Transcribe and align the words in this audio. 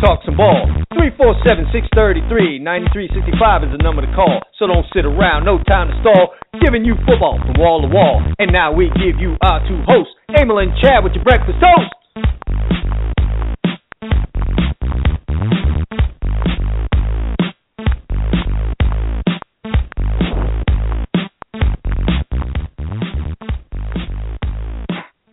talk 0.00 0.20
some 0.24 0.36
ball. 0.36 0.68
347 0.92 1.72
633 1.72 2.58
9365 2.60 3.64
is 3.64 3.72
the 3.72 3.82
number 3.82 4.04
to 4.04 4.10
call. 4.12 4.40
So 4.58 4.66
don't 4.66 4.86
sit 4.92 5.04
around, 5.04 5.44
no 5.44 5.60
time 5.64 5.88
to 5.88 5.96
stall. 6.00 6.36
Giving 6.60 6.84
you 6.84 6.96
football 7.04 7.38
from 7.40 7.56
wall 7.60 7.82
to 7.82 7.88
wall. 7.88 8.20
And 8.38 8.52
now 8.52 8.72
we 8.72 8.88
give 8.96 9.20
you 9.20 9.36
our 9.44 9.60
two 9.68 9.80
hosts, 9.86 10.12
Emil 10.32 10.58
and 10.58 10.72
Chad 10.80 11.04
with 11.04 11.12
your 11.12 11.24
breakfast 11.24 11.60
toast. 11.60 11.92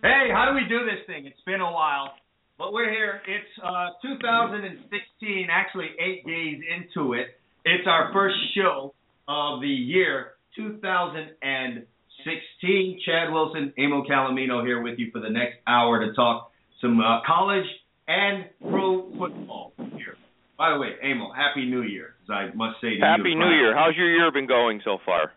Hey, 0.04 0.28
how 0.32 0.44
do 0.48 0.54
we 0.54 0.68
do 0.68 0.84
this 0.84 1.00
thing? 1.06 1.24
It's 1.26 1.40
been 1.46 1.60
a 1.60 1.72
while, 1.72 2.12
but 2.58 2.72
we're 2.72 2.90
here. 2.90 3.20
It's 3.26 3.58
uh, 3.62 3.90
2016, 4.02 5.46
actually 5.50 5.90
eight 5.98 6.24
days 6.26 6.60
into 6.76 7.12
it. 7.14 7.38
It's 7.64 7.86
our 7.86 8.12
first 8.12 8.36
show 8.54 8.94
of 9.26 9.60
the 9.60 9.68
year 9.68 10.32
2016. 10.56 13.00
Chad 13.04 13.32
Wilson, 13.32 13.72
Amo 13.78 14.04
Calomino 14.04 14.64
here 14.64 14.80
with 14.82 14.98
you 14.98 15.10
for 15.10 15.20
the 15.20 15.30
next 15.30 15.56
hour 15.66 16.06
to 16.06 16.12
talk 16.14 16.52
some 16.80 17.00
uh, 17.00 17.20
college 17.26 17.66
and 18.06 18.44
pro 18.60 19.10
football 19.18 19.72
here. 19.96 20.16
By 20.56 20.70
the 20.70 20.78
way, 20.78 20.92
Amo, 21.02 21.32
Happy 21.32 21.66
New 21.66 21.82
Year, 21.82 22.14
as 22.24 22.30
I 22.30 22.50
must 22.54 22.80
say 22.80 22.90
to 22.90 22.96
you. 22.96 23.02
Happy 23.02 23.34
New 23.34 23.50
Year. 23.50 23.74
How's 23.74 23.96
your 23.96 24.14
year 24.14 24.30
been 24.30 24.46
going 24.46 24.80
so 24.84 24.98
far? 25.04 25.32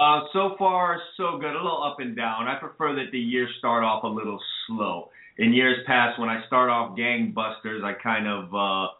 Uh, 0.00 0.22
so 0.32 0.56
far, 0.58 1.00
so 1.16 1.38
good. 1.38 1.54
A 1.54 1.62
little 1.62 1.82
up 1.82 2.00
and 2.00 2.16
down. 2.16 2.48
I 2.48 2.56
prefer 2.58 2.96
that 2.96 3.12
the 3.12 3.18
year 3.18 3.48
start 3.58 3.84
off 3.84 4.02
a 4.04 4.08
little 4.08 4.40
slow. 4.66 5.10
In 5.38 5.52
years 5.52 5.78
past, 5.86 6.18
when 6.18 6.28
I 6.28 6.44
start 6.46 6.68
off 6.68 6.96
gangbusters, 6.98 7.84
I 7.84 7.94
kind 8.02 8.26
of 8.26 8.52
uh, 8.52 8.90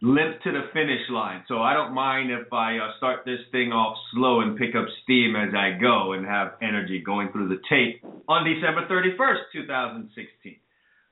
limp 0.00 0.40
to 0.42 0.52
the 0.52 0.70
finish 0.72 1.02
line. 1.10 1.42
So 1.48 1.58
I 1.58 1.74
don't 1.74 1.92
mind 1.92 2.30
if 2.30 2.52
I 2.52 2.78
uh, 2.78 2.96
start 2.98 3.24
this 3.24 3.40
thing 3.50 3.72
off 3.72 3.96
slow 4.14 4.40
and 4.40 4.56
pick 4.56 4.74
up 4.76 4.86
steam 5.02 5.34
as 5.34 5.54
I 5.54 5.78
go 5.80 6.12
and 6.12 6.24
have 6.24 6.52
energy 6.62 7.02
going 7.04 7.32
through 7.32 7.48
the 7.48 7.60
tape 7.68 8.04
on 8.28 8.46
December 8.46 8.86
31st, 8.86 9.50
2016. 9.52 10.56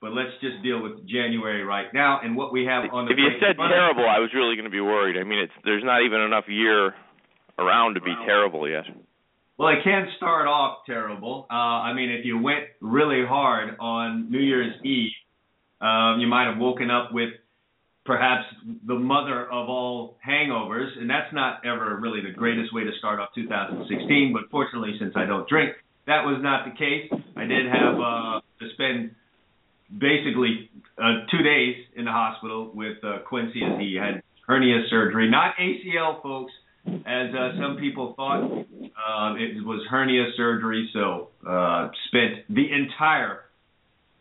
But 0.00 0.12
let's 0.12 0.30
just 0.41 0.62
deal 0.62 0.83
with 0.83 1.08
January 1.08 1.64
right 1.64 1.92
now 1.92 2.20
and 2.22 2.36
what 2.36 2.53
we 2.53 2.64
have 2.66 2.84
on 2.92 3.06
the. 3.06 3.12
If 3.12 3.19
you 3.19 3.31
said 3.41 3.56
front 3.56 3.72
of 3.72 3.77
us. 3.77 3.81
terrible, 3.81 4.06
I 4.06 4.20
was 4.20 4.31
really 4.34 4.55
going 4.55 4.69
to 4.69 4.70
be 4.70 4.81
worried. 4.81 5.16
I 5.19 5.25
mean, 5.25 5.41
it's 5.41 5.56
there's 5.64 5.83
not 5.83 6.05
even 6.05 6.20
enough 6.20 6.44
year 6.47 6.94
around 7.58 7.94
to 7.94 8.00
be 8.00 8.14
terrible 8.27 8.69
yet. 8.69 8.84
Well, 9.59 9.71
it 9.71 9.83
can 9.85 10.09
start 10.19 10.47
off 10.47 10.79
terrible. 10.85 11.47
Uh, 11.51 11.55
I 11.55 11.95
mean, 11.95 12.11
if 12.11 12.27
you 12.27 12.39
went 12.39 12.65
really 12.81 13.25
hard 13.27 13.77
on 13.81 14.31
New 14.31 14.39
Year's 14.39 14.75
Eve, 14.85 15.12
um, 15.81 16.21
you 16.21 16.27
might 16.27 16.47
have 16.47 16.59
woken 16.59 16.91
up 16.91 17.12
with 17.12 17.31
perhaps 18.05 18.45
the 18.87 18.95
mother 18.95 19.45
of 19.45 19.69
all 19.69 20.19
hangovers, 20.27 20.89
and 20.99 21.09
that's 21.09 21.33
not 21.33 21.65
ever 21.65 21.97
really 21.97 22.21
the 22.21 22.33
greatest 22.37 22.73
way 22.75 22.84
to 22.84 22.91
start 22.99 23.19
off 23.19 23.31
2016. 23.34 24.33
But 24.34 24.51
fortunately, 24.51 24.95
since 24.99 25.15
I 25.17 25.25
don't 25.25 25.49
drink, 25.49 25.73
that 26.07 26.25
was 26.25 26.39
not 26.43 26.67
the 26.67 26.73
case. 26.73 27.11
I 27.34 27.45
did 27.45 27.67
have 27.67 27.95
uh, 27.99 28.41
to 28.61 28.71
spend 28.75 29.15
basically 29.99 30.71
uh, 30.99 31.25
two 31.31 31.43
days 31.43 31.77
in 31.97 32.05
the 32.05 32.12
hospital 32.12 32.71
with 32.75 32.99
uh, 33.03 33.21
Quincy 33.27 33.62
as 33.65 33.81
he 33.81 33.97
had 33.97 34.22
hernia 34.47 34.83
surgery, 34.91 35.31
not 35.31 35.55
ACL, 35.56 36.22
folks 36.22 36.53
as 36.86 37.34
uh, 37.34 37.52
some 37.60 37.76
people 37.78 38.14
thought. 38.16 38.44
Uh, 38.44 39.34
it 39.36 39.64
was 39.64 39.84
hernia 39.91 40.26
surgery, 40.36 40.88
so 40.92 41.28
uh, 41.48 41.88
spent 42.08 42.47
the 42.48 42.66
entire 42.72 43.41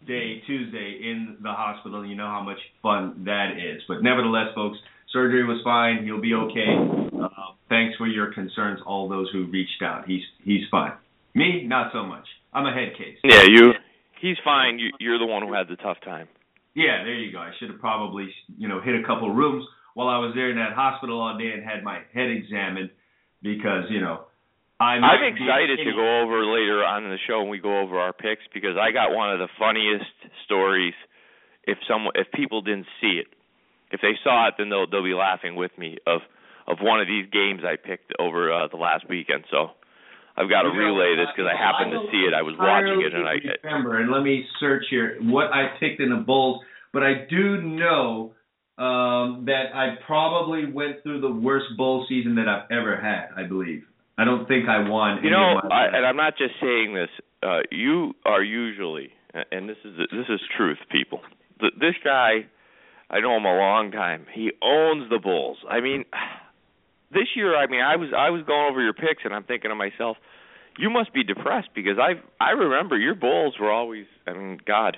day 0.05 0.41
Tuesday 0.45 0.99
in 1.01 1.37
the 1.41 1.51
hospital. 1.51 2.05
You 2.05 2.15
know 2.15 2.27
how 2.27 2.43
much 2.43 2.59
fun 2.81 3.23
that 3.25 3.53
is. 3.57 3.81
But 3.87 4.03
nevertheless, 4.03 4.53
folks, 4.53 4.77
surgery 5.11 5.45
was 5.45 5.61
fine. 5.63 6.03
He'll 6.03 6.21
be 6.21 6.33
okay. 6.33 7.19
Uh, 7.21 7.53
thanks 7.69 7.95
for 7.97 8.07
your 8.07 8.33
concerns, 8.33 8.79
all 8.85 9.09
those 9.09 9.29
who 9.31 9.45
reached 9.45 9.81
out. 9.83 10.05
He's 10.07 10.23
he's 10.43 10.63
fine. 10.69 10.93
Me, 11.33 11.65
not 11.65 11.91
so 11.91 12.03
much. 12.03 12.25
I'm 12.53 12.65
a 12.65 12.73
head 12.73 12.97
case. 12.97 13.17
Yeah, 13.23 13.43
you. 13.43 13.73
He's 14.21 14.37
fine. 14.43 14.79
You, 14.79 14.91
you're 14.99 15.19
the 15.19 15.25
one 15.25 15.45
who 15.45 15.53
had 15.53 15.67
the 15.67 15.75
tough 15.75 15.97
time. 16.03 16.27
Yeah, 16.73 17.03
there 17.03 17.13
you 17.13 17.31
go. 17.31 17.39
I 17.39 17.51
should 17.59 17.69
have 17.69 17.79
probably, 17.79 18.29
you 18.57 18.67
know, 18.67 18.81
hit 18.81 18.95
a 18.95 19.03
couple 19.05 19.33
rooms 19.33 19.65
while 19.95 20.11
I 20.11 20.19
was 20.19 20.35
there 20.35 20.51
in 20.51 20.59
that 20.59 20.75
hospital 20.75 21.23
all 21.23 21.39
day 21.39 21.55
and 21.55 21.63
had 21.63 21.81
my 21.81 22.03
head 22.13 22.29
examined 22.29 22.91
because, 23.41 23.87
you 23.89 24.03
know, 24.03 24.27
I'm, 24.77 25.01
I'm 25.03 25.23
excited 25.23 25.79
to 25.79 25.91
go 25.95 26.19
over 26.21 26.43
later 26.43 26.83
on 26.83 27.07
in 27.07 27.09
the 27.09 27.21
show 27.25 27.39
when 27.39 27.49
we 27.49 27.63
go 27.63 27.79
over 27.79 27.97
our 27.97 28.11
picks 28.11 28.43
because 28.53 28.75
I 28.75 28.91
got 28.91 29.15
one 29.15 29.31
of 29.31 29.39
the 29.39 29.47
funniest 29.57 30.11
stories. 30.43 30.93
If 31.63 31.79
someone, 31.87 32.11
if 32.15 32.27
people 32.35 32.61
didn't 32.61 32.91
see 32.99 33.23
it, 33.23 33.31
if 33.91 34.01
they 34.01 34.19
saw 34.21 34.49
it, 34.49 34.55
then 34.59 34.69
they'll 34.69 34.85
they'll 34.85 35.01
be 35.01 35.15
laughing 35.15 35.55
with 35.55 35.71
me 35.79 35.97
of 36.05 36.19
of 36.67 36.83
one 36.83 36.99
of 36.99 37.07
these 37.07 37.25
games 37.31 37.61
I 37.63 37.79
picked 37.79 38.11
over 38.19 38.51
uh, 38.51 38.67
the 38.67 38.75
last 38.75 39.07
weekend. 39.07 39.45
So 39.49 39.71
I've 40.35 40.49
got 40.49 40.63
to 40.63 40.75
relay 40.75 41.15
this 41.15 41.31
because 41.31 41.47
I 41.47 41.55
happened 41.55 41.95
to 41.95 42.11
see 42.11 42.27
it. 42.27 42.35
I 42.35 42.43
was 42.43 42.55
watching 42.59 42.99
it 42.99 43.15
and 43.15 43.23
I. 43.23 43.39
remember, 43.63 43.97
and 43.97 44.11
let 44.11 44.23
me 44.23 44.43
search 44.59 44.83
here 44.89 45.17
what 45.21 45.55
I 45.55 45.79
picked 45.79 46.01
in 46.01 46.09
the 46.09 46.21
bowls, 46.21 46.61
but 46.91 47.01
I 47.01 47.25
do 47.29 47.61
know 47.61 48.33
um, 48.77 49.43
that 49.45 49.73
I 49.73 49.95
probably 50.05 50.71
went 50.71 51.01
through 51.03 51.21
the 51.21 51.31
worst 51.31 51.67
bowl 51.77 52.05
season 52.09 52.35
that 52.35 52.47
I've 52.47 52.69
ever 52.71 52.99
had. 52.99 53.27
I 53.35 53.47
believe. 53.47 53.83
I 54.17 54.23
don't 54.25 54.47
think 54.47 54.67
I 54.69 54.87
won. 54.87 55.23
You 55.23 55.29
know, 55.29 55.59
I, 55.69 55.85
and 55.93 56.05
I'm 56.05 56.15
not 56.17 56.37
just 56.37 56.53
saying 56.61 56.93
this. 56.93 57.09
Uh, 57.43 57.59
you 57.71 58.13
are 58.25 58.41
usually, 58.43 59.09
and 59.51 59.67
this 59.69 59.77
is 59.83 59.97
this 59.97 60.25
is 60.29 60.39
truth, 60.57 60.77
people. 60.91 61.19
Th- 61.59 61.73
This 61.79 61.95
guy, 62.03 62.45
I 63.09 63.19
know 63.19 63.35
him 63.37 63.45
a 63.45 63.55
long 63.57 63.91
time. 63.91 64.25
He 64.33 64.51
owns 64.61 65.09
the 65.09 65.19
Bulls. 65.19 65.57
I 65.69 65.79
mean, 65.81 66.05
this 67.11 67.27
year, 67.35 67.55
I 67.57 67.67
mean, 67.67 67.81
I 67.81 67.95
was 67.97 68.09
I 68.17 68.29
was 68.29 68.43
going 68.45 68.67
over 68.71 68.81
your 68.81 68.93
picks, 68.93 69.23
and 69.25 69.33
I'm 69.33 69.43
thinking 69.43 69.69
to 69.69 69.75
myself, 69.75 70.17
you 70.77 70.89
must 70.89 71.13
be 71.13 71.23
depressed 71.23 71.69
because 71.75 71.97
I 71.99 72.13
I 72.43 72.51
remember 72.51 72.97
your 72.97 73.15
Bulls 73.15 73.55
were 73.59 73.71
always. 73.71 74.05
I 74.27 74.33
mean, 74.33 74.59
God, 74.65 74.97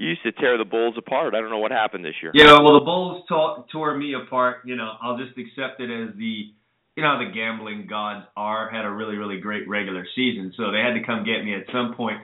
you 0.00 0.08
used 0.08 0.22
to 0.22 0.32
tear 0.32 0.56
the 0.56 0.64
Bulls 0.64 0.94
apart. 0.96 1.34
I 1.34 1.40
don't 1.40 1.50
know 1.50 1.58
what 1.58 1.72
happened 1.72 2.06
this 2.06 2.14
year. 2.22 2.32
Yeah, 2.34 2.56
well, 2.64 2.80
the 2.80 2.84
Bulls 2.84 3.22
tore, 3.28 3.66
tore 3.70 3.98
me 3.98 4.14
apart. 4.14 4.64
You 4.64 4.74
know, 4.74 4.92
I'll 5.02 5.18
just 5.18 5.36
accept 5.36 5.78
it 5.78 5.92
as 5.92 6.16
the, 6.16 6.48
you 6.96 7.02
know, 7.02 7.18
the 7.18 7.30
gambling 7.34 7.86
gods 7.86 8.24
are 8.34 8.70
had 8.70 8.86
a 8.86 8.90
really, 8.90 9.16
really 9.16 9.40
great 9.40 9.68
regular 9.68 10.06
season, 10.16 10.54
so 10.56 10.72
they 10.72 10.78
had 10.78 10.94
to 10.94 11.04
come 11.04 11.22
get 11.22 11.44
me 11.44 11.54
at 11.54 11.68
some 11.70 11.92
point. 11.94 12.16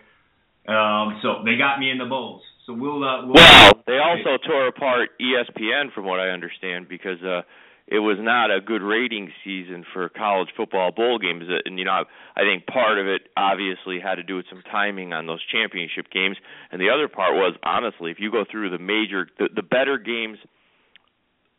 Um, 0.66 1.20
so 1.20 1.44
they 1.44 1.58
got 1.58 1.78
me 1.78 1.90
in 1.90 1.98
the 1.98 2.06
Bulls. 2.06 2.40
So 2.64 2.72
we'll, 2.72 3.04
uh, 3.04 3.26
we'll 3.26 3.34
Well, 3.34 3.72
they 3.86 3.98
also 3.98 4.42
tore 4.48 4.68
apart 4.68 5.10
ESPN, 5.20 5.92
from 5.94 6.06
what 6.06 6.18
I 6.18 6.30
understand, 6.30 6.88
because 6.88 7.22
uh, 7.22 7.42
it 7.88 8.00
was 8.00 8.18
not 8.20 8.50
a 8.50 8.60
good 8.60 8.82
rating 8.82 9.30
season 9.44 9.84
for 9.92 10.08
college 10.08 10.48
football 10.56 10.90
bowl 10.90 11.18
games. 11.18 11.44
Uh, 11.48 11.62
And 11.64 11.78
you 11.78 11.84
know, 11.84 12.04
I 12.36 12.42
think 12.42 12.66
part 12.66 12.98
of 12.98 13.06
it 13.06 13.28
obviously 13.36 14.00
had 14.00 14.16
to 14.16 14.22
do 14.22 14.36
with 14.36 14.46
some 14.50 14.62
timing 14.70 15.12
on 15.12 15.26
those 15.26 15.42
championship 15.50 16.10
games, 16.10 16.36
and 16.72 16.80
the 16.80 16.90
other 16.90 17.08
part 17.08 17.34
was 17.34 17.54
honestly, 17.62 18.10
if 18.10 18.18
you 18.18 18.30
go 18.30 18.44
through 18.50 18.70
the 18.70 18.78
major, 18.78 19.28
the, 19.38 19.48
the 19.54 19.62
better 19.62 19.98
games 19.98 20.38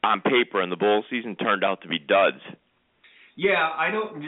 on 0.04 0.22
paper 0.22 0.62
in 0.62 0.70
the 0.70 0.76
bowl 0.76 1.04
season 1.10 1.36
turned 1.36 1.64
out 1.64 1.82
to 1.82 1.88
be 1.88 2.00
duds. 2.00 2.42
Yeah, 3.38 3.70
I 3.70 3.92
don't. 3.92 4.24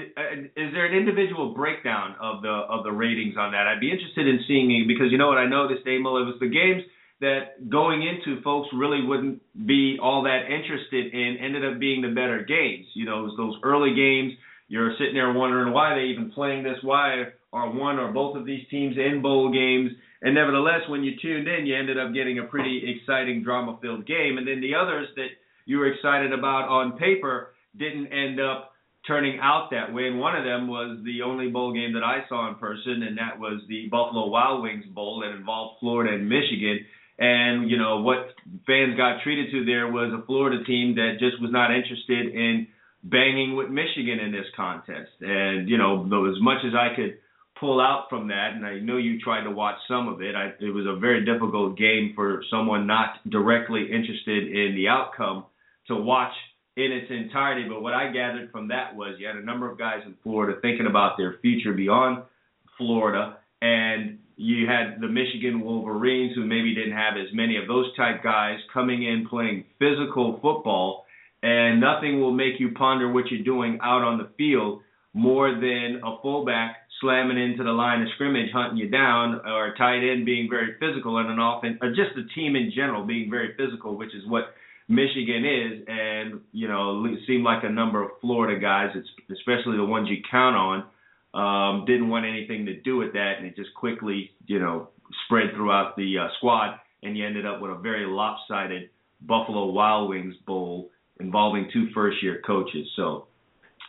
Is 0.56 0.70
there 0.72 0.86
an 0.86 0.94
individual 0.94 1.54
breakdown 1.56 2.16
of 2.22 2.44
the 2.44 2.50
of 2.70 2.84
the 2.84 2.92
ratings 2.92 3.36
on 3.38 3.52
that? 3.52 3.66
I'd 3.66 3.82
be 3.82 3.92
interested 3.92 4.28
in 4.28 4.40
seeing 4.48 4.86
because 4.88 5.12
you 5.12 5.18
know 5.18 5.28
what 5.28 5.40
I 5.40 5.50
noticed, 5.50 5.82
Emil, 5.86 6.22
it 6.22 6.26
was 6.30 6.38
the 6.40 6.48
games 6.48 6.84
that 7.22 7.70
going 7.70 8.02
into 8.02 8.42
folks 8.42 8.70
really 8.74 9.06
wouldn't 9.06 9.42
be 9.68 9.98
all 10.02 10.24
that 10.24 10.46
interested 10.46 11.14
in 11.14 11.38
ended 11.44 11.66
up 11.66 11.80
being 11.80 12.02
the 12.02 12.10
better 12.10 12.46
games. 12.48 12.86
You 12.94 13.06
know, 13.06 13.20
it 13.20 13.24
was 13.24 13.38
those 13.38 13.56
early 13.64 13.94
games. 13.94 14.34
You're 14.68 14.94
sitting 14.98 15.16
there 15.16 15.34
wondering 15.34 15.74
why 15.74 15.96
they 15.96 16.06
even 16.06 16.32
playing 16.32 16.64
this. 16.64 16.78
Why 16.82 17.26
are 17.52 17.72
one 17.72 18.00
or 18.00 18.12
both 18.12 18.38
of 18.38 18.46
these 18.46 18.66
teams 18.70 18.96
in 18.98 19.22
bowl 19.22 19.52
games? 19.52 19.92
And 20.22 20.36
nevertheless, 20.36 20.82
when 20.88 21.04
you 21.04 21.14
tuned 21.22 21.48
in, 21.48 21.66
you 21.66 21.76
ended 21.76 21.98
up 21.98 22.14
getting 22.14 22.40
a 22.40 22.44
pretty 22.44 22.84
exciting 22.86 23.44
drama-filled 23.44 24.06
game. 24.06 24.38
And 24.38 24.48
then 24.48 24.62
the 24.62 24.76
others 24.76 25.08
that 25.16 25.30
you 25.66 25.78
were 25.78 25.88
excited 25.92 26.34
about 26.34 26.68
on 26.70 26.98
paper 26.98 27.54
didn't 27.78 28.08
end 28.08 28.40
up 28.40 28.74
turning 29.08 29.40
out 29.42 29.70
that 29.72 29.94
way. 29.94 30.08
And 30.08 30.20
one 30.20 30.36
of 30.36 30.44
them 30.44 30.68
was 30.68 31.00
the 31.04 31.22
only 31.22 31.50
bowl 31.50 31.74
game 31.74 31.94
that 31.94 32.04
I 32.04 32.28
saw 32.28 32.50
in 32.50 32.56
person, 32.56 33.04
and 33.04 33.18
that 33.18 33.40
was 33.40 33.62
the 33.68 33.88
Buffalo 33.90 34.28
Wild 34.28 34.62
Wings 34.62 34.86
Bowl 34.94 35.22
that 35.22 35.36
involved 35.36 35.80
Florida 35.80 36.14
and 36.14 36.28
Michigan. 36.28 36.86
And 37.20 37.70
you 37.70 37.78
know 37.78 38.02
what 38.02 38.34
fans 38.66 38.96
got 38.96 39.22
treated 39.24 39.52
to 39.52 39.66
there 39.66 39.92
was 39.92 40.14
a 40.14 40.26
Florida 40.26 40.64
team 40.64 40.96
that 40.96 41.18
just 41.20 41.42
was 41.42 41.52
not 41.52 41.76
interested 41.76 42.34
in 42.34 42.68
banging 43.04 43.56
with 43.56 43.70
Michigan 43.70 44.20
in 44.20 44.32
this 44.32 44.46
contest. 44.56 45.12
And 45.20 45.68
you 45.68 45.78
know, 45.78 46.04
as 46.04 46.42
much 46.42 46.64
as 46.66 46.74
I 46.74 46.96
could 46.96 47.18
pull 47.60 47.82
out 47.82 48.06
from 48.10 48.30
that, 48.30 48.54
and 48.56 48.66
I 48.66 48.80
know 48.80 48.98
you 48.98 49.20
tried 49.20 49.44
to 49.44 49.52
watch 49.52 49.76
some 49.88 50.08
of 50.08 50.22
it. 50.22 50.34
I, 50.34 50.54
it 50.64 50.74
was 50.74 50.86
a 50.88 50.98
very 50.98 51.26
difficult 51.26 51.78
game 51.78 52.14
for 52.16 52.42
someone 52.50 52.88
not 52.88 53.16
directly 53.30 53.82
interested 53.92 54.48
in 54.48 54.76
the 54.76 54.88
outcome 54.88 55.46
to 55.88 55.96
watch 55.96 56.32
in 56.78 56.92
its 56.92 57.12
entirety. 57.12 57.68
But 57.68 57.82
what 57.82 57.94
I 57.94 58.12
gathered 58.14 58.52
from 58.52 58.70
that 58.70 58.96
was 58.96 59.16
you 59.20 59.28
had 59.28 59.36
a 59.36 59.44
number 59.44 59.70
of 59.70 59.78
guys 59.78 60.04
in 60.06 60.16
Florida 60.24 60.58
thinking 60.62 60.88
about 60.88 61.18
their 61.18 61.36
future 61.42 61.74
beyond 61.74 62.24
Florida, 62.78 63.38
and 63.62 64.20
you 64.40 64.68
had 64.68 65.02
the 65.02 65.08
Michigan 65.10 65.60
Wolverines, 65.60 66.34
who 66.34 66.46
maybe 66.46 66.74
didn't 66.74 66.94
have 66.96 67.18
as 67.18 67.28
many 67.34 67.58
of 67.58 67.68
those 67.68 67.94
type 67.98 68.24
guys 68.24 68.58
coming 68.74 69.04
in 69.04 69.28
playing 69.30 69.66
physical 69.80 70.40
football, 70.42 71.04
and 71.44 71.82
nothing 71.82 72.22
will 72.22 72.32
make 72.32 72.58
you 72.58 72.72
ponder 72.72 73.12
what 73.12 73.30
you're 73.30 73.44
doing 73.44 73.80
out 73.84 74.02
on 74.02 74.18
the 74.18 74.30
field 74.38 74.82
more 75.14 75.52
than 75.52 76.00
a 76.06 76.22
fullback 76.22 76.78
slamming 77.02 77.38
into 77.38 77.66
the 77.66 77.72
line 77.72 78.02
of 78.02 78.08
scrimmage, 78.16 78.50
hunting 78.54 78.78
you 78.78 78.90
down, 78.90 79.42
or 79.46 79.68
a 79.68 79.78
tight 79.78 80.10
end 80.10 80.26
being 80.26 80.48
very 80.50 80.76
physical, 80.80 81.18
and 81.18 81.30
an 81.30 81.40
offense, 81.40 81.78
or 81.82 81.90
just 81.90 82.16
the 82.16 82.24
team 82.34 82.56
in 82.56 82.72
general 82.74 83.06
being 83.06 83.30
very 83.30 83.54
physical, 83.58 83.98
which 83.98 84.16
is 84.16 84.26
what 84.26 84.54
Michigan 84.88 85.44
is. 85.44 85.84
And 85.86 86.40
you 86.54 86.70
know, 86.70 87.04
it 87.06 87.20
seemed 87.28 87.44
like 87.44 87.66
a 87.66 87.70
number 87.70 88.04
of 88.04 88.12
Florida 88.22 88.58
guys, 88.58 88.96
especially 89.30 89.76
the 89.76 89.84
ones 89.84 90.08
you 90.10 90.24
count 90.32 90.56
on, 90.56 90.86
um, 91.34 91.86
didn't 91.86 92.10
want 92.10 92.26
anything 92.26 92.66
to 92.66 92.80
do 92.82 92.98
with 92.98 93.14
that, 93.14 93.36
and 93.38 93.46
it 93.46 93.56
just 93.56 93.74
quickly, 93.76 94.32
you 94.48 94.60
know, 94.60 94.90
spread 95.26 95.54
throughout 95.56 95.96
the 95.96 96.18
uh, 96.18 96.28
squad, 96.38 96.80
and 97.04 97.18
you 97.18 97.26
ended 97.26 97.46
up 97.46 97.62
with 97.62 97.72
a 97.72 97.78
very 97.78 98.06
lopsided 98.06 98.90
Buffalo 99.22 99.72
Wild 99.72 100.10
Wings 100.10 100.36
bowl 100.48 100.90
involving 101.20 101.70
two 101.72 101.90
first-year 101.94 102.42
coaches. 102.46 102.88
So 102.96 103.28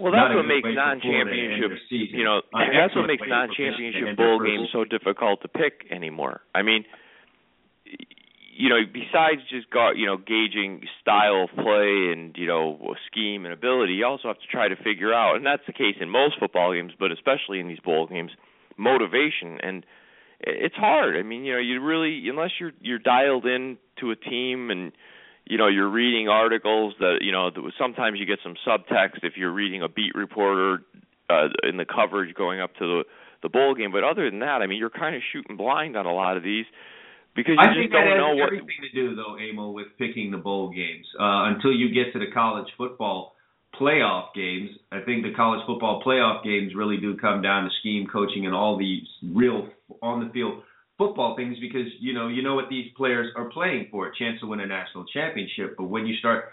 well, 0.01 0.13
that's 0.13 0.35
what 0.35 0.47
makes 0.47 0.67
non-championship. 0.67 1.79
You 1.91 2.25
know, 2.25 2.39
uh, 2.39 2.59
that's 2.73 2.95
what 2.97 3.07
makes 3.07 3.23
non-championship 3.27 4.17
bowl 4.17 4.41
games 4.45 4.69
so 4.73 4.85
difficult 4.85 5.43
to 5.43 5.49
pick 5.49 5.87
anymore. 5.91 6.41
I 6.55 6.63
mean, 6.63 6.85
you 8.61 8.69
know, 8.69 8.77
besides 8.93 9.41
just 9.49 9.71
got 9.71 9.97
you 9.97 10.05
know 10.05 10.19
gauging 10.19 10.83
style 11.01 11.45
of 11.45 11.65
play 11.65 12.13
and 12.13 12.37
you 12.37 12.47
know 12.47 12.95
scheme 13.07 13.47
and 13.47 13.55
ability, 13.55 13.95
you 13.95 14.05
also 14.05 14.29
have 14.29 14.39
to 14.39 14.47
try 14.47 14.69
to 14.69 14.77
figure 14.77 15.15
out, 15.15 15.37
and 15.37 15.47
that's 15.47 15.63
the 15.67 15.73
case 15.73 15.97
in 15.99 16.11
most 16.11 16.39
football 16.39 16.75
games, 16.75 16.93
but 16.99 17.11
especially 17.11 17.59
in 17.59 17.69
these 17.69 17.81
bowl 17.81 18.07
games, 18.07 18.33
motivation 18.77 19.59
and 19.63 19.87
it's 20.43 20.75
hard. 20.75 21.17
I 21.17 21.23
mean, 21.23 21.45
you 21.45 21.55
know, 21.55 21.59
you 21.59 21.81
really 21.81 22.29
unless 22.29 22.51
you're 22.61 22.73
you're 22.81 22.99
dialed 22.99 23.47
in 23.47 23.79
to 24.01 24.11
a 24.11 24.17
team 24.17 24.71
and 24.71 24.93
you 25.47 25.57
know 25.57 25.69
you're 25.69 25.89
reading 25.89 26.29
articles 26.29 26.95
that 27.01 27.19
you 27.23 27.33
know 27.33 27.51
that 27.51 27.73
sometimes 27.79 28.19
you 28.21 28.27
get 28.27 28.41
some 28.43 28.57
subtext 28.67 29.23
if 29.23 29.35
you're 29.37 29.53
reading 29.53 29.83
a 29.83 29.89
beat 29.89 30.15
reporter 30.15 30.83
uh, 31.31 31.49
in 31.63 31.79
the 31.79 31.87
coverage 31.87 32.35
going 32.35 32.61
up 32.61 32.75
to 32.77 32.87
the 32.87 33.05
the 33.43 33.49
bowl 33.49 33.75
game. 33.75 33.91
But 33.91 34.05
other 34.05 34.31
than 34.31 34.41
that, 34.41 34.61
I 34.61 34.67
mean, 34.67 34.79
you're 34.79 34.91
kind 34.91 35.17
of 35.17 35.23
shooting 35.33 35.57
blind 35.57 35.97
on 35.97 36.05
a 36.05 36.13
lot 36.13 36.37
of 36.37 36.43
these 36.43 36.67
because 37.35 37.55
you 37.55 37.63
I 37.63 37.75
just 37.75 37.93
don't 37.93 38.17
know 38.17 38.35
what. 38.35 38.47
everything 38.53 38.83
to 38.83 38.93
do 38.95 39.15
though, 39.15 39.37
Emil, 39.39 39.73
with 39.73 39.89
picking 39.99 40.31
the 40.31 40.39
bowl 40.39 40.71
games. 40.71 41.07
Uh, 41.19 41.53
until 41.55 41.73
you 41.73 41.93
get 41.93 42.13
to 42.13 42.19
the 42.19 42.31
college 42.33 42.69
football 42.77 43.35
playoff 43.81 44.35
games, 44.35 44.71
I 44.93 45.01
think 45.01 45.23
the 45.23 45.33
college 45.35 45.61
football 45.67 46.03
playoff 46.05 46.43
games 46.45 46.75
really 46.75 46.97
do 46.97 47.17
come 47.17 47.41
down 47.43 47.65
to 47.65 47.71
scheme 47.81 48.07
coaching 48.13 48.47
and 48.47 48.55
all 48.55 48.77
these 48.77 49.07
real 49.23 49.69
on 50.03 50.25
the 50.27 50.33
field 50.33 50.63
football 51.01 51.35
things 51.35 51.57
because 51.61 51.87
you 51.99 52.13
know 52.13 52.29
you 52.29 52.43
know 52.43 52.55
what 52.55 52.69
these 52.69 52.93
players 52.95 53.33
are 53.35 53.49
playing 53.49 53.89
for 53.91 54.09
a 54.09 54.11
chance 54.19 54.39
to 54.39 54.47
win 54.47 54.61
a 54.61 54.67
national 54.67 55.03
championship 55.07 55.75
but 55.79 55.85
when 55.85 56.07
you 56.07 56.15
start 56.17 56.45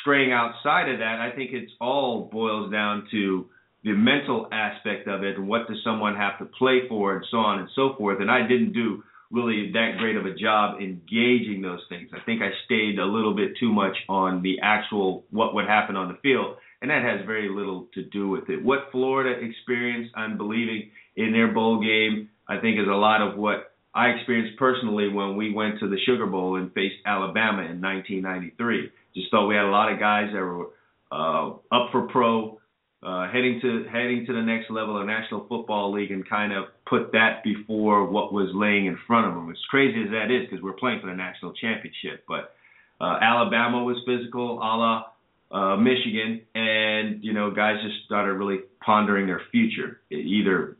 straying 0.00 0.32
outside 0.32 0.88
of 0.88 0.98
that 1.00 1.20
i 1.20 1.30
think 1.36 1.50
it's 1.52 1.70
all 1.82 2.30
boils 2.32 2.72
down 2.72 3.06
to 3.10 3.44
the 3.84 3.92
mental 3.92 4.48
aspect 4.52 5.06
of 5.06 5.22
it 5.22 5.36
and 5.36 5.46
what 5.46 5.68
does 5.68 5.76
someone 5.84 6.16
have 6.16 6.38
to 6.38 6.46
play 6.58 6.80
for 6.88 7.14
and 7.14 7.26
so 7.30 7.36
on 7.36 7.58
and 7.58 7.68
so 7.76 7.94
forth 7.98 8.22
and 8.22 8.30
i 8.30 8.40
didn't 8.40 8.72
do 8.72 9.02
really 9.30 9.70
that 9.72 9.92
great 9.98 10.16
of 10.16 10.26
a 10.26 10.34
job 10.34 10.80
engaging 10.80 11.60
those 11.62 11.80
things 11.88 12.10
i 12.12 12.20
think 12.24 12.42
i 12.42 12.50
stayed 12.64 12.98
a 12.98 13.04
little 13.04 13.34
bit 13.34 13.50
too 13.58 13.72
much 13.72 13.96
on 14.08 14.42
the 14.42 14.58
actual 14.62 15.24
what 15.30 15.54
would 15.54 15.66
happen 15.66 15.96
on 15.96 16.08
the 16.08 16.18
field 16.22 16.56
and 16.82 16.90
that 16.90 17.02
has 17.02 17.24
very 17.26 17.48
little 17.48 17.86
to 17.94 18.02
do 18.02 18.28
with 18.28 18.48
it 18.48 18.62
what 18.64 18.88
florida 18.90 19.38
experienced 19.40 20.12
i'm 20.16 20.36
believing 20.36 20.90
in 21.16 21.32
their 21.32 21.52
bowl 21.52 21.80
game 21.80 22.28
i 22.48 22.58
think 22.58 22.78
is 22.78 22.88
a 22.88 22.90
lot 22.90 23.20
of 23.22 23.36
what 23.36 23.70
I 23.94 24.08
experienced 24.10 24.58
personally 24.58 25.08
when 25.08 25.36
we 25.36 25.52
went 25.52 25.80
to 25.80 25.88
the 25.88 25.98
Sugar 26.06 26.26
Bowl 26.26 26.56
and 26.56 26.72
faced 26.72 26.96
Alabama 27.04 27.62
in 27.62 27.80
1993. 27.80 28.90
Just 29.14 29.30
thought 29.30 29.48
we 29.48 29.56
had 29.56 29.64
a 29.64 29.70
lot 29.70 29.92
of 29.92 29.98
guys 29.98 30.28
that 30.32 30.38
were 30.38 30.68
uh, 31.10 31.50
up 31.72 31.90
for 31.90 32.02
pro, 32.02 32.59
uh, 33.02 33.30
heading 33.30 33.60
to 33.62 33.84
heading 33.90 34.26
to 34.26 34.32
the 34.32 34.42
next 34.42 34.70
level 34.70 35.00
of 35.00 35.06
National 35.06 35.46
Football 35.48 35.92
League, 35.92 36.10
and 36.10 36.28
kind 36.28 36.52
of 36.52 36.64
put 36.88 37.12
that 37.12 37.42
before 37.42 38.04
what 38.06 38.32
was 38.32 38.50
laying 38.54 38.86
in 38.86 38.98
front 39.06 39.26
of 39.26 39.34
them. 39.34 39.50
As 39.50 39.56
crazy 39.70 40.02
as 40.02 40.10
that 40.10 40.30
is, 40.30 40.48
because 40.48 40.62
we're 40.62 40.74
playing 40.74 41.00
for 41.00 41.06
the 41.06 41.16
national 41.16 41.52
championship, 41.54 42.24
but 42.28 42.54
uh, 43.00 43.18
Alabama 43.22 43.82
was 43.82 43.96
physical, 44.04 44.58
a 44.58 44.76
la 44.76 45.04
uh, 45.50 45.76
Michigan, 45.76 46.42
and 46.54 47.24
you 47.24 47.32
know 47.32 47.50
guys 47.50 47.76
just 47.82 48.04
started 48.04 48.34
really 48.34 48.58
pondering 48.84 49.26
their 49.26 49.42
future, 49.50 50.00
either 50.10 50.76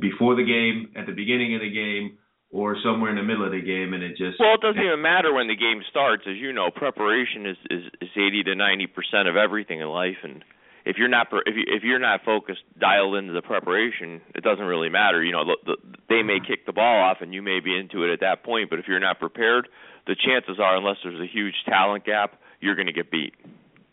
before 0.00 0.34
the 0.34 0.44
game, 0.44 0.90
at 0.96 1.06
the 1.06 1.12
beginning 1.12 1.54
of 1.54 1.60
the 1.60 1.70
game 1.70 2.18
or 2.50 2.76
somewhere 2.84 3.10
in 3.10 3.16
the 3.16 3.22
middle 3.22 3.46
of 3.46 3.52
the 3.52 3.62
game, 3.62 3.94
and 3.94 4.02
it 4.02 4.10
just 4.10 4.38
well, 4.38 4.54
it 4.54 4.60
doesn't 4.60 4.82
even 4.82 5.00
matter 5.00 5.32
when 5.32 5.48
the 5.48 5.56
game 5.56 5.80
starts, 5.88 6.24
as 6.28 6.36
you 6.36 6.52
know. 6.52 6.70
Preparation 6.70 7.46
is 7.46 7.56
is, 7.70 7.84
is 8.02 8.08
eighty 8.16 8.42
to 8.42 8.54
ninety 8.54 8.86
percent 8.86 9.26
of 9.26 9.36
everything 9.36 9.80
in 9.80 9.88
life, 9.88 10.20
and 10.22 10.44
if 10.84 10.96
you're 10.98 11.08
not 11.08 11.28
if 11.46 11.54
you 11.56 11.64
if 11.66 11.82
you're 11.82 11.98
not 11.98 12.20
focused 12.24 12.62
dialed 12.78 13.16
into 13.16 13.32
the 13.32 13.42
preparation, 13.42 14.20
it 14.34 14.42
doesn't 14.42 14.64
really 14.64 14.88
matter. 14.88 15.22
You 15.22 15.32
know, 15.32 15.44
the, 15.44 15.56
the, 15.64 15.76
they 16.08 16.22
may 16.22 16.34
mm-hmm. 16.34 16.46
kick 16.46 16.66
the 16.66 16.72
ball 16.72 17.02
off, 17.02 17.18
and 17.20 17.32
you 17.32 17.42
may 17.42 17.60
be 17.60 17.76
into 17.76 18.04
it 18.04 18.12
at 18.12 18.20
that 18.20 18.44
point, 18.44 18.70
but 18.70 18.78
if 18.78 18.86
you're 18.88 19.00
not 19.00 19.18
prepared, 19.18 19.68
the 20.06 20.16
chances 20.16 20.58
are, 20.60 20.76
unless 20.76 20.96
there's 21.04 21.20
a 21.20 21.32
huge 21.32 21.54
talent 21.66 22.04
gap, 22.04 22.40
you're 22.60 22.74
going 22.74 22.86
to 22.86 22.92
get 22.92 23.10
beat. 23.10 23.34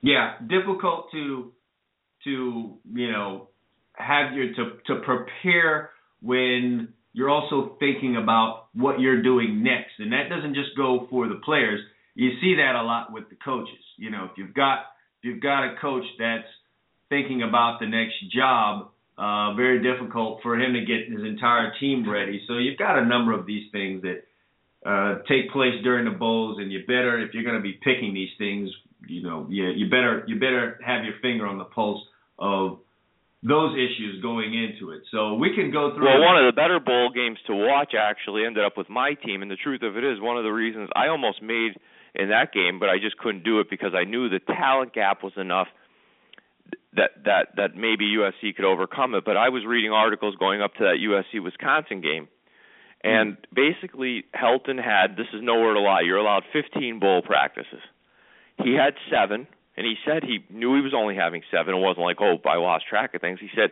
Yeah, 0.01 0.33
difficult 0.47 1.11
to 1.11 1.51
to 2.23 2.77
you 2.93 3.11
know 3.11 3.49
have 3.93 4.33
your 4.33 4.53
to 4.53 4.77
to 4.87 5.01
prepare 5.05 5.91
when 6.21 6.93
you're 7.13 7.29
also 7.29 7.75
thinking 7.79 8.17
about 8.17 8.67
what 8.73 8.99
you're 8.99 9.21
doing 9.21 9.63
next. 9.63 9.93
And 9.99 10.11
that 10.13 10.29
doesn't 10.29 10.53
just 10.53 10.69
go 10.77 11.07
for 11.09 11.27
the 11.27 11.39
players. 11.43 11.79
You 12.15 12.31
see 12.41 12.55
that 12.55 12.75
a 12.75 12.83
lot 12.83 13.11
with 13.11 13.29
the 13.29 13.35
coaches. 13.43 13.83
You 13.97 14.11
know, 14.11 14.25
if 14.25 14.31
you've 14.37 14.53
got 14.53 14.79
if 15.21 15.29
you've 15.29 15.41
got 15.41 15.65
a 15.65 15.75
coach 15.81 16.03
that's 16.17 16.47
thinking 17.09 17.41
about 17.41 17.79
the 17.79 17.87
next 17.87 18.15
job, 18.33 18.89
uh, 19.17 19.53
very 19.55 19.83
difficult 19.83 20.39
for 20.41 20.55
him 20.55 20.73
to 20.73 20.81
get 20.81 21.11
his 21.11 21.25
entire 21.25 21.73
team 21.79 22.09
ready. 22.09 22.41
So 22.47 22.57
you've 22.57 22.77
got 22.77 22.97
a 22.97 23.05
number 23.05 23.37
of 23.37 23.45
these 23.45 23.69
things 23.71 24.03
that 24.03 24.23
uh, 24.85 25.21
take 25.27 25.51
place 25.51 25.75
during 25.83 26.05
the 26.05 26.17
bowls, 26.17 26.57
and 26.59 26.71
you 26.71 26.79
better 26.87 27.19
if 27.19 27.33
you're 27.33 27.43
going 27.43 27.57
to 27.57 27.61
be 27.61 27.73
picking 27.83 28.13
these 28.13 28.29
things, 28.37 28.69
you 29.07 29.21
know, 29.21 29.45
you, 29.49 29.67
you 29.69 29.89
better 29.89 30.23
you 30.27 30.35
better 30.39 30.79
have 30.85 31.03
your 31.03 31.15
finger 31.21 31.45
on 31.45 31.57
the 31.57 31.65
pulse 31.65 32.01
of 32.37 32.79
those 33.43 33.73
issues 33.75 34.21
going 34.21 34.53
into 34.53 34.91
it. 34.91 35.01
So 35.11 35.35
we 35.35 35.55
can 35.55 35.71
go 35.71 35.95
through. 35.95 36.05
Well, 36.05 36.21
one 36.21 36.37
of 36.37 36.45
the 36.47 36.55
better 36.55 36.79
bowl 36.79 37.09
games 37.13 37.39
to 37.47 37.55
watch 37.55 37.93
actually 37.97 38.45
ended 38.45 38.63
up 38.63 38.77
with 38.77 38.89
my 38.89 39.13
team, 39.13 39.41
and 39.41 39.51
the 39.51 39.57
truth 39.57 39.81
of 39.81 39.97
it 39.97 40.03
is, 40.03 40.19
one 40.19 40.37
of 40.37 40.43
the 40.43 40.51
reasons 40.51 40.89
I 40.95 41.07
almost 41.07 41.41
made 41.41 41.75
in 42.15 42.29
that 42.29 42.51
game, 42.53 42.79
but 42.79 42.89
I 42.89 42.99
just 42.99 43.17
couldn't 43.17 43.43
do 43.43 43.59
it 43.59 43.69
because 43.69 43.91
I 43.95 44.03
knew 44.03 44.29
the 44.29 44.39
talent 44.39 44.93
gap 44.93 45.23
was 45.23 45.33
enough 45.37 45.67
that 46.93 47.11
that 47.25 47.47
that 47.55 47.75
maybe 47.75 48.15
USC 48.17 48.55
could 48.55 48.65
overcome 48.65 49.15
it. 49.15 49.25
But 49.25 49.37
I 49.37 49.49
was 49.49 49.65
reading 49.65 49.91
articles 49.91 50.35
going 50.35 50.61
up 50.61 50.73
to 50.75 50.83
that 50.83 50.97
USC 51.01 51.43
Wisconsin 51.43 52.01
game, 52.01 52.27
and 53.03 53.37
mm. 53.37 53.43
basically 53.53 54.25
Helton 54.35 54.83
had 54.83 55.17
this 55.17 55.27
is 55.33 55.41
nowhere 55.41 55.73
to 55.73 55.79
lie. 55.79 56.01
You're 56.01 56.17
allowed 56.17 56.43
15 56.51 56.99
bowl 56.99 57.21
practices. 57.21 57.81
He 58.63 58.73
had 58.73 58.95
seven 59.09 59.47
and 59.79 59.87
he 59.87 59.95
said 60.05 60.23
he 60.23 60.43
knew 60.49 60.75
he 60.75 60.81
was 60.81 60.93
only 60.93 61.15
having 61.15 61.41
seven. 61.49 61.73
It 61.73 61.79
wasn't 61.79 62.03
like, 62.03 62.17
oh, 62.19 62.37
I 62.45 62.57
lost 62.57 62.85
track 62.85 63.13
of 63.13 63.21
things. 63.21 63.39
He 63.39 63.47
said, 63.55 63.71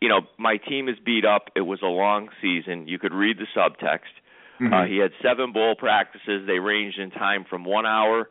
you 0.00 0.08
know, 0.08 0.22
my 0.38 0.56
team 0.56 0.88
is 0.88 0.96
beat 1.04 1.26
up. 1.26 1.50
It 1.54 1.60
was 1.60 1.80
a 1.82 1.86
long 1.86 2.30
season. 2.40 2.88
You 2.88 2.98
could 2.98 3.12
read 3.12 3.36
the 3.36 3.46
subtext. 3.54 4.08
Mm-hmm. 4.58 4.72
Uh, 4.72 4.86
he 4.86 4.96
had 4.96 5.10
seven 5.22 5.52
bowl 5.52 5.74
practices. 5.74 6.46
They 6.46 6.60
ranged 6.60 6.98
in 6.98 7.10
time 7.10 7.44
from 7.48 7.66
one 7.66 7.84
hour 7.84 8.30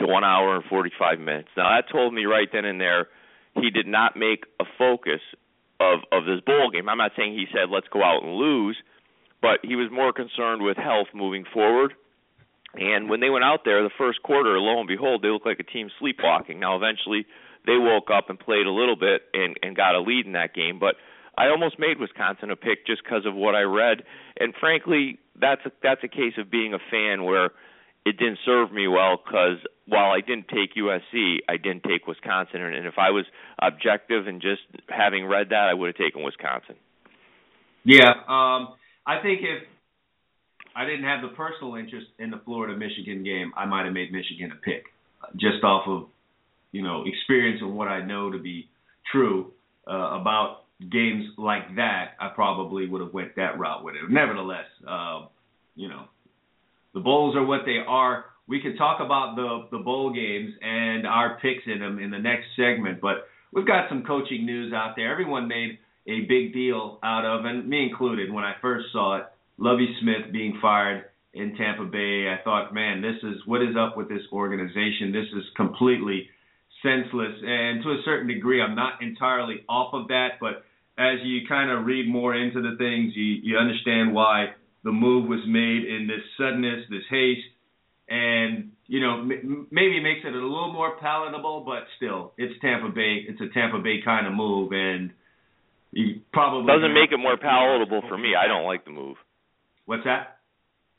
to 0.00 0.06
one 0.06 0.22
hour 0.22 0.56
and 0.56 0.64
45 0.66 1.18
minutes. 1.18 1.48
Now 1.56 1.74
that 1.74 1.90
told 1.90 2.12
me 2.12 2.26
right 2.26 2.48
then 2.52 2.66
and 2.66 2.78
there 2.78 3.08
he 3.54 3.70
did 3.70 3.86
not 3.86 4.16
make 4.16 4.44
a 4.60 4.64
focus 4.78 5.20
of 5.80 6.00
of 6.12 6.24
this 6.24 6.40
bowl 6.44 6.70
game. 6.70 6.88
I'm 6.88 6.98
not 6.98 7.12
saying 7.16 7.34
he 7.34 7.46
said 7.52 7.70
let's 7.70 7.88
go 7.88 8.02
out 8.02 8.22
and 8.22 8.34
lose, 8.34 8.76
but 9.40 9.60
he 9.62 9.76
was 9.76 9.90
more 9.90 10.12
concerned 10.12 10.62
with 10.62 10.76
health 10.76 11.08
moving 11.14 11.44
forward 11.52 11.94
and 12.74 13.10
when 13.10 13.20
they 13.20 13.30
went 13.30 13.44
out 13.44 13.60
there, 13.64 13.82
the 13.82 13.90
first 13.98 14.22
quarter, 14.22 14.58
lo 14.58 14.78
and 14.78 14.88
behold, 14.88 15.22
they 15.22 15.28
looked 15.28 15.46
like 15.46 15.60
a 15.60 15.64
team 15.64 15.90
sleepwalking. 15.98 16.60
Now, 16.60 16.76
eventually, 16.76 17.26
they 17.66 17.76
woke 17.76 18.08
up 18.12 18.30
and 18.30 18.38
played 18.38 18.66
a 18.66 18.70
little 18.70 18.96
bit 18.96 19.22
and, 19.34 19.56
and 19.62 19.76
got 19.76 19.94
a 19.94 20.00
lead 20.00 20.26
in 20.26 20.32
that 20.32 20.54
game. 20.54 20.78
But 20.78 20.94
I 21.36 21.48
almost 21.48 21.78
made 21.78 21.98
Wisconsin 21.98 22.50
a 22.50 22.56
pick 22.56 22.86
just 22.86 23.02
because 23.02 23.26
of 23.26 23.34
what 23.34 23.54
I 23.54 23.62
read. 23.62 24.04
And 24.38 24.54
frankly, 24.58 25.18
that's 25.38 25.62
a, 25.66 25.72
that's 25.82 26.04
a 26.04 26.08
case 26.08 26.34
of 26.38 26.50
being 26.50 26.72
a 26.74 26.78
fan 26.90 27.24
where 27.24 27.50
it 28.04 28.16
didn't 28.18 28.38
serve 28.44 28.72
me 28.72 28.88
well 28.88 29.18
because 29.22 29.58
while 29.86 30.10
I 30.10 30.20
didn't 30.20 30.48
take 30.48 30.74
USC, 30.76 31.38
I 31.48 31.56
didn't 31.56 31.82
take 31.82 32.06
Wisconsin, 32.06 32.62
and 32.62 32.86
if 32.86 32.94
I 32.98 33.10
was 33.10 33.24
objective 33.60 34.26
and 34.26 34.40
just 34.40 34.62
having 34.88 35.26
read 35.26 35.48
that, 35.50 35.68
I 35.70 35.74
would 35.74 35.88
have 35.88 35.96
taken 35.96 36.22
Wisconsin. 36.22 36.76
Yeah, 37.84 38.10
um, 38.28 38.74
I 39.06 39.20
think 39.22 39.40
if 39.42 39.64
I 40.76 40.84
didn't 40.84 41.04
have 41.04 41.22
the 41.22 41.34
personal 41.36 41.74
interest 41.74 42.06
in 42.18 42.30
the 42.30 42.40
Florida 42.44 42.76
Michigan 42.76 43.24
game, 43.24 43.52
I 43.56 43.66
might 43.66 43.84
have 43.84 43.94
made 43.94 44.12
Michigan 44.12 44.52
a 44.52 44.60
pick, 44.64 44.84
just 45.36 45.64
off 45.64 45.88
of 45.88 46.08
you 46.72 46.82
know 46.82 47.04
experience 47.06 47.60
and 47.62 47.76
what 47.76 47.88
I 47.88 48.04
know 48.04 48.30
to 48.30 48.38
be 48.38 48.68
true 49.12 49.52
uh, 49.88 50.20
about 50.20 50.64
games 50.90 51.24
like 51.36 51.76
that. 51.76 52.12
I 52.20 52.28
probably 52.28 52.86
would 52.86 53.00
have 53.00 53.12
went 53.12 53.36
that 53.36 53.58
route 53.58 53.84
with 53.84 53.96
it. 53.96 54.10
Nevertheless, 54.10 54.66
uh, 54.88 55.26
you 55.74 55.88
know, 55.88 56.04
the 56.94 57.00
bowls 57.00 57.36
are 57.36 57.44
what 57.44 57.62
they 57.64 57.78
are. 57.86 58.26
We 58.46 58.60
could 58.60 58.76
talk 58.76 59.00
about 59.00 59.36
the 59.36 59.76
the 59.76 59.82
bowl 59.82 60.12
games 60.12 60.52
and 60.60 61.06
our 61.06 61.38
picks 61.40 61.62
in 61.66 61.78
them 61.78 61.98
in 61.98 62.10
the 62.10 62.18
next 62.18 62.46
segment, 62.56 63.00
but 63.00 63.28
we've 63.52 63.66
got 63.66 63.88
some 63.88 64.02
coaching 64.04 64.44
news 64.44 64.72
out 64.72 64.94
there. 64.96 65.10
Everyone 65.10 65.48
made 65.48 65.78
a 66.06 66.22
big 66.22 66.52
deal 66.52 66.98
out 67.02 67.24
of, 67.24 67.44
and 67.44 67.68
me 67.68 67.88
included, 67.88 68.32
when 68.32 68.44
I 68.44 68.54
first 68.60 68.86
saw 68.92 69.18
it, 69.18 69.24
Lovie 69.58 69.94
Smith 70.00 70.32
being 70.32 70.58
fired 70.60 71.04
in 71.34 71.54
Tampa 71.56 71.84
Bay. 71.84 72.28
I 72.28 72.42
thought, 72.42 72.74
man, 72.74 73.02
this 73.02 73.16
is 73.22 73.36
what 73.46 73.62
is 73.62 73.76
up 73.78 73.96
with 73.96 74.08
this 74.08 74.22
organization. 74.32 75.12
This 75.12 75.26
is 75.36 75.44
completely 75.56 76.28
senseless. 76.82 77.34
And 77.44 77.82
to 77.84 77.90
a 77.90 78.02
certain 78.04 78.26
degree, 78.26 78.60
I'm 78.62 78.74
not 78.74 79.02
entirely 79.02 79.64
off 79.68 79.94
of 79.94 80.08
that, 80.08 80.40
but 80.40 80.64
as 80.98 81.18
you 81.22 81.46
kind 81.46 81.70
of 81.70 81.86
read 81.86 82.08
more 82.08 82.34
into 82.34 82.60
the 82.60 82.76
things, 82.78 83.12
you, 83.14 83.38
you 83.42 83.56
understand 83.58 84.12
why 84.14 84.54
the 84.84 84.92
move 84.92 85.28
was 85.28 85.40
made 85.46 85.84
in 85.84 86.06
this 86.08 86.24
suddenness, 86.38 86.86
this 86.90 87.04
haste, 87.10 87.46
and 88.08 88.72
you 88.86 89.00
know 89.00 89.20
m- 89.20 89.66
maybe 89.70 89.98
it 89.98 90.02
makes 90.02 90.20
it 90.24 90.32
a 90.32 90.36
little 90.36 90.72
more 90.72 90.96
palatable, 90.98 91.64
but 91.66 91.84
still, 91.96 92.32
it's 92.38 92.54
Tampa 92.60 92.88
Bay. 92.88 93.24
It's 93.28 93.40
a 93.40 93.52
Tampa 93.52 93.78
Bay 93.78 94.00
kind 94.04 94.26
of 94.26 94.32
move, 94.32 94.72
and 94.72 95.10
you 95.92 96.20
probably 96.32 96.66
doesn't 96.72 96.94
make 96.94 97.12
it 97.12 97.18
more 97.18 97.36
palatable 97.36 98.02
for 98.08 98.16
me. 98.16 98.34
I 98.34 98.46
don't 98.46 98.64
like 98.64 98.84
the 98.84 98.92
move. 98.92 99.16
What's 99.86 100.04
that? 100.04 100.38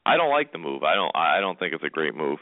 I 0.06 0.18
don't 0.18 0.32
like 0.32 0.52
the 0.52 0.58
move. 0.58 0.84
I 0.84 0.96
don't. 0.96 1.12
I 1.16 1.40
don't 1.40 1.58
think 1.60 1.74
it's 1.74 1.84
a 1.84 1.90
great 1.90 2.16
move. 2.16 2.40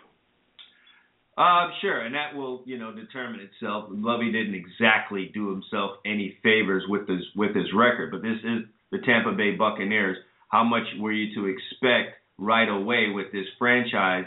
Uh, 1.37 1.69
sure, 1.79 2.01
and 2.01 2.15
that 2.15 2.35
will 2.35 2.63
you 2.65 2.77
know 2.77 2.93
determine 2.93 3.39
itself. 3.39 3.85
Lovie 3.91 4.31
didn't 4.31 4.55
exactly 4.55 5.31
do 5.33 5.49
himself 5.49 5.91
any 6.05 6.37
favors 6.43 6.83
with 6.87 7.07
his 7.07 7.21
with 7.35 7.55
his 7.55 7.67
record, 7.73 8.11
but 8.11 8.21
this 8.21 8.37
is 8.43 8.63
the 8.91 8.97
Tampa 9.05 9.31
Bay 9.31 9.55
Buccaneers. 9.55 10.17
How 10.49 10.63
much 10.63 10.83
were 10.99 11.11
you 11.11 11.33
to 11.35 11.47
expect 11.47 12.17
right 12.37 12.67
away 12.67 13.09
with 13.13 13.31
this 13.31 13.45
franchise? 13.57 14.25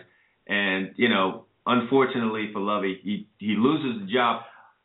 And 0.49 0.93
you 0.97 1.09
know, 1.09 1.45
unfortunately 1.67 2.51
for 2.53 2.61
Lovie, 2.61 3.01
he 3.03 3.29
he 3.39 3.55
loses 3.59 4.03
the 4.03 4.13
job 4.13 4.43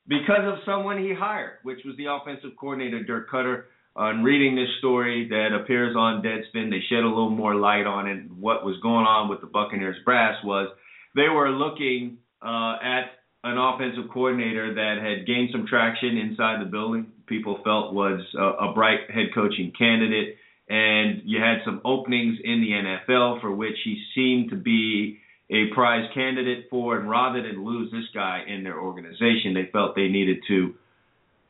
because 0.08 0.46
of 0.46 0.60
someone 0.66 1.04
he 1.04 1.14
hired, 1.14 1.60
which 1.64 1.80
was 1.86 1.96
the 1.98 2.06
offensive 2.06 2.58
coordinator 2.60 3.04
Dirk 3.04 3.30
Koetter. 3.30 3.64
On 3.96 4.24
reading 4.24 4.56
this 4.56 4.70
story 4.78 5.28
that 5.30 5.60
appears 5.60 5.96
on 5.96 6.22
Deadspin, 6.22 6.70
they 6.70 6.82
shed 6.88 7.00
a 7.00 7.08
little 7.08 7.32
more 7.32 7.56
light 7.56 7.88
on 7.88 8.08
it. 8.08 8.32
What 8.32 8.64
was 8.64 8.76
going 8.84 9.08
on 9.08 9.28
with 9.28 9.42
the 9.42 9.48
Buccaneers 9.48 9.98
brass 10.06 10.36
was 10.44 10.70
they 11.16 11.30
were 11.30 11.50
looking 11.50 12.20
uh, 12.46 12.78
at 12.84 13.10
an 13.44 13.58
offensive 13.58 14.12
coordinator 14.14 14.76
that 14.76 14.98
had 15.02 15.26
gained 15.26 15.50
some 15.52 15.66
traction 15.68 16.18
inside 16.18 16.62
the 16.62 16.70
building. 16.70 17.08
People 17.26 17.60
felt 17.64 17.94
was 17.94 18.22
a, 18.38 18.70
a 18.70 18.74
bright 18.74 19.10
head 19.10 19.34
coaching 19.34 19.74
candidate, 19.78 20.38
and 20.70 21.22
you 21.24 21.40
had 21.40 21.60
some 21.64 21.82
openings 21.86 22.38
in 22.44 22.62
the 22.62 22.72
NFL 22.72 23.42
for 23.42 23.52
which 23.54 23.78
he 23.84 24.04
seemed 24.14 24.50
to 24.50 24.58
be 24.58 25.20
a 25.50 25.74
prize 25.74 26.10
candidate 26.14 26.68
for. 26.70 26.98
And 26.98 27.10
rather 27.10 27.42
than 27.42 27.66
lose 27.66 27.92
this 27.92 28.06
guy 28.14 28.44
in 28.48 28.64
their 28.64 28.80
organization, 28.80 29.54
they 29.54 29.70
felt 29.72 29.96
they 29.96 30.10
needed 30.10 30.38
to 30.50 30.74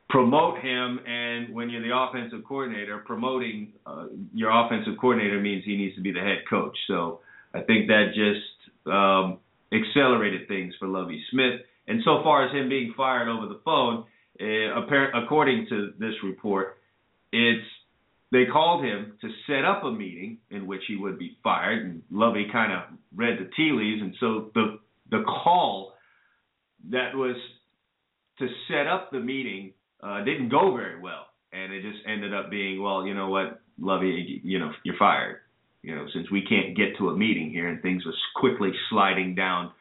promote 0.09 0.59
him. 0.59 0.99
And 1.07 1.53
when 1.53 1.69
you're 1.69 1.81
the 1.81 1.95
offensive 1.97 2.45
coordinator, 2.47 2.99
promoting 2.99 3.73
uh, 3.85 4.05
your 4.33 4.51
offensive 4.51 4.93
coordinator 4.99 5.41
means 5.41 5.63
he 5.65 5.77
needs 5.77 5.95
to 5.95 6.01
be 6.01 6.11
the 6.11 6.19
head 6.19 6.43
coach. 6.49 6.77
So 6.87 7.21
I 7.53 7.61
think 7.61 7.87
that 7.87 8.11
just 8.13 8.93
um, 8.93 9.39
accelerated 9.73 10.47
things 10.47 10.73
for 10.79 10.87
Lovie 10.87 11.23
Smith. 11.31 11.61
And 11.87 12.01
so 12.03 12.21
far 12.23 12.45
as 12.45 12.53
him 12.53 12.69
being 12.69 12.93
fired 12.95 13.29
over 13.29 13.47
the 13.47 13.59
phone, 13.65 14.05
uh, 14.39 15.19
according 15.23 15.67
to 15.69 15.93
this 15.97 16.13
report, 16.23 16.77
it's 17.31 17.65
they 18.31 18.45
called 18.51 18.83
him 18.83 19.13
to 19.21 19.29
set 19.47 19.63
up 19.63 19.83
a 19.83 19.91
meeting 19.91 20.39
in 20.49 20.67
which 20.67 20.81
he 20.87 20.95
would 20.95 21.17
be 21.17 21.37
fired, 21.43 21.85
and 21.85 22.01
Lovie 22.11 22.47
kind 22.51 22.73
of 22.73 22.97
read 23.15 23.37
the 23.39 23.49
tea 23.55 23.71
leaves, 23.71 24.01
and 24.01 24.15
so 24.19 24.51
the 24.53 24.79
the 25.09 25.23
call 25.23 25.93
that 26.91 27.15
was 27.15 27.35
to 28.39 28.47
set 28.67 28.87
up 28.87 29.11
the 29.11 29.19
meeting 29.19 29.73
uh, 30.03 30.23
didn't 30.23 30.49
go 30.49 30.75
very 30.75 30.99
well, 30.99 31.27
and 31.53 31.73
it 31.73 31.81
just 31.81 31.99
ended 32.07 32.33
up 32.33 32.51
being, 32.51 32.81
well, 32.81 33.05
you 33.05 33.13
know 33.13 33.29
what, 33.29 33.61
Lovie, 33.79 34.41
you 34.43 34.59
know, 34.59 34.71
you're 34.83 34.97
fired. 34.97 35.37
You 35.81 35.95
know, 35.95 36.05
since 36.13 36.29
we 36.29 36.41
can't 36.41 36.75
get 36.75 36.97
to 36.97 37.09
a 37.09 37.15
meeting 37.15 37.49
here, 37.49 37.67
and 37.67 37.81
things 37.81 38.05
was 38.05 38.15
quickly 38.35 38.71
sliding 38.89 39.35
down 39.35 39.71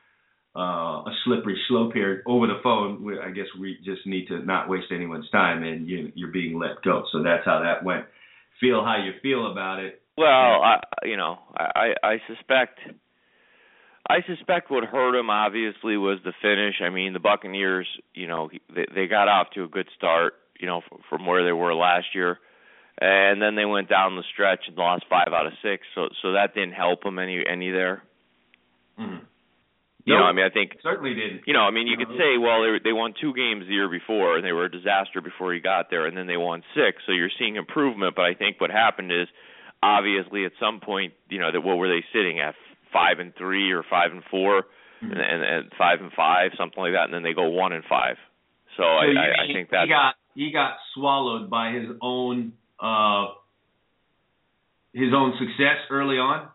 uh, 0.55 1.03
a 1.03 1.13
slippery 1.25 1.59
slope 1.69 1.93
here 1.95 2.23
over 2.27 2.47
the 2.47 2.61
phone. 2.63 3.05
I 3.23 3.31
guess 3.31 3.47
we 3.59 3.79
just 3.85 4.07
need 4.07 4.29
to 4.29 4.39
not 4.45 4.69
waste 4.69 4.93
anyone's 4.93 5.29
time, 5.31 5.65
and 5.65 5.89
you, 5.89 6.13
you're 6.15 6.31
being 6.31 6.59
let 6.59 6.83
go. 6.83 7.05
So 7.13 7.23
that's 7.23 7.45
how 7.45 7.61
that 7.61 7.85
went. 7.85 8.05
Feel 8.61 8.85
how 8.85 8.97
you 9.05 9.13
feel 9.23 9.51
about 9.51 9.81
it. 9.81 10.01
Well, 10.17 10.27
I, 10.29 10.81
you 11.05 11.17
know, 11.17 11.39
I, 11.57 11.93
I 12.03 12.17
suspect. 12.27 12.79
I 14.09 14.19
suspect 14.27 14.71
what 14.71 14.85
hurt 14.85 15.19
him 15.19 15.31
obviously 15.31 15.97
was 15.97 16.19
the 16.25 16.33
finish. 16.41 16.77
I 16.81 16.91
mean, 16.91 17.13
the 17.13 17.19
Buccaneers, 17.19 17.89
you 18.15 18.29
know, 18.29 18.49
they 18.75 18.87
they 18.95 19.07
got 19.09 19.29
off 19.29 19.49
to 19.55 19.65
a 19.65 19.69
good 19.69 19.89
start, 19.97 20.35
you 20.59 20.67
know, 20.67 20.81
from 21.11 21.27
where 21.27 21.45
they 21.45 21.53
were 21.53 21.75
last 21.75 22.07
year, 22.15 22.39
and 23.01 23.43
then 23.43 23.57
they 23.57 23.65
went 23.65 23.89
down 23.89 24.17
the 24.17 24.23
stretch 24.33 24.61
and 24.69 24.77
lost 24.77 25.05
five 25.11 25.29
out 25.33 25.47
of 25.47 25.53
six. 25.63 25.87
So 25.95 26.09
so 26.23 26.33
that 26.33 26.55
didn't 26.55 26.73
help 26.73 27.03
them 27.03 27.19
any 27.19 27.43
any 27.47 27.71
there. 27.71 28.05
Mm-hmm. 28.99 29.25
You 30.07 30.15
nope, 30.15 30.23
know, 30.23 30.27
I 30.31 30.33
mean, 30.33 30.47
I 30.47 30.51
think 30.55 30.79
certainly 30.87 31.15
didn't. 31.15 31.43
You 31.51 31.53
know, 31.53 31.67
I 31.67 31.73
mean, 31.75 31.89
you 31.89 31.99
could 31.99 32.15
say, 32.15 32.39
well, 32.39 32.63
they 32.63 32.79
they 32.79 32.95
won 32.95 33.13
two 33.21 33.35
games 33.35 33.67
the 33.67 33.75
year 33.75 33.91
before, 33.91 34.39
and 34.39 34.47
they 34.47 34.53
were 34.53 34.67
a 34.67 34.71
disaster 34.71 35.21
before 35.21 35.53
he 35.53 35.59
got 35.59 35.91
there, 35.91 36.07
and 36.07 36.17
then 36.17 36.29
they 36.29 36.37
won 36.37 36.63
six. 36.79 37.03
So 37.07 37.13
you're 37.13 37.35
seeing 37.37 37.57
improvement. 37.57 38.15
But 38.15 38.25
I 38.25 38.35
think 38.35 38.61
what 38.61 38.71
happened 38.71 39.11
is, 39.11 39.27
obviously, 39.83 40.47
at 40.47 40.53
some 40.63 40.79
point, 40.79 41.15
you 41.29 41.41
know, 41.41 41.51
that 41.51 41.61
what 41.61 41.77
were 41.79 41.89
they 41.89 42.07
sitting 42.15 42.39
at 42.39 42.55
five 42.93 43.19
and 43.19 43.35
three 43.35 43.73
or 43.73 43.83
five 43.83 44.13
and 44.13 44.23
4 44.31 44.63
mm-hmm. 44.63 45.11
and, 45.11 45.21
and, 45.21 45.43
and 45.43 45.73
five 45.77 45.99
and 46.01 46.13
five, 46.17 46.53
something 46.57 46.79
like 46.79 46.93
that, 46.93 47.11
and 47.11 47.15
then 47.15 47.25
they 47.25 47.35
go 47.35 47.51
one 47.51 47.73
and 47.73 47.83
five. 47.91 48.15
So, 48.77 48.83
so 48.83 48.85
I, 48.85 49.11
I, 49.11 49.27
I 49.43 49.53
think 49.53 49.71
that 49.71 49.85
he 49.85 49.89
got 49.89 50.15
he 50.35 50.53
got 50.53 50.77
swallowed 50.95 51.51
by 51.51 51.73
his 51.73 51.91
own 52.01 52.53
uh 52.79 53.35
his 54.95 55.11
own 55.13 55.35
success 55.39 55.83
early 55.91 56.17
on. 56.17 56.49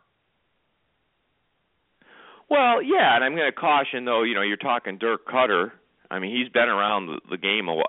Well, 2.52 2.84
yeah, 2.84 3.16
and 3.16 3.24
I'm 3.24 3.34
going 3.34 3.50
to 3.50 3.58
caution 3.58 4.04
though. 4.04 4.24
You 4.24 4.36
know, 4.36 4.42
you're 4.42 4.58
talking 4.58 4.98
Dirk 4.98 5.26
Koetter. 5.26 5.72
I 6.12 6.20
mean, 6.20 6.36
he's 6.36 6.52
been 6.52 6.68
around 6.68 7.08
the, 7.08 7.22
the 7.30 7.38
game 7.38 7.70
a, 7.70 7.82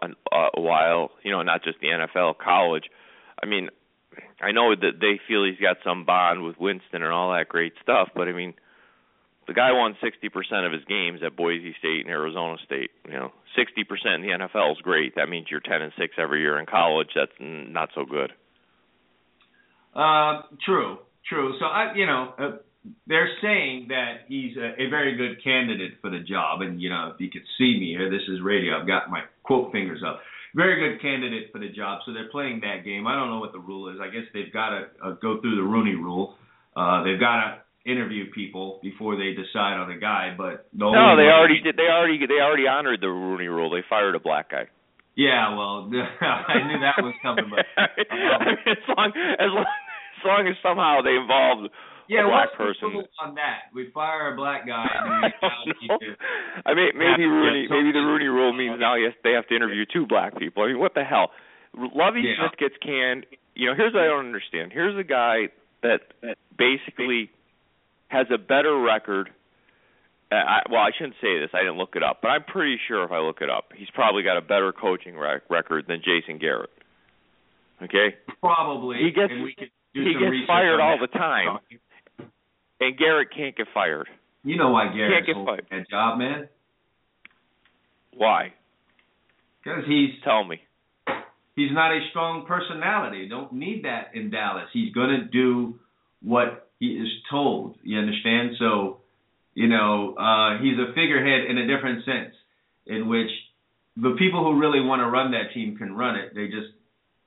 a 0.56 0.60
while. 0.60 1.10
You 1.24 1.32
know, 1.32 1.42
not 1.42 1.64
just 1.64 1.80
the 1.80 1.88
NFL, 1.88 2.38
college. 2.38 2.84
I 3.42 3.46
mean, 3.46 3.70
I 4.40 4.52
know 4.52 4.72
that 4.72 5.00
they 5.00 5.18
feel 5.26 5.44
he's 5.44 5.58
got 5.60 5.78
some 5.84 6.04
bond 6.04 6.44
with 6.44 6.60
Winston 6.60 7.02
and 7.02 7.10
all 7.10 7.32
that 7.32 7.48
great 7.48 7.72
stuff, 7.82 8.10
but 8.14 8.28
I 8.28 8.32
mean, 8.32 8.54
the 9.48 9.52
guy 9.52 9.72
won 9.72 9.96
60% 10.00 10.64
of 10.64 10.72
his 10.72 10.84
games 10.84 11.22
at 11.26 11.36
Boise 11.36 11.74
State 11.80 12.02
and 12.02 12.10
Arizona 12.10 12.56
State. 12.64 12.92
You 13.06 13.14
know, 13.14 13.32
60% 13.58 14.14
in 14.14 14.22
the 14.22 14.28
NFL 14.28 14.76
is 14.76 14.78
great. 14.82 15.16
That 15.16 15.28
means 15.28 15.48
you're 15.50 15.58
10 15.58 15.82
and 15.82 15.92
6 15.98 16.14
every 16.18 16.40
year 16.40 16.60
in 16.60 16.66
college. 16.66 17.08
That's 17.16 17.32
not 17.40 17.88
so 17.96 18.04
good. 18.04 18.32
Uh, 19.92 20.42
true, 20.64 20.98
true. 21.28 21.56
So 21.58 21.64
I, 21.64 21.94
you 21.96 22.06
know, 22.06 22.34
uh, 22.38 22.50
they're 23.06 23.30
saying 23.40 23.86
that 23.88 24.26
he's 24.28 24.56
a, 24.56 24.82
a 24.82 24.90
very 24.90 25.16
good 25.16 25.42
candidate 25.42 25.98
for 26.00 26.10
the 26.10 26.20
job. 26.20 26.62
And 26.62 26.80
you 26.80 26.90
know, 26.90 27.12
if 27.14 27.20
you 27.20 27.30
could 27.30 27.46
see 27.58 27.78
me 27.78 27.94
here, 27.96 28.10
this 28.10 28.26
is 28.28 28.40
radio. 28.42 28.80
I've 28.80 28.86
got 28.86 29.10
my 29.10 29.22
quote 29.42 29.72
fingers 29.72 30.02
up 30.06 30.20
very 30.54 30.76
good 30.76 31.00
candidate 31.00 31.50
for 31.52 31.58
the 31.58 31.68
job. 31.68 32.00
So 32.04 32.12
they're 32.12 32.30
playing 32.30 32.60
that 32.60 32.84
game. 32.84 33.06
I 33.06 33.16
don't 33.16 33.30
know 33.30 33.40
what 33.40 33.52
the 33.52 33.58
rule 33.58 33.88
is. 33.88 33.98
I 34.00 34.08
guess 34.12 34.28
they've 34.34 34.52
got 34.52 34.70
to 34.70 34.80
uh, 35.02 35.10
go 35.22 35.40
through 35.40 35.56
the 35.56 35.62
Rooney 35.62 35.94
Rule. 35.94 36.36
Uh, 36.76 37.02
they've 37.04 37.20
got 37.20 37.36
to 37.40 37.90
interview 37.90 38.30
people 38.30 38.78
before 38.82 39.16
they 39.16 39.32
decide 39.32 39.80
on 39.80 39.90
a 39.90 39.98
guy. 39.98 40.34
But 40.36 40.68
the 40.72 40.92
no, 40.92 41.16
they 41.16 41.32
already 41.32 41.60
did. 41.60 41.76
They 41.76 41.88
already 41.88 42.18
they 42.26 42.40
already 42.40 42.68
honored 42.68 43.00
the 43.00 43.08
Rooney 43.08 43.48
Rule. 43.48 43.70
They 43.70 43.82
fired 43.88 44.14
a 44.14 44.20
black 44.20 44.50
guy. 44.50 44.68
Yeah, 45.14 45.56
well, 45.56 45.90
I 46.20 46.56
knew 46.64 46.80
that 46.80 46.96
was 47.04 47.12
coming, 47.20 47.44
but 47.52 47.68
um, 47.76 48.56
as 48.64 48.80
long 48.88 49.12
as 49.38 49.50
long 49.52 49.66
as 49.68 50.24
long 50.24 50.46
as 50.48 50.56
somehow 50.62 51.00
they 51.04 51.16
involved 51.16 51.68
yeah, 52.12 52.26
a 52.26 52.28
black 52.28 52.52
person. 52.56 53.04
On 53.20 53.34
that, 53.34 53.72
we 53.74 53.90
fire 53.92 54.32
a 54.32 54.36
black 54.36 54.66
guy. 54.66 54.86
We 55.66 55.88
I 56.66 56.74
mean, 56.74 56.90
maybe 56.94 57.24
Rooney, 57.24 57.66
maybe 57.68 57.92
the 57.92 58.00
Rooney 58.00 58.26
Rule 58.26 58.52
means 58.52 58.78
now 58.78 58.94
yes 58.94 59.12
they 59.24 59.32
have 59.32 59.46
to 59.48 59.56
interview 59.56 59.84
two 59.92 60.06
black 60.06 60.38
people. 60.38 60.62
I 60.62 60.68
mean, 60.68 60.78
what 60.78 60.94
the 60.94 61.04
hell? 61.04 61.30
Lovie 61.76 62.22
yeah. 62.22 62.34
Smith 62.38 62.58
gets 62.58 62.74
canned. 62.82 63.26
You 63.54 63.68
know, 63.68 63.74
here's 63.76 63.94
what 63.94 64.02
I 64.02 64.06
don't 64.06 64.26
understand. 64.26 64.72
Here's 64.72 64.98
a 64.98 65.04
guy 65.04 65.48
that 65.82 66.00
basically 66.56 67.30
has 68.08 68.26
a 68.32 68.38
better 68.38 68.78
record 68.78 69.30
uh, 70.32 70.36
I, 70.36 70.58
well, 70.70 70.80
I 70.80 70.90
shouldn't 70.96 71.16
say 71.20 71.38
this. 71.38 71.50
I 71.52 71.58
didn't 71.58 71.76
look 71.76 71.94
it 71.94 72.02
up, 72.02 72.20
but 72.22 72.28
I'm 72.28 72.44
pretty 72.44 72.78
sure 72.88 73.04
if 73.04 73.12
I 73.12 73.18
look 73.18 73.42
it 73.42 73.50
up, 73.50 73.68
he's 73.76 73.90
probably 73.92 74.22
got 74.22 74.38
a 74.38 74.40
better 74.40 74.72
coaching 74.72 75.18
rec- 75.18 75.42
record 75.50 75.84
than 75.88 76.00
Jason 76.00 76.38
Garrett. 76.38 76.70
Okay. 77.82 78.16
Probably. 78.40 78.98
He 79.04 79.10
gets 79.10 79.32
he 79.92 80.14
gets 80.14 80.46
fired 80.46 80.80
all 80.80 80.96
the 80.98 81.08
time, 81.08 81.58
and 82.82 82.98
Garrett 82.98 83.28
can't 83.34 83.56
get 83.56 83.66
fired. 83.72 84.08
You 84.44 84.56
know 84.56 84.70
why 84.70 84.92
Garrett's 84.92 85.26
can't 85.26 85.38
get 85.38 85.46
fired. 85.46 85.66
that 85.70 85.90
job, 85.90 86.18
man? 86.18 86.48
Why? 88.14 88.52
Because 89.62 89.84
he's 89.86 90.10
tell 90.24 90.44
me. 90.44 90.60
He's 91.54 91.70
not 91.72 91.92
a 91.92 92.00
strong 92.10 92.46
personality. 92.46 93.28
Don't 93.28 93.52
need 93.52 93.84
that 93.84 94.14
in 94.14 94.30
Dallas. 94.30 94.68
He's 94.72 94.92
gonna 94.92 95.28
do 95.30 95.78
what 96.22 96.70
he 96.80 96.86
is 96.86 97.08
told. 97.30 97.76
You 97.82 97.98
understand? 97.98 98.52
So, 98.58 98.98
you 99.54 99.68
know, 99.68 100.14
uh, 100.14 100.58
he's 100.62 100.78
a 100.78 100.92
figurehead 100.94 101.50
in 101.50 101.58
a 101.58 101.66
different 101.66 102.04
sense, 102.04 102.34
in 102.86 103.08
which 103.08 103.30
the 103.96 104.16
people 104.18 104.42
who 104.42 104.58
really 104.58 104.80
want 104.80 105.00
to 105.00 105.06
run 105.06 105.32
that 105.32 105.52
team 105.54 105.76
can 105.76 105.94
run 105.94 106.16
it. 106.16 106.34
They 106.34 106.46
just 106.46 106.72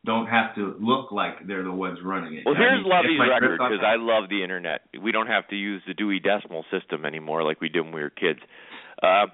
don't 0.05 0.27
have 0.27 0.55
to 0.55 0.75
look 0.79 1.11
like 1.11 1.47
they're 1.47 1.63
the 1.63 1.71
ones 1.71 1.99
running 2.03 2.35
it. 2.35 2.43
Well, 2.45 2.55
I 2.55 2.59
here's 2.59 2.83
mean, 2.83 2.91
Lovie's 2.91 3.19
like 3.19 3.29
record 3.29 3.57
because 3.57 3.83
I 3.85 3.95
love 3.97 4.29
the 4.29 4.43
internet. 4.43 4.81
We 5.01 5.11
don't 5.11 5.27
have 5.27 5.47
to 5.49 5.55
use 5.55 5.81
the 5.87 5.93
Dewey 5.93 6.19
Decimal 6.19 6.63
System 6.71 7.05
anymore 7.05 7.43
like 7.43 7.59
we 7.59 7.69
did 7.69 7.81
when 7.81 7.93
we 7.93 8.01
were 8.01 8.09
kids. 8.11 8.39
Uh, 9.01 9.25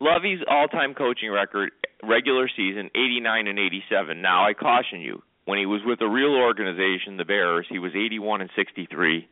Lovie's 0.00 0.40
all-time 0.50 0.94
coaching 0.94 1.30
record, 1.30 1.70
regular 2.02 2.48
season, 2.54 2.90
89 2.94 3.46
and 3.46 3.58
87. 3.58 4.20
Now 4.20 4.46
I 4.46 4.52
caution 4.52 5.00
you, 5.00 5.22
when 5.46 5.58
he 5.58 5.66
was 5.66 5.80
with 5.84 6.00
a 6.02 6.08
real 6.08 6.34
organization, 6.34 7.16
the 7.16 7.24
Bears, 7.24 7.66
he 7.70 7.78
was 7.78 7.92
81 7.94 8.42
and 8.42 8.50
63, 8.56 9.26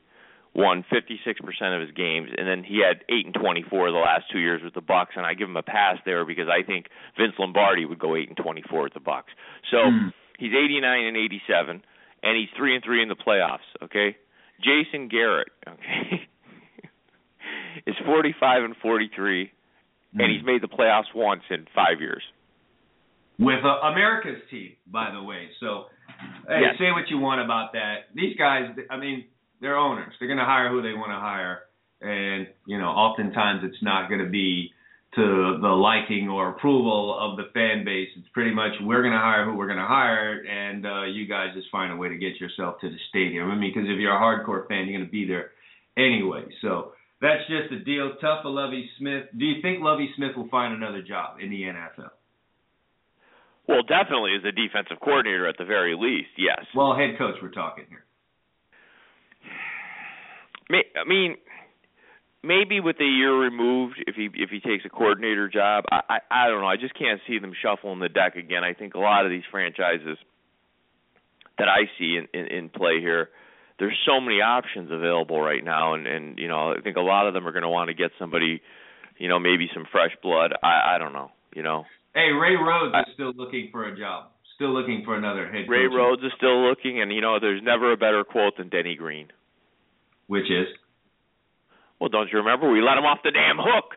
won 0.55 0.85
56% 0.91 1.75
of 1.75 1.81
his 1.83 1.91
games, 1.91 2.31
and 2.37 2.47
then 2.49 2.65
he 2.65 2.81
had 2.81 3.05
8 3.11 3.27
and 3.27 3.35
24 3.35 3.91
the 3.91 3.99
last 3.99 4.25
two 4.33 4.39
years 4.39 4.63
with 4.65 4.73
the 4.73 4.81
Bucks. 4.81 5.15
And 5.17 5.27
I 5.27 5.35
give 5.35 5.49
him 5.49 5.57
a 5.57 5.63
pass 5.63 5.99
there 6.07 6.25
because 6.25 6.47
I 6.49 6.65
think 6.65 6.87
Vince 7.19 7.35
Lombardi 7.39 7.85
would 7.85 7.99
go 7.99 8.17
8 8.17 8.29
and 8.29 8.37
24 8.37 8.85
with 8.85 8.95
the 8.95 9.01
Bucks. 9.01 9.33
So 9.71 9.79
Mm. 9.79 10.13
He's 10.39 10.53
89 10.53 11.07
and 11.07 11.17
87, 11.17 11.83
and 12.23 12.37
he's 12.37 12.49
three 12.57 12.75
and 12.75 12.85
three 12.85 13.03
in 13.03 13.09
the 13.09 13.17
playoffs. 13.17 13.67
Okay, 13.83 14.17
Jason 14.63 15.09
Garrett, 15.09 15.49
okay, 15.69 16.29
is 17.87 17.95
45 18.07 18.65
and 18.65 18.77
43 18.83 19.51
and 20.17 20.31
he's 20.31 20.45
made 20.47 20.63
the 20.63 20.69
playoffs 20.69 21.13
once 21.13 21.43
in 21.51 21.67
five 21.75 21.99
years. 22.01 22.23
with 23.37 23.65
uh, 23.65 23.85
America's 23.89 24.41
team, 24.49 24.75
by 24.87 25.11
the 25.13 25.21
way. 25.21 25.49
So, 25.59 25.87
hey, 26.47 26.61
Yes. 26.63 26.77
say 26.79 26.93
what 26.93 27.11
you 27.11 27.19
want 27.19 27.41
about 27.41 27.73
that. 27.73 28.15
These 28.15 28.37
guys, 28.37 28.71
I 28.91 28.97
mean, 28.97 29.25
they're 29.61 29.77
owners. 29.77 30.15
They're 30.21 30.29
going 30.29 30.39
to 30.39 30.45
hire 30.45 30.69
who 30.71 30.83
they 30.83 30.93
want 30.93 31.11
to 31.11 31.19
hire, 31.19 31.63
and 32.01 32.47
you 32.65 32.79
know, 32.79 32.91
oftentimes 32.91 33.63
it's 33.65 33.83
not 33.83 34.09
going 34.09 34.23
to 34.25 34.31
be 34.31 34.71
to 35.17 35.59
the 35.61 35.69
liking 35.69 36.29
or 36.29 36.51
approval 36.51 37.17
of 37.21 37.37
the 37.37 37.51
fan 37.53 37.85
base. 37.85 38.09
It's 38.17 38.29
pretty 38.33 38.53
much 38.53 38.73
we're 38.83 39.03
going 39.03 39.13
to 39.13 39.19
hire 39.19 39.45
who 39.45 39.57
we're 39.57 39.67
going 39.67 39.79
to 39.79 39.87
hire, 39.87 40.43
and 40.43 40.87
uh, 40.87 41.05
you 41.05 41.27
guys 41.27 41.49
just 41.55 41.69
find 41.71 41.93
a 41.93 41.97
way 41.97 42.09
to 42.09 42.17
get 42.17 42.41
yourself 42.41 42.81
to 42.81 42.89
the 42.89 42.99
stadium. 43.11 43.51
I 43.51 43.55
mean, 43.55 43.73
because 43.75 43.89
if 43.89 43.99
you're 43.99 44.15
a 44.15 44.21
hardcore 44.21 44.67
fan, 44.69 44.87
you're 44.87 44.99
going 44.99 45.07
to 45.07 45.13
be 45.13 45.27
there 45.27 45.51
anyway. 45.97 46.45
So. 46.63 46.93
That's 47.21 47.41
just 47.49 47.71
the 47.71 47.79
deal. 47.79 48.13
Tough 48.21 48.43
for 48.43 48.51
Lovie 48.51 48.91
Smith. 48.99 49.25
Do 49.39 49.47
you 49.47 49.63
think 49.63 49.83
Lovie 49.83 50.11
Smith 50.15 50.33
will 50.37 50.49
find 50.49 50.75
another 50.75 51.01
job 51.01 51.39
in 51.41 51.49
the 51.49 51.63
NFL? 51.63 52.11
Well, 53.67 53.83
definitely 53.83 54.37
as 54.37 54.45
a 54.45 54.53
defensive 54.53 55.01
coordinator 55.03 55.49
at 55.49 55.57
the 55.57 55.65
very 55.65 55.97
least, 55.99 56.37
yes. 56.37 56.67
Well, 56.77 56.95
head 56.95 57.17
coach, 57.17 57.37
we're 57.41 57.51
talking 57.51 57.85
here. 57.89 58.05
I 61.01 61.09
mean, 61.09 61.37
maybe 62.45 62.81
with 62.81 62.97
a 63.01 63.05
year 63.05 63.35
removed, 63.35 64.03
if 64.07 64.15
he 64.15 64.29
if 64.35 64.51
he 64.51 64.61
takes 64.61 64.85
a 64.85 64.89
coordinator 64.89 65.49
job, 65.49 65.85
I, 65.91 66.01
I 66.09 66.19
I 66.31 66.49
don't 66.49 66.61
know. 66.61 66.69
I 66.69 66.77
just 66.77 66.97
can't 66.99 67.21
see 67.27 67.39
them 67.39 67.53
shuffling 67.61 68.01
the 68.01 68.09
deck 68.09 68.37
again. 68.37 68.63
I 68.63 68.75
think 68.75 68.95
a 68.95 68.99
lot 68.99 69.25
of 69.25 69.31
these 69.31 69.43
franchises 69.51 70.19
that 71.59 71.69
I 71.69 71.89
see 71.99 72.19
in 72.19 72.29
in, 72.39 72.47
in 72.47 72.69
play 72.69 73.01
here, 73.01 73.31
there's 73.79 73.99
so 74.07 74.21
many 74.21 74.37
options 74.41 74.91
available 74.93 75.41
right 75.41 75.65
now, 75.65 75.95
and 75.95 76.07
and 76.07 76.39
you 76.39 76.49
know 76.49 76.73
I 76.73 76.81
think 76.83 76.97
a 76.97 77.01
lot 77.01 77.27
of 77.27 77.35
them 77.35 77.47
are 77.47 77.53
going 77.53 77.63
to 77.63 77.69
want 77.69 77.89
to 77.89 77.95
get 77.95 78.11
somebody, 78.19 78.61
you 79.19 79.29
know, 79.29 79.39
maybe 79.39 79.69
some 79.75 79.85
fresh 79.91 80.13
blood. 80.23 80.53
I 80.63 80.95
I 80.95 80.99
don't 80.99 81.13
know, 81.13 81.31
you 81.55 81.63
know. 81.63 81.85
Hey, 82.15 82.31
Ray 82.31 82.55
Rhodes 82.55 82.95
I- 82.95 83.01
is 83.01 83.15
still 83.15 83.33
looking 83.35 83.71
for 83.73 83.89
a 83.89 83.97
job. 83.99 84.31
Still 84.55 84.73
looking 84.73 85.03
for 85.05 85.17
another 85.17 85.51
head 85.51 85.69
Ray. 85.69 85.87
Rhodes 85.87 86.23
is 86.23 86.31
still 86.37 86.69
looking, 86.69 87.01
and 87.03 87.13
you 87.13 87.21
know, 87.21 87.41
there's 87.41 87.61
never 87.61 87.93
a 87.93 87.97
better 87.97 88.23
quote 88.23 88.57
than 88.57 88.69
Denny 88.69 88.95
Green. 88.95 89.27
Which 90.29 90.45
is? 90.45 90.69
Well, 92.01 92.09
don't 92.09 92.31
you 92.31 92.39
remember? 92.39 92.71
We 92.71 92.83
let 92.83 92.99
him 92.99 93.05
off 93.05 93.19
the 93.25 93.31
damn 93.31 93.57
hook. 93.59 93.97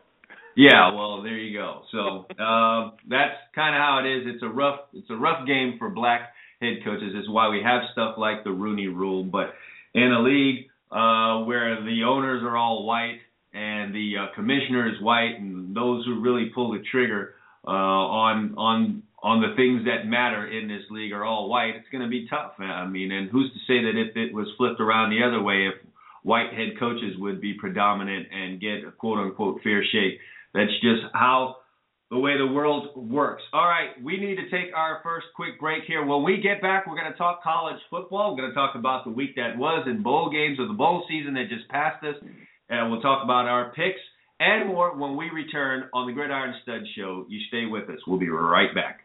Yeah, 0.56 0.92
well, 0.92 1.22
there 1.22 1.36
you 1.36 1.56
go. 1.56 1.82
So 1.92 2.42
um, 2.42 2.94
that's 3.08 3.36
kind 3.54 3.76
of 3.76 3.80
how 3.80 4.02
it 4.04 4.08
is. 4.08 4.34
It's 4.34 4.42
a 4.42 4.48
rough, 4.48 4.80
it's 4.92 5.08
a 5.08 5.14
rough 5.14 5.46
game 5.46 5.76
for 5.78 5.88
black 5.88 6.32
head 6.60 6.78
coaches. 6.84 7.12
It's 7.14 7.28
why 7.28 7.48
we 7.48 7.62
have 7.62 7.82
stuff 7.92 8.16
like 8.18 8.42
the 8.42 8.50
Rooney 8.50 8.88
Rule. 8.88 9.22
But 9.22 9.54
in 9.94 10.10
a 10.10 10.20
league 10.20 10.66
uh, 10.90 11.44
where 11.44 11.80
the 11.84 12.02
owners 12.04 12.42
are 12.42 12.56
all 12.56 12.84
white 12.84 13.20
and 13.54 13.94
the 13.94 14.14
uh, 14.18 14.34
commissioner 14.34 14.88
is 14.88 15.00
white, 15.00 15.36
and 15.38 15.76
those 15.76 16.04
who 16.04 16.20
really 16.20 16.50
pull 16.54 16.72
the 16.72 16.82
trigger 16.90 17.34
uh, 17.66 17.70
on 17.70 18.54
on 18.56 19.02
on 19.22 19.40
the 19.40 19.54
things 19.56 19.84
that 19.84 20.08
matter 20.08 20.46
in 20.46 20.68
this 20.68 20.82
league 20.90 21.12
are 21.12 21.24
all 21.24 21.48
white, 21.48 21.74
it's 21.74 21.88
going 21.90 22.04
to 22.04 22.08
be 22.08 22.28
tough. 22.28 22.52
I 22.58 22.86
mean, 22.86 23.10
and 23.10 23.28
who's 23.30 23.50
to 23.52 23.58
say 23.66 23.82
that 23.82 23.98
if 23.98 24.16
it 24.16 24.32
was 24.32 24.46
flipped 24.56 24.80
around 24.80 25.10
the 25.10 25.26
other 25.26 25.42
way, 25.42 25.66
if 25.66 25.74
white 26.22 26.52
head 26.52 26.78
coaches 26.78 27.14
would 27.18 27.40
be 27.40 27.54
predominant 27.54 28.26
and 28.32 28.60
get 28.60 28.86
a 28.86 28.92
quote 28.92 29.18
unquote 29.18 29.60
fair 29.62 29.82
shake? 29.84 30.18
That's 30.54 30.72
just 30.80 31.02
how 31.12 31.56
the 32.10 32.18
way 32.18 32.38
the 32.38 32.46
world 32.46 32.88
works. 32.96 33.42
All 33.52 33.66
right, 33.66 33.90
we 34.02 34.16
need 34.16 34.36
to 34.36 34.50
take 34.50 34.74
our 34.74 35.00
first 35.02 35.26
quick 35.36 35.60
break 35.60 35.84
here. 35.86 36.04
When 36.04 36.22
we 36.24 36.40
get 36.40 36.62
back, 36.62 36.86
we're 36.86 36.98
going 36.98 37.12
to 37.12 37.18
talk 37.18 37.42
college 37.42 37.78
football. 37.90 38.30
We're 38.30 38.42
going 38.42 38.50
to 38.50 38.54
talk 38.54 38.74
about 38.76 39.04
the 39.04 39.10
week 39.10 39.36
that 39.36 39.58
was 39.58 39.86
in 39.86 40.02
bowl 40.02 40.30
games 40.30 40.58
of 40.58 40.68
the 40.68 40.74
bowl 40.74 41.04
season 41.08 41.34
that 41.34 41.48
just 41.50 41.68
passed 41.68 42.02
us. 42.04 42.16
And 42.70 42.90
we'll 42.90 43.02
talk 43.02 43.24
about 43.24 43.46
our 43.46 43.72
picks 43.72 44.00
and 44.40 44.68
more 44.68 44.96
when 44.96 45.16
we 45.16 45.30
return 45.30 45.88
on 45.92 46.06
the 46.06 46.12
Gridiron 46.12 46.54
Stud 46.62 46.82
Show. 46.96 47.26
You 47.28 47.40
stay 47.48 47.66
with 47.66 47.90
us. 47.90 47.98
We'll 48.06 48.18
be 48.18 48.28
right 48.28 48.74
back. 48.74 49.00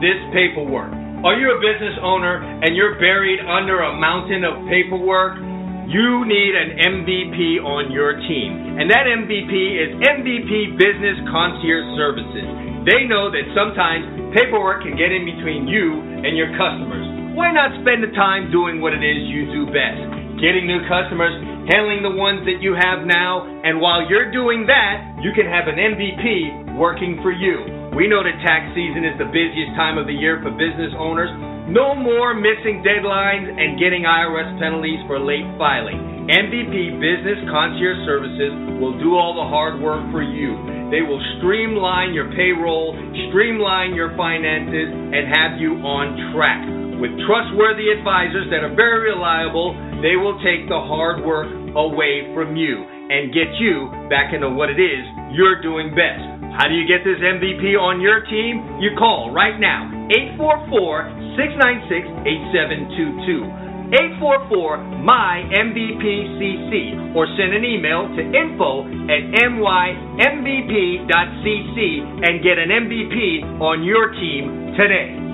This 0.00 0.16
paperwork. 0.32 0.92
Are 1.20 1.36
you 1.36 1.52
a 1.52 1.60
business 1.60 2.00
owner 2.00 2.40
and 2.40 2.72
you're 2.72 2.96
buried 2.96 3.44
under 3.44 3.84
a 3.84 3.92
mountain 3.92 4.40
of 4.42 4.64
paperwork? 4.72 5.36
You 5.92 6.24
need 6.24 6.56
an 6.56 6.70
MVP 6.80 7.60
on 7.60 7.92
your 7.92 8.16
team. 8.24 8.80
And 8.80 8.88
that 8.88 9.04
MVP 9.04 9.52
is 9.52 9.90
MVP 10.00 10.80
Business 10.80 11.20
Concierge 11.28 11.88
Services. 12.00 12.48
They 12.88 13.04
know 13.04 13.28
that 13.28 13.44
sometimes 13.52 14.32
paperwork 14.32 14.80
can 14.80 14.96
get 14.96 15.12
in 15.12 15.28
between 15.28 15.68
you 15.68 16.00
and 16.24 16.38
your 16.40 16.48
customers. 16.56 17.36
Why 17.36 17.52
not 17.52 17.76
spend 17.84 18.00
the 18.00 18.14
time 18.16 18.48
doing 18.48 18.80
what 18.80 18.96
it 18.96 19.04
is 19.04 19.28
you 19.28 19.50
do 19.52 19.68
best? 19.68 20.00
Getting 20.40 20.64
new 20.64 20.80
customers, 20.88 21.36
handling 21.68 22.00
the 22.00 22.16
ones 22.16 22.48
that 22.48 22.64
you 22.64 22.72
have 22.72 23.04
now, 23.04 23.44
and 23.44 23.76
while 23.76 24.08
you're 24.08 24.32
doing 24.32 24.64
that, 24.64 25.20
you 25.20 25.36
can 25.36 25.44
have 25.44 25.68
an 25.68 25.76
MVP 25.76 26.80
working 26.80 27.20
for 27.20 27.30
you. 27.30 27.79
We 27.90 28.06
know 28.06 28.22
that 28.22 28.38
tax 28.46 28.70
season 28.70 29.02
is 29.02 29.18
the 29.18 29.26
busiest 29.26 29.74
time 29.74 29.98
of 29.98 30.06
the 30.06 30.14
year 30.14 30.38
for 30.38 30.54
business 30.54 30.94
owners. 30.94 31.26
No 31.66 31.90
more 31.90 32.38
missing 32.38 32.86
deadlines 32.86 33.50
and 33.50 33.82
getting 33.82 34.06
IRS 34.06 34.62
penalties 34.62 35.02
for 35.10 35.18
late 35.18 35.46
filing. 35.58 35.98
MVP 36.30 37.02
Business 37.02 37.42
Concierge 37.50 37.98
Services 38.06 38.78
will 38.78 38.94
do 39.02 39.18
all 39.18 39.34
the 39.34 39.42
hard 39.42 39.82
work 39.82 40.06
for 40.14 40.22
you. 40.22 40.54
They 40.94 41.02
will 41.02 41.18
streamline 41.42 42.14
your 42.14 42.30
payroll, 42.38 42.94
streamline 43.34 43.98
your 43.98 44.14
finances, 44.14 44.86
and 44.86 45.26
have 45.26 45.58
you 45.58 45.82
on 45.82 46.14
track. 46.30 46.62
With 47.02 47.10
trustworthy 47.26 47.90
advisors 47.90 48.46
that 48.54 48.62
are 48.62 48.74
very 48.78 49.10
reliable, 49.10 49.74
they 49.98 50.14
will 50.14 50.38
take 50.46 50.70
the 50.70 50.78
hard 50.78 51.26
work 51.26 51.50
away 51.74 52.30
from 52.38 52.54
you 52.54 52.99
and 53.10 53.34
get 53.34 53.50
you 53.58 53.90
back 54.08 54.32
into 54.32 54.48
what 54.48 54.70
it 54.70 54.78
is 54.78 55.02
you're 55.34 55.60
doing 55.62 55.90
best. 55.94 56.22
How 56.58 56.66
do 56.66 56.74
you 56.74 56.86
get 56.86 57.06
this 57.06 57.18
MVP 57.22 57.78
on 57.78 58.00
your 58.00 58.26
team? 58.26 58.82
You 58.82 58.90
call 58.98 59.30
right 59.30 59.58
now 59.58 59.86
844 60.38 61.38
696 61.38 62.06
8722. 62.54 63.70
844 63.90 65.02
my 65.02 65.42
MVPCC 65.50 67.14
or 67.14 67.26
send 67.34 67.54
an 67.54 67.66
email 67.66 68.06
to 68.14 68.22
info 68.22 68.86
at 69.10 69.22
mymvp.cc 69.50 70.38
and 72.22 72.42
get 72.42 72.58
an 72.58 72.70
MVP 72.70 73.42
on 73.58 73.82
your 73.82 74.10
team 74.14 74.74
today. 74.78 75.29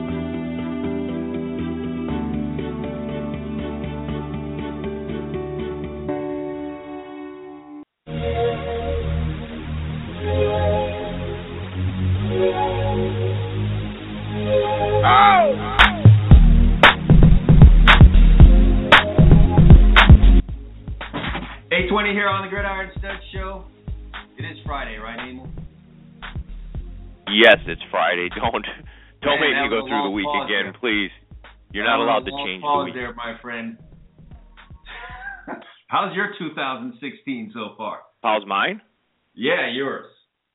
Yes, 27.36 27.58
it's 27.66 27.82
Friday. 27.90 28.28
Don't 28.36 28.64
don't 29.22 29.40
Man, 29.40 29.52
make 29.52 29.62
me 29.64 29.68
go 29.76 29.86
through 29.88 30.02
the 30.04 30.10
week 30.10 30.28
again, 30.44 30.72
there. 30.72 30.80
please. 30.80 31.10
You're 31.72 31.84
That 31.84 31.96
not 31.96 32.00
allowed 32.00 32.24
to 32.26 32.32
change 32.46 32.62
the 32.62 32.84
week. 32.84 32.94
there, 32.94 33.12
my 33.14 33.36
friend. 33.42 33.76
How's 35.88 36.14
your 36.14 36.32
2016 36.38 37.50
so 37.52 37.74
far? 37.76 38.00
How's 38.22 38.46
mine? 38.46 38.80
Yeah, 39.34 39.68
yours. 39.72 40.06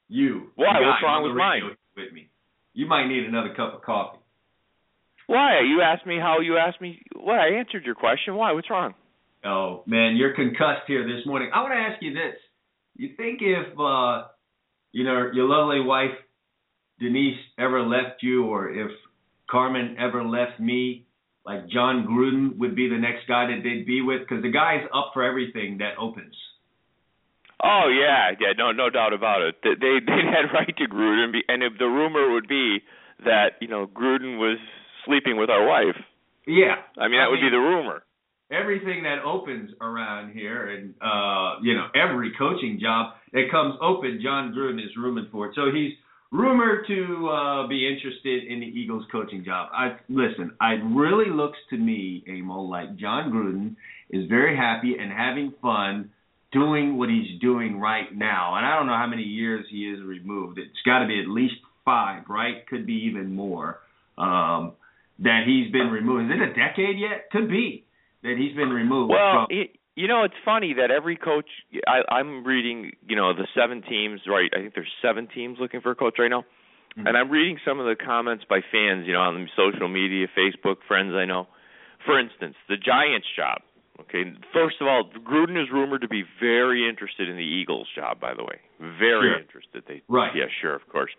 You. 0.08 0.52
Why? 0.56 0.80
What's 0.80 1.04
wrong 1.04 1.24
with 1.24 1.36
mine? 1.36 1.62
With 1.98 2.14
me. 2.14 2.30
You 2.74 2.86
might 2.88 3.08
need 3.08 3.26
another 3.26 3.54
cup 3.56 3.74
of 3.76 3.82
coffee. 3.82 4.20
Why? 5.28 5.62
You 5.68 5.82
asked 5.82 6.06
me 6.06 6.18
how 6.20 6.40
you 6.40 6.58
asked 6.58 6.80
me. 6.82 7.02
What? 7.16 7.40
I 7.40 7.50
answered 7.60 7.84
your 7.86 7.96
question. 7.96 8.36
Why? 8.36 8.52
What's 8.54 8.70
wrong? 8.70 8.94
Oh 9.44 9.84
man, 9.88 10.16
you're 10.16 10.34
concussed 10.36 10.86
here 10.88 11.04
this 11.04 11.26
morning. 11.26 11.50
I 11.54 11.62
want 11.62 11.74
to 11.74 11.78
ask 11.78 12.02
you 12.02 12.14
this: 12.14 12.36
You 12.96 13.10
think 13.18 13.40
if 13.42 13.68
uh, 13.80 14.28
you 14.92 15.04
know 15.04 15.30
your 15.34 15.48
lovely 15.48 15.82
wife 15.82 16.12
Denise 17.02 17.40
ever 17.58 17.82
left 17.82 18.22
you, 18.22 18.46
or 18.46 18.70
if 18.70 18.92
Carmen 19.50 19.98
ever 20.00 20.24
left 20.24 20.60
me, 20.60 21.06
like 21.46 21.68
Jon 21.68 22.06
Gruden 22.08 22.58
would 22.60 22.76
be 22.76 22.88
the 22.88 22.98
next 22.98 23.28
guy 23.28 23.48
that 23.48 23.62
they'd 23.64 23.86
be 23.86 24.02
with? 24.02 24.22
Because 24.22 24.44
the 24.44 24.52
guy's 24.52 24.86
up 24.94 25.12
for 25.14 25.24
everything 25.24 25.80
that 25.80 25.98
opens. 26.00 26.36
Oh 27.64 27.88
yeah, 27.94 28.32
yeah, 28.40 28.54
no, 28.58 28.72
no 28.72 28.90
doubt 28.90 29.14
about 29.14 29.42
it. 29.42 29.56
They 29.64 29.76
they 29.80 30.00
they'd 30.06 30.26
head 30.26 30.50
right 30.54 30.76
to 30.78 30.86
Gruden, 30.88 31.32
be- 31.32 31.44
and 31.48 31.62
if 31.64 31.74
the 31.78 31.86
rumor 31.86 32.34
would 32.34 32.48
be 32.48 32.80
that 33.24 33.52
you 33.62 33.68
know 33.68 33.86
Gruden 33.88 34.38
was 34.40 34.58
sleeping 35.06 35.38
with 35.38 35.50
our 35.50 35.66
wife. 35.68 35.96
Yeah, 36.48 36.76
I 36.98 37.08
mean, 37.08 37.20
that 37.20 37.30
would 37.30 37.40
be 37.42 37.50
the 37.52 37.62
rumor. 37.62 38.02
everything 38.52 39.04
that 39.04 39.20
opens 39.24 39.70
around 39.80 40.34
here 40.34 40.68
and 40.70 40.94
uh 41.02 41.62
you 41.62 41.74
know 41.74 41.88
every 41.96 42.32
coaching 42.38 42.80
job 42.82 43.14
that 43.32 43.46
comes 43.50 43.76
open 43.82 44.20
jon 44.22 44.52
gruden 44.52 44.80
is 44.84 44.92
rumored 44.98 45.30
for 45.32 45.48
it 45.48 45.54
so 45.56 45.72
he's 45.74 45.94
rumored 46.32 46.88
to 46.88 47.30
uh 47.30 47.68
be 47.68 47.88
interested 47.88 48.46
in 48.46 48.62
the 48.62 48.66
eagles 48.66 49.06
coaching 49.12 49.44
job. 49.44 49.70
I 49.74 49.98
listen 50.10 50.52
it 50.62 50.82
really 50.96 51.30
looks 51.30 51.58
to 51.70 51.78
me 51.78 52.24
Emil, 52.28 52.70
like 52.70 52.96
jon 52.96 53.32
gruden 53.32 53.76
is 54.10 54.28
very 54.30 54.56
happy 54.56 54.96
and 55.00 55.12
having 55.12 55.54
fun 55.62 56.12
doing 56.52 56.98
what 56.98 57.10
he's 57.10 57.40
doing 57.40 57.80
right 57.80 58.14
now. 58.16 58.56
And 58.56 58.66
i 58.66 58.76
don't 58.78 58.88
know 58.88 58.98
how 58.98 59.08
many 59.08 59.24
years 59.24 59.66
he 59.70 59.90
is 59.90 60.02
removed. 60.04 60.58
It's 60.58 60.82
got 60.86 61.00
to 61.00 61.08
be 61.08 61.20
at 61.20 61.28
least 61.28 61.56
five 61.84 62.24
right? 62.30 62.66
Could 62.68 62.86
be 62.86 63.06
even 63.10 63.36
more 63.36 63.80
um 64.18 64.74
that 65.20 65.44
he's 65.46 65.72
been 65.72 65.88
removed. 65.88 66.32
Is 66.32 66.38
it 66.38 66.42
a 66.42 66.54
decade 66.54 66.98
yet? 66.98 67.30
Could 67.32 67.50
be 67.50 67.86
that 68.24 68.36
he's 68.38 68.56
been 68.56 68.70
removed. 68.70 69.12
Well, 69.12 69.48
from 69.48 69.58
it, 69.58 69.72
you 69.96 70.08
know, 70.08 70.24
it's 70.24 70.36
funny 70.46 70.74
that 70.76 70.92
every 70.92 71.16
coach. 71.18 71.50
I, 71.88 72.02
I'm 72.14 72.44
reading, 72.46 72.92
you 73.08 73.16
know, 73.16 73.34
the 73.34 73.48
seven 73.56 73.82
teams. 73.82 74.22
Right, 74.28 74.50
I 74.56 74.60
think 74.62 74.74
there's 74.76 74.92
seven 75.02 75.28
teams 75.28 75.58
looking 75.60 75.82
for 75.82 75.92
a 75.92 75.96
coach 75.96 76.16
right 76.20 76.30
now, 76.30 76.46
Mhm. 76.98 77.08
and 77.08 77.18
I'm 77.18 77.30
reading 77.30 77.60
some 77.66 77.80
of 77.80 77.86
the 77.86 77.96
comments 77.96 78.44
by 78.46 78.62
fans, 78.72 79.06
you 79.08 79.14
know, 79.14 79.22
on 79.22 79.50
social 79.56 79.88
media, 79.88 80.28
Facebook, 80.36 80.78
friends 80.88 81.14
I 81.16 81.26
know. 81.26 81.48
For 82.06 82.20
instance, 82.20 82.56
the 82.68 82.78
Giants 82.78 83.28
job. 83.36 83.62
Okay, 84.00 84.34
first 84.52 84.82
of 84.82 84.88
all, 84.88 85.04
Gruden 85.14 85.62
is 85.62 85.70
rumored 85.70 86.02
to 86.02 86.08
be 86.08 86.24
very 86.40 86.90
interested 86.90 87.30
in 87.30 87.36
the 87.38 87.44
Eagles 87.46 87.88
job. 87.94 88.20
By 88.20 88.34
the 88.34 88.44
way, 88.44 88.60
very 88.80 89.30
Sure. 89.30 89.38
interested. 89.38 89.86
They, 89.86 90.02
Right. 90.08 90.34
Yeah, 90.36 90.48
sure, 90.60 90.74
of 90.74 90.88
course. 90.90 91.14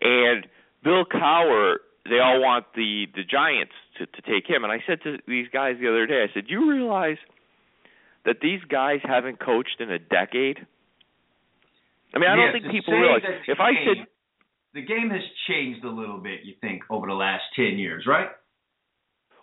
And 0.00 0.48
Bill 0.82 1.04
Cowher, 1.04 1.76
they 2.08 2.20
all 2.20 2.40
want 2.40 2.72
the 2.74 3.06
the 3.14 3.22
Giants 3.22 3.74
to 3.98 4.06
to 4.06 4.22
take 4.22 4.46
him. 4.48 4.64
And 4.64 4.72
I 4.72 4.80
said 4.86 5.02
to 5.02 5.18
these 5.26 5.48
guys 5.48 5.76
the 5.78 5.88
other 5.88 6.06
day, 6.06 6.22
I 6.22 6.28
said, 6.32 6.46
"Do 6.46 6.52
you 6.54 6.70
realize 6.70 7.18
that 8.24 8.36
these 8.40 8.60
guys 8.68 9.00
haven't 9.02 9.38
coached 9.40 9.80
in 9.80 9.90
a 9.90 9.98
decade?" 9.98 10.66
I 12.14 12.18
mean, 12.18 12.28
I 12.28 12.36
don't 12.36 12.52
think 12.52 12.70
people 12.70 12.94
realize. 12.94 13.22
If 13.48 13.58
I 13.60 13.72
said 13.84 14.06
the 14.74 14.82
game 14.82 15.10
has 15.10 15.22
changed 15.48 15.84
a 15.84 15.90
little 15.90 16.18
bit, 16.18 16.40
you 16.44 16.54
think, 16.60 16.82
over 16.90 17.06
the 17.06 17.14
last 17.14 17.42
ten 17.56 17.78
years, 17.78 18.04
right? 18.06 18.28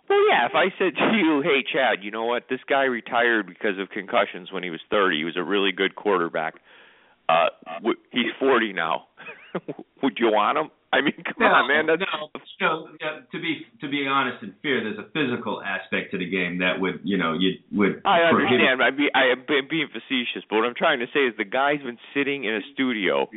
Well, 0.08 0.28
yeah. 0.28 0.46
If 0.46 0.54
I 0.54 0.70
said 0.76 0.96
to 0.96 1.16
you, 1.16 1.40
"Hey, 1.42 1.62
Chad, 1.62 2.02
you 2.02 2.10
know 2.10 2.24
what? 2.24 2.48
This 2.48 2.60
guy 2.68 2.82
retired 2.84 3.46
because 3.46 3.78
of 3.78 3.90
concussions 3.90 4.50
when 4.50 4.62
he 4.64 4.70
was 4.70 4.80
30. 4.90 5.18
He 5.18 5.24
was 5.24 5.36
a 5.36 5.42
really 5.42 5.70
good 5.70 5.94
quarterback. 5.94 6.54
Uh, 7.28 7.50
w- 7.76 7.98
he's 8.10 8.32
40 8.40 8.72
now. 8.72 9.06
Would 10.02 10.18
you 10.18 10.32
want 10.32 10.58
him? 10.58 10.70
I 10.92 11.00
mean, 11.02 11.14
come 11.22 11.46
on, 11.46 11.68
man. 11.68 11.86
That's 11.86 12.02
no, 12.60 12.88
no, 13.00 13.22
to 13.30 13.38
be 13.40 13.62
to 13.80 13.88
be 13.88 14.06
honest 14.08 14.42
and 14.42 14.54
fair, 14.60 14.82
there's 14.82 14.98
a 14.98 15.06
physical 15.14 15.62
aspect 15.62 16.10
to 16.10 16.18
the 16.18 16.28
game 16.28 16.58
that 16.58 16.80
would, 16.80 17.00
you 17.04 17.16
know, 17.16 17.34
you 17.38 17.52
would. 17.72 18.02
I 18.04 18.22
understand. 18.26 18.82
I 18.82 18.90
be 18.90 19.08
I 19.14 19.30
am 19.30 19.44
being 19.46 19.86
facetious, 19.86 20.42
but 20.50 20.56
what 20.56 20.64
I'm 20.64 20.74
trying 20.74 20.98
to 20.98 21.06
say 21.14 21.20
is 21.20 21.34
the 21.38 21.44
guy's 21.44 21.78
been 21.78 21.98
sitting 22.12 22.42
in 22.44 22.54
a 22.54 22.60
studio 22.74 23.28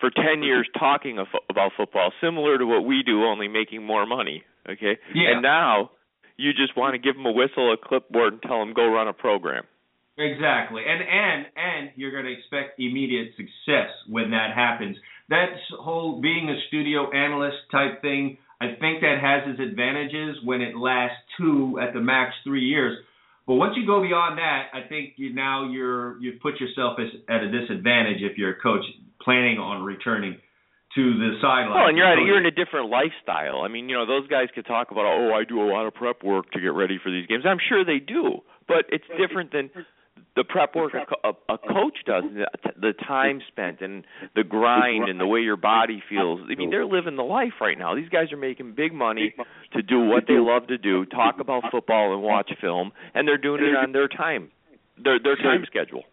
for 0.00 0.10
10 0.10 0.42
years 0.42 0.68
talking 0.78 1.18
of, 1.18 1.26
about 1.50 1.72
football, 1.76 2.12
similar 2.20 2.56
to 2.56 2.64
what 2.64 2.84
we 2.84 3.02
do, 3.02 3.24
only 3.24 3.48
making 3.48 3.84
more 3.84 4.06
money. 4.06 4.44
Okay, 4.68 4.98
Yeah. 5.14 5.32
and 5.32 5.42
now 5.42 5.90
you 6.36 6.52
just 6.52 6.76
want 6.76 6.94
to 6.94 6.98
give 6.98 7.16
him 7.16 7.26
a 7.26 7.32
whistle, 7.32 7.72
a 7.72 7.76
clipboard, 7.76 8.34
and 8.34 8.42
tell 8.42 8.62
him 8.62 8.72
go 8.72 8.86
run 8.88 9.08
a 9.08 9.12
program. 9.12 9.64
Exactly, 10.16 10.82
and 10.86 11.00
and 11.02 11.46
and 11.56 11.90
you're 11.96 12.10
going 12.10 12.24
to 12.24 12.32
expect 12.32 12.80
immediate 12.80 13.34
success 13.36 13.90
when 14.08 14.30
that 14.30 14.54
happens. 14.54 14.96
That 15.28 15.50
whole 15.78 16.20
being 16.20 16.48
a 16.48 16.56
studio 16.68 17.10
analyst 17.12 17.56
type 17.70 18.00
thing, 18.00 18.38
I 18.60 18.68
think 18.80 19.02
that 19.02 19.18
has 19.20 19.52
its 19.52 19.60
advantages 19.60 20.36
when 20.44 20.60
it 20.60 20.76
lasts 20.76 21.18
two 21.36 21.78
at 21.80 21.92
the 21.92 22.00
max 22.00 22.34
three 22.44 22.64
years. 22.64 22.98
But 23.46 23.54
once 23.54 23.74
you 23.76 23.86
go 23.86 24.02
beyond 24.02 24.38
that, 24.38 24.68
I 24.74 24.86
think 24.88 25.14
you 25.16 25.34
now 25.34 25.70
you're 25.70 26.20
you've 26.20 26.40
put 26.40 26.60
yourself 26.60 26.98
as, 26.98 27.08
at 27.28 27.42
a 27.42 27.50
disadvantage 27.50 28.20
if 28.20 28.36
you're 28.36 28.52
a 28.52 28.60
coach 28.60 28.84
planning 29.22 29.58
on 29.58 29.84
returning 29.84 30.36
to 30.94 31.02
the 31.18 31.38
sideline. 31.40 31.76
Well, 31.76 31.88
and 31.88 31.96
you're 31.96 32.06
at, 32.06 32.18
you're 32.24 32.38
in 32.38 32.46
a 32.46 32.50
different 32.50 32.90
lifestyle. 32.90 33.60
I 33.62 33.68
mean, 33.68 33.88
you 33.88 33.96
know, 33.96 34.06
those 34.06 34.26
guys 34.28 34.48
could 34.54 34.66
talk 34.66 34.90
about, 34.90 35.04
oh, 35.04 35.32
I 35.34 35.44
do 35.44 35.60
a 35.60 35.68
lot 35.68 35.86
of 35.86 35.94
prep 35.94 36.24
work 36.24 36.50
to 36.52 36.60
get 36.60 36.72
ready 36.72 36.98
for 37.02 37.10
these 37.10 37.26
games. 37.26 37.44
I'm 37.46 37.60
sure 37.68 37.84
they 37.84 38.00
do, 38.00 38.40
but 38.66 38.84
it's 38.88 39.04
different 39.20 39.52
than 39.52 39.70
the 40.36 40.44
prep 40.44 40.74
work 40.74 40.92
a, 40.94 41.04
co- 41.06 41.36
a, 41.48 41.54
a 41.54 41.58
coach 41.58 41.98
does. 42.06 42.24
The, 42.32 42.72
the 42.80 42.92
time 43.06 43.40
spent 43.48 43.80
and 43.80 44.04
the 44.34 44.44
grind 44.44 45.08
and 45.08 45.18
the 45.18 45.26
way 45.26 45.40
your 45.40 45.56
body 45.56 46.02
feels. 46.08 46.40
I 46.50 46.54
mean, 46.54 46.70
they're 46.70 46.86
living 46.86 47.16
the 47.16 47.22
life 47.22 47.54
right 47.60 47.78
now. 47.78 47.94
These 47.94 48.08
guys 48.08 48.32
are 48.32 48.36
making 48.36 48.74
big 48.74 48.92
money 48.92 49.34
to 49.74 49.82
do 49.82 50.00
what 50.00 50.24
they 50.26 50.38
love 50.38 50.68
to 50.68 50.78
do, 50.78 51.04
talk 51.06 51.36
about 51.40 51.64
football 51.70 52.14
and 52.14 52.22
watch 52.22 52.50
film, 52.60 52.92
and 53.14 53.26
they're 53.26 53.38
doing 53.38 53.62
it 53.62 53.76
on 53.76 53.92
their 53.92 54.08
time, 54.08 54.50
their 55.02 55.18
their 55.22 55.36
time 55.36 55.64
schedule. 55.66 56.04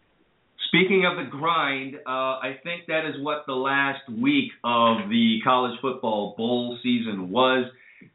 Speaking 0.68 1.06
of 1.06 1.16
the 1.16 1.30
grind, 1.30 1.94
uh, 2.06 2.42
I 2.42 2.58
think 2.62 2.86
that 2.88 3.06
is 3.06 3.14
what 3.22 3.44
the 3.46 3.54
last 3.54 4.02
week 4.10 4.50
of 4.64 5.08
the 5.08 5.38
college 5.44 5.78
football 5.80 6.34
bowl 6.36 6.78
season 6.82 7.30
was. 7.30 7.66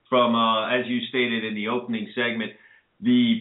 From 0.09 0.35
uh, 0.35 0.67
as 0.67 0.85
you 0.87 0.99
stated 1.07 1.45
in 1.45 1.55
the 1.55 1.69
opening 1.69 2.07
segment, 2.13 2.51
the 2.99 3.39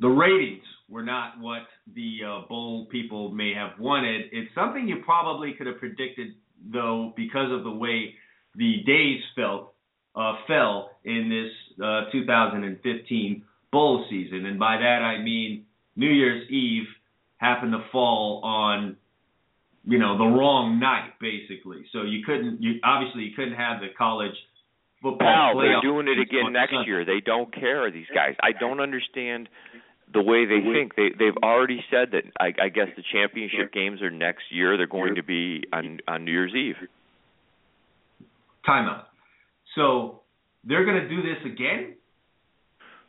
the 0.00 0.08
ratings 0.08 0.64
were 0.92 1.02
not 1.02 1.40
what 1.40 1.62
the 1.94 2.18
uh, 2.26 2.48
bowl 2.48 2.86
people 2.90 3.30
may 3.30 3.52
have 3.54 3.78
wanted. 3.78 4.26
It's 4.30 4.54
something 4.54 4.86
you 4.86 5.02
probably 5.04 5.54
could 5.54 5.66
have 5.66 5.78
predicted, 5.78 6.34
though, 6.70 7.12
because 7.16 7.50
of 7.50 7.64
the 7.64 7.72
way 7.72 8.14
the 8.54 8.82
days 8.86 9.20
felt 9.34 9.72
uh, 10.14 10.34
fell 10.46 10.90
in 11.04 11.28
this 11.30 11.84
uh, 11.84 12.02
2015 12.12 13.42
bowl 13.72 14.04
season, 14.10 14.44
and 14.44 14.58
by 14.58 14.76
that 14.76 15.00
I 15.02 15.22
mean 15.22 15.64
New 15.96 16.10
Year's 16.10 16.48
Eve 16.50 16.84
happened 17.38 17.72
to 17.72 17.82
fall 17.90 18.42
on 18.44 18.96
you 19.84 19.98
know 19.98 20.18
the 20.18 20.24
wrong 20.24 20.78
night 20.78 21.14
basically 21.18 21.84
so 21.92 22.02
you 22.02 22.22
couldn't 22.24 22.62
you 22.62 22.74
obviously 22.84 23.22
you 23.22 23.34
couldn't 23.34 23.54
have 23.54 23.80
the 23.80 23.88
college 23.98 24.36
football 25.02 25.26
Pal, 25.52 25.58
they're 25.58 25.80
doing 25.80 26.06
it 26.06 26.20
again 26.20 26.52
next 26.52 26.72
Sunday. 26.72 26.86
year. 26.86 27.04
They 27.04 27.20
don't 27.20 27.52
care. 27.52 27.90
These 27.90 28.06
guys. 28.14 28.36
I 28.42 28.52
don't 28.52 28.78
understand 28.78 29.48
the 30.12 30.22
way 30.22 30.44
they 30.44 30.60
think. 30.60 30.94
They 30.96 31.10
they've 31.18 31.36
already 31.42 31.84
said 31.90 32.12
that. 32.12 32.24
I, 32.38 32.52
I 32.64 32.68
guess 32.68 32.88
the 32.96 33.02
championship 33.12 33.72
games 33.72 34.02
are 34.02 34.10
next 34.10 34.44
year. 34.50 34.76
They're 34.76 34.86
going 34.86 35.14
to 35.16 35.22
be 35.22 35.64
on 35.72 36.00
on 36.08 36.24
New 36.24 36.32
Year's 36.32 36.54
Eve. 36.54 36.76
timeout 38.68 39.04
so 39.74 40.20
they're 40.64 40.84
going 40.84 41.02
to 41.02 41.08
do 41.08 41.22
this 41.22 41.38
again 41.44 41.94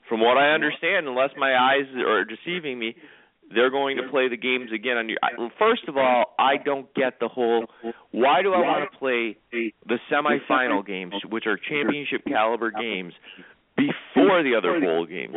From 0.10 0.22
what 0.22 0.38
I 0.38 0.52
understand, 0.54 1.08
unless 1.08 1.32
my 1.38 1.56
eyes 1.56 1.88
are 1.98 2.26
deceiving 2.26 2.80
me, 2.80 2.96
they're 3.54 3.70
going 3.70 3.98
to 3.98 4.04
play 4.10 4.30
the 4.30 4.38
games 4.38 4.72
again 4.74 4.98
on 4.98 5.08
New. 5.08 5.18
I, 5.22 5.30
first 5.60 5.84
of 5.88 5.98
all, 5.98 6.34
I 6.39 6.58
don't 6.63 6.94
get 6.96 7.20
the 7.20 7.28
whole. 7.28 7.66
Why 8.12 8.42
do 8.42 8.54
I 8.54 8.60
want 8.60 8.92
to 8.92 8.98
play 8.98 9.38
the 9.52 9.98
semifinal 10.12 10.86
games, 10.86 11.13
which 11.30 11.46
are 11.46 11.58
championship 11.58 12.22
caliber 12.28 12.72
games, 12.72 13.13
before 13.76 14.44
the 14.44 14.56
other 14.58 14.80
bowl 14.80 15.06
games? 15.06 15.36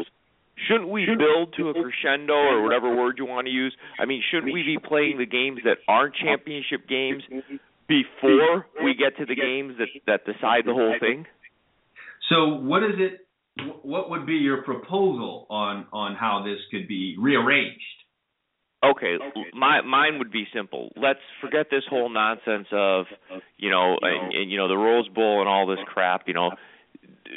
Shouldn't 0.69 0.88
we 0.88 1.07
build 1.07 1.55
to 1.59 1.69
a 1.69 1.75
crescendo 1.75 2.33
or 2.33 2.62
whatever 2.62 2.95
word 2.97 3.19
you 3.19 3.27
want 3.27 3.47
to 3.47 3.53
use? 3.53 3.77
I 3.99 4.07
mean, 4.07 4.23
shouldn't 4.31 4.53
we 4.53 4.62
be 4.62 4.79
playing 4.83 5.19
the 5.19 5.27
games 5.27 5.61
that 5.64 5.79
aren't 5.87 6.14
championship 6.16 6.88
games 6.88 7.23
before 7.87 8.66
we 8.83 8.95
get 8.95 9.16
to 9.19 9.27
the 9.27 9.35
games 9.37 9.75
that 9.79 9.88
that 10.07 10.25
decide 10.25 10.64
the 10.64 10.73
whole 10.73 10.95
thing? 10.99 11.27
so 12.29 12.57
what 12.57 12.83
is 12.83 12.97
it 12.99 13.27
wh- 13.62 13.85
what 13.85 14.11
would 14.11 14.27
be 14.27 14.35
your 14.35 14.62
proposal 14.62 15.47
on 15.51 15.87
on 15.92 16.16
how 16.16 16.42
this 16.45 16.59
could 16.71 16.88
be 16.88 17.14
rearranged 17.19 17.81
Okay, 18.85 19.16
my 19.55 19.81
mine 19.81 20.19
would 20.19 20.31
be 20.31 20.47
simple. 20.55 20.90
Let's 20.97 21.19
forget 21.40 21.69
this 21.71 21.83
whole 21.88 22.11
nonsense 22.11 22.69
of, 22.73 23.07
you 23.57 23.71
know, 23.71 23.97
and, 24.01 24.35
and 24.35 24.51
you 24.51 24.59
know 24.59 24.69
the 24.69 24.77
Rose 24.77 25.09
Bowl 25.09 25.40
and 25.40 25.49
all 25.49 25.66
this 25.66 25.79
crap. 25.87 26.23
You 26.27 26.35
know, 26.35 26.51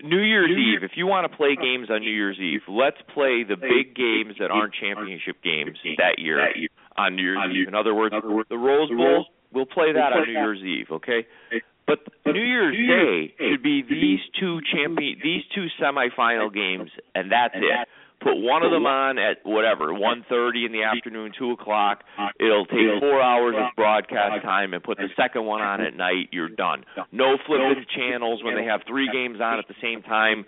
New 0.04 0.22
Year's 0.22 0.52
Eve. 0.52 0.84
If 0.84 0.92
you 0.96 1.08
want 1.08 1.30
to 1.30 1.36
play 1.36 1.54
uh-huh. 1.54 1.64
games 1.64 1.88
on 1.90 2.02
New 2.02 2.12
Year's 2.12 2.40
Eve, 2.40 2.62
let's 2.68 2.98
play 3.14 3.44
the 3.48 3.56
big 3.56 3.96
games 3.96 4.36
that 4.40 4.52
aren't 4.52 4.74
championship 4.74 5.42
games 5.44 5.78
that 5.98 6.20
year 6.20 6.40
on 6.98 7.16
New 7.16 7.24
Year's 7.24 7.56
Eve. 7.56 7.68
In 7.68 7.76
other 7.76 7.94
words, 7.94 8.16
the 8.50 8.58
Rose 8.58 8.90
Bowl. 8.90 9.26
We'll 9.52 9.66
play 9.66 9.94
that 9.94 10.14
on 10.14 10.28
New 10.28 10.34
Year's 10.34 10.62
Eve. 10.62 10.88
Okay. 10.92 11.26
But 11.88 12.00
New 12.26 12.40
Year's 12.40 12.78
Day 12.78 13.34
should 13.40 13.64
be 13.64 13.82
these 13.82 14.20
two 14.40 14.60
champion, 14.72 15.18
these 15.24 15.42
two 15.56 15.68
semifinal 15.82 16.54
games, 16.54 16.92
and 17.16 17.32
that's 17.32 17.56
it 17.56 17.88
put 18.22 18.36
one 18.36 18.64
of 18.64 18.72
them 18.72 18.86
on 18.86 19.18
at 19.18 19.40
whatever 19.44 19.94
one 19.94 20.26
thirty 20.28 20.66
in 20.66 20.72
the 20.72 20.84
afternoon, 20.84 21.32
two 21.38 21.52
o'clock. 21.52 22.04
It'll 22.40 22.66
take 22.66 23.00
four 23.00 23.22
hours 23.22 23.56
of 23.58 23.76
broadcast 23.76 24.44
time, 24.44 24.74
and 24.74 24.84
put 24.84 24.98
the 24.98 25.10
second 25.16 25.46
one 25.46 25.62
on 25.62 25.82
at 25.82 25.96
night. 25.96 26.30
You're 26.32 26.50
done. 26.50 26.84
No 27.12 27.38
flipping 27.46 27.86
channels 27.96 28.44
when 28.44 28.56
they 28.56 28.66
have 28.66 28.82
three 28.88 29.10
games 29.12 29.40
on 29.42 29.60
at 29.60 29.68
the 29.68 29.76
same 29.82 30.02
time 30.02 30.46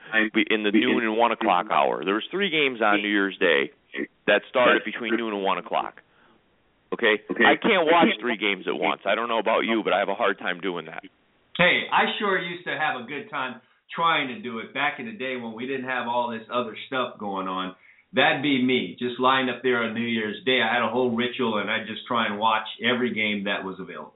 in 0.50 0.64
the 0.64 0.72
noon 0.72 1.04
and 1.04 1.18
one 1.18 1.32
o'clock 1.32 1.68
hour. 1.72 2.04
There's 2.04 2.28
three 2.32 2.50
games 2.50 2.82
on 2.82 3.02
New 3.02 3.10
Year's 3.10 3.38
Day 3.38 3.72
that 4.28 4.42
started 4.50 4.84
between 4.86 5.16
noon 5.16 5.34
and 5.34 5.44
one 5.44 5.58
o'clock. 5.58 6.02
Okay, 6.94 7.24
I 7.30 7.56
can't 7.56 7.88
watch 7.88 8.10
three 8.20 8.36
games 8.36 8.66
at 8.68 8.76
once. 8.76 9.02
I 9.06 9.16
don't 9.16 9.30
know 9.30 9.40
about 9.40 9.62
you, 9.62 9.82
but 9.84 9.94
I 9.94 10.00
have 10.00 10.10
a 10.10 10.16
hard 10.16 10.38
time 10.40 10.60
doing 10.60 10.86
that. 10.88 11.04
Hey, 11.58 11.84
I 11.92 12.04
sure 12.20 12.38
used 12.40 12.66
to 12.66 12.72
have 12.72 13.00
a 13.00 13.06
good 13.06 13.30
time 13.30 13.62
trying 13.96 14.30
to 14.30 14.40
do 14.40 14.60
it 14.60 14.74
back 14.74 15.00
in 15.00 15.06
the 15.06 15.12
day 15.12 15.36
when 15.36 15.54
we 15.54 15.68
didn't 15.68 15.86
have 15.86 16.08
all 16.08 16.32
this 16.32 16.48
other 16.54 16.76
stuff 16.88 17.18
going 17.20 17.48
on. 17.48 17.76
That'd 18.14 18.44
be 18.44 18.62
me, 18.62 18.98
just 19.00 19.20
lying 19.20 19.50
up 19.50 19.64
there 19.64 19.84
on 19.84 19.94
New 19.94 20.02
Year's 20.02 20.44
Day. 20.46 20.60
I 20.62 20.74
had 20.74 20.84
a 20.84 20.90
whole 20.90 21.16
ritual, 21.16 21.60
and 21.60 21.72
I'd 21.72 21.88
just 21.88 22.06
try 22.08 22.26
and 22.28 22.38
watch 22.38 22.68
every 22.84 23.14
game 23.14 23.46
that 23.46 23.64
was 23.64 23.78
available. 23.80 24.14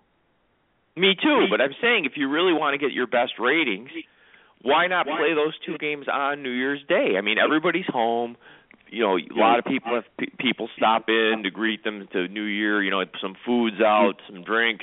Me 0.98 1.16
too, 1.22 1.48
but 1.50 1.62
I'm 1.62 1.76
saying 1.82 2.06
if 2.06 2.14
you 2.16 2.30
really 2.30 2.54
want 2.54 2.74
to 2.74 2.78
get 2.78 2.94
your 2.94 3.08
best 3.08 3.34
ratings, 3.40 3.90
why 4.62 4.88
not 4.88 5.06
play 5.06 5.34
those 5.34 5.54
two 5.66 5.78
games 5.78 6.08
on 6.12 6.42
New 6.42 6.52
Year's 6.52 6.82
Day? 6.88 7.16
I 7.18 7.22
mean, 7.22 7.38
everybody's 7.38 7.86
home 7.88 8.36
you 8.90 9.02
know, 9.02 9.18
a 9.18 9.40
lot 9.40 9.60
of 9.60 9.66
people 9.66 9.94
have 9.96 10.04
p- 10.18 10.32
people 10.40 10.70
stop 10.78 11.06
in 11.08 11.42
to 11.44 11.52
greet 11.52 11.84
them 11.84 12.08
to 12.14 12.28
New 12.28 12.44
Year. 12.44 12.84
You 12.84 12.92
know, 12.92 13.04
some 13.22 13.36
food's 13.46 13.82
out, 13.82 14.14
some 14.28 14.44
drink. 14.44 14.82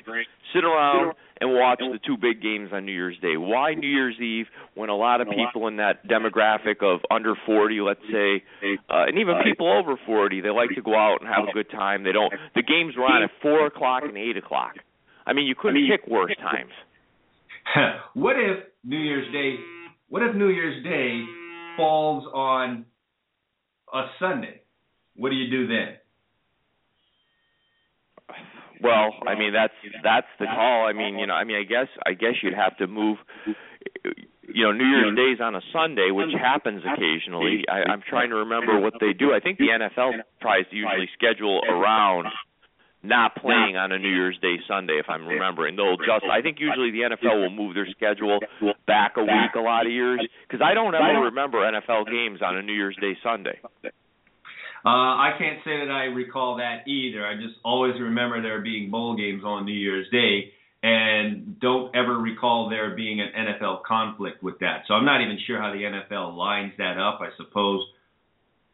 Sit 0.52 0.64
around 0.64 1.14
and 1.40 1.52
watch 1.52 1.78
the 1.80 1.98
two 2.04 2.16
big 2.16 2.42
games 2.42 2.70
on 2.72 2.84
New 2.84 2.92
Year's 2.92 3.18
Day. 3.20 3.36
Why 3.36 3.74
New 3.74 3.88
Year's 3.88 4.18
Eve 4.20 4.46
when 4.74 4.90
a 4.90 4.96
lot 4.96 5.20
of 5.20 5.28
people 5.28 5.68
in 5.68 5.76
that 5.76 6.06
demographic 6.06 6.82
of 6.82 7.00
under 7.10 7.34
40, 7.46 7.80
let's 7.80 8.00
say, 8.10 8.42
uh, 8.90 9.06
and 9.08 9.18
even 9.18 9.34
people 9.44 9.70
over 9.70 9.98
40, 10.06 10.40
they 10.40 10.50
like 10.50 10.70
to 10.74 10.82
go 10.82 10.94
out 10.94 11.18
and 11.20 11.28
have 11.28 11.48
a 11.48 11.52
good 11.52 11.70
time. 11.70 12.04
They 12.04 12.12
don't. 12.12 12.32
The 12.54 12.62
games 12.62 12.94
run 12.96 13.22
at 13.22 13.30
four 13.40 13.66
o'clock 13.66 14.02
and 14.04 14.16
eight 14.16 14.36
o'clock. 14.36 14.74
I 15.26 15.32
mean, 15.32 15.46
you 15.46 15.54
couldn't 15.54 15.88
pick 15.88 16.06
worse 16.10 16.34
times. 16.36 16.72
what 18.14 18.36
if 18.36 18.64
New 18.84 18.98
Year's 18.98 19.30
Day? 19.32 19.56
What 20.08 20.22
if 20.22 20.34
New 20.34 20.48
Year's 20.48 20.82
Day 20.84 21.24
falls 21.76 22.24
on 22.34 22.84
a 23.92 24.07
Sunday, 24.18 24.62
what 25.16 25.31
do 25.31 25.37
you 25.37 25.50
do 25.50 25.66
then? 25.66 25.96
Well, 28.83 29.14
I 29.26 29.38
mean 29.38 29.52
that's 29.52 29.74
that's 30.02 30.26
the 30.40 30.46
call. 30.46 30.87
I 30.87 30.92
mean, 30.92 31.18
you 31.18 31.26
know, 31.26 31.35
I 31.35 31.44
mean, 31.44 31.57
I 31.57 31.62
guess 31.62 31.87
I 32.05 32.14
guess 32.14 32.35
you'd 32.42 32.55
have 32.55 32.76
to 32.78 32.87
move. 32.87 33.18
You 34.42 34.64
know, 34.64 34.72
New 34.72 34.85
Year's 34.85 35.14
Day 35.14 35.33
is 35.38 35.40
on 35.40 35.55
a 35.55 35.61
Sunday, 35.72 36.11
which 36.11 36.35
happens 36.35 36.83
occasionally. 36.83 37.64
I, 37.70 37.90
I'm 37.90 38.02
trying 38.02 38.31
to 38.31 38.37
remember 38.37 38.81
what 38.81 38.94
they 39.00 39.12
do. 39.12 39.33
I 39.33 39.38
think 39.38 39.59
the 39.59 39.70
NFL 39.70 40.12
tries 40.40 40.66
to 40.70 40.76
usually 40.76 41.09
schedule 41.14 41.61
around 41.68 42.26
not 43.02 43.34
playing 43.36 43.76
on 43.76 43.90
a 43.90 43.98
New 43.98 44.08
Year's 44.08 44.38
Day 44.40 44.56
Sunday, 44.68 44.94
if 44.94 45.06
I'm 45.08 45.26
remembering. 45.26 45.76
They'll 45.76 45.96
just, 45.96 46.24
I 46.30 46.40
think 46.40 46.58
usually 46.60 46.90
the 46.90 47.00
NFL 47.10 47.42
will 47.42 47.50
move 47.50 47.74
their 47.74 47.88
schedule 47.90 48.38
back 48.86 49.14
a 49.16 49.22
week 49.22 49.54
a 49.56 49.60
lot 49.60 49.86
of 49.86 49.92
years 49.92 50.20
because 50.46 50.64
I 50.64 50.74
don't 50.74 50.94
ever 50.94 51.26
remember 51.26 51.58
NFL 51.58 52.06
games 52.06 52.40
on 52.42 52.56
a 52.56 52.62
New 52.62 52.74
Year's 52.74 52.96
Day 53.00 53.16
Sunday. 53.22 53.58
Uh, 54.84 54.88
I 54.88 55.34
can't 55.38 55.58
say 55.64 55.78
that 55.78 55.90
I 55.92 56.04
recall 56.04 56.56
that 56.56 56.88
either. 56.88 57.24
I 57.24 57.34
just 57.34 57.54
always 57.64 57.94
remember 58.00 58.42
there 58.42 58.60
being 58.60 58.90
bowl 58.90 59.16
games 59.16 59.42
on 59.44 59.64
New 59.64 59.72
Year's 59.72 60.08
Day 60.10 60.52
and 60.82 61.60
don't 61.60 61.94
ever 61.94 62.18
recall 62.18 62.68
there 62.68 62.94
being 62.96 63.20
an 63.20 63.28
NFL 63.36 63.84
conflict 63.84 64.42
with 64.42 64.58
that. 64.58 64.82
So 64.88 64.94
I'm 64.94 65.04
not 65.04 65.20
even 65.20 65.38
sure 65.46 65.60
how 65.60 65.72
the 65.72 65.78
NFL 65.78 66.36
lines 66.36 66.72
that 66.78 66.98
up, 66.98 67.20
I 67.20 67.28
suppose. 67.36 67.82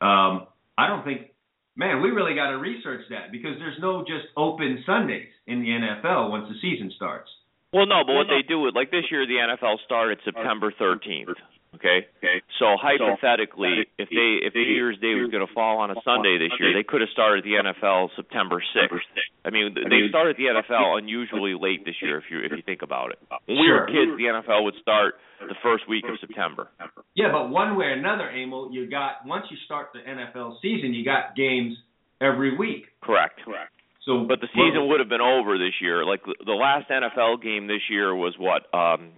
Um, 0.01 0.47
I 0.79 0.87
don't 0.87 1.05
think 1.05 1.33
man, 1.79 2.03
we 2.03 2.11
really 2.11 2.35
got 2.35 2.51
to 2.51 2.59
research 2.59 3.03
that 3.09 3.31
because 3.33 3.55
there's 3.59 3.79
no 3.81 4.03
just 4.03 4.27
open 4.37 4.83
Sundays 4.85 5.31
in 5.47 5.63
the 5.63 5.69
NFL 5.69 6.29
once 6.29 6.51
the 6.51 6.59
season 6.61 6.93
starts. 6.97 7.31
Well, 7.73 7.87
no, 7.87 8.03
but 8.05 8.15
what 8.15 8.27
they 8.29 8.43
do 8.47 8.61
with 8.61 8.75
like 8.75 8.91
this 8.91 9.05
year, 9.11 9.25
the 9.27 9.39
NFL 9.39 9.77
started 9.87 10.19
September 10.25 10.73
13th. 10.73 11.39
Okay. 11.75 12.09
Okay. 12.19 12.41
So 12.59 12.77
hypothetically, 12.81 13.85
if 13.99 14.09
they 14.09 14.41
if 14.47 14.55
New 14.55 14.63
Year's 14.63 14.99
Day 14.99 15.15
was 15.15 15.31
going 15.31 15.47
to 15.47 15.53
fall 15.53 15.79
on 15.79 15.91
a 15.91 16.01
Sunday 16.05 16.39
this 16.39 16.53
year, 16.59 16.73
they 16.73 16.83
could 16.83 17.01
have 17.01 17.11
started 17.13 17.45
the 17.45 17.61
NFL 17.61 18.09
September 18.17 18.63
6th. 18.75 19.05
I 19.45 19.51
mean, 19.51 19.75
they 19.75 20.09
started 20.09 20.37
the 20.37 20.49
NFL 20.49 20.99
unusually 20.99 21.55
late 21.55 21.85
this 21.85 21.97
year 22.01 22.19
if 22.19 22.25
you 22.31 22.41
if 22.41 22.53
you 22.53 22.63
think 22.65 22.83
about 22.83 23.13
it. 23.13 23.19
When 23.47 23.59
we 23.59 23.69
were 23.71 23.87
kids, 23.87 24.17
the 24.17 24.33
NFL 24.33 24.65
would 24.65 24.77
start 24.81 25.21
the 25.41 25.55
first 25.63 25.89
week 25.89 26.05
of 26.09 26.19
September. 26.21 26.69
Yeah, 27.15 27.31
but 27.31 27.51
one 27.51 27.77
way 27.77 27.87
or 27.87 27.93
another, 27.93 28.31
Emil, 28.31 28.71
you 28.73 28.89
got 28.89 29.27
once 29.27 29.47
you 29.51 29.57
start 29.65 29.89
the 29.93 30.01
NFL 30.01 30.61
season, 30.63 30.95
you 30.95 31.05
got 31.05 31.37
games 31.37 31.77
every 32.21 32.57
week. 32.57 32.87
Correct. 33.03 33.41
Correct. 33.45 33.73
So, 34.09 34.25
but 34.27 34.41
the 34.41 34.49
season 34.55 34.89
would 34.89 35.01
have 35.01 35.11
been 35.11 35.21
over 35.21 35.59
this 35.59 35.75
year. 35.83 36.05
Like 36.05 36.25
the 36.25 36.57
last 36.57 36.89
NFL 36.89 37.43
game 37.43 37.67
this 37.67 37.85
year 37.91 38.15
was 38.15 38.35
what 38.39 38.65
um 38.73 39.13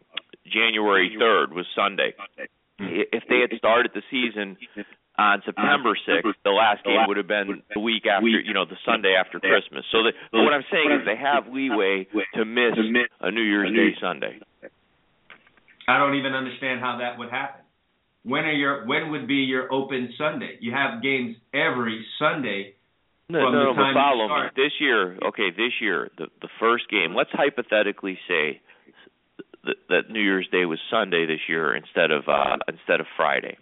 January 0.47 1.17
3rd 1.21 1.53
was 1.53 1.67
Sunday. 1.75 2.15
If 2.79 3.25
they 3.29 3.41
had 3.41 3.57
started 3.59 3.93
the 3.95 4.03
season 4.11 4.57
on 5.19 5.43
September 5.45 5.93
6th, 6.09 6.33
the 6.45 6.51
last 6.51 6.85
game 6.85 7.05
would 7.07 7.19
have 7.19 7.29
been 7.29 7.63
the 7.75 7.81
week 7.81 8.05
after, 8.07 8.27
you 8.27 8.55
know, 8.55 8.65
the 8.65 8.79
Sunday 8.85 9.15
after 9.19 9.39
Christmas. 9.39 9.85
So 9.93 9.99
the, 10.03 10.13
what 10.33 10.55
I'm 10.55 10.65
saying 10.73 10.91
is 10.91 11.05
they 11.05 11.17
have 11.17 11.53
leeway 11.53 12.07
to 12.35 12.45
miss 12.45 12.73
a 13.21 13.31
New 13.31 13.43
Year's 13.43 13.71
Day 13.71 13.97
Sunday. 14.01 14.41
I 15.89 15.99
don't 15.99 16.15
even 16.15 16.33
understand 16.35 16.81
how 16.81 16.99
that 16.99 17.19
would 17.19 17.31
happen. 17.31 17.63
When 18.23 18.45
are 18.45 18.53
your 18.53 18.87
when 18.87 19.11
would 19.11 19.27
be 19.27 19.49
your 19.49 19.73
open 19.73 20.13
Sunday? 20.19 20.59
You 20.61 20.73
have 20.73 21.03
games 21.03 21.37
every 21.55 22.05
Sunday. 22.19 22.75
No, 23.31 23.47
from 23.47 23.55
no, 23.55 23.73
the 23.73 23.75
time 23.75 23.95
but 23.95 24.01
follow 24.01 24.29
me. 24.29 24.51
This 24.57 24.73
year, 24.79 25.17
okay, 25.29 25.51
this 25.51 25.73
year, 25.81 26.11
the 26.19 26.27
the 26.43 26.49
first 26.61 26.91
game. 26.91 27.15
Let's 27.15 27.31
hypothetically 27.33 28.19
say 28.29 28.61
that, 29.65 29.77
that 29.89 30.11
New 30.11 30.21
Year's 30.21 30.49
Day 30.51 30.65
was 30.65 30.79
Sunday 30.91 31.27
this 31.27 31.41
year 31.49 31.75
instead 31.75 32.11
of 32.11 32.29
uh 32.29 32.57
instead 32.69 33.01
of 33.01 33.07
Friday. 33.17 33.57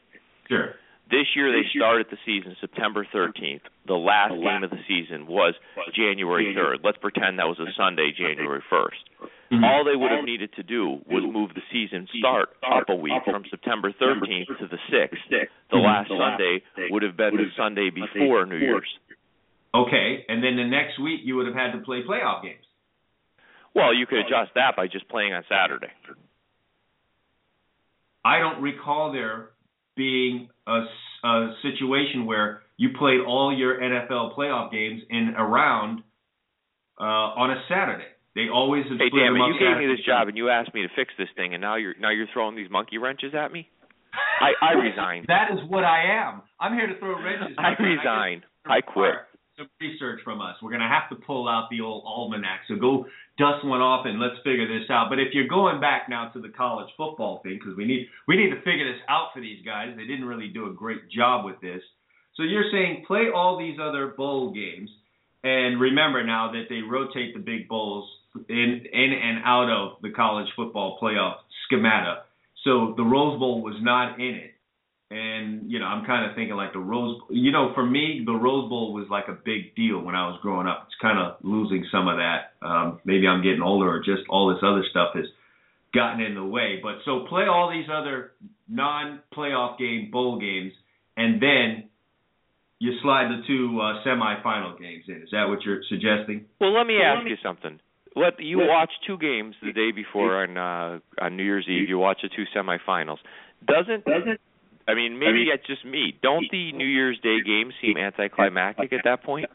Sure. 0.48 0.74
This 1.10 1.24
year 1.34 1.50
they 1.50 1.66
started 1.74 2.06
the 2.10 2.18
season 2.26 2.54
September 2.60 3.06
13th. 3.14 3.62
The 3.86 3.94
last 3.94 4.32
game 4.34 4.62
of 4.62 4.68
the 4.68 4.84
season 4.86 5.26
was 5.26 5.54
January 5.96 6.54
3rd. 6.54 6.84
Let's 6.84 6.98
pretend 6.98 7.38
that 7.38 7.48
was 7.48 7.58
a 7.58 7.72
Sunday, 7.74 8.12
January 8.12 8.60
1st. 8.68 9.30
Mhm. 9.50 9.64
All 9.64 9.84
they 9.84 9.96
would 9.96 10.10
have 10.10 10.24
needed 10.26 10.52
to 10.56 10.62
do 10.62 11.00
was 11.08 11.24
move 11.24 11.54
the 11.54 11.62
season 11.72 12.06
start 12.18 12.50
up 12.62 12.90
a 12.90 12.94
week 12.94 13.24
from 13.24 13.44
September 13.48 13.90
13th 13.90 14.48
to 14.58 14.66
the 14.66 14.76
6th. 14.92 15.48
The 15.70 15.78
last 15.78 16.08
Sunday 16.08 16.62
would 16.90 17.02
have 17.02 17.16
been 17.16 17.36
the 17.36 17.50
Sunday 17.56 17.88
before 17.88 18.44
New 18.44 18.56
Year's. 18.58 18.98
Okay, 19.74 20.24
and 20.28 20.42
then 20.44 20.56
the 20.56 20.64
next 20.64 20.98
week 20.98 21.20
you 21.24 21.36
would 21.36 21.46
have 21.46 21.56
had 21.56 21.72
to 21.72 21.78
play 21.78 22.02
playoff 22.02 22.42
games. 22.42 22.64
Well, 23.78 23.94
you 23.94 24.06
could 24.06 24.18
adjust 24.18 24.50
that 24.56 24.74
by 24.76 24.88
just 24.88 25.08
playing 25.08 25.32
on 25.32 25.44
Saturday. 25.48 25.92
I 28.24 28.40
don't 28.40 28.60
recall 28.60 29.12
there 29.12 29.50
being 29.96 30.48
a, 30.66 30.82
a 31.24 31.54
situation 31.62 32.26
where 32.26 32.62
you 32.76 32.90
played 32.98 33.20
all 33.26 33.56
your 33.56 33.78
NFL 33.78 34.36
playoff 34.36 34.72
games 34.72 35.02
in 35.08 35.34
a 35.36 35.44
round 35.44 36.02
uh, 37.00 37.04
on 37.38 37.50
a 37.50 37.62
Saturday. 37.68 38.04
They 38.34 38.48
always 38.52 38.84
have 38.90 38.98
Hey, 38.98 39.10
damn 39.10 39.34
it! 39.34 39.38
You 39.38 39.58
gave 39.58 39.78
me 39.78 39.86
this 39.86 40.04
job 40.04 40.28
and 40.28 40.36
you 40.36 40.50
asked 40.50 40.74
me 40.74 40.82
to 40.82 40.88
fix 40.94 41.12
this 41.18 41.28
thing, 41.34 41.54
and 41.54 41.60
now 41.60 41.76
you're 41.76 41.94
now 41.98 42.10
you're 42.10 42.28
throwing 42.32 42.54
these 42.54 42.70
monkey 42.70 42.98
wrenches 42.98 43.32
at 43.34 43.50
me. 43.50 43.68
I 44.40 44.52
I 44.62 44.72
resign. 44.78 45.24
That 45.26 45.50
is 45.52 45.58
what 45.68 45.84
I 45.84 46.22
am. 46.22 46.42
I'm 46.60 46.74
here 46.74 46.86
to 46.86 46.98
throw 46.98 47.20
wrenches. 47.22 47.56
I 47.58 47.70
resign. 47.80 48.40
guess 48.40 48.70
I 48.70 48.80
quit. 48.80 49.14
Some 49.58 49.68
research 49.80 50.20
from 50.22 50.40
us. 50.40 50.54
We're 50.62 50.70
gonna 50.70 50.88
have 50.88 51.08
to 51.10 51.16
pull 51.26 51.48
out 51.48 51.68
the 51.68 51.80
old 51.80 52.04
almanac. 52.06 52.60
So 52.68 52.76
go 52.76 53.06
dust 53.38 53.66
one 53.66 53.80
off 53.80 54.06
and 54.06 54.20
let's 54.20 54.36
figure 54.44 54.68
this 54.68 54.88
out. 54.88 55.08
But 55.10 55.18
if 55.18 55.34
you're 55.34 55.48
going 55.48 55.80
back 55.80 56.08
now 56.08 56.28
to 56.28 56.40
the 56.40 56.50
college 56.50 56.88
football 56.96 57.40
thing, 57.42 57.58
because 57.58 57.76
we 57.76 57.84
need 57.84 58.06
we 58.28 58.36
need 58.36 58.50
to 58.50 58.62
figure 58.62 58.86
this 58.86 59.02
out 59.08 59.30
for 59.34 59.40
these 59.40 59.58
guys. 59.66 59.94
They 59.96 60.06
didn't 60.06 60.26
really 60.26 60.46
do 60.46 60.70
a 60.70 60.72
great 60.72 61.10
job 61.10 61.44
with 61.44 61.60
this. 61.60 61.82
So 62.36 62.44
you're 62.44 62.70
saying 62.70 63.02
play 63.04 63.30
all 63.34 63.58
these 63.58 63.78
other 63.82 64.14
bowl 64.16 64.52
games, 64.52 64.90
and 65.42 65.80
remember 65.80 66.22
now 66.22 66.52
that 66.52 66.66
they 66.68 66.82
rotate 66.82 67.34
the 67.34 67.40
big 67.40 67.66
bowls 67.66 68.08
in 68.48 68.86
in 68.92 69.12
and 69.12 69.42
out 69.44 69.68
of 69.68 70.00
the 70.02 70.10
college 70.10 70.46
football 70.54 71.00
playoff 71.02 71.38
schemata. 71.66 72.22
So 72.62 72.94
the 72.96 73.02
Rose 73.02 73.40
Bowl 73.40 73.60
was 73.60 73.76
not 73.80 74.20
in 74.20 74.34
it. 74.36 74.52
And 75.10 75.70
you 75.70 75.78
know 75.78 75.86
I'm 75.86 76.04
kind 76.04 76.28
of 76.28 76.36
thinking 76.36 76.56
like 76.56 76.72
the 76.72 76.80
Rose. 76.80 77.20
You 77.30 77.52
know, 77.52 77.72
for 77.74 77.84
me, 77.84 78.22
the 78.24 78.32
Rose 78.32 78.68
Bowl 78.68 78.92
was 78.92 79.06
like 79.10 79.28
a 79.28 79.32
big 79.44 79.74
deal 79.74 80.00
when 80.00 80.14
I 80.14 80.26
was 80.26 80.38
growing 80.42 80.66
up. 80.66 80.84
It's 80.86 80.96
kind 81.00 81.18
of 81.18 81.36
losing 81.42 81.86
some 81.90 82.08
of 82.08 82.16
that. 82.16 82.52
Um, 82.66 83.00
maybe 83.04 83.26
I'm 83.26 83.42
getting 83.42 83.62
older, 83.62 83.88
or 83.88 84.00
just 84.00 84.28
all 84.28 84.48
this 84.48 84.62
other 84.62 84.84
stuff 84.90 85.14
has 85.14 85.24
gotten 85.94 86.20
in 86.20 86.34
the 86.34 86.44
way. 86.44 86.80
But 86.82 86.96
so 87.04 87.24
play 87.28 87.44
all 87.44 87.70
these 87.70 87.88
other 87.92 88.32
non-playoff 88.68 89.78
game 89.78 90.10
bowl 90.10 90.38
games, 90.38 90.72
and 91.16 91.40
then 91.40 91.88
you 92.78 92.92
slide 93.02 93.28
the 93.30 93.42
two 93.46 93.80
uh, 93.80 94.04
semifinal 94.06 94.78
games 94.78 95.04
in. 95.08 95.22
Is 95.22 95.30
that 95.32 95.48
what 95.48 95.62
you're 95.62 95.80
suggesting? 95.88 96.44
Well, 96.60 96.72
let 96.72 96.86
me 96.86 96.98
ask 97.02 97.26
you 97.26 97.36
something. 97.42 97.80
Let 98.14 98.40
you 98.40 98.58
watch 98.58 98.90
two 99.06 99.16
games 99.16 99.54
the 99.62 99.72
day 99.72 99.92
before 99.92 100.42
on 100.42 100.56
uh, 100.56 100.98
on 101.24 101.36
New 101.36 101.44
Year's 101.44 101.66
Eve. 101.68 101.88
You 101.88 101.98
watch 101.98 102.18
the 102.22 102.28
two 102.28 102.44
semifinals. 102.54 103.18
Doesn't 103.66 104.04
doesn't 104.04 104.40
I 104.88 104.94
mean, 104.94 105.18
maybe 105.18 105.44
it's 105.52 105.66
just 105.66 105.84
me. 105.84 106.14
Don't 106.22 106.46
the 106.50 106.72
New 106.72 106.86
Year's 106.86 107.18
Day 107.22 107.38
games 107.44 107.74
seem 107.82 107.98
anticlimactic 107.98 108.90
at 108.94 109.00
that 109.04 109.22
point? 109.22 109.50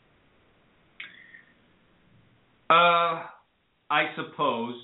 Uh, 2.69 3.25
I 3.89 4.13
suppose 4.15 4.75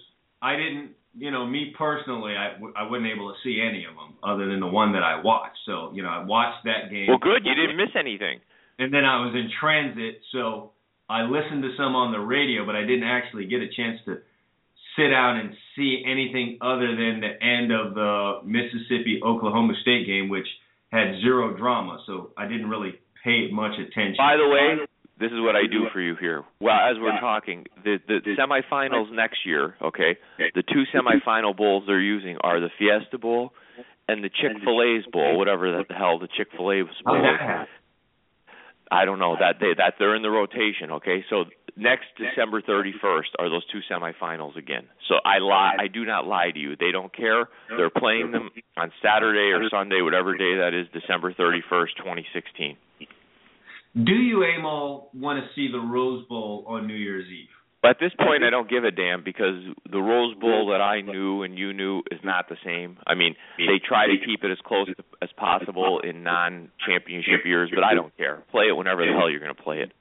I 0.42 0.56
didn't. 0.56 0.92
You 1.18 1.32
know, 1.32 1.46
me 1.46 1.74
personally, 1.78 2.34
I 2.38 2.54
w- 2.54 2.74
I 2.76 2.84
wasn't 2.84 3.08
able 3.08 3.30
to 3.30 3.36
see 3.44 3.62
any 3.62 3.86
of 3.86 3.96
them 3.96 4.18
other 4.24 4.48
than 4.48 4.60
the 4.60 4.68
one 4.68 4.94
that 4.94 5.04
I 5.04 5.22
watched. 5.22 5.58
So, 5.66 5.92
you 5.94 6.04
know, 6.04 6.10
I 6.10 6.24
watched 6.24 6.66
that 6.66 6.90
game. 6.92 7.08
Well, 7.10 7.18
good. 7.18 7.46
You 7.46 7.56
didn't 7.56 7.78
miss 7.78 7.94
anything. 7.98 8.40
And 8.78 8.94
then 8.94 9.06
I 9.06 9.26
was 9.26 9.34
in 9.36 9.50
transit, 9.60 10.22
so 10.32 10.72
I 11.10 11.24
listened 11.24 11.64
to 11.64 11.76
some 11.76 11.96
on 11.96 12.12
the 12.12 12.20
radio, 12.20 12.66
but 12.66 12.76
I 12.76 12.82
didn't 12.82 13.04
actually 13.04 13.46
get 13.46 13.62
a 13.62 13.68
chance 13.68 14.00
to 14.06 14.22
sit 14.96 15.10
down 15.10 15.38
and 15.38 15.54
see 15.80 16.04
anything 16.06 16.60
other 16.62 16.92
than 16.92 17.24
the 17.24 17.34
end 17.40 17.72
of 17.72 17.96
the 17.96 18.44
Mississippi 18.44 19.22
Oklahoma 19.26 19.74
State 19.82 20.06
game, 20.06 20.28
which 20.28 20.48
had 20.92 21.16
zero 21.22 21.56
drama. 21.56 22.04
So 22.06 22.32
I 22.38 22.48
didn't 22.48 22.70
really 22.70 23.00
pay 23.24 23.48
much 23.52 23.74
attention. 23.80 24.16
By 24.18 24.36
the 24.36 24.48
way, 24.48 24.86
this 25.20 25.32
is 25.32 25.40
what 25.40 25.56
I 25.56 25.64
do 25.72 25.88
for 25.94 26.02
you 26.02 26.16
here. 26.20 26.44
Well, 26.62 26.76
as 26.76 26.98
we're 27.00 27.20
talking, 27.20 27.66
the 27.84 27.98
the 28.08 28.20
semifinals 28.38 29.12
next 29.12 29.40
year, 29.46 29.76
okay? 29.82 30.18
The 30.38 30.64
two 30.64 30.84
semifinal 30.94 31.56
bowls 31.56 31.84
they're 31.88 32.00
using 32.00 32.38
are 32.42 32.60
the 32.60 32.70
Fiesta 32.78 33.18
Bowl 33.18 33.52
and 34.08 34.24
the 34.24 34.30
Chick 34.30 34.58
Fil 34.64 34.82
A's 34.82 35.06
Bowl, 35.12 35.38
whatever 35.38 35.84
the 35.88 35.94
hell 35.94 36.20
the 36.20 36.28
Chick 36.36 36.48
Fil 36.56 36.72
A's 36.72 36.86
oh, 37.06 37.12
Bowl 37.12 37.24
is. 37.24 37.68
I 38.92 39.06
don't 39.06 39.20
know 39.20 39.36
that 39.40 39.56
they 39.60 39.74
that 39.78 39.96
they're 40.00 40.16
in 40.16 40.22
the 40.22 40.30
rotation. 40.32 40.92
Okay, 40.92 41.24
so 41.30 41.46
next 41.78 42.08
December 42.18 42.62
31st 42.62 43.38
are 43.38 43.50
those 43.50 43.66
two 43.72 43.80
semifinals 43.90 44.58
again. 44.58 44.88
So 45.08 45.16
I 45.24 45.38
lie. 45.40 45.76
I 45.80 45.88
do 45.88 46.06
not 46.06 46.26
lie 46.26 46.52
to 46.52 46.60
you. 46.60 46.76
They 46.76 46.92
don't 46.92 47.16
care. 47.16 47.48
They're 47.70 47.90
playing 47.90 48.32
them 48.32 48.50
on 48.78 48.92
Saturday 49.04 49.52
or 49.52 49.70
Sunday, 49.70 50.02
whatever 50.02 50.36
day 50.36 50.56
that 50.58 50.74
is, 50.74 50.88
December 50.94 51.34
31st, 51.34 51.98
2016. 51.98 52.78
Do 53.96 54.14
you, 54.14 54.44
Emil, 54.44 55.10
want 55.14 55.44
to 55.44 55.50
see 55.56 55.72
the 55.72 55.80
Rose 55.80 56.26
Bowl 56.28 56.64
on 56.68 56.86
New 56.86 56.96
Year's 56.96 57.26
Eve? 57.28 57.48
But 57.82 57.92
at 57.92 58.00
this 58.00 58.12
point, 58.18 58.44
I 58.44 58.50
don't 58.50 58.70
give 58.70 58.84
a 58.84 58.92
damn 58.92 59.24
because 59.24 59.56
the 59.90 60.00
Rose 60.00 60.36
Bowl 60.36 60.68
that 60.72 60.82
I 60.82 61.00
knew 61.00 61.44
and 61.44 61.58
you 61.58 61.72
knew 61.72 62.00
is 62.12 62.20
not 62.26 62.50
the 62.50 62.58
same. 62.66 62.98
I 63.08 63.16
mean, 63.16 63.36
they 63.58 63.80
try 63.86 64.08
to 64.08 64.16
keep 64.26 64.44
it 64.44 64.52
as 64.52 64.58
close 64.66 64.90
as 65.22 65.30
possible 65.38 66.02
in 66.04 66.22
non-championship 66.24 67.46
years, 67.46 67.72
but 67.74 67.86
I 67.86 67.94
don't 67.94 68.16
care. 68.18 68.44
Play 68.52 68.66
it 68.66 68.76
whenever 68.76 69.06
the 69.06 69.14
hell 69.14 69.30
you're 69.30 69.40
going 69.40 69.56
to 69.56 69.62
play 69.62 69.78
it. 69.78 69.94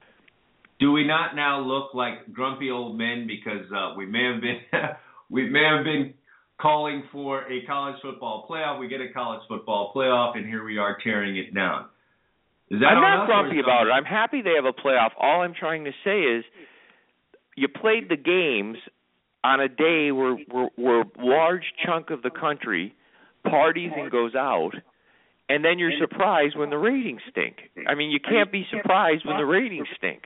Do 0.80 0.90
we 0.90 1.06
not 1.06 1.36
now 1.36 1.60
look 1.60 1.94
like 1.94 2.32
grumpy 2.32 2.70
old 2.70 2.98
men 2.98 3.26
because 3.28 3.66
uh, 3.74 3.94
we 3.96 4.06
may 4.06 4.32
have 4.32 4.40
been 4.40 4.60
we 5.30 5.48
may 5.48 5.64
have 5.64 5.84
been 5.84 6.14
calling 6.60 7.04
for 7.10 7.42
a 7.50 7.64
college 7.66 7.96
football 8.02 8.46
playoff? 8.48 8.78
We 8.78 8.88
get 8.88 9.00
a 9.00 9.12
college 9.12 9.42
football 9.48 9.92
playoff, 9.94 10.36
and 10.36 10.46
here 10.46 10.64
we 10.64 10.78
are 10.78 10.96
tearing 11.02 11.36
it 11.36 11.54
down. 11.54 11.86
Is 12.70 12.80
that 12.80 12.86
I'm 12.86 13.00
not 13.00 13.26
grumpy 13.26 13.60
about 13.60 13.86
it. 13.86 13.90
I'm 13.90 14.04
happy 14.04 14.42
they 14.42 14.54
have 14.54 14.66
a 14.66 14.72
playoff. 14.72 15.10
All 15.18 15.42
I'm 15.42 15.54
trying 15.54 15.84
to 15.84 15.92
say 16.04 16.20
is 16.20 16.44
you 17.58 17.68
played 17.68 18.08
the 18.08 18.16
games 18.16 18.78
on 19.44 19.60
a 19.60 19.68
day 19.68 20.12
where 20.12 20.36
where, 20.50 20.68
where 20.76 21.04
large 21.18 21.64
chunk 21.84 22.10
of 22.10 22.22
the 22.22 22.30
country 22.30 22.94
parties 23.44 23.90
and 23.96 24.10
goes 24.10 24.34
out 24.34 24.72
and 25.48 25.64
then 25.64 25.78
you're 25.78 25.96
surprised 25.98 26.56
when 26.56 26.70
the 26.70 26.76
ratings 26.76 27.22
stink. 27.30 27.56
I 27.88 27.94
mean, 27.94 28.10
you 28.10 28.20
can't 28.20 28.52
be 28.52 28.66
surprised 28.70 29.24
when 29.24 29.38
the 29.38 29.46
ratings 29.46 29.88
stink. 29.96 30.24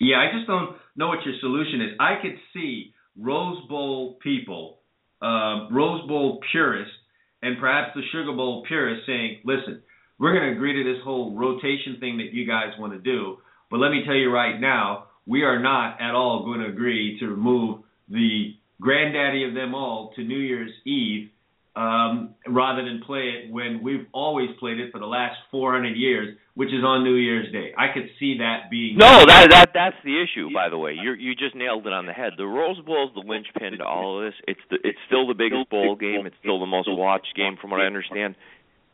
Yeah, 0.00 0.16
I 0.16 0.34
just 0.34 0.46
don't 0.46 0.76
know 0.96 1.08
what 1.08 1.24
your 1.24 1.34
solution 1.40 1.80
is. 1.82 1.90
I 2.00 2.14
could 2.20 2.36
see 2.52 2.92
Rose 3.18 3.58
Bowl 3.68 4.18
people, 4.22 4.78
uh, 5.22 5.68
Rose 5.70 6.06
Bowl 6.08 6.40
purists, 6.50 6.94
and 7.42 7.58
perhaps 7.60 7.92
the 7.94 8.02
Sugar 8.10 8.32
Bowl 8.32 8.64
purists 8.66 9.06
saying, 9.06 9.40
"Listen, 9.44 9.82
we're 10.18 10.32
going 10.32 10.50
to 10.50 10.56
agree 10.56 10.82
to 10.82 10.92
this 10.92 11.02
whole 11.04 11.36
rotation 11.36 11.98
thing 12.00 12.18
that 12.18 12.32
you 12.32 12.46
guys 12.46 12.76
want 12.78 12.92
to 12.94 12.98
do, 12.98 13.38
but 13.70 13.78
let 13.78 13.90
me 13.90 14.02
tell 14.04 14.14
you 14.14 14.32
right 14.32 14.58
now, 14.58 15.06
we 15.30 15.44
are 15.44 15.60
not 15.60 16.00
at 16.00 16.12
all 16.12 16.44
going 16.44 16.58
to 16.58 16.66
agree 16.66 17.16
to 17.20 17.28
remove 17.28 17.84
the 18.08 18.52
granddaddy 18.80 19.44
of 19.44 19.54
them 19.54 19.76
all 19.76 20.12
to 20.16 20.24
New 20.24 20.38
Year's 20.38 20.72
Eve 20.84 21.30
um, 21.76 22.34
rather 22.48 22.82
than 22.82 23.00
play 23.06 23.30
it 23.30 23.52
when 23.52 23.80
we've 23.80 24.06
always 24.12 24.48
played 24.58 24.80
it 24.80 24.90
for 24.90 24.98
the 24.98 25.06
last 25.06 25.36
400 25.52 25.96
years, 25.96 26.36
which 26.54 26.70
is 26.70 26.82
on 26.84 27.04
New 27.04 27.14
Year's 27.14 27.50
Day. 27.52 27.72
I 27.78 27.94
could 27.94 28.08
see 28.18 28.38
that 28.38 28.70
being 28.72 28.98
no, 28.98 29.24
that 29.24 29.50
that 29.50 29.70
that's 29.72 29.96
the 30.04 30.20
issue. 30.20 30.52
By 30.52 30.68
the 30.68 30.76
way, 30.76 30.96
you 31.00 31.12
you 31.12 31.36
just 31.36 31.54
nailed 31.54 31.86
it 31.86 31.92
on 31.92 32.06
the 32.06 32.12
head. 32.12 32.32
The 32.36 32.44
Rose 32.44 32.80
Bowl 32.80 33.06
is 33.06 33.14
the 33.14 33.20
linchpin 33.20 33.78
to 33.78 33.84
all 33.84 34.18
of 34.18 34.26
this. 34.26 34.34
It's 34.48 34.60
the 34.68 34.78
it's 34.82 34.98
still 35.06 35.28
the 35.28 35.34
biggest 35.34 35.70
bowl 35.70 35.94
game. 35.94 36.26
It's 36.26 36.36
still 36.40 36.58
the 36.58 36.66
most 36.66 36.88
watched 36.90 37.36
game, 37.36 37.56
from 37.60 37.70
what 37.70 37.80
I 37.80 37.86
understand. 37.86 38.34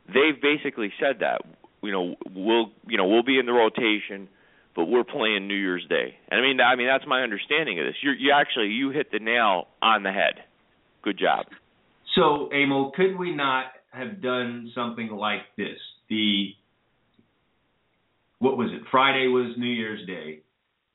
They've 0.07 0.41
basically 0.41 0.93
said 1.01 1.21
that 1.21 1.41
you 1.83 1.93
know 1.93 2.15
we'll 2.35 2.73
you 2.87 2.99
know 2.99 3.09
we'll 3.09 3.25
be 3.25 3.39
in 3.39 3.47
the 3.47 3.55
rotation 3.55 4.29
but 4.77 4.85
we're 4.85 5.05
playing 5.05 5.49
New 5.49 5.57
Year's 5.57 5.87
Day. 5.89 6.15
And 6.31 6.39
I 6.39 6.43
mean, 6.43 6.61
I 6.61 6.77
mean 6.77 6.87
that's 6.87 7.07
my 7.07 7.23
understanding 7.23 7.81
of 7.81 7.87
this. 7.87 7.97
You 8.03 8.13
you 8.13 8.33
actually 8.33 8.69
you 8.69 8.91
hit 8.91 9.11
the 9.11 9.19
nail 9.19 9.69
on 9.83 10.03
the 10.03 10.13
head. 10.13 10.45
Good 11.03 11.19
job. 11.19 11.47
So, 12.15 12.51
Emil, 12.53 12.93
could 12.95 13.19
we 13.19 13.35
not 13.35 13.67
have 13.91 14.23
done 14.23 14.71
something 14.75 15.09
like 15.09 15.41
this? 15.57 15.79
The 16.09 16.51
what 18.39 18.59
was 18.59 18.69
it? 18.73 18.83
Friday 18.91 19.27
was 19.29 19.55
New 19.57 19.67
Year's 19.67 20.07
Day. 20.07 20.41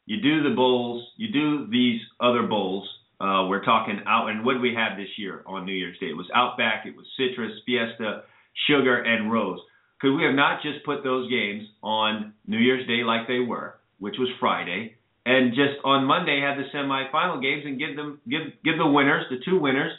You 0.05 0.21
do 0.21 0.47
the 0.47 0.55
bowls. 0.55 1.07
You 1.17 1.31
do 1.31 1.67
these 1.69 1.99
other 2.19 2.43
bowls. 2.43 2.87
Uh, 3.19 3.45
we're 3.47 3.63
talking 3.63 3.99
out, 4.07 4.29
and 4.29 4.43
what 4.43 4.53
did 4.53 4.61
we 4.61 4.73
have 4.75 4.97
this 4.97 5.09
year 5.17 5.43
on 5.45 5.65
New 5.65 5.73
Year's 5.73 5.97
Day? 5.99 6.07
It 6.07 6.17
was 6.17 6.25
Outback, 6.33 6.87
it 6.87 6.95
was 6.95 7.05
Citrus, 7.15 7.51
Fiesta, 7.67 8.23
Sugar, 8.67 9.03
and 9.03 9.31
Rose. 9.31 9.59
Could 10.01 10.15
we 10.15 10.23
have 10.23 10.33
not 10.33 10.63
just 10.63 10.83
put 10.83 11.03
those 11.03 11.29
games 11.29 11.63
on 11.83 12.33
New 12.47 12.57
Year's 12.57 12.87
Day 12.87 13.03
like 13.05 13.27
they 13.27 13.39
were, 13.39 13.75
which 13.99 14.15
was 14.17 14.29
Friday, 14.39 14.95
and 15.25 15.53
just 15.53 15.77
on 15.85 16.05
Monday 16.05 16.41
have 16.41 16.57
the 16.57 16.65
semifinal 16.75 17.41
games 17.41 17.63
and 17.65 17.77
give 17.77 17.95
them 17.95 18.19
give 18.27 18.41
give 18.65 18.77
the 18.77 18.87
winners, 18.87 19.25
the 19.29 19.37
two 19.45 19.59
winners, 19.59 19.91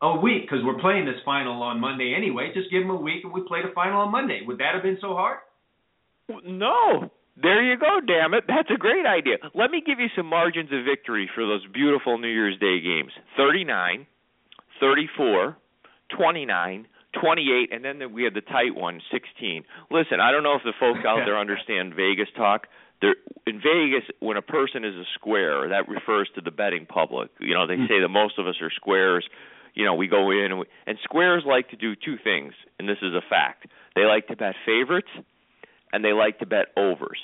a 0.00 0.16
week 0.16 0.48
because 0.48 0.64
we're 0.64 0.80
playing 0.80 1.04
this 1.04 1.20
final 1.24 1.62
on 1.62 1.78
Monday 1.78 2.14
anyway. 2.16 2.50
Just 2.54 2.70
give 2.70 2.82
them 2.82 2.90
a 2.90 2.96
week 2.96 3.24
and 3.24 3.32
we 3.32 3.42
play 3.46 3.60
the 3.62 3.72
final 3.74 4.00
on 4.00 4.10
Monday. 4.10 4.40
Would 4.46 4.58
that 4.58 4.72
have 4.74 4.82
been 4.82 4.98
so 5.00 5.14
hard? 5.14 5.38
No. 6.44 7.10
There 7.40 7.62
you 7.62 7.78
go, 7.78 8.00
damn 8.06 8.34
it. 8.34 8.44
That's 8.46 8.68
a 8.74 8.78
great 8.78 9.06
idea. 9.06 9.36
Let 9.54 9.70
me 9.70 9.82
give 9.84 9.98
you 9.98 10.08
some 10.16 10.26
margins 10.26 10.70
of 10.72 10.84
victory 10.84 11.30
for 11.34 11.46
those 11.46 11.64
beautiful 11.72 12.18
New 12.18 12.28
Year's 12.28 12.58
Day 12.58 12.80
games. 12.80 13.12
39, 13.36 14.06
34, 14.78 15.56
29, 16.16 16.86
28, 17.18 17.72
and 17.72 17.84
then 17.84 18.12
we 18.12 18.24
had 18.24 18.34
the 18.34 18.40
tight 18.40 18.74
one, 18.74 19.00
16. 19.10 19.64
Listen, 19.90 20.20
I 20.20 20.30
don't 20.30 20.42
know 20.42 20.54
if 20.54 20.62
the 20.62 20.74
folks 20.78 21.00
out 21.06 21.22
there 21.24 21.38
understand 21.44 21.94
Vegas 21.94 22.28
talk. 22.36 22.66
There, 23.00 23.16
in 23.46 23.56
Vegas, 23.56 24.04
when 24.20 24.36
a 24.36 24.42
person 24.42 24.84
is 24.84 24.94
a 24.94 25.04
square, 25.14 25.68
that 25.68 25.88
refers 25.88 26.28
to 26.34 26.40
the 26.40 26.50
betting 26.50 26.86
public. 26.86 27.30
You 27.40 27.54
know, 27.54 27.66
they 27.66 27.76
hmm. 27.76 27.88
say 27.88 28.00
that 28.00 28.08
most 28.08 28.38
of 28.38 28.46
us 28.46 28.56
are 28.60 28.70
squares. 28.70 29.26
You 29.74 29.84
know, 29.84 29.94
we 29.94 30.08
go 30.08 30.30
in 30.30 30.46
and, 30.50 30.58
we, 30.60 30.66
and 30.86 30.98
squares 31.02 31.44
like 31.46 31.70
to 31.70 31.76
do 31.76 31.94
two 31.94 32.16
things, 32.22 32.52
and 32.78 32.88
this 32.88 32.98
is 33.02 33.14
a 33.14 33.22
fact. 33.28 33.66
They 33.94 34.02
like 34.02 34.28
to 34.28 34.36
bet 34.36 34.54
favorites, 34.66 35.08
and 35.92 36.04
they 36.04 36.12
like 36.12 36.38
to 36.40 36.46
bet 36.46 36.66
overs. 36.76 37.18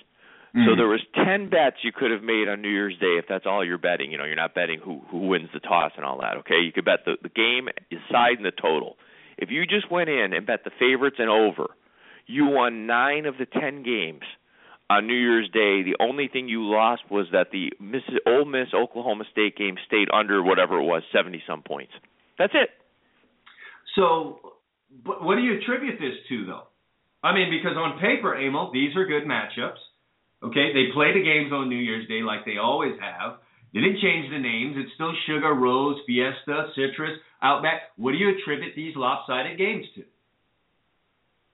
So 0.64 0.72
hmm. 0.72 0.78
there 0.78 0.88
was 0.88 1.02
ten 1.12 1.50
bets 1.50 1.76
you 1.84 1.92
could 1.92 2.10
have 2.10 2.22
made 2.22 2.48
on 2.48 2.62
New 2.62 2.70
Year's 2.70 2.96
Day 2.98 3.20
if 3.20 3.26
that's 3.28 3.44
all 3.44 3.62
you're 3.62 3.76
betting. 3.76 4.10
You 4.10 4.16
know, 4.16 4.24
you're 4.24 4.40
not 4.40 4.54
betting 4.54 4.80
who 4.82 5.02
who 5.10 5.28
wins 5.28 5.50
the 5.52 5.60
toss 5.60 5.92
and 5.96 6.04
all 6.04 6.18
that. 6.22 6.38
Okay, 6.38 6.64
you 6.64 6.72
could 6.72 6.86
bet 6.86 7.04
the 7.04 7.16
the 7.20 7.28
game, 7.28 7.68
the 7.90 7.98
side, 8.10 8.38
and 8.38 8.46
the 8.46 8.52
total. 8.52 8.96
If 9.38 9.50
you 9.50 9.66
just 9.66 9.90
went 9.90 10.08
in 10.08 10.32
and 10.32 10.46
bet 10.46 10.64
the 10.64 10.70
favorites 10.78 11.16
and 11.18 11.28
over, 11.28 11.68
you 12.26 12.46
won 12.46 12.86
nine 12.86 13.26
of 13.26 13.36
the 13.38 13.46
ten 13.46 13.82
games 13.82 14.22
on 14.88 15.06
New 15.06 15.14
Year's 15.14 15.48
Day. 15.48 15.82
The 15.82 15.96
only 16.00 16.28
thing 16.28 16.48
you 16.48 16.64
lost 16.64 17.02
was 17.10 17.26
that 17.32 17.48
the 17.52 17.70
Miss, 17.80 18.02
Ole 18.26 18.44
Miss 18.44 18.68
Oklahoma 18.74 19.24
State 19.30 19.56
game 19.56 19.76
stayed 19.86 20.08
under 20.12 20.42
whatever 20.42 20.78
it 20.78 20.84
was, 20.84 21.02
seventy 21.12 21.42
some 21.46 21.62
points. 21.62 21.92
That's 22.38 22.54
it. 22.54 22.70
So, 23.94 24.40
what 25.04 25.36
do 25.36 25.42
you 25.42 25.58
attribute 25.58 25.98
this 25.98 26.14
to, 26.28 26.46
though? 26.46 26.64
I 27.22 27.34
mean, 27.34 27.50
because 27.50 27.76
on 27.76 27.98
paper, 27.98 28.38
Emil, 28.38 28.70
these 28.72 28.94
are 28.96 29.06
good 29.06 29.24
matchups. 29.24 29.80
Okay, 30.42 30.72
they 30.72 30.92
play 30.92 31.12
the 31.14 31.24
games 31.24 31.50
on 31.52 31.68
New 31.68 31.80
Year's 31.80 32.06
Day 32.08 32.22
like 32.22 32.44
they 32.44 32.58
always 32.58 32.92
have. 33.00 33.38
Didn't 33.76 34.00
change 34.00 34.32
the 34.32 34.40
names. 34.40 34.74
It's 34.80 34.94
still 34.96 35.12
Sugar, 35.28 35.52
Rose, 35.52 36.00
Fiesta, 36.08 36.72
Citrus, 36.74 37.20
Outback. 37.42 37.92
What 37.96 38.12
do 38.12 38.16
you 38.16 38.32
attribute 38.32 38.72
these 38.74 38.96
lopsided 38.96 39.58
games 39.58 39.84
to? 39.96 40.02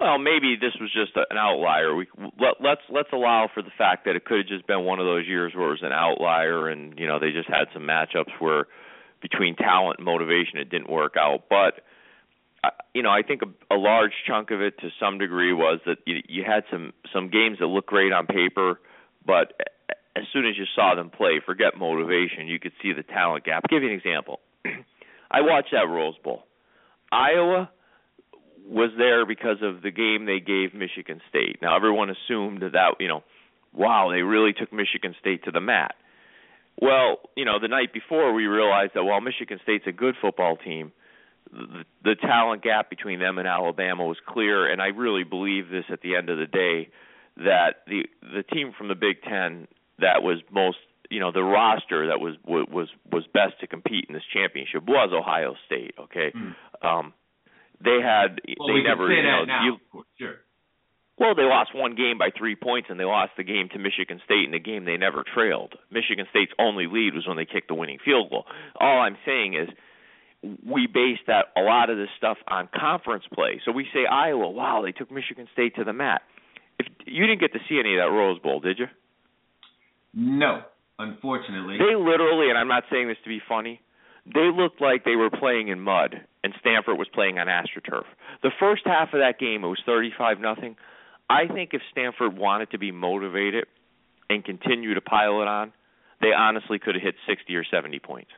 well, 0.02 0.18
maybe 0.18 0.56
this 0.60 0.72
was 0.80 0.90
just 0.92 1.12
an 1.16 1.38
outlier. 1.38 1.94
We 1.94 2.08
let, 2.18 2.58
let's 2.60 2.80
let's 2.90 3.10
allow 3.12 3.48
for 3.54 3.62
the 3.62 3.70
fact 3.78 4.04
that 4.06 4.16
it 4.16 4.24
could 4.24 4.38
have 4.38 4.46
just 4.48 4.66
been 4.66 4.84
one 4.84 4.98
of 4.98 5.06
those 5.06 5.26
years 5.28 5.52
where 5.54 5.68
it 5.68 5.70
was 5.70 5.82
an 5.82 5.92
outlier, 5.92 6.68
and 6.68 6.98
you 6.98 7.06
know 7.06 7.20
they 7.20 7.30
just 7.30 7.48
had 7.48 7.66
some 7.72 7.82
matchups 7.82 8.32
where 8.40 8.66
between 9.20 9.54
talent 9.54 9.98
and 9.98 10.04
motivation 10.04 10.58
it 10.58 10.70
didn't 10.70 10.90
work 10.90 11.14
out. 11.16 11.44
But 11.48 11.84
uh, 12.64 12.70
you 12.94 13.02
know, 13.02 13.10
I 13.10 13.22
think 13.22 13.42
a, 13.42 13.74
a 13.74 13.78
large 13.78 14.12
chunk 14.26 14.50
of 14.50 14.60
it, 14.60 14.76
to 14.80 14.88
some 14.98 15.18
degree, 15.18 15.52
was 15.52 15.78
that 15.86 15.98
you, 16.04 16.16
you 16.28 16.42
had 16.44 16.64
some 16.68 16.92
some 17.12 17.30
games 17.30 17.58
that 17.60 17.66
looked 17.66 17.88
great 17.88 18.12
on 18.12 18.26
paper, 18.26 18.80
but 19.24 19.52
as 20.16 20.24
soon 20.32 20.46
as 20.46 20.56
you 20.56 20.64
saw 20.74 20.94
them 20.94 21.10
play, 21.10 21.40
forget 21.44 21.76
motivation, 21.78 22.46
you 22.46 22.58
could 22.58 22.72
see 22.82 22.92
the 22.92 23.02
talent 23.02 23.44
gap. 23.44 23.62
I'll 23.64 23.74
give 23.76 23.82
you 23.82 23.90
an 23.90 23.96
example. 23.96 24.40
I 25.30 25.40
watched 25.40 25.70
that 25.72 25.88
Rose 25.88 26.16
Bowl. 26.22 26.44
Iowa 27.10 27.70
was 28.66 28.90
there 28.96 29.26
because 29.26 29.58
of 29.62 29.82
the 29.82 29.90
game 29.90 30.26
they 30.26 30.40
gave 30.40 30.74
Michigan 30.74 31.20
State. 31.28 31.60
Now 31.62 31.76
everyone 31.76 32.10
assumed 32.10 32.62
that, 32.62 32.94
you 33.00 33.08
know, 33.08 33.22
wow, 33.72 34.10
they 34.12 34.22
really 34.22 34.52
took 34.52 34.72
Michigan 34.72 35.14
State 35.20 35.44
to 35.44 35.50
the 35.50 35.60
mat. 35.60 35.94
Well, 36.80 37.18
you 37.36 37.44
know, 37.44 37.58
the 37.60 37.68
night 37.68 37.92
before 37.92 38.32
we 38.32 38.46
realized 38.46 38.92
that 38.94 39.04
while 39.04 39.20
Michigan 39.20 39.58
State's 39.62 39.86
a 39.86 39.92
good 39.92 40.14
football 40.20 40.56
team, 40.56 40.92
the, 41.50 41.84
the 42.02 42.14
talent 42.14 42.62
gap 42.62 42.88
between 42.88 43.18
them 43.18 43.38
and 43.38 43.46
Alabama 43.46 44.04
was 44.04 44.16
clear, 44.26 44.70
and 44.70 44.80
I 44.80 44.86
really 44.86 45.24
believe 45.24 45.68
this 45.68 45.84
at 45.90 46.00
the 46.00 46.16
end 46.16 46.30
of 46.30 46.38
the 46.38 46.46
day 46.46 46.90
that 47.36 47.84
the 47.86 48.04
the 48.20 48.42
team 48.42 48.72
from 48.76 48.88
the 48.88 48.94
Big 48.94 49.22
Ten 49.22 49.66
that 50.03 50.22
was 50.22 50.38
most 50.50 50.78
you 51.11 51.20
know 51.20 51.32
the 51.32 51.42
roster 51.42 52.09
that 52.09 52.20
was 52.20 52.36
was 52.46 52.88
was 53.11 53.24
best 53.32 53.61
to 53.61 53.66
compete 53.66 54.07
in 54.09 54.14
this 54.14 54.26
championship 54.32 54.82
was 54.86 55.11
Ohio 55.12 55.55
State. 55.66 55.94
Okay, 55.98 56.32
mm. 56.34 56.55
um, 56.84 57.12
they 57.82 57.98
had 58.03 58.40
well, 58.59 58.68
they 58.68 58.74
we 58.74 58.82
never 58.82 59.11
you 59.11 59.22
know 59.22 59.44
now. 59.44 59.64
you, 59.64 60.05
sure. 60.18 60.36
well 61.18 61.34
they 61.34 61.42
lost 61.42 61.74
one 61.74 61.94
game 61.94 62.18
by 62.18 62.30
three 62.36 62.57
points 62.57 62.88
and 62.90 62.98
they 62.98 63.05
lost 63.05 63.32
the 63.36 63.44
game 63.44 63.68
to 63.72 63.78
Michigan 63.78 64.20
State 64.24 64.44
in 64.44 64.53
the 64.53 64.59
game 64.59 64.84
they 64.84 64.96
never 64.96 65.22
trailed. 65.22 65.74
Michigan 65.90 66.26
State's 66.30 66.53
only 66.59 66.86
lead 66.86 67.14
was 67.14 67.26
when 67.26 67.36
they 67.36 67.46
kicked 67.46 67.68
the 67.68 67.74
winning 67.74 67.98
field 68.05 68.30
goal. 68.30 68.44
All 68.80 69.00
I'm 69.00 69.16
saying 69.26 69.55
is 69.55 69.68
we 70.66 70.86
base 70.86 71.20
that 71.26 71.46
a 71.57 71.61
lot 71.61 71.90
of 71.90 71.96
this 71.96 72.09
stuff 72.16 72.38
on 72.48 72.68
conference 72.74 73.24
play. 73.32 73.61
So 73.64 73.70
we 73.70 73.86
say 73.94 74.07
Iowa, 74.11 74.50
wow, 74.50 74.82
they 74.84 74.92
took 74.92 75.11
Michigan 75.11 75.46
State 75.53 75.76
to 75.76 75.84
the 75.84 75.92
mat. 75.92 76.22
If 76.78 76.86
you 77.07 77.26
didn't 77.26 77.40
get 77.40 77.53
to 77.53 77.61
see 77.68 77.78
any 77.78 77.94
of 77.94 78.00
that 78.00 78.11
Rose 78.11 78.40
Bowl, 78.40 78.59
did 78.59 78.78
you? 78.78 78.86
No, 80.14 80.62
unfortunately. 80.98 81.78
They 81.78 81.94
literally, 81.96 82.50
and 82.50 82.58
I'm 82.58 82.68
not 82.68 82.84
saying 82.90 83.08
this 83.08 83.16
to 83.24 83.28
be 83.28 83.40
funny, 83.48 83.80
they 84.26 84.50
looked 84.54 84.80
like 84.80 85.04
they 85.04 85.16
were 85.16 85.30
playing 85.30 85.68
in 85.68 85.80
mud 85.80 86.20
and 86.44 86.54
Stanford 86.60 86.98
was 86.98 87.08
playing 87.12 87.38
on 87.38 87.46
AstroTurf. 87.46 88.04
The 88.42 88.50
first 88.58 88.82
half 88.84 89.12
of 89.12 89.20
that 89.20 89.38
game 89.38 89.64
it 89.64 89.68
was 89.68 89.80
35 89.86 90.40
nothing. 90.40 90.76
I 91.30 91.46
think 91.46 91.70
if 91.72 91.82
Stanford 91.90 92.36
wanted 92.36 92.70
to 92.72 92.78
be 92.78 92.92
motivated 92.92 93.66
and 94.28 94.44
continue 94.44 94.94
to 94.94 95.00
pile 95.00 95.40
it 95.42 95.48
on, 95.48 95.72
they 96.20 96.32
honestly 96.36 96.78
could 96.78 96.94
have 96.94 97.02
hit 97.02 97.14
60 97.28 97.54
or 97.56 97.64
70 97.64 97.98
points. 98.00 98.30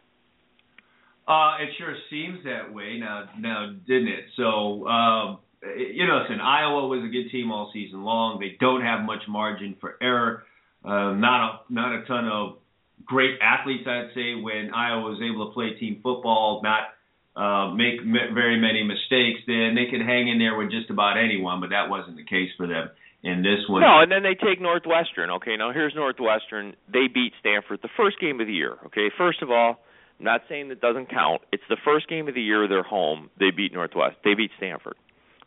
Uh, 1.27 1.57
it 1.61 1.71
sure 1.79 1.97
seems 2.11 2.45
that 2.45 2.73
way 2.73 2.99
now, 2.99 3.25
now 3.39 3.73
didn't 3.87 4.09
it? 4.09 4.25
So, 4.37 4.87
um, 4.87 5.39
you 5.77 6.07
know, 6.07 6.21
listen, 6.23 6.41
Iowa 6.41 6.87
was 6.87 7.03
a 7.03 7.09
good 7.09 7.31
team 7.31 7.51
all 7.51 7.71
season 7.73 8.05
long. 8.05 8.39
They 8.39 8.57
don't 8.61 8.83
have 8.83 9.05
much 9.05 9.23
margin 9.27 9.77
for 9.81 9.97
error. 10.03 10.45
Uh, 10.85 11.15
not 11.15 11.41
a 11.69 11.73
not 11.73 11.95
a 11.95 12.05
ton 12.05 12.29
of 12.29 12.59
great 13.05 13.39
athletes, 13.41 13.85
I'd 13.87 14.13
say, 14.15 14.35
when 14.35 14.71
Iowa 14.75 15.01
was 15.01 15.21
able 15.25 15.49
to 15.49 15.55
play 15.55 15.75
team 15.81 16.01
football, 16.03 16.61
not 16.63 16.93
uh, 17.37 17.75
make 17.75 18.01
m- 18.01 18.35
very 18.35 18.61
many 18.61 18.85
mistakes, 18.85 19.41
then 19.47 19.75
they 19.75 19.91
could 19.91 20.05
hang 20.05 20.29
in 20.29 20.39
there 20.39 20.57
with 20.57 20.71
just 20.71 20.91
about 20.91 21.17
anyone. 21.17 21.61
But 21.61 21.71
that 21.71 21.89
wasn't 21.89 22.17
the 22.17 22.25
case 22.25 22.51
for 22.57 22.67
them 22.67 22.91
in 23.23 23.43
this 23.43 23.65
one. 23.69 23.81
No, 23.81 24.01
and 24.01 24.13
then 24.13 24.23
they 24.23 24.37
take 24.37 24.61
Northwestern. 24.61 25.31
Okay, 25.41 25.57
now 25.57 25.73
here's 25.73 25.95
Northwestern. 25.97 26.77
They 26.93 27.09
beat 27.09 27.33
Stanford 27.41 27.81
the 27.83 27.93
first 27.97 28.21
game 28.21 28.41
of 28.41 28.47
the 28.47 28.53
year. 28.53 28.77
Okay, 28.87 29.09
first 29.17 29.43
of 29.43 29.51
all, 29.51 29.81
I'm 30.21 30.25
not 30.25 30.43
saying 30.49 30.69
that 30.69 30.81
doesn't 30.81 31.11
count. 31.11 31.43
It's 31.51 31.65
the 31.69 31.81
first 31.85 32.09
game 32.09 32.29
of 32.29 32.35
the 32.35 32.43
year. 32.43 32.69
They're 32.69 32.85
home. 32.85 33.31
They 33.41 33.51
beat 33.51 33.73
Northwest. 33.73 34.17
They 34.23 34.35
beat 34.35 34.51
Stanford. 34.59 34.97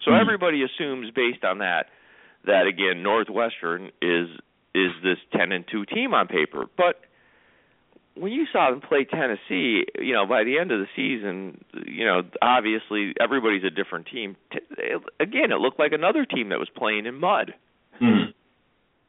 So 0.03 0.11
mm-hmm. 0.11 0.21
everybody 0.21 0.63
assumes 0.63 1.11
based 1.11 1.43
on 1.43 1.59
that 1.59 1.93
that 2.45 2.65
again 2.67 3.03
Northwestern 3.03 3.91
is 4.01 4.27
is 4.77 4.91
this 5.03 5.17
10 5.37 5.51
and 5.51 5.65
2 5.71 5.85
team 5.85 6.13
on 6.13 6.27
paper. 6.27 6.65
But 6.77 7.01
when 8.15 8.31
you 8.31 8.45
saw 8.51 8.69
them 8.71 8.81
play 8.81 9.05
Tennessee, 9.05 9.85
you 9.99 10.13
know, 10.13 10.25
by 10.25 10.43
the 10.43 10.57
end 10.59 10.71
of 10.71 10.79
the 10.79 10.87
season, 10.95 11.63
you 11.85 12.05
know, 12.05 12.21
obviously 12.41 13.13
everybody's 13.19 13.63
a 13.63 13.69
different 13.69 14.07
team. 14.07 14.35
Again, 15.19 15.51
it 15.51 15.59
looked 15.59 15.79
like 15.79 15.91
another 15.91 16.25
team 16.25 16.49
that 16.49 16.59
was 16.59 16.69
playing 16.75 17.05
in 17.05 17.15
mud. 17.19 17.53
Hmm. 17.99 18.31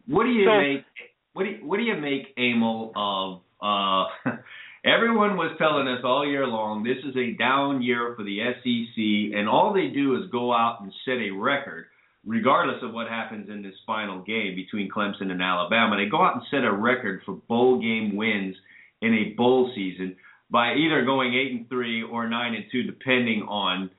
What 0.06 0.24
do 0.24 0.30
you 0.30 0.46
so, 0.46 0.58
make? 0.58 0.84
What 1.32 1.44
do 1.44 1.50
you, 1.50 1.66
what 1.66 1.76
do 1.76 1.82
you 1.82 1.96
make, 1.96 2.34
Emil, 2.38 2.92
of? 2.96 3.40
Uh, 3.60 4.30
everyone 4.84 5.36
was 5.36 5.54
telling 5.58 5.88
us 5.88 6.00
all 6.04 6.26
year 6.26 6.46
long 6.46 6.82
this 6.82 6.98
is 7.04 7.16
a 7.16 7.36
down 7.36 7.82
year 7.82 8.14
for 8.16 8.24
the 8.24 8.38
SEC, 8.38 9.38
and 9.38 9.48
all 9.48 9.72
they 9.72 9.88
do 9.88 10.16
is 10.16 10.30
go 10.30 10.52
out 10.52 10.78
and 10.80 10.92
set 11.04 11.18
a 11.18 11.30
record 11.30 11.86
regardless 12.28 12.76
of 12.82 12.92
what 12.92 13.08
happens 13.08 13.48
in 13.48 13.62
this 13.62 13.74
final 13.86 14.20
game 14.20 14.54
between 14.54 14.90
Clemson 14.90 15.30
and 15.30 15.40
Alabama. 15.40 15.96
They 15.96 16.10
go 16.10 16.22
out 16.22 16.34
and 16.34 16.42
set 16.50 16.62
a 16.62 16.70
record 16.70 17.22
for 17.24 17.32
bowl 17.48 17.80
game 17.80 18.16
wins 18.16 18.54
in 19.00 19.14
a 19.14 19.34
bowl 19.34 19.72
season 19.74 20.14
by 20.50 20.74
either 20.74 21.06
going 21.06 21.34
eight 21.34 21.52
and 21.52 21.68
three 21.70 22.02
or 22.02 22.28
nine 22.28 22.54
and 22.54 22.66
two, 22.70 22.82
depending 22.82 23.42
on 23.48 23.90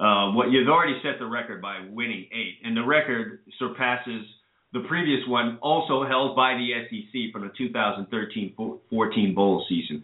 uh, 0.00 0.34
what 0.34 0.50
you've 0.50 0.68
already 0.68 0.98
set 1.02 1.20
the 1.20 1.26
record 1.26 1.62
by 1.62 1.78
winning 1.88 2.26
eight, 2.32 2.58
and 2.64 2.76
the 2.76 2.84
record 2.84 3.38
surpasses 3.58 4.26
the 4.72 4.80
previous 4.88 5.20
one, 5.28 5.58
also 5.62 6.04
held 6.04 6.34
by 6.34 6.54
the 6.54 6.68
SEC 6.90 7.32
from 7.32 7.42
the 7.42 7.52
2013-14 7.58 9.34
bowl 9.34 9.64
season. 9.68 10.02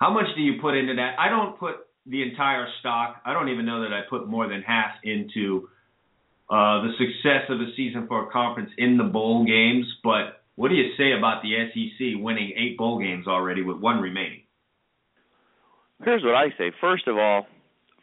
How 0.00 0.12
much 0.12 0.26
do 0.34 0.42
you 0.42 0.60
put 0.60 0.76
into 0.76 0.96
that? 0.96 1.14
I 1.18 1.28
don't 1.28 1.58
put 1.58 1.76
the 2.06 2.22
entire 2.22 2.66
stock. 2.80 3.22
I 3.24 3.32
don't 3.32 3.48
even 3.48 3.64
know 3.64 3.82
that 3.82 3.92
I 3.92 4.00
put 4.10 4.26
more 4.26 4.48
than 4.48 4.62
half 4.62 4.90
into 5.04 5.68
uh, 6.50 6.82
the 6.82 6.90
success 6.98 7.46
of 7.48 7.60
the 7.60 7.70
season 7.76 8.08
for 8.08 8.26
a 8.26 8.30
conference 8.32 8.70
in 8.76 8.96
the 8.96 9.04
bowl 9.04 9.44
games. 9.44 9.86
But 10.02 10.42
what 10.56 10.68
do 10.68 10.74
you 10.74 10.90
say 10.98 11.12
about 11.16 11.42
the 11.42 11.54
SEC 11.54 12.20
winning 12.20 12.52
eight 12.56 12.76
bowl 12.76 12.98
games 12.98 13.28
already 13.28 13.62
with 13.62 13.78
one 13.78 14.00
remaining? 14.00 14.42
Here's 16.04 16.24
what 16.24 16.34
I 16.34 16.48
say. 16.58 16.72
First 16.80 17.06
of 17.06 17.16
all, 17.16 17.46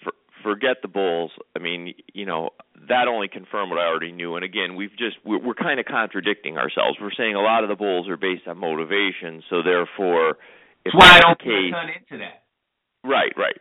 for, 0.02 0.14
forget 0.44 0.78
the 0.82 0.88
bowls. 0.88 1.32
I 1.58 1.60
mean, 1.60 1.94
you 2.14 2.26
know, 2.26 2.52
that 2.88 3.10
only 3.10 3.28
confirmed 3.28 3.70
what 3.70 3.80
I 3.80 3.86
already 3.86 4.14
knew. 4.14 4.36
And 4.36 4.46
again, 4.46 4.78
we've 4.78 4.96
just 4.98 5.18
we're, 5.26 5.46
we're 5.46 5.54
kind 5.54 5.82
of 5.82 5.86
contradicting 5.86 6.58
ourselves. 6.58 7.00
We're 7.02 7.12
saying 7.18 7.36
a 7.36 7.42
lot 7.42 7.64
of 7.64 7.70
the 7.70 7.76
bowls 7.76 8.08
are 8.08 8.18
based 8.18 8.48
on 8.48 8.58
motivation, 8.60 9.44
so 9.50 9.62
therefore, 9.62 10.38
if 10.86 10.94
that's 10.94 10.96
why 10.96 11.18
I 11.18 11.20
don't 11.20 11.40
case, 11.40 11.74
into 12.00 12.24
that. 12.24 12.44
Right, 13.04 13.34
right 13.36 13.60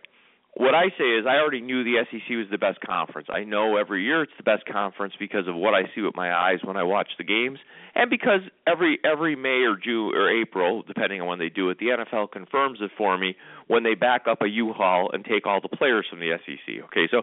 what 0.57 0.74
I 0.74 0.88
say 0.96 1.04
is 1.04 1.26
I 1.28 1.36
already 1.36 1.61
knew 1.61 1.84
the 1.84 2.02
SEC 2.11 2.30
was 2.30 2.46
the 2.50 2.57
best 2.57 2.80
conference. 2.80 3.28
I 3.30 3.44
know 3.44 3.76
every 3.76 4.04
year 4.04 4.22
it's 4.22 4.32
the 4.38 4.42
best 4.42 4.64
conference 4.64 5.12
because 5.18 5.46
of 5.46 5.54
what 5.54 5.74
I 5.74 5.82
see 5.94 6.00
with 6.00 6.16
my 6.16 6.32
eyes 6.32 6.61
when 6.64 6.78
I 6.78 6.82
watch 6.82 7.09
the 7.18 7.24
games, 7.24 7.59
and 7.94 8.09
because 8.09 8.40
every 8.66 8.98
every 9.04 9.36
May 9.36 9.68
or 9.68 9.76
June 9.76 10.14
or 10.14 10.30
April, 10.30 10.82
depending 10.82 11.20
on 11.20 11.26
when 11.26 11.38
they 11.38 11.50
do 11.50 11.68
it, 11.68 11.78
the 11.78 11.88
NFL 11.88 12.32
confirms 12.32 12.78
it 12.80 12.90
for 12.96 13.18
me 13.18 13.36
when 13.66 13.82
they 13.82 13.94
back 13.94 14.22
up 14.26 14.40
a 14.40 14.48
U-Haul 14.48 15.11
and 15.12 15.26
take 15.26 15.46
all 15.46 15.61
the 15.61 15.76
players 15.76 16.07
from 16.09 16.20
the 16.20 16.32
SEC. 16.46 16.84
Okay, 16.86 17.07
so 17.11 17.20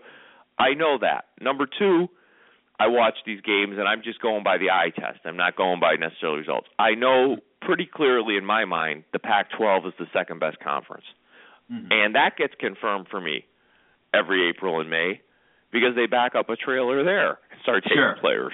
I 0.60 0.76
know 0.76 1.00
that. 1.02 1.26
Number 1.42 1.66
two, 1.66 2.10
I 2.80 2.86
watch 2.88 3.16
these 3.26 3.42
games 3.42 3.78
and 3.80 3.88
I'm 3.88 4.04
just 4.04 4.22
going 4.22 4.44
by 4.44 4.60
the 4.60 4.70
eye 4.70 4.92
test. 4.94 5.22
I'm 5.26 5.38
not 5.38 5.56
going 5.56 5.80
by 5.80 5.96
necessarily 5.96 6.40
results. 6.40 6.68
I 6.78 6.94
know 6.94 7.38
pretty 7.62 7.90
clearly 7.92 8.38
in 8.38 8.46
my 8.46 8.66
mind 8.66 9.06
the 9.12 9.20
Pac-12 9.20 9.88
is 9.88 9.94
the 9.98 10.06
second 10.14 10.40
best 10.40 10.60
conference. 10.60 11.06
Mm-hmm. 11.72 11.92
And 11.92 12.16
that 12.16 12.38
gets 12.38 12.54
confirmed 12.60 13.08
for 13.10 13.22
me 13.22 13.46
every 14.14 14.50
April 14.50 14.80
and 14.80 14.90
May 14.90 15.22
because 15.72 15.96
they 15.96 16.06
back 16.06 16.36
up 16.36 16.50
a 16.50 16.56
trailer 16.56 17.04
there 17.04 17.40
and 17.52 17.60
start 17.64 17.84
taking 17.84 17.98
sure. 17.98 18.18
players. 18.22 18.54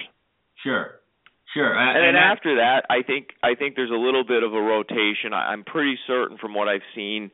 Sure. 0.62 1.00
Sure. 1.54 1.76
Uh, 1.76 1.88
and, 1.88 1.98
and 1.98 2.06
then 2.06 2.14
that, 2.14 2.36
after 2.36 2.56
that, 2.56 2.86
I 2.88 3.02
think 3.02 3.30
I 3.42 3.54
think 3.54 3.74
there's 3.74 3.90
a 3.90 3.94
little 3.94 4.24
bit 4.24 4.42
of 4.42 4.54
a 4.54 4.60
rotation. 4.60 5.32
I, 5.32 5.52
I'm 5.52 5.64
pretty 5.64 5.98
certain 6.06 6.38
from 6.38 6.54
what 6.54 6.68
I've 6.68 6.86
seen, 6.94 7.30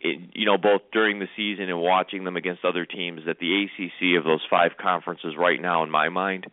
in, 0.00 0.30
you 0.34 0.46
know, 0.46 0.56
both 0.56 0.82
during 0.92 1.18
the 1.18 1.28
season 1.36 1.68
and 1.68 1.78
watching 1.80 2.24
them 2.24 2.36
against 2.36 2.64
other 2.64 2.86
teams, 2.86 3.22
that 3.26 3.38
the 3.38 3.64
ACC 3.64 4.18
of 4.18 4.24
those 4.24 4.40
five 4.48 4.72
conferences 4.80 5.34
right 5.38 5.60
now, 5.60 5.82
in 5.82 5.90
my 5.90 6.08
mind, 6.08 6.46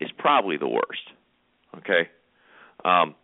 is 0.00 0.10
probably 0.18 0.56
the 0.56 0.68
worst. 0.68 1.06
Okay. 1.76 2.08
Um, 2.84 3.14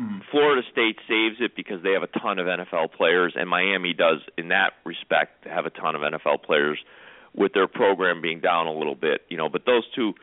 Mm-hmm. 0.00 0.18
Florida 0.30 0.62
State 0.72 0.98
saves 1.08 1.36
it 1.40 1.54
because 1.54 1.82
they 1.82 1.92
have 1.92 2.02
a 2.02 2.18
ton 2.18 2.38
of 2.38 2.46
NFL 2.46 2.92
players, 2.92 3.34
and 3.36 3.48
Miami 3.48 3.92
does, 3.92 4.18
in 4.36 4.48
that 4.48 4.72
respect, 4.84 5.46
have 5.46 5.66
a 5.66 5.70
ton 5.70 5.94
of 5.94 6.02
NFL 6.02 6.42
players 6.42 6.78
with 7.34 7.52
their 7.52 7.68
program 7.68 8.20
being 8.20 8.40
down 8.40 8.66
a 8.66 8.72
little 8.72 8.96
bit. 8.96 9.22
You 9.28 9.36
know, 9.36 9.48
but 9.48 9.66
those 9.66 9.84
two 9.94 10.14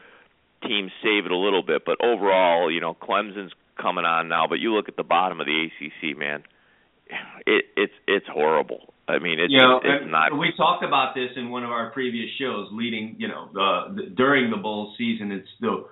teams 0.64 0.92
save 1.02 1.26
it 1.26 1.32
a 1.32 1.38
little 1.38 1.64
bit. 1.64 1.84
But 1.86 2.04
overall, 2.04 2.70
you 2.70 2.82
know, 2.82 2.94
Clemson's 2.94 3.54
coming 3.82 4.06
on 4.06 4.28
now. 4.28 4.46
But 4.48 4.60
you 4.60 4.74
look 4.74 4.90
at 4.90 4.98
the 4.98 5.04
bottom 5.04 5.40
of 5.40 5.46
the 5.46 5.68
ACC, 5.68 6.18
man, 6.18 6.44
it, 7.46 7.66
it's 7.78 7.94
it's 8.08 8.28
horrible. 8.28 8.94
I 9.08 9.20
mean, 9.20 9.40
it's, 9.40 9.52
you 9.52 9.60
know, 9.60 9.82
it's 9.84 10.10
not. 10.10 10.38
We 10.38 10.54
talked 10.56 10.86
about 10.86 11.16
this 11.16 11.32
in 11.36 11.50
one 11.50 11.64
of 11.64 11.70
our 11.70 11.92
previous 11.92 12.30
shows, 12.40 12.70
leading, 12.72 13.16
you 13.18 13.28
know, 13.28 13.50
uh, 13.60 13.94
during 14.16 14.52
the 14.52 14.58
bowl 14.58 14.94
season. 14.98 15.32
It's 15.32 15.48
the 15.60 15.86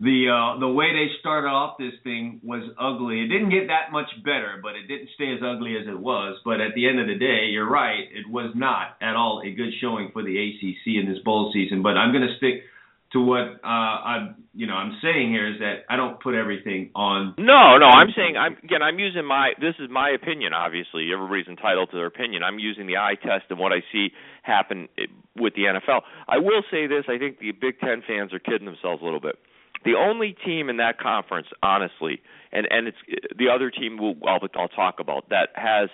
the 0.00 0.32
uh, 0.32 0.58
the 0.58 0.68
way 0.68 0.96
they 0.96 1.12
started 1.20 1.48
off 1.48 1.76
this 1.76 1.92
thing 2.02 2.40
was 2.42 2.64
ugly. 2.80 3.20
It 3.20 3.28
didn't 3.28 3.52
get 3.52 3.68
that 3.68 3.92
much 3.92 4.08
better, 4.24 4.56
but 4.62 4.72
it 4.72 4.88
didn't 4.88 5.12
stay 5.14 5.28
as 5.36 5.44
ugly 5.44 5.76
as 5.76 5.84
it 5.86 5.98
was. 6.00 6.40
But 6.42 6.64
at 6.64 6.72
the 6.74 6.88
end 6.88 6.98
of 7.00 7.06
the 7.06 7.20
day, 7.20 7.52
you're 7.52 7.68
right. 7.68 8.08
It 8.08 8.24
was 8.24 8.50
not 8.56 8.96
at 9.04 9.14
all 9.14 9.44
a 9.44 9.52
good 9.52 9.76
showing 9.80 10.08
for 10.12 10.24
the 10.24 10.32
ACC 10.32 10.96
in 10.96 11.04
this 11.04 11.20
bowl 11.22 11.52
season. 11.52 11.82
But 11.84 12.00
I'm 12.00 12.16
going 12.16 12.24
to 12.24 12.32
stick 12.40 12.64
to 13.12 13.20
what 13.20 13.60
uh, 13.60 13.94
I'm, 14.00 14.40
you 14.54 14.66
know, 14.66 14.72
I'm 14.72 14.96
saying 15.02 15.36
here 15.36 15.52
is 15.52 15.60
that 15.60 15.84
I 15.90 15.96
don't 15.96 16.16
put 16.16 16.32
everything 16.32 16.96
on. 16.96 17.34
No, 17.36 17.76
no, 17.76 17.92
I'm 17.92 18.08
saying 18.16 18.40
I'm 18.40 18.56
again. 18.64 18.80
I'm 18.80 18.98
using 18.98 19.28
my. 19.28 19.52
This 19.60 19.76
is 19.84 19.92
my 19.92 20.08
opinion. 20.16 20.56
Obviously, 20.56 21.12
everybody's 21.12 21.48
entitled 21.48 21.90
to 21.90 22.00
their 22.00 22.08
opinion. 22.08 22.40
I'm 22.42 22.58
using 22.58 22.86
the 22.86 22.96
eye 22.96 23.20
test 23.20 23.52
and 23.52 23.58
what 23.58 23.76
I 23.76 23.84
see 23.92 24.16
happen 24.48 24.88
eh, 24.96 25.12
with 25.36 25.52
the 25.60 25.68
NFL. 25.68 26.08
I 26.24 26.38
will 26.38 26.64
say 26.70 26.86
this. 26.86 27.04
I 27.04 27.18
think 27.18 27.38
the 27.38 27.52
Big 27.52 27.80
Ten 27.80 28.00
fans 28.08 28.32
are 28.32 28.40
kidding 28.40 28.64
themselves 28.64 29.02
a 29.02 29.04
little 29.04 29.20
bit 29.20 29.36
the 29.84 29.94
only 29.94 30.36
team 30.44 30.68
in 30.68 30.76
that 30.78 30.98
conference, 30.98 31.48
honestly, 31.62 32.20
and 32.52 32.66
and 32.70 32.88
it's 32.88 32.98
the 33.36 33.48
other 33.48 33.70
team 33.70 33.98
we'll, 33.98 34.16
I'll, 34.26 34.40
I'll 34.54 34.68
talk 34.68 35.00
about 35.00 35.30
that 35.30 35.48
has 35.54 35.88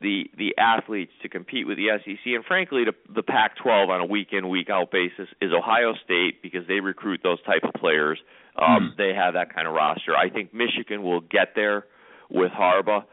the 0.00 0.24
the 0.36 0.54
athletes 0.58 1.12
to 1.22 1.28
compete 1.28 1.66
with 1.66 1.76
the 1.76 1.88
SEC 2.04 2.24
and 2.24 2.44
frankly 2.44 2.84
the 2.84 2.94
the 3.14 3.22
Pac-12 3.22 3.88
on 3.88 4.00
a 4.00 4.06
week 4.06 4.28
in 4.32 4.48
week 4.48 4.70
out 4.70 4.90
basis 4.90 5.28
is 5.40 5.52
Ohio 5.52 5.94
State 6.04 6.42
because 6.42 6.66
they 6.66 6.80
recruit 6.80 7.20
those 7.22 7.42
type 7.42 7.62
of 7.62 7.72
players. 7.78 8.18
Um, 8.56 8.92
mm. 8.92 8.96
They 8.96 9.14
have 9.14 9.34
that 9.34 9.54
kind 9.54 9.66
of 9.66 9.74
roster. 9.74 10.16
I 10.16 10.30
think 10.30 10.54
Michigan 10.54 11.02
will 11.02 11.20
get 11.20 11.54
there 11.54 11.86
with 12.30 12.50
Harbaugh. 12.52 13.04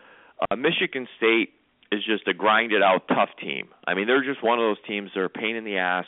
Uh, 0.49 0.55
Michigan 0.55 1.08
State 1.18 1.53
is 1.91 2.03
just 2.05 2.28
a 2.28 2.34
grinded 2.34 2.82
out 2.82 3.08
tough 3.08 3.30
team. 3.41 3.68
I 3.86 3.93
mean 3.93 4.08
they're 4.08 4.24
just 4.24 4.43
one 4.43 4.60
of 4.60 4.64
those 4.64 4.84
teams 4.88 5.12
that 5.14 5.20
are 5.20 5.26
a 5.26 5.30
pain 5.30 5.55
in 5.55 5.66
the 5.66 5.78
ass 5.78 6.05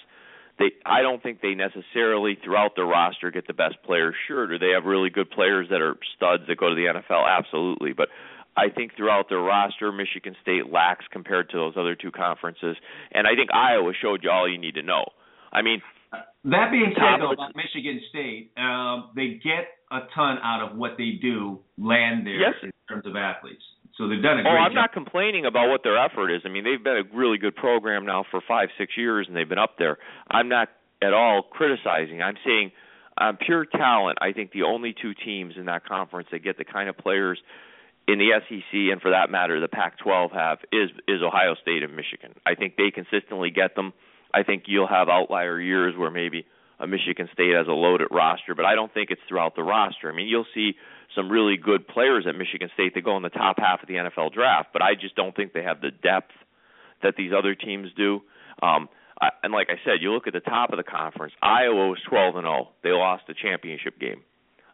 they 0.59 0.71
I 0.85 1.01
don't 1.01 1.23
think 1.23 1.41
they 1.41 1.55
necessarily 1.55 2.37
throughout 2.43 2.75
their 2.75 2.85
roster 2.85 3.31
get 3.31 3.47
the 3.47 3.53
best 3.53 3.75
players. 3.83 4.15
Sure, 4.27 4.47
do 4.47 4.59
they 4.59 4.71
have 4.73 4.85
really 4.85 5.09
good 5.09 5.31
players 5.31 5.67
that 5.69 5.81
are 5.81 5.95
studs 6.15 6.43
that 6.47 6.57
go 6.57 6.69
to 6.69 6.75
the 6.75 6.85
NFL? 6.85 7.25
Absolutely, 7.27 7.93
but 7.93 8.09
I 8.57 8.69
think 8.69 8.95
throughout 8.95 9.29
their 9.29 9.39
roster, 9.39 9.91
Michigan 9.91 10.35
State 10.41 10.71
lacks 10.71 11.05
compared 11.11 11.49
to 11.51 11.57
those 11.57 11.73
other 11.77 11.95
two 11.95 12.11
conferences, 12.11 12.75
and 13.11 13.25
I 13.25 13.35
think 13.35 13.49
Iowa 13.53 13.93
showed 13.99 14.23
you 14.23 14.29
all 14.29 14.51
you 14.51 14.57
need 14.57 14.75
to 14.75 14.83
know. 14.83 15.05
I 15.51 15.61
mean, 15.61 15.81
that 16.11 16.71
being 16.71 16.93
said, 16.95 17.21
though, 17.21 17.31
about 17.31 17.55
Michigan 17.55 18.01
State, 18.09 18.51
um, 18.57 19.11
they 19.15 19.39
get 19.43 19.79
a 19.91 20.01
ton 20.13 20.37
out 20.43 20.69
of 20.69 20.77
what 20.77 20.91
they 20.97 21.19
do 21.21 21.59
land 21.77 22.25
there 22.25 22.39
yes. 22.39 22.53
in 22.63 22.71
terms 22.87 23.05
of 23.05 23.15
athletes. 23.15 23.63
So 23.99 24.07
they've 24.07 24.23
done 24.23 24.39
a 24.39 24.43
great 24.43 24.53
oh, 24.53 24.55
I'm 24.55 24.71
job. 24.71 24.75
not 24.75 24.93
complaining 24.93 25.45
about 25.45 25.69
what 25.69 25.83
their 25.83 25.97
effort 25.97 26.33
is. 26.33 26.41
I 26.45 26.49
mean, 26.49 26.63
they've 26.63 26.81
been 26.81 27.03
a 27.03 27.15
really 27.15 27.37
good 27.37 27.55
program 27.55 28.05
now 28.05 28.23
for 28.31 28.41
five, 28.47 28.69
six 28.77 28.93
years, 28.95 29.27
and 29.27 29.35
they've 29.35 29.47
been 29.47 29.59
up 29.59 29.77
there. 29.77 29.97
I'm 30.31 30.47
not 30.47 30.69
at 31.01 31.13
all 31.13 31.43
criticizing. 31.43 32.21
I'm 32.21 32.37
saying, 32.45 32.71
um, 33.17 33.37
pure 33.37 33.65
talent. 33.65 34.17
I 34.21 34.31
think 34.31 34.53
the 34.53 34.63
only 34.63 34.95
two 34.99 35.13
teams 35.13 35.55
in 35.57 35.65
that 35.65 35.85
conference 35.85 36.29
that 36.31 36.45
get 36.45 36.57
the 36.57 36.63
kind 36.63 36.87
of 36.87 36.97
players 36.97 37.39
in 38.07 38.19
the 38.19 38.31
SEC 38.47 38.73
and 38.73 39.01
for 39.01 39.11
that 39.11 39.29
matter 39.29 39.59
the 39.59 39.67
Pac-12 39.67 40.31
have 40.31 40.59
is 40.71 40.89
is 41.07 41.21
Ohio 41.21 41.55
State 41.61 41.83
and 41.83 41.93
Michigan. 41.93 42.33
I 42.45 42.55
think 42.55 42.77
they 42.77 42.91
consistently 42.91 43.51
get 43.51 43.75
them. 43.75 43.91
I 44.33 44.43
think 44.43 44.63
you'll 44.67 44.87
have 44.87 45.09
outlier 45.09 45.59
years 45.59 45.93
where 45.97 46.09
maybe 46.09 46.45
a 46.79 46.87
Michigan 46.87 47.27
State 47.33 47.53
has 47.55 47.67
a 47.67 47.71
loaded 47.71 48.07
roster, 48.11 48.55
but 48.55 48.65
I 48.65 48.75
don't 48.75 48.93
think 48.93 49.11
it's 49.11 49.21
throughout 49.27 49.55
the 49.55 49.63
roster. 49.63 50.11
I 50.11 50.15
mean, 50.15 50.27
you'll 50.27 50.47
see 50.53 50.73
some 51.15 51.29
really 51.29 51.57
good 51.57 51.87
players 51.87 52.25
at 52.27 52.35
Michigan 52.35 52.69
State 52.73 52.93
that 52.95 53.03
go 53.03 53.17
in 53.17 53.23
the 53.23 53.29
top 53.29 53.57
half 53.59 53.81
of 53.81 53.87
the 53.87 53.95
NFL 53.95 54.33
draft, 54.33 54.69
but 54.71 54.81
I 54.81 54.95
just 54.99 55.15
don't 55.15 55.35
think 55.35 55.53
they 55.53 55.63
have 55.63 55.81
the 55.81 55.91
depth 55.91 56.31
that 57.03 57.15
these 57.17 57.31
other 57.37 57.55
teams 57.55 57.89
do. 57.95 58.21
Um, 58.61 58.89
I, 59.21 59.29
and 59.43 59.51
like 59.51 59.67
I 59.69 59.75
said, 59.83 60.01
you 60.01 60.11
look 60.13 60.27
at 60.27 60.33
the 60.33 60.39
top 60.39 60.71
of 60.71 60.77
the 60.77 60.83
conference. 60.83 61.33
Iowa 61.41 61.89
was 61.89 61.99
12 62.07 62.35
and 62.35 62.45
0. 62.45 62.69
They 62.83 62.91
lost 62.91 63.23
the 63.27 63.33
championship 63.33 63.99
game. 63.99 64.23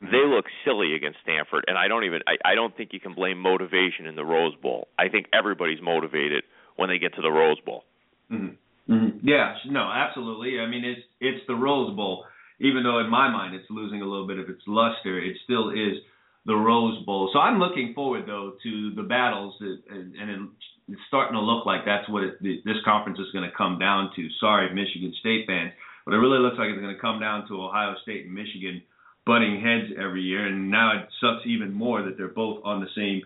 Mm-hmm. 0.03 0.11
They 0.11 0.25
look 0.27 0.45
silly 0.65 0.93
against 0.93 1.19
Stanford, 1.23 1.65
and 1.67 1.77
I 1.77 1.87
don't 1.87 2.03
even 2.03 2.19
I, 2.27 2.51
I 2.51 2.55
don't 2.55 2.75
think 2.75 2.91
you 2.93 2.99
can 2.99 3.13
blame 3.13 3.39
motivation 3.39 4.05
in 4.05 4.15
the 4.15 4.25
Rose 4.25 4.55
Bowl. 4.61 4.87
I 4.99 5.09
think 5.09 5.27
everybody's 5.33 5.81
motivated 5.81 6.43
when 6.75 6.89
they 6.89 6.99
get 6.99 7.15
to 7.15 7.21
the 7.21 7.31
Rose 7.31 7.59
Bowl. 7.61 7.83
Mm-hmm. 8.31 8.55
Mm-hmm. 8.89 9.27
Yeah, 9.27 9.55
no, 9.67 9.89
absolutely. 9.91 10.59
I 10.59 10.67
mean, 10.67 10.85
it's 10.85 11.01
it's 11.19 11.45
the 11.47 11.55
Rose 11.55 11.95
Bowl. 11.95 12.25
Even 12.59 12.83
though 12.83 12.99
in 12.99 13.09
my 13.09 13.29
mind 13.29 13.55
it's 13.55 13.69
losing 13.69 14.01
a 14.01 14.05
little 14.05 14.27
bit 14.27 14.39
of 14.39 14.49
its 14.49 14.61
luster, 14.67 15.19
it 15.19 15.35
still 15.43 15.71
is 15.71 15.97
the 16.45 16.55
Rose 16.55 17.03
Bowl. 17.05 17.29
So 17.33 17.39
I'm 17.39 17.59
looking 17.59 17.93
forward 17.93 18.23
though 18.27 18.53
to 18.63 18.93
the 18.95 19.03
battles, 19.03 19.55
and, 19.59 20.15
and 20.15 20.49
it's 20.87 21.01
starting 21.07 21.33
to 21.33 21.41
look 21.41 21.65
like 21.65 21.81
that's 21.85 22.07
what 22.07 22.23
it, 22.23 22.41
this 22.41 22.77
conference 22.85 23.19
is 23.19 23.31
going 23.33 23.49
to 23.49 23.55
come 23.55 23.79
down 23.79 24.11
to. 24.15 24.27
Sorry, 24.39 24.73
Michigan 24.73 25.13
State 25.19 25.47
fans, 25.47 25.71
but 26.05 26.13
it 26.13 26.17
really 26.17 26.39
looks 26.39 26.57
like 26.57 26.69
it's 26.69 26.81
going 26.81 26.95
to 26.95 27.01
come 27.01 27.19
down 27.19 27.47
to 27.47 27.63
Ohio 27.63 27.95
State 28.03 28.25
and 28.25 28.33
Michigan 28.33 28.83
butting 29.25 29.59
heads 29.59 29.91
every 29.99 30.21
year, 30.21 30.45
and 30.45 30.69
now 30.69 31.01
it 31.01 31.09
sucks 31.19 31.47
even 31.47 31.73
more 31.73 32.03
that 32.03 32.15
they're 32.15 32.27
both 32.27 32.61
on 32.63 32.79
the 32.79 32.87
same 32.95 33.23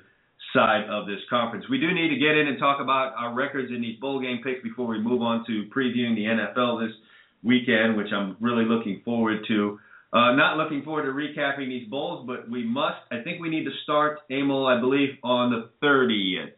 side 0.53 0.89
of 0.89 1.05
this 1.05 1.19
conference. 1.29 1.65
We 1.69 1.79
do 1.79 1.93
need 1.93 2.09
to 2.09 2.19
get 2.19 2.37
in 2.37 2.47
and 2.47 2.57
talk 2.59 2.81
about 2.81 3.13
our 3.17 3.33
records 3.33 3.71
in 3.71 3.81
these 3.81 3.99
bowl 3.99 4.21
game 4.21 4.41
picks 4.43 4.61
before 4.63 4.87
we 4.87 4.99
move 4.99 5.21
on 5.21 5.45
to 5.47 5.65
previewing 5.75 6.15
the 6.15 6.25
NFL 6.25 6.85
this 6.85 6.95
weekend, 7.43 7.97
which 7.97 8.11
I'm 8.13 8.35
really 8.39 8.65
looking 8.65 9.01
forward 9.05 9.45
to. 9.47 9.79
Uh, 10.11 10.33
not 10.33 10.57
looking 10.57 10.83
forward 10.83 11.03
to 11.03 11.11
recapping 11.11 11.67
these 11.67 11.87
bowls, 11.87 12.25
but 12.25 12.49
we 12.49 12.63
must. 12.63 12.97
I 13.11 13.21
think 13.21 13.41
we 13.41 13.49
need 13.49 13.65
to 13.65 13.71
start, 13.83 14.19
Emil, 14.31 14.65
I 14.65 14.79
believe, 14.79 15.09
on 15.23 15.51
the 15.51 15.69
30th. 15.85 16.53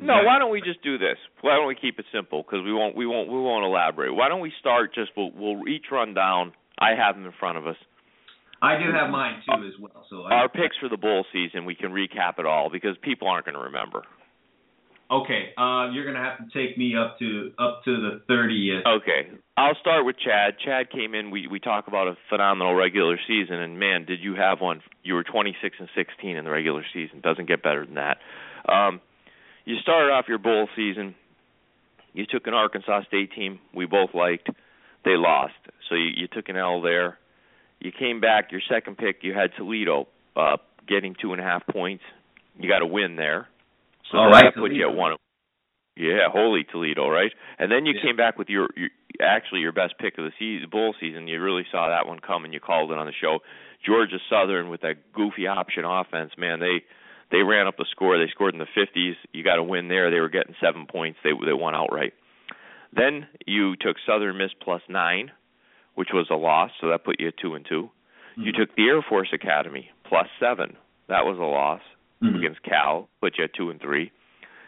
No, 0.00 0.22
why 0.24 0.38
don't 0.38 0.50
we 0.50 0.62
just 0.62 0.82
do 0.82 0.96
this? 0.96 1.18
Why 1.42 1.54
don't 1.54 1.68
we 1.68 1.76
keep 1.76 1.98
it 1.98 2.06
simple? 2.12 2.42
Because 2.42 2.64
we 2.64 2.72
won't, 2.72 2.96
we 2.96 3.06
won't, 3.06 3.28
we 3.28 3.38
won't 3.38 3.64
elaborate. 3.64 4.14
Why 4.14 4.28
don't 4.28 4.40
we 4.40 4.52
start? 4.58 4.94
Just 4.94 5.10
we'll, 5.16 5.30
we'll 5.34 5.68
each 5.68 5.84
run 5.92 6.14
down. 6.14 6.52
I 6.78 6.94
have 6.96 7.14
them 7.14 7.26
in 7.26 7.32
front 7.38 7.58
of 7.58 7.66
us. 7.66 7.76
I 8.62 8.78
do 8.78 8.92
have 8.92 9.10
mine 9.10 9.42
too 9.44 9.66
as 9.66 9.74
well. 9.80 10.06
So 10.08 10.22
our 10.22 10.44
I, 10.44 10.46
picks 10.46 10.76
for 10.78 10.88
the 10.88 10.96
bowl 10.96 11.26
season, 11.32 11.64
we 11.64 11.74
can 11.74 11.90
recap 11.90 12.38
it 12.38 12.46
all 12.46 12.70
because 12.70 12.96
people 13.02 13.26
aren't 13.26 13.46
going 13.46 13.56
to 13.56 13.64
remember. 13.64 14.04
Okay, 15.10 15.52
uh, 15.58 15.90
you're 15.92 16.06
gonna 16.06 16.24
have 16.24 16.38
to 16.38 16.44
take 16.58 16.78
me 16.78 16.94
up 16.96 17.18
to 17.18 17.52
up 17.58 17.84
to 17.84 18.00
the 18.00 18.22
30th. 18.32 18.86
Okay, 18.96 19.28
I'll 19.58 19.76
start 19.78 20.06
with 20.06 20.16
Chad. 20.16 20.54
Chad 20.64 20.90
came 20.90 21.14
in. 21.14 21.30
We 21.30 21.46
we 21.48 21.60
talk 21.60 21.86
about 21.86 22.08
a 22.08 22.16
phenomenal 22.30 22.74
regular 22.74 23.18
season, 23.28 23.56
and 23.56 23.78
man, 23.78 24.06
did 24.06 24.20
you 24.22 24.36
have 24.36 24.62
one? 24.62 24.80
You 25.02 25.12
were 25.12 25.22
26 25.22 25.76
and 25.80 25.88
16 25.94 26.36
in 26.36 26.44
the 26.44 26.50
regular 26.50 26.82
season. 26.94 27.20
Doesn't 27.20 27.46
get 27.46 27.62
better 27.62 27.84
than 27.84 27.96
that. 27.96 28.18
Um, 28.72 29.02
you 29.66 29.76
started 29.82 30.12
off 30.12 30.26
your 30.28 30.38
bowl 30.38 30.66
season. 30.74 31.14
You 32.14 32.24
took 32.24 32.46
an 32.46 32.54
Arkansas 32.54 33.02
State 33.08 33.32
team 33.34 33.58
we 33.74 33.84
both 33.84 34.14
liked. 34.14 34.48
They 35.04 35.16
lost, 35.16 35.52
so 35.90 35.94
you, 35.94 36.10
you 36.16 36.26
took 36.26 36.48
an 36.48 36.56
L 36.56 36.80
there. 36.80 37.18
You 37.82 37.90
came 37.90 38.20
back. 38.20 38.52
Your 38.52 38.60
second 38.70 38.96
pick, 38.96 39.18
you 39.22 39.34
had 39.34 39.50
Toledo 39.56 40.06
uh, 40.36 40.58
getting 40.86 41.16
two 41.20 41.32
and 41.32 41.40
a 41.40 41.44
half 41.44 41.66
points. 41.66 42.04
You 42.58 42.68
got 42.68 42.80
a 42.80 42.86
win 42.86 43.16
there. 43.16 43.48
So 44.10 44.18
All 44.18 44.30
right, 44.30 44.44
that 44.44 44.54
put 44.54 44.72
you 44.72 44.88
at 44.88 44.94
one. 44.94 45.16
Yeah, 45.96 46.28
holy 46.30 46.64
Toledo, 46.64 47.08
right? 47.08 47.32
And 47.58 47.70
then 47.70 47.84
you 47.84 47.94
yeah. 47.94 48.02
came 48.02 48.16
back 48.16 48.38
with 48.38 48.48
your, 48.48 48.68
your 48.76 48.88
actually 49.20 49.60
your 49.60 49.72
best 49.72 49.94
pick 49.98 50.16
of 50.16 50.24
the 50.24 50.32
season, 50.38 50.70
bowl 50.70 50.94
season. 51.00 51.26
You 51.26 51.42
really 51.42 51.64
saw 51.70 51.88
that 51.88 52.08
one 52.08 52.20
coming. 52.20 52.52
You 52.52 52.60
called 52.60 52.92
it 52.92 52.98
on 52.98 53.06
the 53.06 53.12
show. 53.20 53.40
Georgia 53.84 54.18
Southern 54.30 54.70
with 54.70 54.82
that 54.82 55.12
goofy 55.12 55.46
option 55.46 55.84
offense, 55.84 56.32
man, 56.38 56.60
they 56.60 56.84
they 57.30 57.42
ran 57.42 57.66
up 57.66 57.76
the 57.76 57.86
score. 57.90 58.16
They 58.18 58.30
scored 58.30 58.54
in 58.54 58.60
the 58.60 58.66
50s. 58.76 59.14
You 59.32 59.42
got 59.42 59.58
a 59.58 59.62
win 59.62 59.88
there. 59.88 60.10
They 60.10 60.20
were 60.20 60.28
getting 60.28 60.54
seven 60.62 60.86
points. 60.86 61.18
They 61.24 61.30
they 61.44 61.52
won 61.52 61.74
outright. 61.74 62.14
Then 62.94 63.26
you 63.46 63.74
took 63.76 63.96
Southern 64.06 64.38
Miss 64.38 64.50
plus 64.62 64.82
nine, 64.88 65.32
which 65.94 66.08
was 66.12 66.28
a 66.30 66.34
loss, 66.34 66.70
so 66.80 66.88
that 66.88 67.04
put 67.04 67.20
you 67.20 67.28
at 67.28 67.36
two 67.36 67.54
and 67.54 67.64
2 67.68 67.82
mm-hmm. 67.82 68.42
You 68.42 68.52
took 68.52 68.74
the 68.76 68.84
Air 68.84 69.02
Force 69.02 69.28
Academy 69.32 69.90
plus 70.08 70.26
seven. 70.40 70.76
That 71.08 71.24
was 71.24 71.38
a 71.38 71.42
loss 71.42 71.80
mm-hmm. 72.22 72.36
against 72.36 72.62
Cal, 72.62 73.08
put 73.20 73.34
you 73.38 73.44
at 73.44 73.54
two 73.54 73.70
and 73.70 73.80
three. 73.80 74.12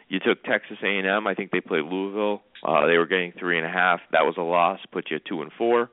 You 0.09 0.20
took 0.20 0.45
Texas 0.45 0.77
A&M. 0.83 1.27
I 1.27 1.35
think 1.35 1.51
they 1.51 1.61
played 1.61 1.85
Louisville. 1.85 2.43
Uh, 2.62 2.87
they 2.87 2.99
were 2.99 3.07
getting 3.07 3.33
three 3.39 3.57
and 3.57 3.66
a 3.66 3.70
half. 3.70 4.01
That 4.12 4.22
was 4.22 4.35
a 4.37 4.43
loss. 4.43 4.79
Put 4.93 5.11
you 5.11 5.16
at 5.16 5.25
two 5.25 5.41
and 5.43 5.51
four. 5.57 5.91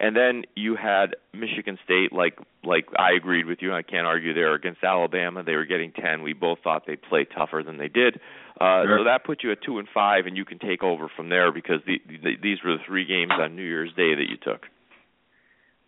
And 0.00 0.16
then 0.16 0.44
you 0.56 0.76
had 0.76 1.14
Michigan 1.34 1.78
State, 1.84 2.10
like 2.10 2.38
like 2.64 2.86
I 2.98 3.12
agreed 3.12 3.44
with 3.44 3.58
you. 3.60 3.74
I 3.74 3.82
can't 3.82 4.06
argue 4.06 4.32
there 4.32 4.54
against 4.54 4.82
Alabama. 4.82 5.42
They 5.42 5.56
were 5.56 5.66
getting 5.66 5.92
ten. 5.92 6.22
We 6.22 6.32
both 6.32 6.60
thought 6.64 6.84
they'd 6.86 7.02
play 7.02 7.26
tougher 7.26 7.62
than 7.64 7.76
they 7.76 7.88
did. 7.88 8.16
Uh, 8.58 8.84
sure. 8.84 8.98
So 9.00 9.04
that 9.04 9.24
put 9.24 9.42
you 9.42 9.52
at 9.52 9.58
two 9.62 9.78
and 9.78 9.86
five, 9.92 10.24
and 10.24 10.38
you 10.38 10.46
can 10.46 10.58
take 10.58 10.82
over 10.82 11.10
from 11.14 11.28
there 11.28 11.52
because 11.52 11.80
the, 11.86 12.00
the, 12.08 12.32
these 12.42 12.58
were 12.64 12.78
the 12.78 12.82
three 12.86 13.04
games 13.04 13.32
on 13.38 13.56
New 13.56 13.62
Year's 13.62 13.90
Day 13.90 14.14
that 14.14 14.26
you 14.28 14.38
took. 14.42 14.64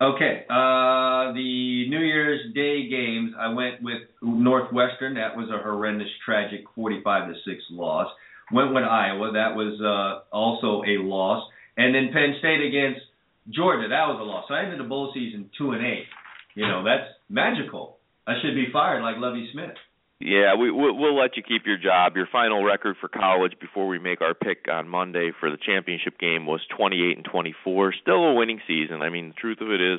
Okay, 0.00 0.44
uh, 0.50 1.32
the 1.32 1.86
New 1.88 2.00
Year's 2.00 2.52
Day 2.54 2.88
games, 2.88 3.32
I 3.38 3.48
went 3.54 3.82
with 3.82 4.02
Northwestern. 4.20 5.14
That 5.14 5.36
was 5.36 5.48
a 5.48 5.62
horrendous, 5.62 6.08
tragic 6.24 6.64
45 6.74 7.28
to 7.28 7.34
six 7.46 7.62
loss. 7.70 8.08
Went 8.52 8.74
with 8.74 8.82
Iowa. 8.82 9.30
That 9.32 9.54
was 9.54 9.80
uh, 9.80 10.34
also 10.34 10.82
a 10.82 11.00
loss. 11.00 11.48
And 11.76 11.94
then 11.94 12.10
Penn 12.12 12.34
State 12.40 12.66
against 12.66 13.00
Georgia. 13.48 13.88
That 13.88 14.06
was 14.08 14.18
a 14.20 14.24
loss. 14.24 14.44
So 14.48 14.54
I 14.54 14.62
ended 14.62 14.80
the 14.80 14.88
bowl 14.88 15.10
season 15.14 15.50
two 15.56 15.72
and 15.72 15.84
eight. 15.84 16.06
You 16.54 16.66
know, 16.68 16.84
that's 16.84 17.08
magical. 17.28 17.98
I 18.26 18.34
should 18.42 18.54
be 18.54 18.66
fired 18.72 19.02
like 19.02 19.16
Lovie 19.18 19.48
Smith. 19.52 19.74
Yeah, 20.20 20.54
we 20.54 20.70
we'll, 20.70 20.96
we'll 20.96 21.16
let 21.18 21.36
you 21.36 21.42
keep 21.42 21.66
your 21.66 21.78
job. 21.78 22.14
Your 22.14 22.28
final 22.30 22.62
record 22.62 22.96
for 23.00 23.08
college 23.08 23.54
before 23.60 23.88
we 23.88 23.98
make 23.98 24.20
our 24.20 24.34
pick 24.34 24.66
on 24.70 24.88
Monday 24.88 25.32
for 25.40 25.50
the 25.50 25.56
championship 25.56 26.18
game 26.18 26.46
was 26.46 26.60
28 26.76 27.16
and 27.16 27.24
24. 27.24 27.94
Still 28.02 28.24
a 28.24 28.34
winning 28.34 28.60
season. 28.68 29.02
I 29.02 29.08
mean, 29.08 29.28
the 29.28 29.34
truth 29.34 29.60
of 29.60 29.70
it 29.70 29.80
is, 29.80 29.98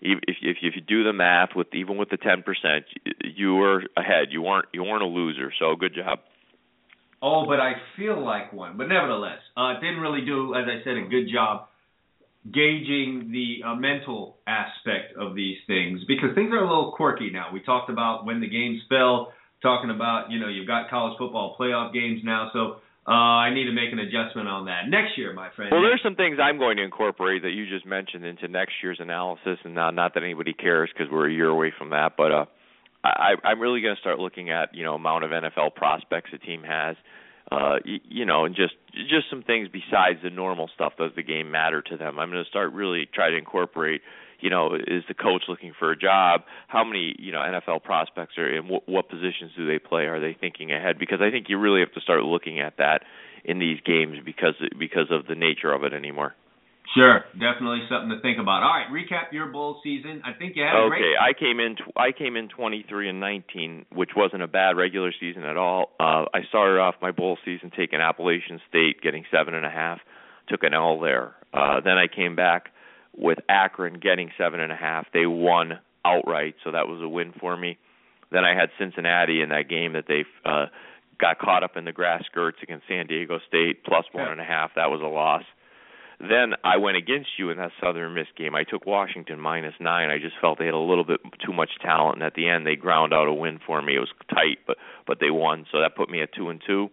if 0.00 0.18
if 0.26 0.56
if 0.62 0.74
you 0.74 0.80
do 0.80 1.04
the 1.04 1.12
math 1.12 1.50
with 1.54 1.68
even 1.72 1.98
with 1.98 2.10
the 2.10 2.18
10%, 2.18 2.42
you 3.22 3.54
were 3.54 3.84
ahead. 3.96 4.28
You 4.30 4.42
weren't 4.42 4.66
you 4.72 4.82
weren't 4.82 5.02
a 5.02 5.06
loser. 5.06 5.52
So 5.56 5.76
good 5.76 5.94
job. 5.94 6.18
Oh, 7.22 7.46
but 7.46 7.60
I 7.60 7.74
feel 7.96 8.20
like 8.24 8.52
one. 8.52 8.76
But 8.76 8.88
nevertheless, 8.88 9.38
uh, 9.56 9.74
didn't 9.74 10.00
really 10.00 10.24
do, 10.24 10.56
as 10.56 10.64
I 10.66 10.82
said, 10.82 10.96
a 10.96 11.08
good 11.08 11.30
job 11.32 11.68
gauging 12.50 13.30
the 13.30 13.66
uh, 13.66 13.74
mental 13.74 14.38
aspect 14.46 15.16
of 15.16 15.34
these 15.34 15.58
things 15.66 16.00
because 16.08 16.34
things 16.34 16.50
are 16.52 16.58
a 16.58 16.68
little 16.68 16.92
quirky 16.96 17.30
now. 17.30 17.46
We 17.52 17.60
talked 17.60 17.90
about 17.90 18.26
when 18.26 18.40
the 18.40 18.48
games 18.48 18.80
fell, 18.88 19.32
talking 19.62 19.90
about 19.90 20.30
you 20.30 20.40
know 20.40 20.48
you've 20.48 20.66
got 20.66 20.90
college 20.90 21.16
football 21.18 21.56
playoff 21.58 21.92
games 21.92 22.20
now, 22.24 22.50
so 22.52 22.76
uh, 23.06 23.10
I 23.10 23.54
need 23.54 23.64
to 23.66 23.72
make 23.72 23.92
an 23.92 23.98
adjustment 24.00 24.48
on 24.48 24.66
that 24.66 24.88
next 24.88 25.16
year, 25.16 25.32
my 25.32 25.50
friend. 25.54 25.70
Well, 25.72 25.82
there's 25.82 26.00
some 26.02 26.16
things 26.16 26.38
I'm 26.42 26.58
going 26.58 26.76
to 26.78 26.82
incorporate 26.82 27.42
that 27.42 27.50
you 27.50 27.68
just 27.68 27.86
mentioned 27.86 28.24
into 28.24 28.48
next 28.48 28.74
year's 28.82 28.98
analysis, 29.00 29.58
and 29.64 29.74
not 29.74 29.94
not 29.94 30.14
that 30.14 30.24
anybody 30.24 30.52
cares 30.52 30.90
because 30.92 31.12
we're 31.12 31.28
a 31.28 31.32
year 31.32 31.48
away 31.48 31.72
from 31.76 31.90
that, 31.90 32.14
but 32.16 32.32
uh, 32.32 32.44
I, 33.04 33.34
I'm 33.44 33.60
really 33.60 33.80
going 33.80 33.94
to 33.94 34.00
start 34.00 34.18
looking 34.18 34.50
at 34.50 34.74
you 34.74 34.84
know 34.84 34.94
amount 34.94 35.24
of 35.24 35.30
NFL 35.30 35.76
prospects 35.76 36.30
a 36.34 36.38
team 36.38 36.64
has 36.64 36.96
uh 36.96 37.08
Uh, 37.52 37.76
you, 37.84 37.98
you 38.08 38.24
know 38.24 38.46
and 38.46 38.56
just 38.56 38.74
just 38.94 39.28
some 39.28 39.42
things 39.42 39.68
besides 39.68 40.18
the 40.22 40.30
normal 40.30 40.70
stuff. 40.74 40.94
Does 40.96 41.10
the 41.14 41.22
game 41.22 41.50
matter 41.50 41.82
to 41.82 41.96
them? 41.98 42.18
I'm 42.18 42.30
going 42.30 42.42
to 42.42 42.48
start 42.48 42.72
really 42.72 43.06
try 43.12 43.28
to 43.28 43.36
incorporate 43.36 44.00
you 44.40 44.48
know 44.48 44.74
is 44.74 45.04
the 45.06 45.14
coach 45.14 45.42
looking 45.48 45.72
for 45.78 45.90
a 45.90 45.96
job? 45.96 46.42
How 46.68 46.82
many 46.82 47.14
you 47.18 47.30
know 47.30 47.40
nfl 47.40 47.82
prospects 47.82 48.38
are 48.38 48.48
in 48.48 48.68
what, 48.68 48.88
what 48.88 49.10
positions 49.10 49.52
do 49.56 49.66
they 49.66 49.78
play? 49.78 50.04
Are 50.04 50.18
they 50.18 50.34
thinking 50.38 50.72
ahead? 50.72 50.98
Because 50.98 51.20
i 51.20 51.30
think 51.30 51.50
you 51.50 51.58
really 51.58 51.80
have 51.80 51.92
to 51.92 52.00
start 52.00 52.22
looking 52.22 52.58
at 52.58 52.78
that 52.78 53.02
in 53.44 53.58
these 53.58 53.80
games 53.84 54.18
because 54.24 54.54
because 54.78 55.08
of 55.10 55.26
the 55.26 55.34
nature 55.34 55.72
of 55.72 55.84
it 55.84 55.92
anymore 55.92 56.34
Sure, 56.94 57.24
definitely 57.32 57.80
something 57.88 58.10
to 58.10 58.20
think 58.20 58.38
about. 58.38 58.62
All 58.62 58.74
right, 58.74 58.86
recap 58.90 59.32
your 59.32 59.46
bowl 59.46 59.80
season. 59.82 60.20
I 60.26 60.32
think 60.38 60.56
you 60.56 60.62
had 60.62 60.74
a 60.74 60.78
okay, 60.86 60.98
great. 60.98 61.16
I 61.16 61.32
came 61.32 61.58
in. 61.58 61.76
Tw- 61.76 61.96
I 61.96 62.12
came 62.12 62.36
in 62.36 62.48
23 62.48 63.08
and 63.08 63.20
19, 63.20 63.86
which 63.92 64.10
wasn't 64.14 64.42
a 64.42 64.48
bad 64.48 64.76
regular 64.76 65.12
season 65.18 65.44
at 65.44 65.56
all. 65.56 65.92
Uh, 65.98 66.26
I 66.34 66.42
started 66.48 66.80
off 66.80 66.96
my 67.00 67.10
bowl 67.10 67.38
season 67.44 67.70
taking 67.74 68.00
Appalachian 68.00 68.60
State, 68.68 69.00
getting 69.00 69.24
seven 69.30 69.54
and 69.54 69.64
a 69.64 69.70
half. 69.70 70.00
Took 70.48 70.64
an 70.64 70.74
L 70.74 71.00
there. 71.00 71.34
Uh, 71.54 71.80
then 71.80 71.96
I 71.96 72.08
came 72.08 72.36
back 72.36 72.68
with 73.16 73.38
Akron, 73.48 73.98
getting 73.98 74.30
seven 74.36 74.60
and 74.60 74.72
a 74.72 74.76
half. 74.76 75.06
They 75.14 75.26
won 75.26 75.78
outright, 76.04 76.56
so 76.64 76.72
that 76.72 76.88
was 76.88 77.00
a 77.00 77.08
win 77.08 77.32
for 77.38 77.56
me. 77.56 77.78
Then 78.30 78.44
I 78.44 78.54
had 78.54 78.70
Cincinnati 78.78 79.40
in 79.40 79.50
that 79.50 79.68
game 79.68 79.92
that 79.92 80.04
they 80.08 80.24
uh, 80.44 80.66
got 81.18 81.38
caught 81.38 81.62
up 81.62 81.76
in 81.76 81.84
the 81.84 81.92
grass 81.92 82.24
skirts 82.26 82.58
against 82.62 82.88
San 82.88 83.06
Diego 83.06 83.38
State, 83.46 83.84
plus 83.84 84.04
one 84.12 84.28
and 84.28 84.40
a 84.40 84.44
half. 84.44 84.72
That 84.76 84.90
was 84.90 85.00
a 85.00 85.06
loss. 85.06 85.44
Then 86.22 86.54
I 86.62 86.76
went 86.76 86.96
against 86.96 87.30
you 87.36 87.50
in 87.50 87.58
that 87.58 87.72
Southern 87.82 88.14
Miss 88.14 88.28
game. 88.38 88.54
I 88.54 88.62
took 88.62 88.86
Washington 88.86 89.40
minus 89.40 89.74
nine. 89.80 90.08
I 90.08 90.18
just 90.18 90.36
felt 90.40 90.56
they 90.56 90.66
had 90.66 90.74
a 90.74 90.78
little 90.78 91.04
bit 91.04 91.20
too 91.44 91.52
much 91.52 91.70
talent, 91.82 92.14
and 92.14 92.22
at 92.22 92.34
the 92.34 92.48
end 92.48 92.64
they 92.64 92.76
ground 92.76 93.12
out 93.12 93.26
a 93.26 93.34
win 93.34 93.58
for 93.66 93.82
me. 93.82 93.96
It 93.96 93.98
was 93.98 94.12
tight, 94.32 94.58
but 94.64 94.76
but 95.04 95.18
they 95.18 95.30
won, 95.30 95.66
so 95.72 95.80
that 95.80 95.96
put 95.96 96.08
me 96.08 96.22
at 96.22 96.32
two 96.32 96.48
and 96.48 96.62
two. 96.64 96.90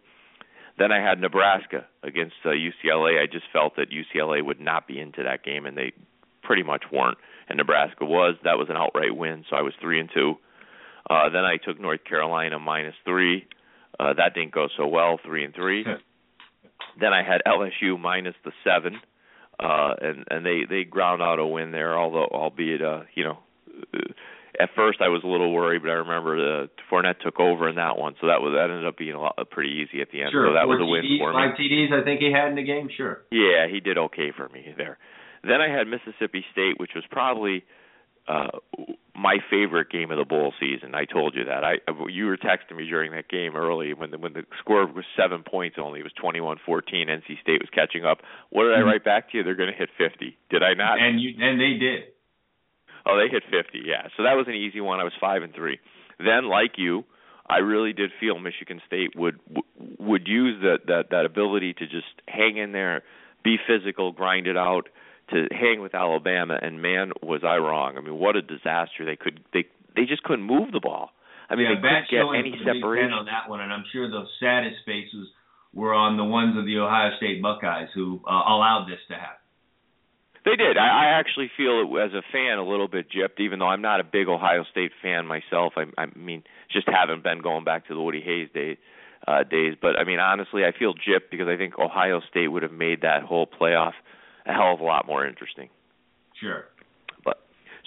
Then 0.80 0.91
I 0.91 0.99
had 1.07 1.21
Nebraska 1.21 1.86
against 2.01 2.36
uh, 2.43 2.49
UCLA. 2.49 3.21
I 3.21 3.27
just 3.32 3.45
felt 3.53 3.75
that 3.75 3.89
UCLA 3.91 4.43
would 4.43 4.59
not 4.59 4.88
be 4.88 4.99
into 4.99 5.21
that 5.21 5.43
game, 5.43 5.67
and 5.67 5.77
they 5.77 5.91
pretty 6.41 6.63
much 6.63 6.86
weren't. 6.91 7.17
And 7.49 7.57
Nebraska 7.57 8.05
was. 8.05 8.36
That 8.43 8.57
was 8.57 8.69
an 8.69 8.77
outright 8.77 9.15
win, 9.15 9.45
so 9.47 9.55
I 9.55 9.61
was 9.61 9.73
three 9.80 9.99
and 9.99 10.09
two. 10.11 10.36
Uh, 11.07 11.30
then 11.30 11.45
I 11.45 11.57
took 11.57 11.80
North 11.80 12.03
Carolina 12.03 12.57
minus 12.57 12.95
three. 13.05 13.45
Uh, 13.99 14.13
that 14.13 14.34
didn't 14.34 14.53
go 14.53 14.69
so 14.75 14.88
well, 14.88 15.19
three 15.23 15.43
and 15.43 15.53
three. 15.53 15.84
then 16.99 17.13
I 17.13 17.21
had 17.21 17.41
LSU 17.45 17.99
minus 17.99 18.34
the 18.43 18.51
seven 18.63 18.99
uh, 19.60 19.93
and 20.01 20.26
and 20.30 20.45
they 20.45 20.62
they 20.70 20.84
ground 20.84 21.22
out 21.22 21.39
a 21.39 21.45
win 21.45 21.72
there. 21.72 21.97
Although 21.97 22.28
albeit 22.32 22.82
uh, 22.82 23.01
you 23.14 23.24
know, 23.24 23.39
uh, 23.93 23.99
at 24.60 24.70
first 24.76 24.99
I 25.01 25.10
was 25.10 25.22
a 25.24 25.28
little 25.28 25.53
worried, 25.53 25.82
but 25.82 25.91
I 25.91 25.99
remember 26.03 26.38
the 26.38 26.70
Fournette 26.91 27.20
took 27.20 27.39
over 27.39 27.68
in 27.70 27.76
that 27.76 27.97
one, 27.97 28.16
so 28.22 28.28
that 28.28 28.41
was 28.41 28.53
that 28.55 28.72
ended 28.72 28.88
up 28.88 28.97
being 28.97 29.16
a 29.16 29.22
lot 29.22 29.36
pretty 29.51 29.84
easy 29.84 30.01
at 30.01 30.12
the 30.12 30.22
end. 30.22 30.32
Sure, 30.32 30.47
so 30.47 30.53
that 30.53 30.68
was 30.68 30.80
a 30.82 30.86
win 30.86 31.03
TDs, 31.03 31.20
for 31.20 31.32
me. 31.32 31.38
Five 31.38 31.57
TDs, 31.60 31.91
I 31.91 32.03
think 32.03 32.20
he 32.22 32.32
had 32.32 32.49
in 32.49 32.55
the 32.55 32.64
game. 32.64 32.89
Sure. 32.95 33.22
Yeah, 33.32 33.68
he 33.70 33.80
did 33.80 33.97
okay 33.97 34.32
for 34.36 34.47
me 34.49 34.74
there. 34.78 34.97
Then 35.43 35.62
I 35.62 35.70
had 35.70 35.88
Mississippi 35.88 36.43
State, 36.51 36.80
which 36.80 36.91
was 36.95 37.03
probably 37.12 37.64
uh 38.28 38.60
my 39.20 39.38
favorite 39.49 39.89
game 39.89 40.11
of 40.11 40.17
the 40.17 40.24
bowl 40.24 40.53
season. 40.59 40.95
I 40.95 41.03
told 41.03 41.36
you 41.36 41.43
that. 41.43 41.63
I 41.65 41.80
you 42.07 42.26
were 42.26 42.38
texting 42.38 42.78
me 42.78 42.86
during 42.88 43.11
that 43.11 43.28
game 43.28 43.55
early 43.55 43.93
when 43.93 44.11
the 44.11 44.17
when 44.17 44.34
the 44.34 44.45
score 44.59 44.88
was 44.88 45.03
7 45.17 45.43
points 45.43 45.76
only. 45.78 45.99
It 45.99 46.03
was 46.03 46.13
21-14. 46.13 47.09
NC 47.09 47.41
State 47.41 47.59
was 47.59 47.70
catching 47.74 48.05
up. 48.05 48.20
What 48.49 48.63
did 48.63 48.76
I 48.76 48.80
Mhm. 48.80 48.86
write 48.86 49.03
back 49.03 49.30
to 49.32 49.38
you? 49.38 49.43
They're 49.43 49.55
going 49.55 49.72
to 49.72 49.78
hit 49.78 49.89
50. 49.97 50.38
Did 50.49 50.63
I 50.63 50.74
not? 50.74 50.99
And 50.99 51.20
you 51.20 51.36
and 51.38 51.59
they 51.59 51.74
did. 51.78 52.03
Oh, 53.05 53.17
they 53.17 53.28
hit 53.28 53.43
50. 53.45 53.80
Yeah. 53.86 54.07
So 54.15 54.24
that 54.24 54.38
was 54.38 54.47
an 54.47 54.55
easy 54.55 54.80
one. 54.82 54.99
I 54.99 55.03
was 55.03 55.13
5 55.20 55.43
and 55.43 55.53
3. 55.53 55.80
Then 56.20 56.45
like 56.47 56.78
you, 56.78 57.03
I 57.47 57.57
really 57.59 57.93
did 57.93 58.11
feel 58.20 58.39
Michigan 58.39 58.82
State 58.86 59.15
would 59.15 59.39
would 59.97 60.28
use 60.28 60.61
that 60.61 60.86
that 60.88 61.09
that 61.09 61.26
ability 61.26 61.74
to 61.74 61.88
just 61.88 62.22
hang 62.28 62.57
in 62.57 62.72
there, 62.72 63.03
be 63.43 63.57
physical, 63.57 64.11
grind 64.11 64.47
it 64.47 64.55
out 64.57 64.88
to 65.32 65.47
hang 65.51 65.82
with 65.82 65.95
Alabama, 65.95 66.57
and 66.61 66.82
man, 66.82 67.11
was 67.21 67.41
I 67.43 67.57
wrong. 67.57 67.97
I 67.97 68.01
mean, 68.01 68.17
what 68.17 68.36
a 68.36 68.41
disaster! 68.41 69.05
They 69.05 69.15
could 69.15 69.41
they 69.53 69.65
they 69.95 70.05
just 70.05 70.23
couldn't 70.23 70.45
move 70.45 70.71
the 70.71 70.80
ball. 70.80 71.11
I 71.49 71.55
mean, 71.55 71.65
yeah, 71.65 71.75
they 71.75 71.82
couldn't 71.82 72.34
get 72.34 72.39
any 72.39 72.51
for 72.51 72.57
the 72.57 72.65
Big 72.65 72.65
Ten 72.65 72.75
separation. 72.82 73.13
on 73.13 73.25
that 73.25 73.49
one, 73.49 73.61
and 73.61 73.73
I'm 73.73 73.86
sure 73.91 74.09
the 74.09 74.25
saddest 74.39 74.77
faces 74.86 75.27
were 75.73 75.93
on 75.93 76.17
the 76.17 76.23
ones 76.23 76.57
of 76.57 76.65
the 76.65 76.77
Ohio 76.77 77.11
State 77.17 77.41
Buckeyes 77.41 77.89
who 77.93 78.21
uh, 78.25 78.32
allowed 78.32 78.88
this 78.89 78.99
to 79.09 79.15
happen. 79.15 79.36
They 80.45 80.55
did. 80.55 80.77
I, 80.77 80.88
I 80.88 81.19
actually 81.19 81.51
feel 81.57 81.84
it 81.84 82.01
as 82.01 82.13
a 82.13 82.23
fan 82.32 82.57
a 82.57 82.63
little 82.63 82.88
bit 82.88 83.07
gypped, 83.11 83.39
even 83.39 83.59
though 83.59 83.67
I'm 83.67 83.82
not 83.82 83.99
a 83.99 84.03
big 84.03 84.27
Ohio 84.27 84.63
State 84.71 84.91
fan 85.01 85.27
myself. 85.27 85.73
I, 85.75 85.86
I 86.01 86.07
mean, 86.15 86.43
just 86.71 86.88
haven't 86.88 87.23
been 87.23 87.41
going 87.41 87.65
back 87.65 87.88
to 87.88 87.93
the 87.93 88.01
Woody 88.01 88.21
Hayes 88.21 88.49
days. 88.53 88.77
Uh, 89.27 89.43
days, 89.43 89.75
but 89.80 89.99
I 89.99 90.05
mean, 90.05 90.17
honestly, 90.17 90.63
I 90.63 90.71
feel 90.71 90.93
gypped 90.93 91.30
because 91.30 91.49
I 91.49 91.57
think 91.57 91.77
Ohio 91.77 92.21
State 92.32 92.47
would 92.47 92.63
have 92.63 92.71
made 92.71 93.01
that 93.01 93.21
whole 93.21 93.45
playoff 93.45 93.91
a 94.50 94.54
hell 94.54 94.74
of 94.74 94.80
a 94.80 94.84
lot 94.84 95.08
more 95.08 95.26
interesting. 95.26 95.70
Sure. 96.39 96.66
But 97.24 97.38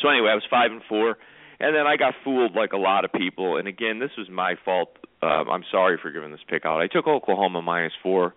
so 0.01 0.09
anyway, 0.09 0.31
I 0.31 0.35
was 0.35 0.45
five 0.49 0.71
and 0.71 0.83
four, 0.89 1.17
and 1.61 1.75
then 1.75 1.87
I 1.87 1.97
got 1.97 2.15
fooled 2.25 2.55
like 2.55 2.73
a 2.73 2.79
lot 2.79 3.05
of 3.05 3.13
people. 3.13 3.57
And 3.57 3.67
again, 3.69 3.99
this 3.99 4.11
was 4.17 4.29
my 4.31 4.55
fault. 4.65 4.97
Um, 5.23 5.51
I'm 5.51 5.65
sorry 5.71 5.99
for 6.01 6.11
giving 6.11 6.31
this 6.31 6.41
pick 6.49 6.65
out. 6.65 6.81
I 6.81 6.87
took 6.87 7.07
Oklahoma 7.07 7.63
minus 7.63 7.93
four. 8.03 8.35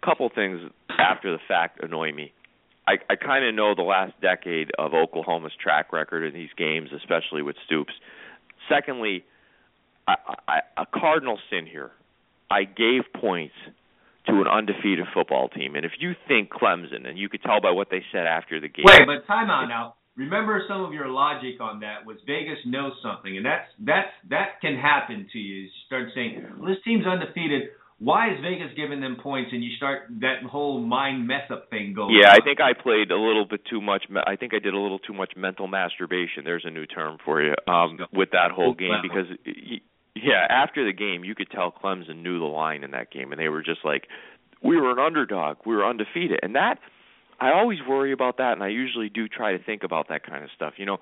A 0.00 0.06
couple 0.06 0.30
things 0.32 0.60
after 0.90 1.32
the 1.32 1.38
fact 1.48 1.82
annoy 1.82 2.12
me. 2.12 2.32
I, 2.86 2.94
I 3.10 3.16
kind 3.16 3.44
of 3.44 3.54
know 3.54 3.74
the 3.74 3.82
last 3.82 4.14
decade 4.22 4.70
of 4.78 4.94
Oklahoma's 4.94 5.52
track 5.62 5.92
record 5.92 6.24
in 6.24 6.32
these 6.32 6.48
games, 6.56 6.90
especially 6.96 7.42
with 7.42 7.56
Stoops. 7.66 7.92
Secondly, 8.68 9.24
I, 10.06 10.14
I, 10.46 10.60
a 10.78 10.86
cardinal 10.86 11.38
sin 11.50 11.66
here. 11.66 11.90
I 12.50 12.64
gave 12.64 13.02
points 13.14 13.54
to 14.28 14.40
an 14.40 14.46
undefeated 14.46 15.06
football 15.14 15.48
team, 15.48 15.74
and 15.74 15.84
if 15.84 15.92
you 15.98 16.12
think 16.26 16.50
Clemson, 16.50 17.08
and 17.08 17.18
you 17.18 17.28
could 17.28 17.42
tell 17.42 17.60
by 17.60 17.70
what 17.70 17.88
they 17.90 18.02
said 18.12 18.26
after 18.26 18.60
the 18.60 18.68
game. 18.68 18.84
Wait, 18.84 19.02
but 19.06 19.26
time 19.26 19.50
out 19.50 19.66
now. 19.68 19.94
Remember 20.16 20.60
some 20.66 20.84
of 20.84 20.92
your 20.92 21.06
logic 21.06 21.60
on 21.60 21.78
that 21.80 22.04
was 22.04 22.16
Vegas 22.26 22.58
knows 22.66 22.92
something, 23.02 23.36
and 23.36 23.46
that's 23.46 23.70
that's 23.78 24.10
that 24.30 24.60
can 24.60 24.76
happen 24.76 25.28
to 25.32 25.38
you. 25.38 25.62
You 25.62 25.68
start 25.86 26.08
saying, 26.12 26.44
well, 26.58 26.68
"This 26.68 26.82
team's 26.84 27.06
undefeated. 27.06 27.70
Why 28.00 28.32
is 28.34 28.40
Vegas 28.42 28.74
giving 28.74 29.00
them 29.00 29.16
points?" 29.22 29.50
And 29.52 29.62
you 29.62 29.70
start 29.76 30.10
that 30.18 30.42
whole 30.42 30.80
mind 30.80 31.28
mess 31.28 31.46
up 31.52 31.70
thing 31.70 31.94
going. 31.94 32.18
Yeah, 32.18 32.32
I 32.32 32.42
think 32.42 32.58
I 32.60 32.74
played 32.74 33.12
a 33.12 33.16
little 33.16 33.46
bit 33.46 33.60
too 33.70 33.80
much. 33.80 34.06
I 34.26 34.34
think 34.34 34.54
I 34.54 34.58
did 34.58 34.74
a 34.74 34.78
little 34.78 34.98
too 34.98 35.14
much 35.14 35.34
mental 35.36 35.68
masturbation. 35.68 36.42
There's 36.42 36.64
a 36.66 36.70
new 36.70 36.86
term 36.86 37.18
for 37.24 37.40
you 37.40 37.54
um, 37.72 37.98
with 38.12 38.30
that 38.32 38.50
whole 38.50 38.74
game 38.74 38.98
because, 39.02 39.30
yeah, 40.22 40.46
after 40.48 40.84
the 40.84 40.92
game, 40.92 41.24
you 41.24 41.34
could 41.34 41.50
tell 41.50 41.72
Clemson 41.72 42.22
knew 42.22 42.38
the 42.38 42.46
line 42.46 42.84
in 42.84 42.92
that 42.92 43.10
game, 43.10 43.32
and 43.32 43.40
they 43.40 43.48
were 43.48 43.62
just 43.62 43.84
like, 43.84 44.08
"We 44.62 44.76
were 44.76 44.90
an 44.90 44.98
underdog. 44.98 45.58
We 45.64 45.74
were 45.74 45.86
undefeated," 45.86 46.40
and 46.42 46.54
that. 46.54 46.78
I 47.40 47.52
always 47.52 47.78
worry 47.88 48.10
about 48.10 48.38
that, 48.38 48.54
and 48.54 48.64
I 48.64 48.68
usually 48.68 49.08
do 49.08 49.28
try 49.28 49.52
to 49.56 49.62
think 49.62 49.84
about 49.84 50.08
that 50.08 50.26
kind 50.26 50.42
of 50.42 50.50
stuff. 50.56 50.74
You 50.76 50.86
know, 50.86 50.98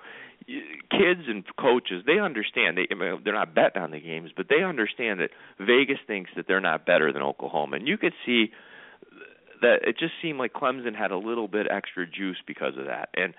kids 0.90 1.22
and 1.28 1.44
coaches, 1.58 2.04
they 2.06 2.18
understand. 2.18 2.76
They 2.76 2.86
they're 3.24 3.32
not 3.32 3.54
betting 3.54 3.80
on 3.80 3.90
the 3.90 4.00
games, 4.00 4.32
but 4.36 4.48
they 4.50 4.62
understand 4.62 5.20
that 5.20 5.30
Vegas 5.58 5.98
thinks 6.06 6.30
that 6.36 6.46
they're 6.46 6.60
not 6.60 6.84
better 6.84 7.10
than 7.10 7.22
Oklahoma, 7.22 7.76
and 7.76 7.88
you 7.88 7.96
could 7.96 8.12
see 8.26 8.52
that 9.62 9.88
it 9.88 9.98
just 9.98 10.12
seemed 10.20 10.38
like 10.38 10.52
Clemson 10.52 10.94
had 10.94 11.10
a 11.10 11.16
little 11.16 11.48
bit 11.48 11.66
extra 11.70 12.06
juice 12.06 12.36
because 12.46 12.76
of 12.76 12.84
that. 12.84 13.08
And 13.14 13.34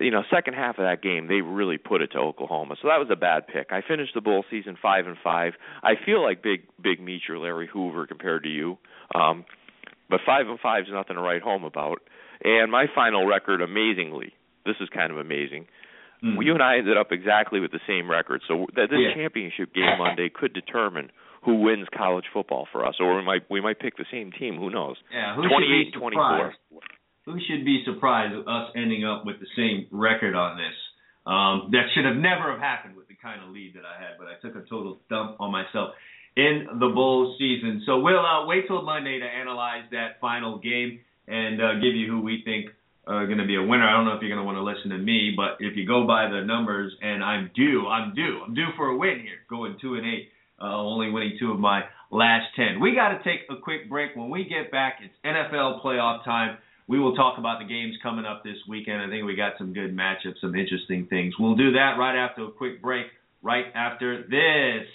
you 0.00 0.10
know, 0.10 0.22
second 0.32 0.54
half 0.54 0.78
of 0.78 0.84
that 0.84 1.02
game, 1.02 1.28
they 1.28 1.42
really 1.42 1.78
put 1.78 2.02
it 2.02 2.08
to 2.08 2.18
Oklahoma. 2.18 2.76
So 2.80 2.88
that 2.88 2.98
was 2.98 3.08
a 3.10 3.16
bad 3.16 3.46
pick. 3.46 3.68
I 3.70 3.82
finished 3.86 4.14
the 4.14 4.20
bowl 4.20 4.44
season 4.50 4.76
five 4.80 5.06
and 5.06 5.16
five. 5.22 5.52
I 5.82 5.92
feel 6.04 6.22
like 6.22 6.42
big 6.42 6.62
big 6.82 7.00
Meech 7.00 7.28
or 7.28 7.38
Larry 7.38 7.68
Hoover 7.72 8.06
compared 8.06 8.42
to 8.44 8.48
you. 8.48 8.78
Um 9.14 9.44
but 10.08 10.20
five 10.26 10.48
and 10.48 10.58
five 10.58 10.84
is 10.84 10.88
nothing 10.92 11.16
to 11.16 11.22
write 11.22 11.42
home 11.42 11.64
about. 11.64 12.02
And 12.42 12.72
my 12.72 12.86
final 12.94 13.26
record, 13.26 13.60
amazingly, 13.62 14.32
this 14.64 14.76
is 14.80 14.88
kind 14.88 15.12
of 15.12 15.18
amazing. 15.18 15.66
Mm. 16.24 16.44
You 16.44 16.54
and 16.54 16.62
I 16.62 16.78
ended 16.78 16.96
up 16.96 17.12
exactly 17.12 17.60
with 17.60 17.70
the 17.70 17.80
same 17.86 18.10
record. 18.10 18.42
So 18.48 18.66
that 18.74 18.88
this 18.90 18.98
yeah. 18.98 19.14
championship 19.14 19.74
game 19.74 19.98
Monday 19.98 20.30
could 20.32 20.52
determine 20.52 21.10
who 21.44 21.62
wins 21.62 21.86
college 21.96 22.26
football 22.32 22.66
for 22.70 22.84
us, 22.84 22.96
or 23.00 23.16
we 23.16 23.24
might 23.24 23.42
we 23.50 23.60
might 23.60 23.78
pick 23.78 23.96
the 23.96 24.04
same 24.10 24.30
team. 24.32 24.56
Who 24.56 24.70
knows? 24.70 24.96
Yeah, 25.12 25.34
who 25.36 25.48
28, 25.48 25.94
24. 25.98 26.54
Who 27.30 27.38
should 27.46 27.64
be 27.64 27.82
surprised 27.84 28.34
with 28.34 28.48
us 28.48 28.70
ending 28.74 29.04
up 29.04 29.24
with 29.24 29.36
the 29.38 29.46
same 29.56 29.86
record 29.90 30.34
on 30.34 30.56
this? 30.56 30.74
Um, 31.26 31.70
that 31.70 31.86
should 31.94 32.04
have 32.04 32.16
never 32.16 32.50
have 32.50 32.58
happened 32.58 32.96
with 32.96 33.06
the 33.06 33.14
kind 33.14 33.42
of 33.44 33.50
lead 33.50 33.74
that 33.74 33.84
I 33.84 34.02
had, 34.02 34.18
but 34.18 34.26
I 34.26 34.34
took 34.42 34.56
a 34.56 34.66
total 34.68 34.98
dump 35.08 35.36
on 35.38 35.52
myself 35.52 35.94
in 36.36 36.66
the 36.80 36.88
bowl 36.88 37.36
season. 37.38 37.82
So 37.86 38.00
we'll 38.00 38.24
uh, 38.24 38.46
wait 38.46 38.66
till 38.66 38.82
Monday 38.82 39.20
to 39.20 39.26
analyze 39.26 39.84
that 39.92 40.18
final 40.20 40.58
game 40.58 41.00
and 41.28 41.62
uh, 41.62 41.74
give 41.74 41.94
you 41.94 42.10
who 42.10 42.20
we 42.20 42.42
think 42.44 42.70
are 43.06 43.26
going 43.26 43.38
to 43.38 43.46
be 43.46 43.56
a 43.56 43.62
winner. 43.62 43.86
I 43.86 43.92
don't 43.92 44.06
know 44.06 44.14
if 44.14 44.22
you're 44.22 44.30
going 44.30 44.42
to 44.42 44.44
want 44.44 44.58
to 44.58 44.64
listen 44.64 44.90
to 44.90 44.98
me, 44.98 45.34
but 45.36 45.56
if 45.60 45.76
you 45.76 45.86
go 45.86 46.06
by 46.06 46.28
the 46.28 46.42
numbers, 46.42 46.92
and 47.00 47.22
I'm 47.22 47.50
due, 47.54 47.86
I'm 47.86 48.14
due, 48.14 48.42
I'm 48.46 48.54
due 48.54 48.68
for 48.76 48.88
a 48.88 48.96
win 48.96 49.20
here, 49.20 49.38
going 49.48 49.76
two 49.80 49.94
and 49.94 50.06
eight, 50.06 50.30
uh, 50.60 50.76
only 50.76 51.10
winning 51.10 51.36
two 51.38 51.52
of 51.52 51.58
my 51.58 51.82
last 52.10 52.46
ten. 52.56 52.80
We 52.80 52.94
got 52.94 53.10
to 53.10 53.24
take 53.24 53.46
a 53.50 53.60
quick 53.60 53.88
break. 53.88 54.16
When 54.16 54.30
we 54.30 54.44
get 54.44 54.70
back, 54.70 54.98
it's 55.02 55.14
NFL 55.24 55.82
playoff 55.82 56.24
time. 56.24 56.58
We 56.90 56.98
will 56.98 57.14
talk 57.14 57.38
about 57.38 57.60
the 57.60 57.66
games 57.66 57.94
coming 58.02 58.24
up 58.24 58.42
this 58.42 58.56
weekend. 58.68 59.00
I 59.00 59.08
think 59.08 59.24
we 59.24 59.36
got 59.36 59.52
some 59.58 59.72
good 59.72 59.96
matchups, 59.96 60.40
some 60.40 60.56
interesting 60.56 61.06
things. 61.06 61.34
We'll 61.38 61.54
do 61.54 61.70
that 61.70 61.94
right 62.00 62.16
after 62.16 62.42
a 62.46 62.50
quick 62.50 62.82
break, 62.82 63.06
right 63.42 63.66
after 63.76 64.22
this. 64.22 64.88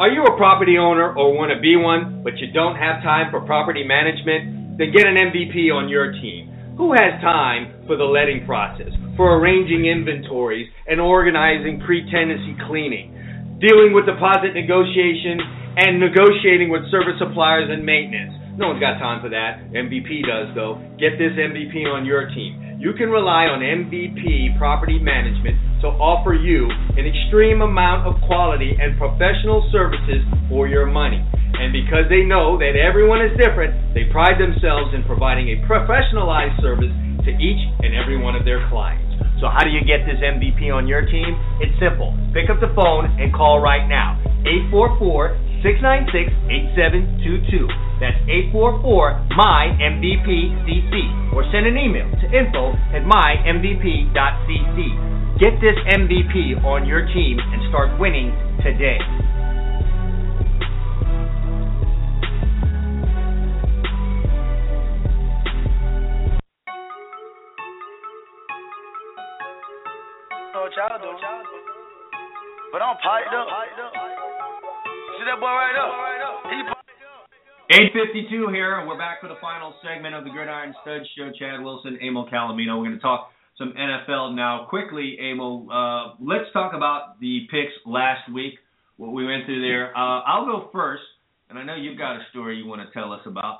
Are 0.00 0.08
you 0.08 0.24
a 0.24 0.32
property 0.40 0.80
owner 0.80 1.12
or 1.12 1.36
want 1.36 1.52
to 1.52 1.60
be 1.60 1.76
one, 1.76 2.24
but 2.24 2.40
you 2.40 2.48
don't 2.56 2.72
have 2.72 3.04
time 3.04 3.28
for 3.28 3.44
property 3.44 3.84
management? 3.84 4.80
Then 4.80 4.96
get 4.96 5.04
an 5.04 5.12
MVP 5.28 5.68
on 5.68 5.92
your 5.92 6.16
team. 6.16 6.48
Who 6.80 6.96
has 6.96 7.20
time 7.20 7.84
for 7.84 8.00
the 8.00 8.08
letting 8.08 8.48
process, 8.48 8.88
for 9.12 9.36
arranging 9.36 9.84
inventories 9.84 10.72
and 10.88 11.04
organizing 11.04 11.84
pre-tenancy 11.84 12.56
cleaning, 12.64 13.12
dealing 13.60 13.92
with 13.92 14.08
deposit 14.08 14.56
negotiation 14.56 15.36
and 15.76 16.00
negotiating 16.00 16.72
with 16.72 16.88
service 16.88 17.20
suppliers 17.20 17.68
and 17.68 17.84
maintenance? 17.84 18.32
No 18.60 18.76
one's 18.76 18.84
got 18.84 19.00
time 19.00 19.24
for 19.24 19.32
that. 19.32 19.72
MVP 19.72 20.20
does, 20.28 20.52
though. 20.52 20.76
Get 21.00 21.16
this 21.16 21.32
MVP 21.32 21.88
on 21.88 22.04
your 22.04 22.28
team. 22.28 22.76
You 22.76 22.92
can 22.92 23.08
rely 23.08 23.48
on 23.48 23.64
MVP 23.64 24.52
Property 24.60 25.00
Management 25.00 25.56
to 25.80 25.88
offer 25.96 26.36
you 26.36 26.68
an 27.00 27.08
extreme 27.08 27.64
amount 27.64 28.04
of 28.04 28.20
quality 28.28 28.76
and 28.76 29.00
professional 29.00 29.64
services 29.72 30.20
for 30.52 30.68
your 30.68 30.84
money. 30.84 31.24
And 31.56 31.72
because 31.72 32.04
they 32.12 32.20
know 32.20 32.60
that 32.60 32.76
everyone 32.76 33.24
is 33.24 33.32
different, 33.40 33.96
they 33.96 34.12
pride 34.12 34.36
themselves 34.36 34.92
in 34.92 35.08
providing 35.08 35.56
a 35.56 35.64
professionalized 35.64 36.60
service 36.60 36.92
to 37.24 37.32
each 37.40 37.64
and 37.80 37.96
every 37.96 38.20
one 38.20 38.36
of 38.36 38.44
their 38.44 38.68
clients. 38.68 39.08
So, 39.40 39.48
how 39.48 39.64
do 39.64 39.72
you 39.72 39.80
get 39.88 40.04
this 40.04 40.20
MVP 40.20 40.68
on 40.68 40.84
your 40.84 41.08
team? 41.08 41.32
It's 41.64 41.72
simple. 41.80 42.12
Pick 42.36 42.52
up 42.52 42.60
the 42.60 42.76
phone 42.76 43.08
and 43.16 43.32
call 43.32 43.64
right 43.64 43.88
now. 43.88 44.20
844 44.44 45.48
696 45.62 46.32
8722. 46.76 47.68
That's 48.00 48.16
844 48.52 49.28
my 49.36 49.76
MVPCC. 49.76 51.32
Or 51.36 51.44
send 51.52 51.68
an 51.68 51.76
email 51.76 52.08
to 52.08 52.26
info 52.32 52.72
at 52.96 53.04
mymvp.cc. 53.04 54.78
Get 55.36 55.60
this 55.60 55.76
MVP 55.88 56.64
on 56.64 56.86
your 56.88 57.04
team 57.12 57.38
and 57.40 57.60
start 57.68 57.98
winning 58.00 58.32
today. 58.64 58.98
But 72.72 72.82
I'm 72.82 72.96
piped 73.02 73.34
up. 73.34 74.09
That 75.20 75.36
boy 75.36 75.52
right 75.52 75.76
up? 75.76 76.48
He 77.68 77.76
852 77.76 78.48
here, 78.48 78.80
and 78.80 78.88
we're 78.88 78.96
back 78.96 79.20
for 79.20 79.28
the 79.28 79.36
final 79.38 79.74
segment 79.84 80.14
of 80.14 80.24
the 80.24 80.30
Gridiron 80.30 80.74
Stud 80.80 81.02
Show. 81.14 81.30
Chad 81.38 81.60
Wilson, 81.60 81.98
Emil 82.00 82.24
Calomino. 82.32 82.80
We're 82.80 82.88
going 82.88 82.96
to 82.96 83.00
talk 83.00 83.28
some 83.58 83.74
NFL 83.76 84.34
now. 84.34 84.66
Quickly, 84.70 85.18
Emil, 85.20 85.68
uh, 85.70 86.14
let's 86.24 86.50
talk 86.54 86.72
about 86.72 87.20
the 87.20 87.46
picks 87.50 87.72
last 87.84 88.32
week, 88.32 88.54
what 88.96 89.12
we 89.12 89.26
went 89.26 89.44
through 89.44 89.60
there. 89.60 89.94
Uh, 89.94 90.22
I'll 90.24 90.46
go 90.46 90.70
first, 90.72 91.04
and 91.50 91.58
I 91.58 91.64
know 91.64 91.76
you've 91.76 91.98
got 91.98 92.16
a 92.16 92.24
story 92.30 92.56
you 92.56 92.66
want 92.66 92.80
to 92.80 92.90
tell 92.98 93.12
us 93.12 93.20
about 93.26 93.58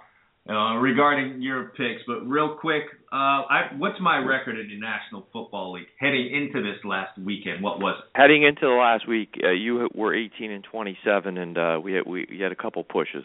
uh, 0.51 0.75
regarding 0.77 1.41
your 1.41 1.73
picks. 1.77 2.03
But 2.07 2.27
real 2.27 2.57
quick, 2.61 2.83
uh, 3.13 3.47
I, 3.47 3.71
what's 3.79 4.01
my 4.01 4.19
record 4.19 4.59
in 4.59 4.69
the 4.69 4.79
National 4.79 5.27
Football 5.33 5.75
League 5.75 5.87
heading 5.99 6.35
into 6.35 6.61
this 6.61 6.83
last 6.85 7.17
weekend? 7.19 7.63
What 7.63 7.79
was 7.79 8.03
it? 8.03 8.19
Heading 8.19 8.43
into 8.43 8.63
the 8.63 8.75
last 8.75 9.09
week, 9.09 9.39
uh, 9.45 9.51
you 9.51 9.89
were 9.95 10.15
18 10.15 10.51
and 10.51 10.65
27, 10.65 11.39
and 11.39 11.57
uh, 11.57 11.81
we 11.83 11.93
had, 11.93 12.05
we, 12.05 12.27
we 12.29 12.41
had 12.41 12.51
a 12.51 12.57
couple 12.57 12.83
pushes. 12.83 13.25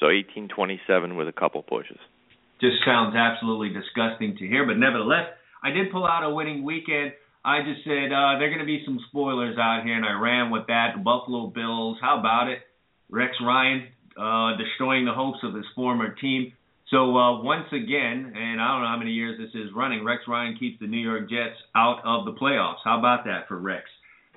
So 0.00 0.08
18 0.08 0.48
27 0.48 1.16
with 1.16 1.28
a 1.28 1.32
couple 1.32 1.62
pushes. 1.62 1.98
Just 2.60 2.76
sounds 2.84 3.14
absolutely 3.14 3.68
disgusting 3.68 4.36
to 4.38 4.46
hear, 4.46 4.66
but 4.66 4.78
nevertheless, 4.78 5.28
I 5.62 5.70
did 5.70 5.92
pull 5.92 6.06
out 6.06 6.24
a 6.24 6.34
winning 6.34 6.64
weekend. 6.64 7.12
I 7.44 7.60
just 7.60 7.84
said 7.84 8.08
uh, 8.08 8.40
there 8.40 8.48
are 8.48 8.50
going 8.50 8.64
to 8.64 8.66
be 8.66 8.82
some 8.86 8.98
spoilers 9.08 9.58
out 9.58 9.82
here, 9.84 9.94
and 9.94 10.04
I 10.04 10.18
ran 10.18 10.50
with 10.50 10.66
that. 10.68 10.94
The 10.96 11.02
Buffalo 11.02 11.48
Bills, 11.48 11.98
how 12.00 12.18
about 12.18 12.48
it? 12.48 12.60
Rex 13.10 13.34
Ryan 13.44 13.88
uh, 14.18 14.56
destroying 14.56 15.04
the 15.04 15.12
hopes 15.12 15.38
of 15.42 15.54
his 15.54 15.64
former 15.74 16.14
team. 16.14 16.52
So 16.90 17.16
uh, 17.16 17.42
once 17.42 17.66
again, 17.72 18.32
and 18.36 18.60
I 18.60 18.68
don't 18.72 18.82
know 18.82 18.88
how 18.88 18.98
many 18.98 19.12
years 19.12 19.38
this 19.38 19.54
is 19.58 19.70
running, 19.74 20.04
Rex 20.04 20.22
Ryan 20.28 20.56
keeps 20.58 20.78
the 20.80 20.86
New 20.86 21.00
York 21.00 21.28
Jets 21.30 21.56
out 21.74 22.00
of 22.04 22.24
the 22.24 22.32
playoffs. 22.32 22.84
How 22.84 22.98
about 22.98 23.24
that 23.24 23.48
for 23.48 23.58
Rex? 23.58 23.84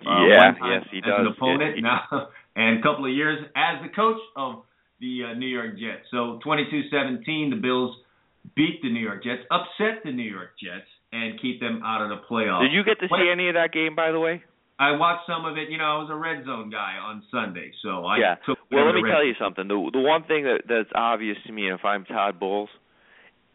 Uh, 0.05 0.25
yeah, 0.28 0.53
yes, 0.63 0.84
he 0.91 0.97
as 0.99 1.03
does. 1.03 1.19
An 1.19 1.28
opponent 1.28 1.75
he, 1.75 1.82
now, 1.82 2.01
and 2.55 2.80
a 2.80 2.82
couple 2.82 3.05
of 3.05 3.11
years 3.11 3.39
as 3.55 3.82
the 3.82 3.93
coach 3.93 4.21
of 4.36 4.63
the 4.99 5.32
uh, 5.32 5.34
New 5.34 5.47
York 5.47 5.73
Jets. 5.73 6.07
So 6.11 6.39
22-17, 6.45 7.49
the 7.49 7.59
Bills 7.61 7.95
beat 8.55 8.82
the 8.82 8.89
New 8.89 9.01
York 9.01 9.23
Jets, 9.23 9.41
upset 9.51 10.03
the 10.03 10.11
New 10.11 10.30
York 10.30 10.51
Jets, 10.61 10.88
and 11.11 11.39
keep 11.41 11.59
them 11.59 11.82
out 11.84 12.01
of 12.01 12.09
the 12.09 12.23
playoffs. 12.30 12.61
Did 12.61 12.73
you 12.73 12.84
get 12.84 12.99
to 12.99 13.07
see 13.07 13.30
any 13.32 13.49
of 13.49 13.55
that 13.55 13.71
game, 13.73 13.95
by 13.95 14.11
the 14.11 14.19
way? 14.19 14.43
I 14.80 14.91
watched 14.91 15.25
some 15.25 15.45
of 15.45 15.57
it. 15.57 15.69
You 15.69 15.78
know, 15.78 15.86
I 15.86 15.97
was 15.97 16.09
a 16.11 16.15
red 16.15 16.45
zone 16.45 16.69
guy 16.69 16.97
on 17.01 17.23
Sunday, 17.32 17.71
so 17.82 18.05
I 18.05 18.17
yeah. 18.19 18.36
took. 18.45 18.59
Well, 18.71 18.86
let 18.86 18.95
me 18.95 19.09
tell 19.09 19.25
you 19.25 19.34
something. 19.39 19.67
The 19.67 19.89
the 19.91 19.99
one 19.99 20.23
thing 20.23 20.43
that 20.43 20.63
that's 20.67 20.89
obvious 20.93 21.38
to 21.47 21.51
me, 21.51 21.71
if 21.71 21.84
I'm 21.84 22.05
Todd 22.05 22.39
Bowles, 22.39 22.69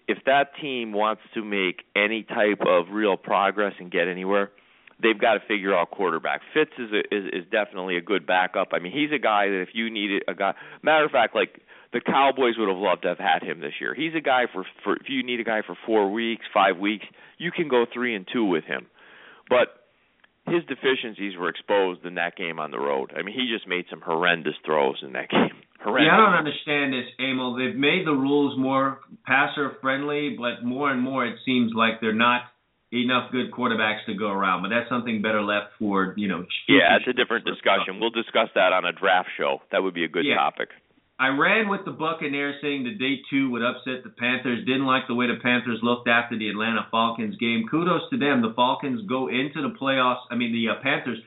if 0.08 0.18
that 0.26 0.50
team 0.60 0.92
wants 0.92 1.22
to 1.34 1.44
make 1.44 1.82
any 1.94 2.24
type 2.24 2.60
of 2.66 2.86
real 2.90 3.16
progress 3.16 3.74
and 3.78 3.90
get 3.90 4.08
anywhere, 4.08 4.50
they've 5.00 5.20
got 5.20 5.34
to 5.34 5.40
figure 5.46 5.76
out 5.76 5.90
quarterback. 5.90 6.40
Fitz 6.52 6.72
is 6.78 6.90
a, 6.92 7.14
is 7.14 7.44
is 7.44 7.44
definitely 7.52 7.96
a 7.96 8.00
good 8.00 8.26
backup. 8.26 8.68
I 8.72 8.80
mean, 8.80 8.92
he's 8.92 9.12
a 9.14 9.22
guy 9.22 9.46
that 9.46 9.62
if 9.62 9.70
you 9.74 9.90
needed 9.90 10.24
a 10.26 10.34
guy, 10.34 10.54
matter 10.82 11.04
of 11.04 11.12
fact, 11.12 11.36
like 11.36 11.60
the 11.92 12.00
Cowboys 12.00 12.54
would 12.58 12.68
have 12.68 12.78
loved 12.78 13.02
to 13.02 13.08
have 13.08 13.18
had 13.18 13.42
him 13.42 13.60
this 13.60 13.74
year. 13.80 13.94
He's 13.94 14.14
a 14.16 14.20
guy 14.20 14.44
for 14.52 14.64
for 14.82 14.96
if 14.96 15.08
you 15.08 15.22
need 15.22 15.38
a 15.38 15.44
guy 15.44 15.60
for 15.64 15.76
four 15.86 16.10
weeks, 16.10 16.44
five 16.52 16.78
weeks, 16.78 17.04
you 17.38 17.52
can 17.52 17.68
go 17.68 17.84
three 17.92 18.16
and 18.16 18.26
two 18.32 18.44
with 18.44 18.64
him. 18.64 18.86
But 19.48 19.81
his 20.46 20.64
deficiencies 20.66 21.36
were 21.38 21.48
exposed 21.48 22.04
in 22.04 22.14
that 22.16 22.36
game 22.36 22.58
on 22.58 22.70
the 22.70 22.78
road. 22.78 23.12
I 23.16 23.22
mean, 23.22 23.34
he 23.34 23.52
just 23.52 23.68
made 23.68 23.86
some 23.88 24.00
horrendous 24.00 24.54
throws 24.64 24.98
in 25.02 25.12
that 25.12 25.30
game. 25.30 25.54
Horrendous. 25.82 26.10
Yeah, 26.10 26.14
I 26.14 26.16
don't 26.18 26.38
understand 26.38 26.92
this, 26.92 27.06
Emil. 27.18 27.56
They've 27.56 27.76
made 27.76 28.06
the 28.06 28.12
rules 28.12 28.58
more 28.58 29.00
passer 29.26 29.76
friendly, 29.80 30.36
but 30.38 30.64
more 30.64 30.90
and 30.90 31.00
more 31.00 31.26
it 31.26 31.36
seems 31.44 31.72
like 31.74 32.00
they're 32.00 32.12
not 32.12 32.42
enough 32.92 33.32
good 33.32 33.50
quarterbacks 33.50 34.04
to 34.06 34.14
go 34.14 34.28
around. 34.28 34.62
But 34.62 34.68
that's 34.68 34.88
something 34.88 35.22
better 35.22 35.42
left 35.42 35.72
for 35.78 36.14
you 36.16 36.28
know. 36.28 36.44
Yeah, 36.68 36.96
it's 36.96 37.08
a 37.08 37.12
different 37.12 37.46
discussion. 37.46 37.98
We'll 38.00 38.10
discuss 38.10 38.48
that 38.54 38.72
on 38.72 38.84
a 38.84 38.92
draft 38.92 39.30
show. 39.36 39.62
That 39.72 39.82
would 39.82 39.94
be 39.94 40.04
a 40.04 40.08
good 40.08 40.26
yeah. 40.26 40.36
topic. 40.36 40.68
I 41.18 41.28
ran 41.28 41.68
with 41.68 41.84
the 41.84 41.92
Buccaneers 41.92 42.56
saying 42.60 42.84
that 42.84 42.98
day 42.98 43.20
two 43.30 43.50
would 43.50 43.62
upset 43.62 44.02
the 44.02 44.10
Panthers. 44.10 44.66
Didn't 44.66 44.86
like 44.86 45.06
the 45.06 45.14
way 45.14 45.26
the 45.26 45.38
Panthers 45.42 45.78
looked 45.82 46.08
after 46.08 46.36
the 46.38 46.48
Atlanta 46.48 46.86
Falcons 46.90 47.36
game. 47.36 47.64
Kudos 47.70 48.10
to 48.10 48.18
them. 48.18 48.42
The 48.42 48.54
Falcons 48.56 49.06
go 49.08 49.28
into 49.28 49.62
the 49.62 49.74
playoffs. 49.80 50.24
I 50.30 50.34
mean, 50.34 50.52
the 50.52 50.72
uh, 50.72 50.82
Panthers 50.82 51.18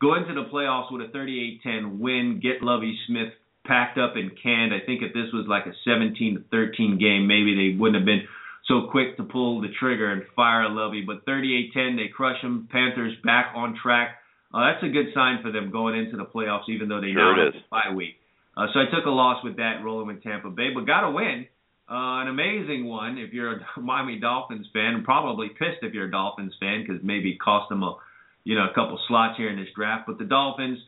go 0.00 0.14
into 0.14 0.34
the 0.34 0.48
playoffs 0.52 0.90
with 0.90 1.02
a 1.02 1.12
38-10 1.12 1.98
win. 1.98 2.40
Get 2.42 2.62
Lovie 2.62 2.98
Smith 3.06 3.32
packed 3.66 3.98
up 3.98 4.16
and 4.16 4.30
canned. 4.42 4.74
I 4.74 4.84
think 4.84 5.02
if 5.02 5.12
this 5.14 5.32
was 5.32 5.46
like 5.48 5.66
a 5.66 5.76
17 5.84 6.34
to 6.34 6.44
13 6.50 6.98
game, 6.98 7.26
maybe 7.26 7.54
they 7.54 7.78
wouldn't 7.78 7.96
have 7.96 8.06
been 8.06 8.26
so 8.66 8.88
quick 8.90 9.16
to 9.18 9.24
pull 9.24 9.60
the 9.60 9.72
trigger 9.78 10.10
and 10.10 10.22
fire 10.34 10.68
Lovey. 10.68 11.04
But 11.06 11.24
38-10, 11.26 11.96
they 11.96 12.08
crush 12.08 12.40
them. 12.42 12.68
Panthers 12.72 13.14
back 13.22 13.52
on 13.54 13.78
track. 13.80 14.16
Uh, 14.52 14.72
that's 14.72 14.82
a 14.84 14.88
good 14.88 15.14
sign 15.14 15.42
for 15.42 15.50
them 15.50 15.70
going 15.70 15.98
into 15.98 16.16
the 16.16 16.24
playoffs, 16.24 16.68
even 16.68 16.88
though 16.88 17.00
they 17.00 17.12
sure 17.12 17.36
now 17.36 17.44
have 17.44 17.54
a 17.54 17.64
bye 17.70 17.94
week. 17.94 18.16
Uh, 18.56 18.66
so 18.72 18.80
I 18.80 18.84
took 18.94 19.06
a 19.06 19.10
loss 19.10 19.42
with 19.42 19.56
that, 19.56 19.82
rolling 19.82 20.06
with 20.06 20.22
Tampa 20.22 20.50
Bay, 20.50 20.70
but 20.74 20.86
got 20.86 21.08
a 21.08 21.10
win. 21.10 21.46
Uh, 21.90 22.24
an 22.24 22.28
amazing 22.28 22.86
one 22.86 23.18
if 23.18 23.32
you're 23.32 23.54
a 23.54 23.60
Miami 23.80 24.18
Dolphins 24.18 24.66
fan, 24.72 24.94
and 24.94 25.04
probably 25.04 25.48
pissed 25.48 25.82
if 25.82 25.92
you're 25.92 26.06
a 26.06 26.10
Dolphins 26.10 26.54
fan 26.60 26.84
because 26.86 27.02
maybe 27.02 27.32
it 27.32 27.40
cost 27.40 27.68
them 27.68 27.82
a, 27.82 27.96
you 28.44 28.54
know, 28.54 28.66
a 28.70 28.74
couple 28.74 28.98
slots 29.08 29.36
here 29.36 29.50
in 29.50 29.56
this 29.56 29.68
draft. 29.74 30.06
But 30.06 30.18
the 30.18 30.24
Dolphins 30.24 30.78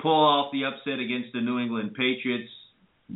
pull 0.00 0.12
off 0.12 0.52
the 0.52 0.64
upset 0.64 1.00
against 1.00 1.32
the 1.32 1.40
New 1.40 1.58
England 1.58 1.94
Patriots. 1.94 2.50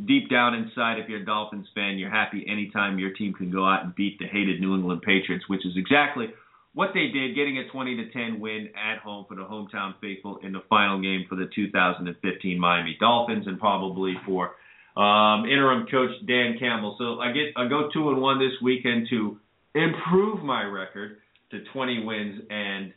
Deep 0.06 0.30
down 0.30 0.54
inside, 0.54 0.98
if 0.98 1.08
you're 1.08 1.20
a 1.20 1.24
Dolphins 1.24 1.66
fan, 1.74 1.98
you're 1.98 2.10
happy 2.10 2.46
anytime 2.48 2.98
your 2.98 3.12
team 3.12 3.34
can 3.34 3.50
go 3.50 3.66
out 3.66 3.84
and 3.84 3.94
beat 3.94 4.18
the 4.18 4.26
hated 4.26 4.58
New 4.58 4.74
England 4.74 5.02
Patriots, 5.02 5.44
which 5.48 5.66
is 5.66 5.76
exactly 5.76 6.28
what 6.74 6.90
they 6.94 7.08
did, 7.08 7.34
getting 7.34 7.58
a 7.58 7.68
20 7.68 7.96
to 7.96 8.10
10 8.10 8.40
win 8.40 8.70
at 8.76 8.98
home 8.98 9.26
for 9.28 9.34
the 9.34 9.42
hometown 9.42 9.94
faithful 10.00 10.38
in 10.42 10.52
the 10.52 10.62
final 10.68 11.00
game 11.00 11.26
for 11.28 11.36
the 11.36 11.48
2015 11.54 12.58
Miami 12.58 12.96
Dolphins, 12.98 13.46
and 13.46 13.58
probably 13.58 14.14
for 14.24 14.52
um, 14.96 15.44
interim 15.44 15.86
coach 15.90 16.10
Dan 16.26 16.56
Campbell. 16.58 16.96
So 16.98 17.20
I 17.20 17.32
get 17.32 17.52
I 17.56 17.68
go 17.68 17.88
two 17.92 18.10
and 18.10 18.20
one 18.20 18.38
this 18.38 18.52
weekend 18.62 19.08
to 19.10 19.38
improve 19.74 20.42
my 20.42 20.62
record 20.62 21.18
to 21.50 21.60
20 21.72 22.04
wins 22.04 22.40
and 22.50 22.92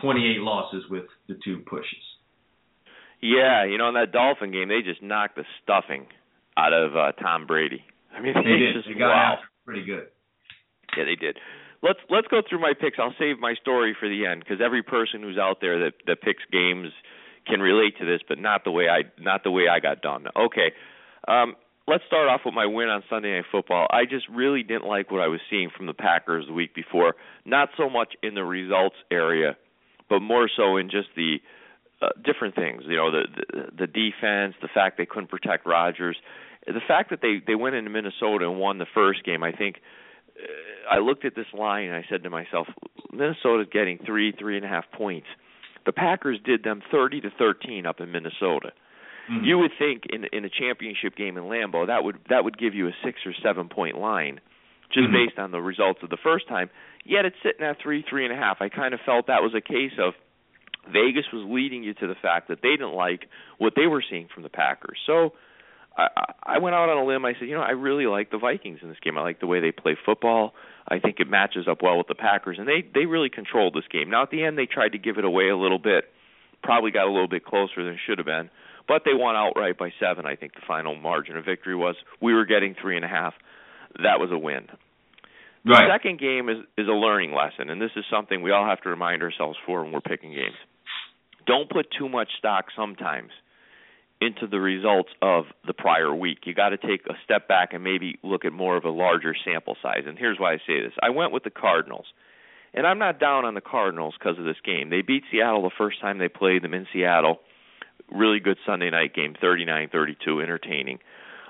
28 0.00 0.40
losses 0.40 0.84
with 0.90 1.04
the 1.28 1.34
two 1.44 1.58
pushes. 1.66 1.86
Yeah, 3.20 3.64
you 3.64 3.78
know, 3.78 3.88
in 3.88 3.94
that 3.94 4.12
Dolphin 4.12 4.52
game, 4.52 4.68
they 4.68 4.82
just 4.82 5.02
knocked 5.02 5.34
the 5.34 5.44
stuffing 5.62 6.06
out 6.56 6.72
of 6.72 6.94
uh, 6.94 7.12
Tom 7.20 7.46
Brady. 7.46 7.82
I 8.14 8.20
mean, 8.20 8.34
they, 8.34 8.42
they 8.42 8.58
did. 8.58 8.74
Just, 8.74 8.88
they 8.88 8.94
got 8.94 9.08
wow. 9.08 9.32
after 9.34 9.48
pretty 9.64 9.84
good. 9.84 10.06
Yeah, 10.96 11.04
they 11.04 11.16
did. 11.16 11.36
Let's 11.82 12.00
let's 12.10 12.26
go 12.28 12.42
through 12.48 12.60
my 12.60 12.72
picks. 12.78 12.98
I'll 12.98 13.14
save 13.18 13.38
my 13.38 13.54
story 13.54 13.96
for 13.98 14.08
the 14.08 14.26
end 14.26 14.40
because 14.40 14.60
every 14.64 14.82
person 14.82 15.22
who's 15.22 15.38
out 15.38 15.58
there 15.60 15.78
that 15.84 15.92
that 16.06 16.20
picks 16.22 16.42
games 16.50 16.88
can 17.46 17.60
relate 17.60 17.96
to 17.98 18.04
this, 18.04 18.20
but 18.28 18.38
not 18.38 18.64
the 18.64 18.70
way 18.70 18.88
I 18.88 19.02
not 19.18 19.44
the 19.44 19.50
way 19.50 19.68
I 19.68 19.80
got 19.80 20.02
done. 20.02 20.26
Okay, 20.36 20.72
um, 21.28 21.54
let's 21.86 22.04
start 22.06 22.28
off 22.28 22.42
with 22.44 22.54
my 22.54 22.66
win 22.66 22.88
on 22.88 23.02
Sunday 23.08 23.34
Night 23.34 23.46
Football. 23.50 23.86
I 23.90 24.04
just 24.04 24.28
really 24.28 24.62
didn't 24.62 24.86
like 24.86 25.10
what 25.10 25.20
I 25.20 25.28
was 25.28 25.40
seeing 25.48 25.70
from 25.74 25.86
the 25.86 25.94
Packers 25.94 26.46
the 26.46 26.52
week 26.52 26.74
before. 26.74 27.14
Not 27.44 27.70
so 27.76 27.88
much 27.88 28.14
in 28.22 28.34
the 28.34 28.44
results 28.44 28.96
area, 29.10 29.56
but 30.08 30.20
more 30.20 30.48
so 30.54 30.76
in 30.76 30.90
just 30.90 31.08
the 31.16 31.36
uh, 32.02 32.08
different 32.24 32.54
things. 32.54 32.82
You 32.86 32.96
know, 32.96 33.10
the, 33.10 33.22
the 33.52 33.62
the 33.80 33.86
defense, 33.86 34.54
the 34.60 34.68
fact 34.72 34.98
they 34.98 35.06
couldn't 35.06 35.30
protect 35.30 35.66
Rodgers, 35.66 36.16
the 36.66 36.80
fact 36.86 37.10
that 37.10 37.20
they 37.22 37.40
they 37.46 37.54
went 37.54 37.74
into 37.74 37.90
Minnesota 37.90 38.48
and 38.48 38.58
won 38.58 38.78
the 38.78 38.86
first 38.92 39.24
game. 39.24 39.42
I 39.42 39.52
think 39.52 39.76
I 40.90 40.98
looked 40.98 41.24
at 41.24 41.34
this 41.34 41.46
line 41.52 41.86
and 41.86 41.94
I 41.94 42.04
said 42.08 42.22
to 42.22 42.30
myself, 42.30 42.66
Minnesota's 43.12 43.68
getting 43.72 43.98
three 44.04 44.32
three 44.32 44.56
and 44.56 44.64
a 44.64 44.68
half 44.68 44.84
points. 44.92 45.26
The 45.86 45.92
Packers 45.92 46.38
did 46.44 46.62
them 46.64 46.82
thirty 46.90 47.20
to 47.20 47.30
thirteen 47.38 47.86
up 47.86 48.00
in 48.00 48.12
Minnesota. 48.12 48.72
Mm-hmm. 49.30 49.44
You 49.44 49.58
would 49.58 49.72
think 49.78 50.04
in 50.10 50.24
in 50.32 50.44
a 50.44 50.50
championship 50.50 51.16
game 51.16 51.36
in 51.36 51.44
Lambeau 51.44 51.86
that 51.86 52.04
would 52.04 52.16
that 52.28 52.44
would 52.44 52.58
give 52.58 52.74
you 52.74 52.88
a 52.88 52.92
six 53.04 53.20
or 53.26 53.32
seven 53.42 53.68
point 53.68 53.98
line, 53.98 54.40
just 54.92 55.08
Mhm. 55.08 55.12
based 55.12 55.38
on 55.38 55.50
the 55.50 55.60
results 55.60 56.02
of 56.02 56.10
the 56.10 56.16
first 56.16 56.48
time. 56.48 56.70
Yet 57.04 57.24
it's 57.24 57.36
sitting 57.42 57.64
at 57.64 57.78
three 57.80 58.02
three 58.08 58.24
and 58.24 58.32
a 58.32 58.36
half. 58.36 58.58
I 58.60 58.68
kind 58.68 58.94
of 58.94 59.00
felt 59.04 59.26
that 59.26 59.42
was 59.42 59.54
a 59.54 59.60
case 59.60 59.92
of 59.98 60.14
Vegas 60.92 61.26
was 61.32 61.44
leading 61.46 61.82
you 61.82 61.92
to 61.94 62.06
the 62.06 62.14
fact 62.14 62.48
that 62.48 62.62
they 62.62 62.70
didn't 62.70 62.94
like 62.94 63.28
what 63.58 63.74
they 63.76 63.86
were 63.86 64.02
seeing 64.08 64.28
from 64.32 64.42
the 64.42 64.48
Packers. 64.48 64.98
So 65.06 65.34
I, 65.98 66.08
I 66.44 66.58
went 66.58 66.76
out 66.76 66.88
on 66.88 66.96
a 66.96 67.04
limb. 67.04 67.24
I 67.24 67.34
said, 67.38 67.48
you 67.48 67.54
know, 67.56 67.60
I 67.60 67.72
really 67.72 68.06
like 68.06 68.30
the 68.30 68.38
Vikings 68.38 68.78
in 68.82 68.88
this 68.88 68.98
game. 69.02 69.18
I 69.18 69.22
like 69.22 69.40
the 69.40 69.46
way 69.48 69.60
they 69.60 69.72
play 69.72 69.96
football. 70.06 70.54
I 70.88 71.00
think 71.00 71.16
it 71.20 71.28
matches 71.28 71.66
up 71.68 71.82
well 71.82 71.98
with 71.98 72.06
the 72.06 72.14
Packers, 72.14 72.56
and 72.58 72.66
they 72.66 72.86
they 72.94 73.04
really 73.04 73.28
controlled 73.28 73.74
this 73.74 73.86
game. 73.90 74.08
Now 74.08 74.22
at 74.22 74.30
the 74.30 74.44
end, 74.44 74.56
they 74.56 74.66
tried 74.66 74.92
to 74.92 74.98
give 74.98 75.18
it 75.18 75.24
away 75.24 75.48
a 75.48 75.56
little 75.56 75.78
bit. 75.78 76.04
Probably 76.62 76.90
got 76.90 77.06
a 77.06 77.10
little 77.12 77.28
bit 77.28 77.44
closer 77.44 77.84
than 77.84 77.94
it 77.94 78.00
should 78.06 78.18
have 78.18 78.26
been, 78.26 78.48
but 78.86 79.02
they 79.04 79.12
won 79.12 79.36
outright 79.36 79.76
by 79.76 79.92
seven. 80.00 80.24
I 80.24 80.36
think 80.36 80.54
the 80.54 80.62
final 80.66 80.94
margin 80.94 81.36
of 81.36 81.44
victory 81.44 81.74
was. 81.76 81.96
We 82.22 82.32
were 82.32 82.46
getting 82.46 82.74
three 82.80 82.96
and 82.96 83.04
a 83.04 83.08
half. 83.08 83.34
That 84.02 84.18
was 84.18 84.30
a 84.32 84.38
win. 84.38 84.68
The 85.64 85.72
Right. 85.72 85.90
second 85.90 86.18
game 86.20 86.48
is 86.48 86.58
is 86.78 86.86
a 86.88 86.92
learning 86.92 87.32
lesson, 87.32 87.68
and 87.70 87.82
this 87.82 87.90
is 87.96 88.04
something 88.10 88.40
we 88.42 88.52
all 88.52 88.64
have 88.66 88.80
to 88.82 88.88
remind 88.88 89.22
ourselves 89.22 89.58
for 89.66 89.82
when 89.82 89.92
we're 89.92 90.00
picking 90.00 90.32
games. 90.32 90.56
Don't 91.46 91.68
put 91.68 91.90
too 91.90 92.08
much 92.08 92.28
stock 92.38 92.66
sometimes 92.74 93.30
into 94.20 94.46
the 94.46 94.58
results 94.58 95.10
of 95.22 95.44
the 95.66 95.72
prior 95.72 96.14
week. 96.14 96.38
You 96.44 96.54
got 96.54 96.70
to 96.70 96.76
take 96.76 97.06
a 97.06 97.14
step 97.24 97.46
back 97.46 97.72
and 97.72 97.84
maybe 97.84 98.18
look 98.22 98.44
at 98.44 98.52
more 98.52 98.76
of 98.76 98.84
a 98.84 98.90
larger 98.90 99.34
sample 99.44 99.76
size. 99.80 100.02
And 100.06 100.18
here's 100.18 100.38
why 100.38 100.54
I 100.54 100.56
say 100.58 100.80
this. 100.82 100.92
I 101.02 101.10
went 101.10 101.32
with 101.32 101.44
the 101.44 101.50
Cardinals. 101.50 102.06
And 102.74 102.86
I'm 102.86 102.98
not 102.98 103.18
down 103.18 103.44
on 103.44 103.54
the 103.54 103.60
Cardinals 103.60 104.14
because 104.18 104.38
of 104.38 104.44
this 104.44 104.60
game. 104.64 104.90
They 104.90 105.02
beat 105.02 105.22
Seattle 105.30 105.62
the 105.62 105.70
first 105.78 106.00
time 106.00 106.18
they 106.18 106.28
played 106.28 106.62
them 106.62 106.74
in 106.74 106.86
Seattle. 106.92 107.40
Really 108.10 108.40
good 108.40 108.58
Sunday 108.66 108.90
night 108.90 109.14
game, 109.14 109.34
39-32, 109.42 110.42
entertaining. 110.42 110.98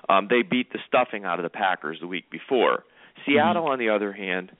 Um, 0.08 0.28
they 0.30 0.42
beat 0.42 0.72
the 0.72 0.78
stuffing 0.86 1.24
out 1.24 1.38
of 1.38 1.42
the 1.42 1.50
Packers 1.50 1.98
the 2.00 2.06
week 2.06 2.30
before. 2.30 2.84
Seattle, 3.26 3.66
on 3.66 3.78
the 3.78 3.90
other 3.90 4.12
hand, 4.12 4.52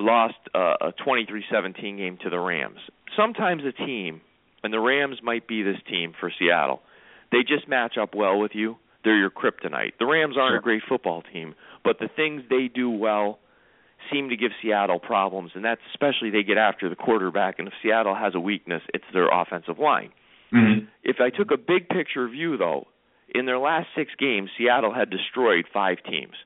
lost 0.00 0.34
uh, 0.54 0.74
a 0.80 0.92
23-17 0.92 1.96
game 1.96 2.18
to 2.22 2.30
the 2.30 2.38
Rams. 2.38 2.78
Sometimes 3.16 3.62
a 3.64 3.72
team, 3.72 4.20
and 4.62 4.72
the 4.72 4.80
Rams 4.80 5.18
might 5.22 5.46
be 5.46 5.62
this 5.62 5.78
team 5.88 6.12
for 6.18 6.32
Seattle. 6.38 6.82
They 7.34 7.42
just 7.42 7.66
match 7.66 7.98
up 8.00 8.14
well 8.14 8.38
with 8.38 8.52
you. 8.54 8.76
They're 9.02 9.18
your 9.18 9.30
kryptonite. 9.30 9.98
The 9.98 10.06
Rams 10.06 10.36
aren't 10.38 10.52
Sure. 10.52 10.58
a 10.58 10.62
great 10.62 10.82
football 10.88 11.22
team, 11.22 11.56
but 11.82 11.98
the 11.98 12.06
things 12.06 12.42
they 12.48 12.68
do 12.68 12.88
well 12.88 13.40
seem 14.10 14.28
to 14.28 14.36
give 14.36 14.52
Seattle 14.62 15.00
problems, 15.00 15.50
and 15.54 15.64
that's 15.64 15.80
especially 15.90 16.30
they 16.30 16.44
get 16.44 16.58
after 16.58 16.88
the 16.88 16.96
quarterback. 16.96 17.58
And 17.58 17.66
if 17.66 17.74
Seattle 17.82 18.14
has 18.14 18.34
a 18.34 18.40
weakness, 18.40 18.82
it's 18.94 19.04
their 19.12 19.28
offensive 19.28 19.78
line. 19.78 20.12
Mm-hmm. 20.52 20.86
If 21.02 21.20
I 21.20 21.30
took 21.30 21.50
a 21.50 21.56
big 21.56 21.88
picture 21.88 22.28
view, 22.28 22.56
though, 22.56 22.86
in 23.34 23.46
their 23.46 23.58
last 23.58 23.88
six 23.96 24.12
games, 24.16 24.50
Seattle 24.56 24.94
had 24.94 25.10
destroyed 25.10 25.66
five 25.72 25.98
teams. 26.08 26.36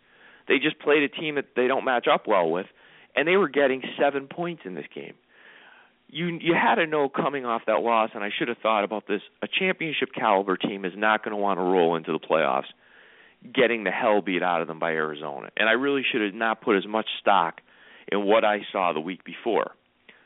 They 0.47 0.59
just 0.59 0.79
played 0.79 1.03
a 1.03 1.09
team 1.09 1.35
that 1.35 1.55
they 1.55 1.67
don't 1.67 1.85
match 1.85 2.07
up 2.09 2.27
well 2.27 2.51
with, 2.51 2.67
and 3.15 3.29
they 3.29 3.37
were 3.37 3.49
getting 3.49 3.83
seven 3.99 4.27
points 4.27 4.63
in 4.65 4.75
this 4.75 4.87
game. 4.95 5.15
You 6.11 6.39
you 6.41 6.55
had 6.55 6.77
to 6.77 6.87
know 6.87 7.09
coming 7.09 7.45
off 7.45 7.63
that 7.67 7.81
loss, 7.83 8.11
and 8.15 8.25
I 8.25 8.31
should 8.37 8.49
have 8.49 8.59
thought 8.59 8.83
about 8.85 9.07
this. 9.07 9.21
A 9.43 9.47
championship 9.47 10.09
caliber 10.15 10.57
team 10.57 10.85
is 10.85 10.93
not 10.97 11.23
going 11.23 11.33
to 11.33 11.37
want 11.37 11.59
to 11.59 11.63
roll 11.63 11.97
into 11.97 12.13
the 12.13 12.19
playoffs, 12.19 12.65
getting 13.55 13.85
the 13.85 13.91
hell 13.91 14.23
beat 14.23 14.43
out 14.43 14.63
of 14.63 14.69
them 14.69 14.79
by 14.79 14.93
Arizona. 14.93 15.51
And 15.57 15.69
I 15.69 15.73
really 15.73 16.03
should 16.11 16.23
have 16.23 16.35
not 16.35 16.63
put 16.63 16.77
as 16.77 16.87
much 16.87 17.07
stock 17.21 17.61
in 18.11 18.25
what 18.25 18.45
I 18.45 18.61
saw 18.73 18.93
the 18.95 19.01
week 19.01 19.23
before. 19.25 19.73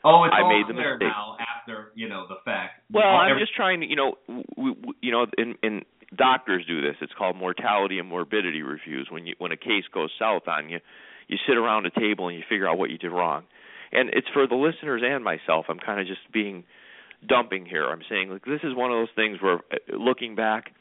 Oh, 0.05 0.23
it's 0.25 0.33
I 0.37 0.41
all 0.43 0.49
made 0.49 0.67
the 0.67 0.73
clear 0.73 0.93
mistake. 0.95 1.09
now 1.15 1.37
after 1.39 1.91
you 1.95 2.07
know 2.09 2.27
the 2.27 2.35
fact. 2.45 2.81
Well, 2.91 3.03
All- 3.05 3.17
I'm 3.19 3.31
every- 3.31 3.43
just 3.43 3.55
trying 3.55 3.81
to, 3.81 3.87
you 3.87 3.95
know, 3.95 4.15
we, 4.57 4.71
we, 4.71 4.93
you 5.01 5.11
know, 5.11 5.25
in, 5.37 5.55
in 5.63 5.81
doctors 6.15 6.65
do 6.65 6.81
this. 6.81 6.95
It's 7.01 7.13
called 7.17 7.35
mortality 7.35 7.99
and 7.99 8.07
morbidity 8.07 8.61
reviews. 8.61 9.07
When 9.09 9.25
you 9.27 9.35
when 9.37 9.51
a 9.51 9.57
case 9.57 9.83
goes 9.93 10.11
south 10.17 10.47
on 10.47 10.69
you, 10.69 10.79
you 11.27 11.37
sit 11.47 11.57
around 11.57 11.85
a 11.85 11.89
table 11.91 12.27
and 12.29 12.37
you 12.37 12.43
figure 12.49 12.69
out 12.69 12.77
what 12.77 12.89
you 12.89 12.97
did 12.97 13.11
wrong. 13.11 13.43
And 13.93 14.09
it's 14.09 14.27
for 14.33 14.47
the 14.47 14.55
listeners 14.55 15.01
and 15.05 15.23
myself. 15.23 15.65
I'm 15.69 15.79
kind 15.79 16.01
of 16.01 16.07
just 16.07 16.21
being 16.33 16.63
dumping 17.27 17.65
here. 17.65 17.85
I'm 17.85 18.01
saying 18.09 18.29
like 18.29 18.43
this 18.43 18.61
is 18.63 18.75
one 18.75 18.91
of 18.91 18.97
those 18.97 19.15
things 19.15 19.37
where 19.41 19.55
uh, 19.71 19.97
looking 19.97 20.35
back, 20.35 20.71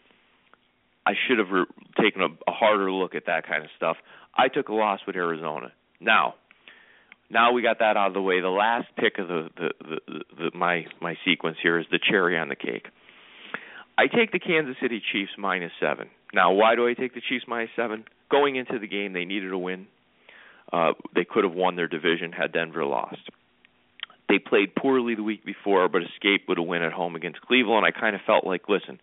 I 1.06 1.12
should 1.26 1.38
have 1.38 1.50
re- 1.50 1.66
taken 2.00 2.22
a, 2.22 2.28
a 2.48 2.52
harder 2.52 2.90
look 2.90 3.14
at 3.14 3.26
that 3.26 3.46
kind 3.46 3.62
of 3.64 3.70
stuff. 3.76 3.96
I 4.36 4.48
took 4.48 4.68
a 4.68 4.74
loss 4.74 5.00
with 5.06 5.14
Arizona. 5.14 5.72
Now, 6.00 6.34
now 7.30 7.52
we 7.52 7.62
got 7.62 7.78
that 7.80 7.96
out 7.96 8.08
of 8.08 8.14
the 8.14 8.22
way. 8.22 8.40
The 8.40 8.48
last 8.48 8.88
pick 8.96 9.18
of 9.18 9.28
the 9.28 9.48
the, 9.56 9.70
the, 9.80 10.00
the, 10.06 10.24
the 10.36 10.58
my 10.58 10.86
my 11.00 11.14
sequence 11.24 11.58
here 11.62 11.78
is 11.78 11.86
the 11.90 11.98
cherry 11.98 12.38
on 12.38 12.48
the 12.48 12.56
cake. 12.56 12.86
I 13.98 14.06
take 14.06 14.32
the 14.32 14.38
Kansas 14.38 14.76
City 14.80 15.02
Chiefs 15.12 15.32
minus 15.38 15.72
seven. 15.78 16.08
Now, 16.32 16.52
why 16.52 16.76
do 16.76 16.88
I 16.88 16.94
take 16.94 17.14
the 17.14 17.20
Chiefs 17.20 17.44
minus 17.46 17.70
seven? 17.76 18.04
Going 18.30 18.56
into 18.56 18.78
the 18.78 18.86
game, 18.86 19.12
they 19.12 19.26
needed 19.26 19.52
a 19.52 19.58
win. 19.58 19.86
Uh, 20.72 20.92
they 21.14 21.24
could 21.24 21.44
have 21.44 21.52
won 21.52 21.76
their 21.76 21.88
division 21.88 22.32
had 22.32 22.52
Denver 22.52 22.84
lost. 22.84 23.28
They 24.28 24.38
played 24.38 24.74
poorly 24.74 25.14
the 25.14 25.22
week 25.22 25.44
before, 25.44 25.88
but 25.88 26.02
escaped 26.02 26.48
with 26.48 26.56
a 26.56 26.62
win 26.62 26.82
at 26.82 26.92
home 26.92 27.16
against 27.16 27.42
Cleveland. 27.42 27.84
I 27.84 27.90
kind 27.90 28.16
of 28.16 28.22
felt 28.26 28.46
like, 28.46 28.62
listen, 28.68 28.98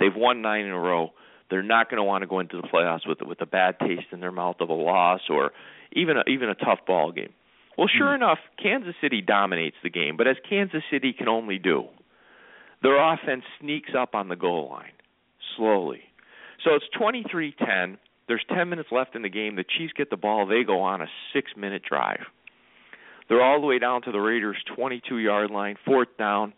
they've 0.00 0.14
won 0.14 0.42
nine 0.42 0.64
in 0.64 0.72
a 0.72 0.78
row. 0.78 1.12
They're 1.50 1.62
not 1.62 1.88
going 1.88 1.98
to 1.98 2.04
want 2.04 2.22
to 2.22 2.26
go 2.26 2.40
into 2.40 2.56
the 2.56 2.66
playoffs 2.66 3.06
with 3.06 3.20
with 3.22 3.40
a 3.40 3.46
bad 3.46 3.78
taste 3.78 4.06
in 4.10 4.20
their 4.20 4.32
mouth 4.32 4.56
of 4.60 4.70
a 4.70 4.74
loss 4.74 5.20
or 5.28 5.52
even 5.92 6.16
a, 6.16 6.22
even 6.28 6.48
a 6.48 6.54
tough 6.54 6.80
ball 6.86 7.12
game. 7.12 7.32
Well, 7.78 7.88
sure 7.88 8.14
enough, 8.14 8.38
Kansas 8.60 8.94
City 9.00 9.20
dominates 9.20 9.76
the 9.82 9.90
game, 9.90 10.16
but 10.16 10.26
as 10.26 10.36
Kansas 10.48 10.82
City 10.90 11.12
can 11.12 11.28
only 11.28 11.58
do, 11.58 11.84
their 12.82 12.96
offense 13.12 13.44
sneaks 13.60 13.90
up 13.96 14.14
on 14.14 14.28
the 14.28 14.36
goal 14.36 14.70
line 14.70 14.92
slowly. 15.56 16.02
So 16.64 16.70
it's 16.74 16.84
23-10. 16.98 17.98
There's 18.28 18.44
10 18.54 18.68
minutes 18.68 18.88
left 18.90 19.14
in 19.14 19.22
the 19.22 19.28
game. 19.28 19.56
The 19.56 19.64
Chiefs 19.64 19.92
get 19.96 20.10
the 20.10 20.16
ball. 20.16 20.46
They 20.46 20.64
go 20.64 20.80
on 20.80 21.02
a 21.02 21.06
six-minute 21.32 21.82
drive. 21.88 22.20
They're 23.28 23.42
all 23.42 23.60
the 23.60 23.66
way 23.66 23.78
down 23.78 24.02
to 24.02 24.12
the 24.12 24.18
Raiders' 24.18 24.56
22-yard 24.78 25.50
line, 25.50 25.76
fourth 25.84 26.08
down. 26.18 26.52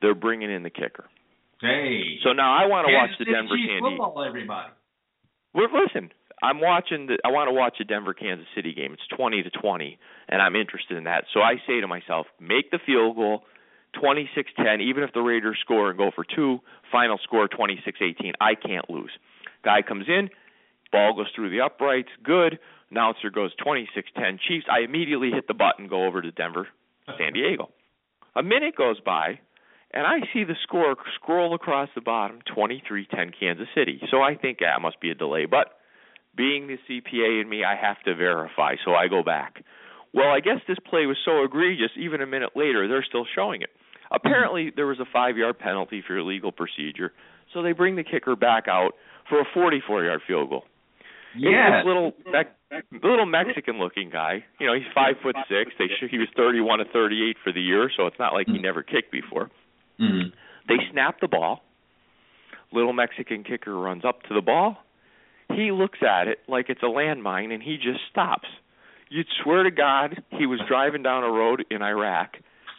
They're 0.00 0.14
bringing 0.14 0.50
in 0.50 0.62
the 0.62 0.70
kicker. 0.70 1.04
hey. 1.60 2.18
So 2.24 2.32
now 2.32 2.52
I 2.52 2.66
want 2.66 2.88
to 2.88 2.92
watch 2.94 3.10
the 3.18 3.24
Denver 3.24 3.54
Chiefs 3.56 3.68
Candy. 3.68 3.96
football, 3.96 4.24
everybody. 4.26 4.72
Well, 5.54 5.68
listen, 5.72 6.10
I'm 6.42 6.60
watching 6.60 7.06
the. 7.06 7.18
I 7.24 7.30
want 7.30 7.48
to 7.48 7.54
watch 7.54 7.76
a 7.80 7.84
Denver 7.84 8.14
Kansas 8.14 8.46
City 8.56 8.72
game. 8.74 8.94
It's 8.94 9.02
20 9.16 9.42
to 9.44 9.50
20, 9.50 9.98
and 10.28 10.42
I'm 10.42 10.56
interested 10.56 10.96
in 10.96 11.04
that. 11.04 11.24
So 11.32 11.40
I 11.40 11.54
say 11.66 11.80
to 11.80 11.86
myself, 11.86 12.26
make 12.40 12.70
the 12.70 12.78
field 12.84 13.16
goal, 13.16 13.44
26-10, 14.02 14.80
even 14.80 15.04
if 15.04 15.12
the 15.12 15.20
Raiders 15.20 15.58
score 15.60 15.90
and 15.90 15.98
go 15.98 16.10
for 16.14 16.24
two, 16.24 16.58
final 16.90 17.18
score 17.22 17.48
26-18. 17.48 18.32
I 18.40 18.54
can't 18.54 18.88
lose. 18.90 19.10
Guy 19.64 19.82
comes 19.82 20.06
in, 20.08 20.30
ball 20.92 21.14
goes 21.16 21.26
through 21.34 21.50
the 21.50 21.60
uprights, 21.60 22.10
good. 22.22 22.58
Announcer 22.90 23.30
goes 23.30 23.52
26-10 23.64 24.38
Chiefs. 24.46 24.66
I 24.70 24.84
immediately 24.84 25.30
hit 25.30 25.48
the 25.48 25.54
button, 25.54 25.88
go 25.88 26.04
over 26.04 26.20
to 26.20 26.30
Denver, 26.30 26.68
San 27.18 27.32
Diego. 27.32 27.70
A 28.36 28.42
minute 28.42 28.76
goes 28.76 29.00
by, 29.00 29.40
and 29.92 30.06
I 30.06 30.20
see 30.32 30.44
the 30.44 30.56
score 30.62 30.94
scroll 31.14 31.54
across 31.54 31.88
the 31.94 32.00
bottom 32.00 32.40
23-10 32.56 33.32
Kansas 33.38 33.68
City. 33.74 34.00
So 34.10 34.22
I 34.22 34.34
think 34.34 34.58
that 34.58 34.74
ah, 34.76 34.80
must 34.80 35.00
be 35.00 35.10
a 35.10 35.14
delay, 35.14 35.46
but 35.46 35.78
being 36.36 36.66
the 36.66 36.78
CPA 36.88 37.42
in 37.42 37.48
me, 37.48 37.64
I 37.64 37.76
have 37.76 38.00
to 38.04 38.14
verify, 38.14 38.76
so 38.84 38.92
I 38.92 39.08
go 39.08 39.22
back. 39.22 39.64
Well, 40.14 40.28
I 40.28 40.40
guess 40.40 40.60
this 40.68 40.78
play 40.88 41.06
was 41.06 41.16
so 41.24 41.42
egregious, 41.44 41.90
even 41.98 42.20
a 42.20 42.26
minute 42.26 42.50
later, 42.54 42.88
they're 42.88 43.04
still 43.06 43.26
showing 43.34 43.62
it. 43.62 43.70
Apparently, 44.10 44.70
there 44.74 44.86
was 44.86 45.00
a 45.00 45.06
five 45.10 45.36
yard 45.36 45.58
penalty 45.58 46.02
for 46.06 46.18
illegal 46.18 46.52
procedure, 46.52 47.12
so 47.52 47.62
they 47.62 47.72
bring 47.72 47.96
the 47.96 48.04
kicker 48.04 48.36
back 48.36 48.68
out 48.68 48.92
for 49.28 49.40
a 49.40 49.44
44 49.54 50.04
yard 50.04 50.20
field 50.26 50.50
goal. 50.50 50.64
Yeah. 51.36 51.78
It's 51.80 51.86
little 51.86 52.12
little 53.02 53.26
Mexican 53.26 53.78
looking 53.78 54.10
guy. 54.10 54.44
You 54.60 54.66
know, 54.66 54.74
he's 54.74 54.88
five 54.94 55.16
foot 55.22 55.36
six. 55.48 55.72
They 55.78 55.86
sh- 55.86 56.10
he 56.10 56.18
was 56.18 56.28
31 56.36 56.78
to 56.78 56.84
38 56.92 57.36
for 57.42 57.52
the 57.52 57.60
year, 57.60 57.90
so 57.96 58.06
it's 58.06 58.18
not 58.18 58.32
like 58.32 58.46
he 58.46 58.58
never 58.58 58.82
kicked 58.82 59.12
before. 59.12 59.50
Mm-hmm. 60.00 60.30
They 60.68 60.76
snap 60.92 61.20
the 61.20 61.28
ball. 61.28 61.62
Little 62.72 62.92
Mexican 62.92 63.44
kicker 63.44 63.76
runs 63.78 64.04
up 64.04 64.22
to 64.24 64.34
the 64.34 64.40
ball. 64.40 64.78
He 65.54 65.70
looks 65.70 65.98
at 66.02 66.28
it 66.28 66.38
like 66.48 66.66
it's 66.70 66.82
a 66.82 66.86
landmine, 66.86 67.52
and 67.52 67.62
he 67.62 67.76
just 67.76 68.00
stops. 68.10 68.48
You'd 69.10 69.26
swear 69.42 69.62
to 69.64 69.70
God 69.70 70.22
he 70.30 70.46
was 70.46 70.58
driving 70.66 71.02
down 71.02 71.22
a 71.24 71.30
road 71.30 71.64
in 71.70 71.82
Iraq, 71.82 72.36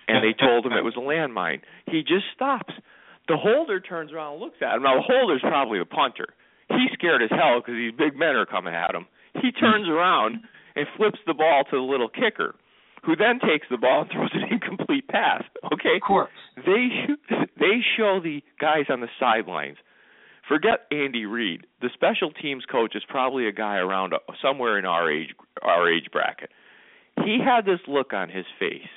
and 0.08 0.24
they 0.24 0.34
told 0.34 0.66
him 0.66 0.72
it 0.74 0.84
was 0.84 0.96
a 0.98 1.00
landmine. 1.00 1.62
He 1.86 2.02
just 2.02 2.26
stops. 2.36 2.74
The 3.28 3.38
holder 3.38 3.80
turns 3.80 4.12
around 4.12 4.34
and 4.34 4.42
looks 4.42 4.58
at 4.62 4.76
him. 4.76 4.84
Now 4.84 4.96
the 4.96 5.04
holder's 5.06 5.42
probably 5.42 5.78
the 5.80 5.86
punter. 5.86 6.28
He's 6.78 6.92
scared 6.94 7.22
as 7.22 7.30
hell 7.30 7.60
because 7.62 7.76
these 7.76 7.94
big 7.98 8.18
men 8.18 8.36
are 8.36 8.46
coming 8.46 8.74
at 8.74 8.94
him. 8.96 9.06
He 9.42 9.52
turns 9.52 9.88
around 9.88 10.38
and 10.76 10.88
flips 10.98 11.20
the 11.28 11.34
ball 11.34 11.64
to 11.70 11.76
the 11.78 11.82
little 11.82 12.10
kicker, 12.10 12.56
who 13.06 13.16
then 13.16 13.40
takes 13.40 13.68
the 13.70 13.78
ball 13.78 14.02
and 14.02 14.12
throws 14.12 14.30
an 14.34 14.44
incomplete 14.52 15.08
pass. 15.08 15.44
Okay, 15.74 15.96
Of 15.98 16.02
course. 16.08 16.32
they 16.66 16.90
they 17.60 17.80
show 17.98 18.20
the 18.24 18.42
guys 18.60 18.86
on 18.90 19.02
the 19.02 19.10
sidelines. 19.20 19.78
Forget 20.48 20.88
Andy 20.92 21.26
Reid. 21.26 21.66
The 21.82 21.90
special 21.94 22.32
teams 22.32 22.66
coach 22.70 22.96
is 22.96 23.04
probably 23.08 23.48
a 23.48 23.52
guy 23.54 23.78
around 23.78 24.14
uh, 24.14 24.18
somewhere 24.42 24.78
in 24.78 24.86
our 24.86 25.10
age 25.12 25.30
our 25.62 25.92
age 25.92 26.08
bracket. 26.12 26.50
He 27.24 27.38
had 27.44 27.66
this 27.66 27.80
look 27.88 28.12
on 28.14 28.30
his 28.30 28.46
face, 28.60 28.90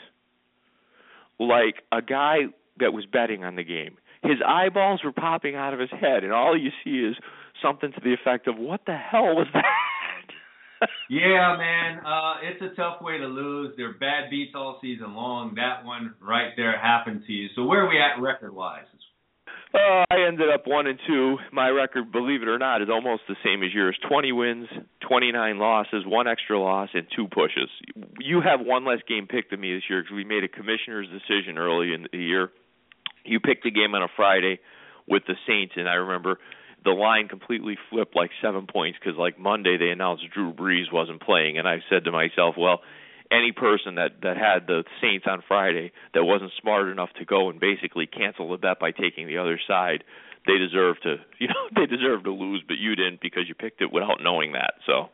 like 1.38 1.82
a 1.92 2.02
guy 2.02 2.46
that 2.78 2.92
was 2.92 3.06
betting 3.06 3.44
on 3.44 3.56
the 3.56 3.64
game. 3.64 3.96
His 4.22 4.38
eyeballs 4.46 5.00
were 5.04 5.12
popping 5.12 5.54
out 5.54 5.72
of 5.74 5.80
his 5.80 5.90
head, 5.90 6.24
and 6.24 6.32
all 6.32 6.56
you 6.58 6.70
see 6.82 6.98
is 7.06 7.16
something 7.66 7.92
to 7.92 8.00
the 8.02 8.14
effect 8.14 8.46
of 8.46 8.56
"What 8.56 8.80
the 8.86 8.96
hell 8.96 9.34
was 9.34 9.46
that?" 9.52 9.64
yeah, 11.08 11.56
man, 11.56 12.04
uh, 12.04 12.34
it's 12.42 12.62
a 12.62 12.74
tough 12.76 13.00
way 13.00 13.18
to 13.18 13.26
lose. 13.26 13.74
They're 13.76 13.94
bad 13.94 14.30
beats 14.30 14.52
all 14.54 14.78
season 14.80 15.14
long. 15.14 15.54
That 15.56 15.84
one 15.84 16.14
right 16.20 16.50
there 16.56 16.78
happened 16.78 17.22
to 17.26 17.32
you. 17.32 17.48
So 17.56 17.64
where 17.64 17.84
are 17.84 17.88
we 17.88 17.98
at 17.98 18.20
record 18.20 18.54
wise? 18.54 18.84
Uh, 19.74 20.04
I 20.10 20.26
ended 20.26 20.48
up 20.48 20.66
one 20.66 20.86
and 20.86 20.98
two. 21.06 21.36
My 21.52 21.68
record, 21.68 22.12
believe 22.12 22.40
it 22.40 22.48
or 22.48 22.58
not, 22.58 22.82
is 22.82 22.88
almost 22.90 23.22
the 23.28 23.36
same 23.44 23.62
as 23.62 23.74
yours: 23.74 23.98
twenty 24.08 24.32
wins, 24.32 24.68
twenty-nine 25.06 25.58
losses, 25.58 26.04
one 26.06 26.26
extra 26.26 26.58
loss, 26.58 26.88
and 26.94 27.06
two 27.14 27.26
pushes. 27.28 27.68
You 28.20 28.40
have 28.40 28.64
one 28.64 28.86
less 28.86 29.00
game 29.08 29.26
picked 29.26 29.50
than 29.50 29.60
me 29.60 29.74
this 29.74 29.82
year 29.90 30.02
because 30.02 30.14
we 30.14 30.24
made 30.24 30.44
a 30.44 30.48
commissioner's 30.48 31.08
decision 31.08 31.58
early 31.58 31.92
in 31.92 32.06
the 32.10 32.18
year. 32.18 32.50
You 33.24 33.40
picked 33.40 33.64
the 33.64 33.70
game 33.70 33.94
on 33.94 34.02
a 34.02 34.08
Friday 34.14 34.60
with 35.08 35.24
the 35.26 35.34
Saints, 35.46 35.74
and 35.76 35.88
I 35.88 35.94
remember 35.94 36.38
the 36.86 36.92
line 36.92 37.26
completely 37.26 37.76
flipped 37.90 38.14
like 38.14 38.30
seven 38.40 38.66
points 38.66 38.96
because 38.98 39.18
like 39.18 39.38
Monday 39.38 39.76
they 39.76 39.90
announced 39.90 40.22
Drew 40.32 40.54
Brees 40.54 40.90
wasn't 40.92 41.20
playing, 41.20 41.58
and 41.58 41.66
I 41.66 41.82
said 41.90 42.04
to 42.04 42.12
myself, 42.12 42.54
well, 42.56 42.80
any 43.30 43.50
person 43.50 43.96
that 43.96 44.22
that 44.22 44.36
had 44.36 44.68
the 44.68 44.84
Saints 45.02 45.26
on 45.28 45.42
Friday 45.48 45.90
that 46.14 46.24
wasn't 46.24 46.52
smart 46.62 46.88
enough 46.88 47.10
to 47.18 47.24
go 47.24 47.50
and 47.50 47.58
basically 47.58 48.06
cancel 48.06 48.48
the 48.50 48.56
bet 48.56 48.78
by 48.78 48.92
taking 48.92 49.26
the 49.26 49.38
other 49.38 49.58
side, 49.66 50.04
they 50.46 50.58
deserve 50.58 51.00
to, 51.02 51.16
you 51.40 51.48
know, 51.48 51.66
they 51.74 51.86
deserve 51.86 52.22
to 52.22 52.30
lose, 52.30 52.62
but 52.66 52.78
you 52.78 52.94
didn't 52.94 53.20
because 53.20 53.48
you 53.48 53.54
picked 53.54 53.82
it 53.82 53.92
without 53.92 54.22
knowing 54.22 54.52
that. 54.52 54.74
So. 54.86 55.10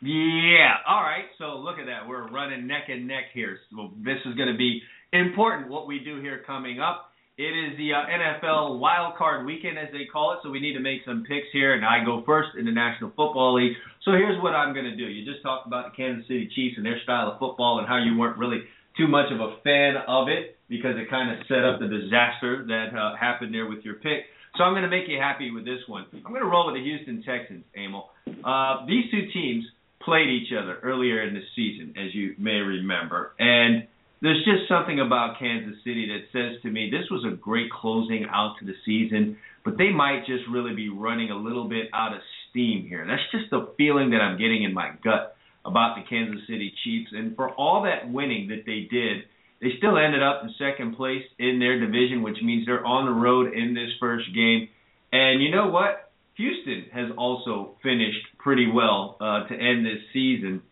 Yeah. 0.00 0.76
All 0.86 1.02
right. 1.02 1.24
So 1.38 1.56
look 1.56 1.78
at 1.78 1.86
that. 1.86 2.06
We're 2.06 2.28
running 2.28 2.68
neck 2.68 2.84
and 2.88 3.08
neck 3.08 3.32
here. 3.34 3.58
So 3.72 3.94
this 4.04 4.18
is 4.26 4.36
going 4.36 4.52
to 4.52 4.56
be 4.56 4.80
important. 5.12 5.70
What 5.70 5.88
we 5.88 5.98
do 5.98 6.20
here 6.20 6.44
coming 6.46 6.78
up. 6.78 7.07
It 7.38 7.54
is 7.54 7.78
the 7.78 7.94
uh, 7.94 8.02
NFL 8.02 8.80
Wild 8.80 9.14
Card 9.14 9.46
Weekend, 9.46 9.78
as 9.78 9.86
they 9.92 10.06
call 10.10 10.32
it. 10.32 10.40
So 10.42 10.50
we 10.50 10.58
need 10.58 10.74
to 10.74 10.82
make 10.82 11.06
some 11.06 11.22
picks 11.22 11.46
here, 11.52 11.72
and 11.72 11.86
I 11.86 12.04
go 12.04 12.24
first 12.26 12.58
in 12.58 12.66
the 12.66 12.72
National 12.72 13.10
Football 13.10 13.54
League. 13.62 13.78
So 14.04 14.10
here's 14.10 14.42
what 14.42 14.58
I'm 14.58 14.74
going 14.74 14.90
to 14.90 14.96
do. 14.96 15.04
You 15.04 15.24
just 15.24 15.40
talked 15.44 15.64
about 15.64 15.86
the 15.86 15.94
Kansas 15.94 16.26
City 16.26 16.50
Chiefs 16.52 16.74
and 16.78 16.84
their 16.84 16.98
style 17.04 17.30
of 17.30 17.38
football, 17.38 17.78
and 17.78 17.86
how 17.86 18.02
you 18.02 18.18
weren't 18.18 18.38
really 18.38 18.66
too 18.96 19.06
much 19.06 19.30
of 19.30 19.38
a 19.38 19.54
fan 19.62 19.94
of 20.08 20.26
it 20.26 20.58
because 20.68 20.98
it 20.98 21.08
kind 21.08 21.30
of 21.30 21.46
set 21.46 21.62
up 21.62 21.78
the 21.78 21.86
disaster 21.86 22.66
that 22.66 22.90
uh, 22.90 23.14
happened 23.14 23.54
there 23.54 23.70
with 23.70 23.84
your 23.86 24.02
pick. 24.02 24.26
So 24.56 24.64
I'm 24.64 24.72
going 24.72 24.82
to 24.82 24.90
make 24.90 25.06
you 25.06 25.22
happy 25.22 25.52
with 25.52 25.64
this 25.64 25.86
one. 25.86 26.06
I'm 26.10 26.34
going 26.34 26.42
to 26.42 26.50
roll 26.50 26.66
with 26.66 26.74
the 26.74 26.82
Houston 26.82 27.22
Texans, 27.22 27.62
Emil. 27.78 28.10
Uh, 28.42 28.84
these 28.90 29.06
two 29.14 29.30
teams 29.32 29.62
played 30.02 30.26
each 30.26 30.50
other 30.50 30.80
earlier 30.82 31.22
in 31.22 31.34
the 31.34 31.46
season, 31.54 31.94
as 31.94 32.12
you 32.16 32.34
may 32.36 32.58
remember, 32.66 33.30
and 33.38 33.86
there's 34.20 34.44
just 34.44 34.68
something 34.68 35.00
about 35.00 35.38
Kansas 35.38 35.76
City 35.84 36.08
that 36.08 36.32
says 36.32 36.60
to 36.62 36.70
me 36.70 36.90
this 36.90 37.08
was 37.10 37.24
a 37.24 37.36
great 37.36 37.70
closing 37.70 38.26
out 38.30 38.56
to 38.60 38.66
the 38.66 38.74
season, 38.84 39.36
but 39.64 39.78
they 39.78 39.90
might 39.90 40.26
just 40.26 40.44
really 40.50 40.74
be 40.74 40.88
running 40.88 41.30
a 41.30 41.36
little 41.36 41.68
bit 41.68 41.86
out 41.94 42.14
of 42.14 42.20
steam 42.50 42.86
here. 42.88 43.06
That's 43.06 43.22
just 43.30 43.50
the 43.50 43.72
feeling 43.76 44.10
that 44.10 44.20
I'm 44.20 44.38
getting 44.38 44.62
in 44.64 44.74
my 44.74 44.90
gut 45.04 45.36
about 45.64 45.96
the 45.96 46.08
Kansas 46.08 46.46
City 46.46 46.72
Chiefs. 46.84 47.10
And 47.12 47.36
for 47.36 47.50
all 47.50 47.82
that 47.82 48.10
winning 48.10 48.48
that 48.48 48.64
they 48.66 48.88
did, 48.90 49.24
they 49.60 49.76
still 49.78 49.98
ended 49.98 50.22
up 50.22 50.42
in 50.42 50.54
second 50.58 50.96
place 50.96 51.22
in 51.38 51.58
their 51.58 51.78
division, 51.78 52.22
which 52.22 52.38
means 52.42 52.66
they're 52.66 52.84
on 52.84 53.06
the 53.06 53.12
road 53.12 53.52
in 53.52 53.74
this 53.74 53.90
first 54.00 54.26
game. 54.34 54.68
And 55.12 55.42
you 55.42 55.50
know 55.50 55.68
what? 55.68 56.10
Houston 56.36 56.86
has 56.92 57.10
also 57.18 57.74
finished 57.82 58.24
pretty 58.38 58.70
well 58.72 59.16
uh, 59.20 59.48
to 59.48 59.54
end 59.54 59.84
this 59.84 59.98
season. 60.12 60.62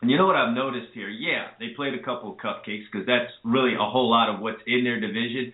And 0.00 0.10
you 0.10 0.16
know 0.16 0.26
what 0.26 0.36
I've 0.36 0.54
noticed 0.54 0.92
here? 0.94 1.08
Yeah, 1.08 1.48
they 1.58 1.68
played 1.76 1.94
a 1.94 2.02
couple 2.02 2.32
of 2.32 2.38
cupcakes 2.38 2.84
because 2.90 3.06
that's 3.06 3.30
really 3.44 3.74
a 3.74 3.84
whole 3.84 4.10
lot 4.10 4.34
of 4.34 4.40
what's 4.40 4.62
in 4.66 4.84
their 4.84 4.98
division. 4.98 5.52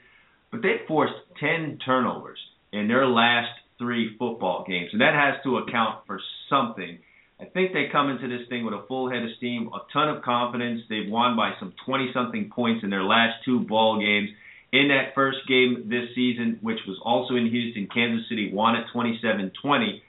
But 0.52 0.62
they 0.62 0.86
forced 0.86 1.14
10 1.40 1.78
turnovers 1.84 2.38
in 2.72 2.86
their 2.86 3.06
last 3.06 3.50
three 3.78 4.16
football 4.18 4.64
games. 4.66 4.90
And 4.92 5.00
that 5.00 5.14
has 5.14 5.42
to 5.44 5.58
account 5.58 6.06
for 6.06 6.20
something. 6.48 6.98
I 7.40 7.44
think 7.44 7.72
they 7.72 7.88
come 7.90 8.08
into 8.08 8.28
this 8.28 8.48
thing 8.48 8.64
with 8.64 8.72
a 8.72 8.84
full 8.86 9.10
head 9.10 9.22
of 9.22 9.30
steam, 9.36 9.68
a 9.74 9.80
ton 9.92 10.08
of 10.08 10.22
confidence. 10.22 10.82
They've 10.88 11.10
won 11.10 11.36
by 11.36 11.52
some 11.58 11.74
20 11.84 12.10
something 12.14 12.50
points 12.54 12.84
in 12.84 12.90
their 12.90 13.02
last 13.02 13.44
two 13.44 13.60
ball 13.60 14.00
games. 14.00 14.30
In 14.72 14.88
that 14.88 15.14
first 15.14 15.38
game 15.48 15.88
this 15.88 16.08
season, 16.14 16.58
which 16.62 16.78
was 16.86 16.98
also 17.04 17.34
in 17.34 17.50
Houston, 17.50 17.88
Kansas 17.92 18.28
City 18.28 18.50
won 18.52 18.76
at 18.76 18.86
27 18.92 19.52
20. 19.60 20.02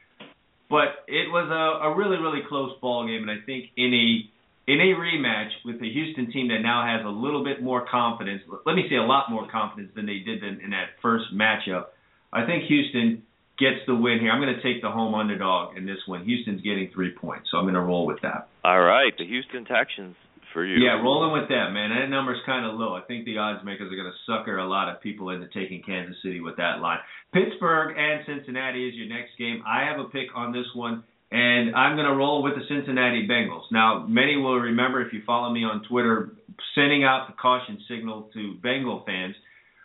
But 0.70 1.08
it 1.08 1.32
was 1.32 1.48
a, 1.48 1.88
a 1.88 1.96
really, 1.96 2.18
really 2.18 2.42
close 2.48 2.72
ball 2.82 3.08
game, 3.08 3.28
and 3.28 3.32
I 3.32 3.44
think 3.46 3.72
in 3.78 3.94
a 3.94 4.72
in 4.72 4.82
a 4.82 5.00
rematch 5.00 5.50
with 5.64 5.80
the 5.80 5.90
Houston 5.90 6.30
team 6.32 6.50
that 6.50 6.60
now 6.60 6.84
has 6.86 7.06
a 7.06 7.10
little 7.10 7.42
bit 7.42 7.64
more 7.64 7.88
confidence, 7.90 8.42
let 8.66 8.76
me 8.76 8.84
say 8.90 8.98
a 8.98 9.04
lot 9.04 9.32
more 9.32 9.48
confidence 9.50 9.92
than 9.96 10.06
they 10.06 10.20
did 10.20 10.44
in, 10.44 10.60
in 10.60 10.72
that 10.72 11.00
first 11.02 11.26
matchup. 11.34 11.86
I 12.34 12.46
think 12.46 12.66
Houston 12.66 13.24
gets 13.58 13.80
the 13.88 13.96
win 13.96 14.20
here. 14.20 14.30
I'm 14.30 14.42
going 14.42 14.54
to 14.54 14.62
take 14.62 14.82
the 14.82 14.92
home 14.92 15.16
underdog 15.16 15.78
in 15.78 15.86
this 15.86 16.00
one. 16.06 16.26
Houston's 16.26 16.62
getting 16.62 16.92
three 16.94 17.12
points, 17.12 17.48
so 17.50 17.58
I'm 17.58 17.64
going 17.64 17.76
to 17.76 17.82
roll 17.82 18.06
with 18.06 18.22
that. 18.24 18.50
All 18.66 18.82
right, 18.82 19.14
the 19.18 19.26
Houston 19.26 19.64
Texans 19.64 20.18
for 20.58 20.66
you. 20.66 20.84
Yeah, 20.84 20.98
rolling 21.06 21.38
with 21.38 21.50
that, 21.50 21.70
man. 21.70 21.94
That 21.94 22.10
number's 22.10 22.42
kind 22.44 22.66
of 22.66 22.80
low. 22.80 22.98
I 22.98 23.02
think 23.06 23.26
the 23.26 23.38
odds 23.38 23.64
makers 23.64 23.94
are 23.94 23.96
going 23.96 24.10
to 24.10 24.26
sucker 24.26 24.58
a 24.58 24.66
lot 24.66 24.90
of 24.90 25.00
people 25.06 25.30
into 25.30 25.46
taking 25.54 25.84
Kansas 25.86 26.18
City 26.24 26.42
with 26.42 26.58
that 26.58 26.82
line. 26.82 26.98
Pittsburgh 27.32 27.94
and 27.96 28.26
Cincinnati 28.26 28.90
is 28.90 28.96
your 28.96 29.06
next 29.06 29.38
game. 29.38 29.62
I 29.68 29.86
have 29.86 30.00
a 30.00 30.10
pick 30.10 30.34
on 30.34 30.52
this 30.52 30.66
one, 30.74 31.04
and 31.30 31.76
I'm 31.76 31.96
going 31.96 32.10
to 32.10 32.18
roll 32.18 32.42
with 32.42 32.56
the 32.56 32.66
Cincinnati 32.68 33.28
Bengals. 33.30 33.70
Now, 33.72 34.08
many 34.10 34.36
will 34.36 34.58
remember 34.58 35.06
if 35.06 35.14
you 35.14 35.22
follow 35.28 35.54
me 35.54 35.64
on 35.64 35.86
Twitter, 35.88 36.34
sending 36.74 37.04
out 37.04 37.28
the 37.28 37.38
caution 37.38 37.78
signal 37.88 38.32
to 38.34 38.56
Bengal 38.64 39.04
fans 39.06 39.36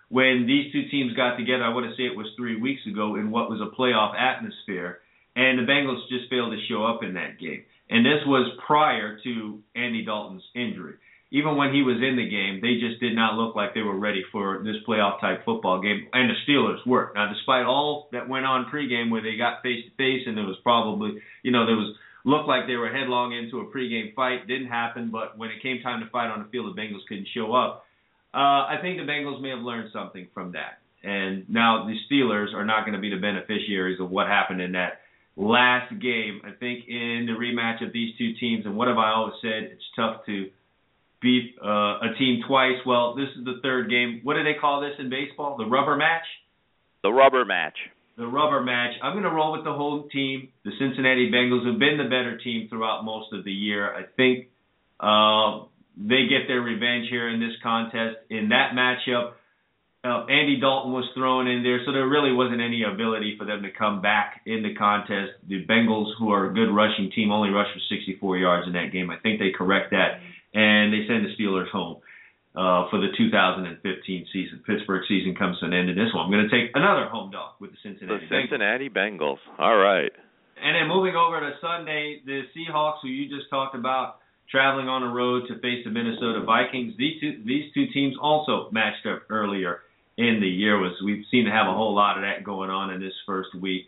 when 0.08 0.46
these 0.48 0.72
two 0.72 0.88
teams 0.88 1.12
got 1.12 1.36
together. 1.36 1.64
I 1.64 1.74
want 1.74 1.84
to 1.84 1.92
say 2.00 2.04
it 2.04 2.16
was 2.16 2.32
three 2.34 2.58
weeks 2.58 2.80
ago 2.88 3.16
in 3.16 3.30
what 3.30 3.50
was 3.50 3.60
a 3.60 3.68
playoff 3.78 4.16
atmosphere, 4.16 5.00
and 5.36 5.58
the 5.58 5.70
Bengals 5.70 6.00
just 6.08 6.30
failed 6.30 6.56
to 6.56 6.66
show 6.66 6.82
up 6.82 7.04
in 7.04 7.12
that 7.20 7.38
game. 7.38 7.64
And 7.92 8.06
this 8.06 8.24
was 8.24 8.50
prior 8.66 9.18
to 9.22 9.60
Andy 9.76 10.02
Dalton's 10.02 10.42
injury. 10.54 10.94
Even 11.30 11.56
when 11.56 11.74
he 11.74 11.82
was 11.82 11.96
in 11.96 12.16
the 12.16 12.24
game, 12.24 12.60
they 12.64 12.80
just 12.80 13.00
did 13.00 13.14
not 13.14 13.36
look 13.36 13.54
like 13.54 13.74
they 13.74 13.82
were 13.82 13.98
ready 13.98 14.24
for 14.32 14.62
this 14.64 14.76
playoff 14.88 15.20
type 15.20 15.44
football 15.44 15.80
game. 15.80 16.08
And 16.14 16.30
the 16.30 16.34
Steelers 16.48 16.80
were. 16.86 17.12
Now, 17.14 17.30
despite 17.30 17.66
all 17.66 18.08
that 18.12 18.30
went 18.30 18.46
on 18.46 18.70
pregame 18.72 19.10
where 19.10 19.20
they 19.20 19.36
got 19.36 19.62
face 19.62 19.84
to 19.84 19.90
face 19.96 20.24
and 20.26 20.38
it 20.38 20.42
was 20.42 20.56
probably, 20.62 21.20
you 21.42 21.52
know, 21.52 21.66
there 21.66 21.76
was 21.76 21.94
looked 22.24 22.48
like 22.48 22.66
they 22.66 22.76
were 22.76 22.88
headlong 22.88 23.36
into 23.36 23.60
a 23.60 23.66
pregame 23.66 24.14
fight. 24.14 24.48
Didn't 24.48 24.68
happen, 24.68 25.10
but 25.12 25.36
when 25.36 25.50
it 25.50 25.62
came 25.62 25.82
time 25.82 26.00
to 26.00 26.08
fight 26.08 26.30
on 26.30 26.42
the 26.42 26.48
field, 26.48 26.74
the 26.74 26.80
Bengals 26.80 27.04
couldn't 27.06 27.28
show 27.34 27.52
up. 27.52 27.84
Uh, 28.32 28.72
I 28.72 28.78
think 28.80 28.96
the 28.96 29.04
Bengals 29.04 29.42
may 29.42 29.50
have 29.50 29.60
learned 29.60 29.90
something 29.92 30.28
from 30.32 30.52
that. 30.52 30.80
And 31.04 31.44
now 31.50 31.84
the 31.84 31.96
Steelers 32.08 32.54
are 32.54 32.64
not 32.64 32.86
going 32.86 32.94
to 32.94 33.00
be 33.00 33.10
the 33.10 33.20
beneficiaries 33.20 34.00
of 34.00 34.10
what 34.10 34.28
happened 34.28 34.62
in 34.62 34.72
that 34.72 35.01
last 35.36 35.90
game. 36.00 36.42
I 36.44 36.50
think 36.58 36.84
in 36.88 37.26
the 37.26 37.32
rematch 37.32 37.86
of 37.86 37.92
these 37.92 38.16
two 38.18 38.34
teams, 38.38 38.66
and 38.66 38.76
what 38.76 38.88
have 38.88 38.98
I 38.98 39.12
always 39.12 39.34
said? 39.40 39.70
It's 39.72 39.84
tough 39.96 40.24
to 40.26 40.50
beat 41.20 41.54
uh, 41.64 42.00
a 42.00 42.14
team 42.18 42.42
twice. 42.46 42.78
Well, 42.84 43.14
this 43.14 43.28
is 43.38 43.44
the 43.44 43.60
third 43.62 43.88
game. 43.88 44.20
What 44.22 44.34
do 44.34 44.44
they 44.44 44.58
call 44.60 44.80
this 44.80 44.92
in 44.98 45.08
baseball? 45.08 45.56
The 45.56 45.66
rubber 45.66 45.96
match? 45.96 46.24
The 47.02 47.10
rubber 47.10 47.44
match. 47.44 47.76
The 48.16 48.26
rubber 48.26 48.62
match. 48.62 48.92
I'm 49.02 49.14
going 49.14 49.24
to 49.24 49.30
roll 49.30 49.52
with 49.52 49.64
the 49.64 49.72
whole 49.72 50.08
team. 50.12 50.48
The 50.64 50.72
Cincinnati 50.78 51.30
Bengals 51.30 51.66
have 51.66 51.78
been 51.78 51.96
the 51.96 52.04
better 52.04 52.38
team 52.38 52.68
throughout 52.68 53.04
most 53.04 53.32
of 53.32 53.44
the 53.44 53.52
year. 53.52 53.94
I 53.94 54.02
think 54.16 54.48
uh, 55.00 55.66
they 55.96 56.26
get 56.28 56.46
their 56.46 56.60
revenge 56.60 57.06
here 57.08 57.28
in 57.28 57.40
this 57.40 57.52
contest. 57.62 58.18
In 58.28 58.50
that 58.50 58.72
matchup, 58.74 59.32
uh, 60.04 60.26
Andy 60.26 60.58
Dalton 60.58 60.90
was 60.90 61.06
thrown 61.14 61.46
in 61.46 61.62
there, 61.62 61.78
so 61.86 61.92
there 61.92 62.08
really 62.08 62.34
wasn't 62.34 62.60
any 62.60 62.82
ability 62.82 63.38
for 63.38 63.46
them 63.46 63.62
to 63.62 63.70
come 63.70 64.02
back 64.02 64.42
in 64.46 64.62
the 64.66 64.74
contest. 64.74 65.38
The 65.46 65.64
Bengals, 65.64 66.10
who 66.18 66.32
are 66.32 66.50
a 66.50 66.52
good 66.52 66.74
rushing 66.74 67.10
team, 67.14 67.30
only 67.30 67.50
rushed 67.50 67.70
for 67.70 67.82
64 67.86 68.36
yards 68.38 68.66
in 68.66 68.74
that 68.74 68.90
game. 68.90 69.10
I 69.10 69.18
think 69.22 69.38
they 69.38 69.54
correct 69.54 69.94
that, 69.94 70.18
and 70.58 70.92
they 70.92 71.06
send 71.06 71.22
the 71.22 71.30
Steelers 71.38 71.70
home 71.70 72.02
uh, 72.58 72.90
for 72.90 72.98
the 72.98 73.14
2015 73.16 73.78
season. 74.32 74.58
Pittsburgh 74.66 75.06
season 75.06 75.36
comes 75.38 75.60
to 75.60 75.66
an 75.66 75.72
end 75.72 75.88
in 75.88 75.94
this 75.94 76.10
one. 76.10 76.26
I'm 76.26 76.34
going 76.34 76.50
to 76.50 76.50
take 76.50 76.74
another 76.74 77.06
home 77.06 77.30
dog 77.30 77.62
with 77.62 77.70
the 77.70 77.78
Cincinnati. 77.86 78.26
The 78.26 78.42
Cincinnati 78.42 78.90
Bengals. 78.90 79.38
Bengals. 79.38 79.62
All 79.62 79.78
right. 79.78 80.10
And 80.58 80.74
then 80.74 80.90
moving 80.90 81.14
over 81.14 81.38
to 81.38 81.54
Sunday, 81.62 82.22
the 82.26 82.42
Seahawks, 82.50 82.98
who 83.02 83.08
you 83.08 83.30
just 83.30 83.50
talked 83.50 83.74
about, 83.74 84.18
traveling 84.50 84.88
on 84.88 85.02
the 85.02 85.14
road 85.14 85.46
to 85.46 85.54
face 85.62 85.86
the 85.86 85.90
Minnesota 85.90 86.42
Vikings. 86.42 86.94
These 86.98 87.20
two, 87.20 87.42
these 87.46 87.72
two 87.72 87.86
teams 87.94 88.16
also 88.20 88.68
matched 88.72 89.06
up 89.06 89.30
earlier 89.30 89.78
in 90.16 90.40
the 90.40 90.48
year. 90.48 90.78
Was 90.78 90.92
we've 91.04 91.24
seen 91.30 91.44
to 91.46 91.50
have 91.50 91.66
a 91.66 91.74
whole 91.74 91.94
lot 91.94 92.16
of 92.16 92.22
that 92.22 92.44
going 92.44 92.70
on 92.70 92.92
in 92.92 93.00
this 93.00 93.14
first 93.26 93.54
week. 93.54 93.86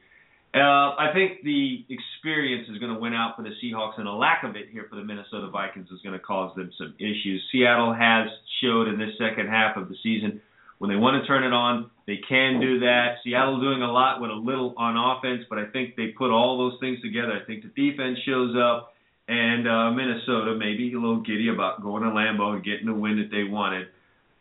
Uh, 0.55 0.95
I 0.95 1.11
think 1.12 1.43
the 1.43 1.85
experience 1.91 2.68
is 2.70 2.79
going 2.79 2.95
to 2.95 3.01
win 3.01 3.12
out 3.12 3.35
for 3.37 3.43
the 3.43 3.51
Seahawks, 3.62 3.99
and 3.99 4.07
a 4.07 4.12
lack 4.12 4.45
of 4.45 4.55
it 4.55 4.66
here 4.70 4.87
for 4.89 4.95
the 4.95 5.03
Minnesota 5.03 5.49
Vikings 5.51 5.89
is 5.91 6.01
going 6.03 6.12
to 6.12 6.25
cause 6.25 6.55
them 6.55 6.70
some 6.79 6.95
issues. 6.99 7.43
Seattle 7.51 7.93
has 7.93 8.29
showed 8.62 8.87
in 8.87 8.97
this 8.97 9.18
second 9.18 9.49
half 9.49 9.77
of 9.77 9.89
the 9.89 9.97
season 10.03 10.41
when 10.79 10.91
they 10.91 10.97
want 10.97 11.22
to 11.22 11.27
turn 11.27 11.45
it 11.45 11.53
on, 11.53 11.91
they 12.07 12.18
can 12.29 12.61
do 12.61 12.81
that. 12.81 13.16
Seattle 13.25 13.61
doing 13.61 13.83
a 13.83 13.91
lot 13.91 14.20
with 14.20 14.31
a 14.31 14.35
little 14.35 14.75
on 14.77 14.97
offense, 14.97 15.47
but 15.49 15.59
I 15.59 15.66
think 15.66 15.97
they 15.97 16.09
put 16.09 16.31
all 16.31 16.59
those 16.59 16.79
things 16.81 17.01
together. 17.01 17.33
I 17.33 17.45
think 17.47 17.62
the 17.62 17.72
defense 17.72 18.18
shows 18.27 18.55
up, 18.57 18.93
and 19.29 19.66
uh, 19.66 19.91
Minnesota 19.93 20.57
maybe 20.59 20.93
a 20.93 20.99
little 20.99 21.22
giddy 21.22 21.49
about 21.49 21.83
going 21.83 22.03
to 22.03 22.11
Lambeau 22.11 22.55
and 22.55 22.64
getting 22.64 22.87
the 22.87 22.95
win 22.95 23.16
that 23.16 23.31
they 23.31 23.45
wanted. 23.45 23.89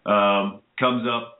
Um, 0.05 0.61
comes 0.77 1.07
up 1.07 1.32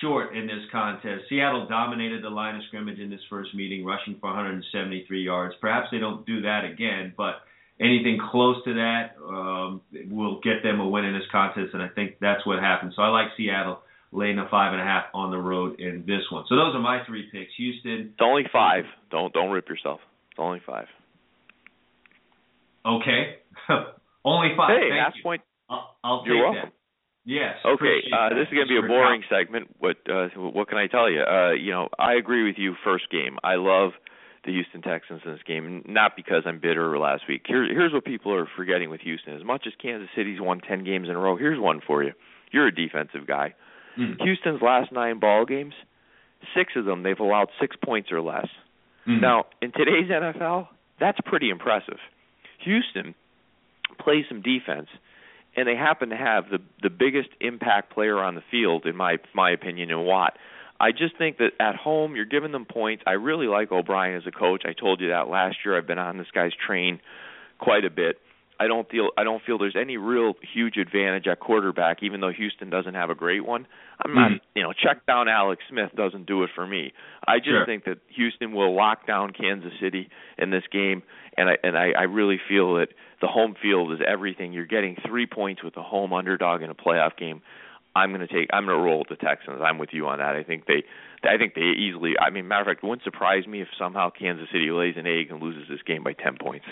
short 0.00 0.36
in 0.36 0.46
this 0.46 0.64
contest. 0.72 1.24
Seattle 1.28 1.66
dominated 1.68 2.22
the 2.22 2.30
line 2.30 2.56
of 2.56 2.62
scrimmage 2.68 2.98
in 2.98 3.10
this 3.10 3.20
first 3.30 3.54
meeting, 3.54 3.84
rushing 3.84 4.16
for 4.20 4.28
173 4.28 5.22
yards. 5.22 5.54
Perhaps 5.60 5.88
they 5.90 5.98
don't 5.98 6.26
do 6.26 6.42
that 6.42 6.64
again, 6.64 7.12
but 7.16 7.36
anything 7.80 8.18
close 8.30 8.56
to 8.64 8.74
that 8.74 9.16
um, 9.26 9.80
will 10.10 10.40
get 10.40 10.62
them 10.62 10.80
a 10.80 10.88
win 10.88 11.04
in 11.04 11.14
this 11.14 11.28
contest, 11.30 11.74
and 11.74 11.82
I 11.82 11.88
think 11.88 12.16
that's 12.20 12.44
what 12.46 12.58
happened. 12.58 12.92
So 12.96 13.02
I 13.02 13.08
like 13.08 13.28
Seattle 13.36 13.80
laying 14.12 14.38
a 14.38 14.48
five 14.50 14.72
and 14.72 14.80
a 14.80 14.84
half 14.84 15.04
on 15.14 15.30
the 15.30 15.38
road 15.38 15.80
in 15.80 16.04
this 16.06 16.22
one. 16.30 16.44
So 16.48 16.56
those 16.56 16.74
are 16.74 16.80
my 16.80 17.04
three 17.06 17.28
picks. 17.32 17.52
Houston. 17.56 18.12
It's 18.12 18.20
only 18.20 18.44
five. 18.52 18.84
Don't 19.10 19.32
don't 19.32 19.50
rip 19.50 19.68
yourself. 19.68 20.00
It's 20.30 20.38
only 20.38 20.60
five. 20.66 20.86
Okay. 22.84 23.36
only 24.24 24.54
five. 24.56 24.70
Hey, 24.70 24.88
Thank 24.90 25.16
you. 25.16 25.22
point. 25.22 25.42
I'll, 25.68 25.96
I'll 26.04 26.22
You're 26.24 26.36
take 26.36 26.54
welcome. 26.54 26.70
that. 26.70 26.75
Yes. 27.26 27.56
Okay, 27.64 28.06
uh, 28.14 28.28
this 28.30 28.46
is 28.46 28.54
going 28.54 28.68
to 28.68 28.72
be 28.72 28.78
a 28.78 28.86
boring 28.86 29.24
segment. 29.28 29.74
What 29.80 29.96
uh, 30.08 30.28
what 30.38 30.68
can 30.68 30.78
I 30.78 30.86
tell 30.86 31.10
you? 31.10 31.20
Uh, 31.20 31.52
you 31.52 31.72
know, 31.72 31.88
I 31.98 32.14
agree 32.14 32.46
with 32.46 32.54
you. 32.56 32.74
First 32.84 33.10
game, 33.10 33.36
I 33.42 33.56
love 33.56 33.90
the 34.44 34.52
Houston 34.52 34.80
Texans 34.80 35.22
in 35.24 35.32
this 35.32 35.40
game, 35.44 35.82
not 35.88 36.12
because 36.14 36.44
I'm 36.46 36.60
bitter 36.60 36.96
last 36.98 37.24
week. 37.28 37.42
Here, 37.46 37.64
here's 37.64 37.92
what 37.92 38.04
people 38.04 38.32
are 38.32 38.46
forgetting 38.56 38.90
with 38.90 39.00
Houston. 39.00 39.34
As 39.34 39.44
much 39.44 39.64
as 39.66 39.72
Kansas 39.82 40.08
City's 40.14 40.40
won 40.40 40.60
10 40.60 40.84
games 40.84 41.08
in 41.08 41.16
a 41.16 41.18
row, 41.18 41.36
here's 41.36 41.58
one 41.58 41.80
for 41.84 42.04
you. 42.04 42.12
You're 42.52 42.68
a 42.68 42.74
defensive 42.74 43.26
guy. 43.26 43.54
Mm. 43.98 44.22
Houston's 44.22 44.62
last 44.62 44.92
nine 44.92 45.18
ball 45.18 45.46
games, 45.46 45.74
six 46.56 46.74
of 46.76 46.84
them 46.84 47.02
they've 47.02 47.18
allowed 47.18 47.48
six 47.60 47.74
points 47.84 48.12
or 48.12 48.20
less. 48.20 48.46
Mm. 49.08 49.20
Now, 49.20 49.46
in 49.60 49.72
today's 49.72 50.08
NFL, 50.08 50.68
that's 51.00 51.18
pretty 51.24 51.50
impressive. 51.50 51.98
Houston 52.64 53.16
plays 53.98 54.26
some 54.28 54.42
defense 54.42 54.88
and 55.56 55.66
they 55.66 55.74
happen 55.74 56.10
to 56.10 56.16
have 56.16 56.44
the 56.50 56.58
the 56.82 56.90
biggest 56.90 57.30
impact 57.40 57.92
player 57.92 58.18
on 58.18 58.34
the 58.34 58.42
field 58.50 58.86
in 58.86 58.96
my 58.96 59.16
my 59.34 59.50
opinion 59.50 59.90
in 59.90 59.98
Watt. 60.04 60.36
I 60.78 60.92
just 60.92 61.16
think 61.16 61.38
that 61.38 61.52
at 61.58 61.74
home 61.74 62.16
you're 62.16 62.26
giving 62.26 62.52
them 62.52 62.66
points. 62.66 63.02
I 63.06 63.12
really 63.12 63.46
like 63.46 63.72
O'Brien 63.72 64.16
as 64.16 64.26
a 64.26 64.30
coach. 64.30 64.64
I 64.66 64.74
told 64.74 65.00
you 65.00 65.08
that 65.08 65.28
last 65.28 65.56
year. 65.64 65.76
I've 65.76 65.86
been 65.86 65.98
on 65.98 66.18
this 66.18 66.26
guy's 66.34 66.52
train 66.66 67.00
quite 67.58 67.84
a 67.84 67.90
bit. 67.90 68.18
I 68.58 68.66
don't 68.66 68.88
feel 68.88 69.10
I 69.18 69.24
don't 69.24 69.42
feel 69.42 69.58
there's 69.58 69.76
any 69.76 69.96
real 69.96 70.34
huge 70.54 70.76
advantage 70.78 71.26
at 71.26 71.40
quarterback, 71.40 72.02
even 72.02 72.20
though 72.20 72.32
Houston 72.32 72.70
doesn't 72.70 72.94
have 72.94 73.10
a 73.10 73.14
great 73.14 73.44
one. 73.44 73.66
I'm 74.04 74.14
not, 74.14 74.30
Mhm. 74.32 74.40
you 74.54 74.62
know, 74.62 74.72
check 74.72 75.04
down 75.06 75.28
Alex 75.28 75.62
Smith 75.68 75.90
doesn't 75.96 76.26
do 76.26 76.42
it 76.42 76.50
for 76.54 76.66
me. 76.66 76.92
I 77.26 77.38
just 77.38 77.48
Sure. 77.48 77.66
think 77.66 77.84
that 77.84 77.98
Houston 78.08 78.52
will 78.52 78.74
lock 78.74 79.06
down 79.06 79.32
Kansas 79.32 79.72
City 79.80 80.08
in 80.38 80.50
this 80.50 80.66
game, 80.68 81.02
and 81.36 81.50
I 81.50 81.58
and 81.62 81.76
I, 81.76 81.92
I 81.92 82.02
really 82.04 82.38
feel 82.38 82.74
that 82.76 82.90
the 83.20 83.26
home 83.28 83.54
field 83.54 83.92
is 83.92 84.00
everything. 84.06 84.52
You're 84.52 84.66
getting 84.66 84.96
three 85.06 85.26
points 85.26 85.62
with 85.62 85.76
a 85.76 85.82
home 85.82 86.12
underdog 86.12 86.62
in 86.62 86.70
a 86.70 86.74
playoff 86.74 87.16
game. 87.16 87.42
I'm 87.94 88.12
going 88.12 88.26
to 88.26 88.32
take. 88.32 88.50
I'm 88.52 88.66
going 88.66 88.76
to 88.76 88.82
roll 88.84 88.98
with 88.98 89.08
the 89.08 89.16
Texans. 89.16 89.62
I'm 89.62 89.78
with 89.78 89.94
you 89.94 90.06
on 90.06 90.18
that. 90.18 90.36
I 90.36 90.42
think 90.42 90.66
they. 90.66 90.84
I 91.24 91.38
think 91.38 91.54
they 91.54 91.62
easily. 91.62 92.14
I 92.20 92.28
mean, 92.28 92.46
matter 92.46 92.60
of 92.60 92.66
fact, 92.66 92.84
it 92.84 92.86
wouldn't 92.86 93.04
surprise 93.04 93.46
me 93.46 93.62
if 93.62 93.68
somehow 93.78 94.10
Kansas 94.10 94.48
City 94.50 94.70
lays 94.70 94.96
an 94.98 95.06
egg 95.06 95.30
and 95.30 95.42
loses 95.42 95.66
this 95.68 95.80
game 95.82 96.02
by 96.02 96.12
ten 96.12 96.36
points. 96.36 96.66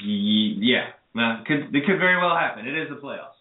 Ye- 0.00 0.58
Yeah. 0.60 0.90
Now, 1.14 1.44
could, 1.46 1.74
it 1.74 1.86
could 1.86 1.98
very 1.98 2.16
well 2.16 2.36
happen. 2.36 2.66
It 2.66 2.76
is 2.76 2.88
the 2.88 2.96
playoffs. 2.96 3.38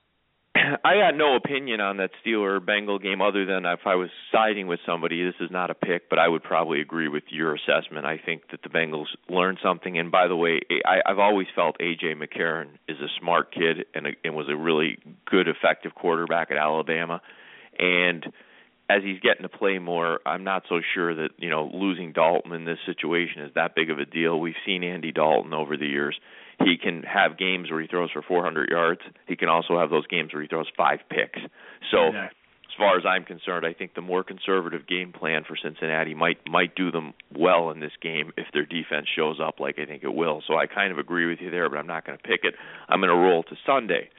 I 0.55 0.95
got 0.97 1.17
no 1.17 1.35
opinion 1.35 1.81
on 1.81 1.97
that 1.97 2.11
Steeler 2.23 2.63
Bengal 2.63 2.99
game 2.99 3.19
other 3.19 3.45
than 3.45 3.65
if 3.65 3.79
I 3.85 3.95
was 3.95 4.09
siding 4.31 4.67
with 4.67 4.79
somebody. 4.85 5.23
This 5.25 5.33
is 5.39 5.49
not 5.49 5.71
a 5.71 5.73
pick, 5.73 6.07
but 6.07 6.19
I 6.19 6.27
would 6.27 6.43
probably 6.43 6.81
agree 6.81 7.07
with 7.07 7.23
your 7.29 7.55
assessment. 7.55 8.05
I 8.05 8.19
think 8.23 8.43
that 8.51 8.61
the 8.61 8.69
Bengals 8.69 9.07
learned 9.27 9.57
something. 9.63 9.97
And 9.97 10.11
by 10.11 10.27
the 10.27 10.35
way, 10.35 10.59
I, 10.85 11.01
I've 11.09 11.17
always 11.17 11.47
felt 11.55 11.77
AJ 11.79 12.15
McCarron 12.21 12.67
is 12.87 12.97
a 12.99 13.07
smart 13.19 13.51
kid 13.51 13.85
and, 13.95 14.05
a, 14.05 14.11
and 14.23 14.35
was 14.35 14.47
a 14.49 14.55
really 14.55 14.99
good, 15.25 15.47
effective 15.47 15.95
quarterback 15.95 16.51
at 16.51 16.57
Alabama. 16.57 17.21
And 17.79 18.27
as 18.89 19.01
he's 19.03 19.19
getting 19.19 19.43
to 19.43 19.49
play 19.49 19.79
more, 19.79 20.19
I'm 20.25 20.43
not 20.43 20.63
so 20.69 20.81
sure 20.93 21.15
that 21.15 21.29
you 21.37 21.49
know 21.49 21.71
losing 21.73 22.11
Dalton 22.11 22.51
in 22.51 22.65
this 22.65 22.77
situation 22.85 23.41
is 23.41 23.51
that 23.55 23.75
big 23.75 23.89
of 23.89 23.97
a 23.97 24.05
deal. 24.05 24.39
We've 24.39 24.53
seen 24.65 24.83
Andy 24.83 25.11
Dalton 25.11 25.53
over 25.53 25.77
the 25.77 25.87
years. 25.87 26.15
He 26.59 26.77
can 26.81 27.03
have 27.03 27.37
games 27.37 27.69
where 27.71 27.81
he 27.81 27.87
throws 27.87 28.11
for 28.11 28.21
400 28.21 28.69
yards. 28.69 29.01
He 29.27 29.35
can 29.35 29.49
also 29.49 29.79
have 29.79 29.89
those 29.89 30.07
games 30.07 30.33
where 30.33 30.41
he 30.41 30.47
throws 30.47 30.67
five 30.77 30.99
picks. 31.09 31.39
So, 31.91 32.07
Exactly. 32.07 32.37
as 32.67 32.77
far 32.77 32.97
as 32.97 33.05
I'm 33.05 33.23
concerned, 33.23 33.65
I 33.65 33.73
think 33.73 33.93
the 33.95 34.01
more 34.01 34.23
conservative 34.23 34.87
game 34.87 35.11
plan 35.13 35.43
for 35.47 35.55
Cincinnati 35.55 36.13
might 36.13 36.37
might 36.47 36.75
do 36.75 36.91
them 36.91 37.13
well 37.35 37.69
in 37.71 37.79
this 37.79 37.91
game 38.01 38.31
if 38.37 38.47
their 38.53 38.65
defense 38.65 39.07
shows 39.15 39.39
up 39.39 39.59
like 39.59 39.77
I 39.79 39.85
think 39.85 40.03
it 40.03 40.13
will. 40.13 40.41
So 40.47 40.55
I 40.55 40.65
kind 40.67 40.91
of 40.91 40.97
agree 40.97 41.27
with 41.27 41.39
you 41.41 41.51
there, 41.51 41.69
but 41.69 41.77
I'm 41.77 41.87
not 41.87 42.05
going 42.05 42.17
to 42.17 42.23
pick 42.23 42.41
it. 42.43 42.55
I'm 42.89 42.99
going 42.99 43.09
to 43.09 43.15
roll 43.15 43.43
to 43.43 43.55
Sunday. 43.65 44.09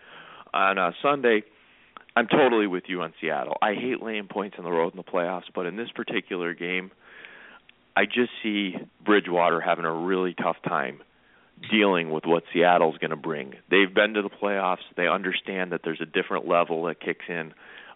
On 0.52 0.78
uh, 0.78 0.92
Sunday, 1.02 1.42
I'm 2.16 2.28
totally 2.28 2.68
with 2.68 2.84
you 2.86 3.02
on 3.02 3.12
Seattle. 3.20 3.56
I 3.60 3.74
hate 3.74 4.00
laying 4.02 4.28
points 4.28 4.56
on 4.58 4.64
the 4.64 4.70
road 4.70 4.92
in 4.92 4.96
the 4.96 5.02
playoffs, 5.02 5.50
but 5.52 5.66
in 5.66 5.76
this 5.76 5.90
particular 5.92 6.54
game, 6.54 6.92
I 7.96 8.04
just 8.06 8.30
see 8.42 8.74
Bridgewater 9.04 9.60
having 9.60 9.84
a 9.84 9.92
really 9.92 10.34
tough 10.34 10.56
time 10.66 11.00
dealing 11.70 12.10
with 12.10 12.24
what 12.26 12.42
Seattle's 12.52 12.98
going 12.98 13.10
to 13.10 13.16
bring. 13.16 13.54
They've 13.70 13.92
been 13.92 14.14
to 14.14 14.22
the 14.22 14.28
playoffs. 14.30 14.84
They 14.96 15.08
understand 15.08 15.72
that 15.72 15.80
there's 15.84 16.00
a 16.00 16.06
different 16.06 16.46
level 16.46 16.84
that 16.84 17.00
kicks 17.00 17.24
in. 17.28 17.54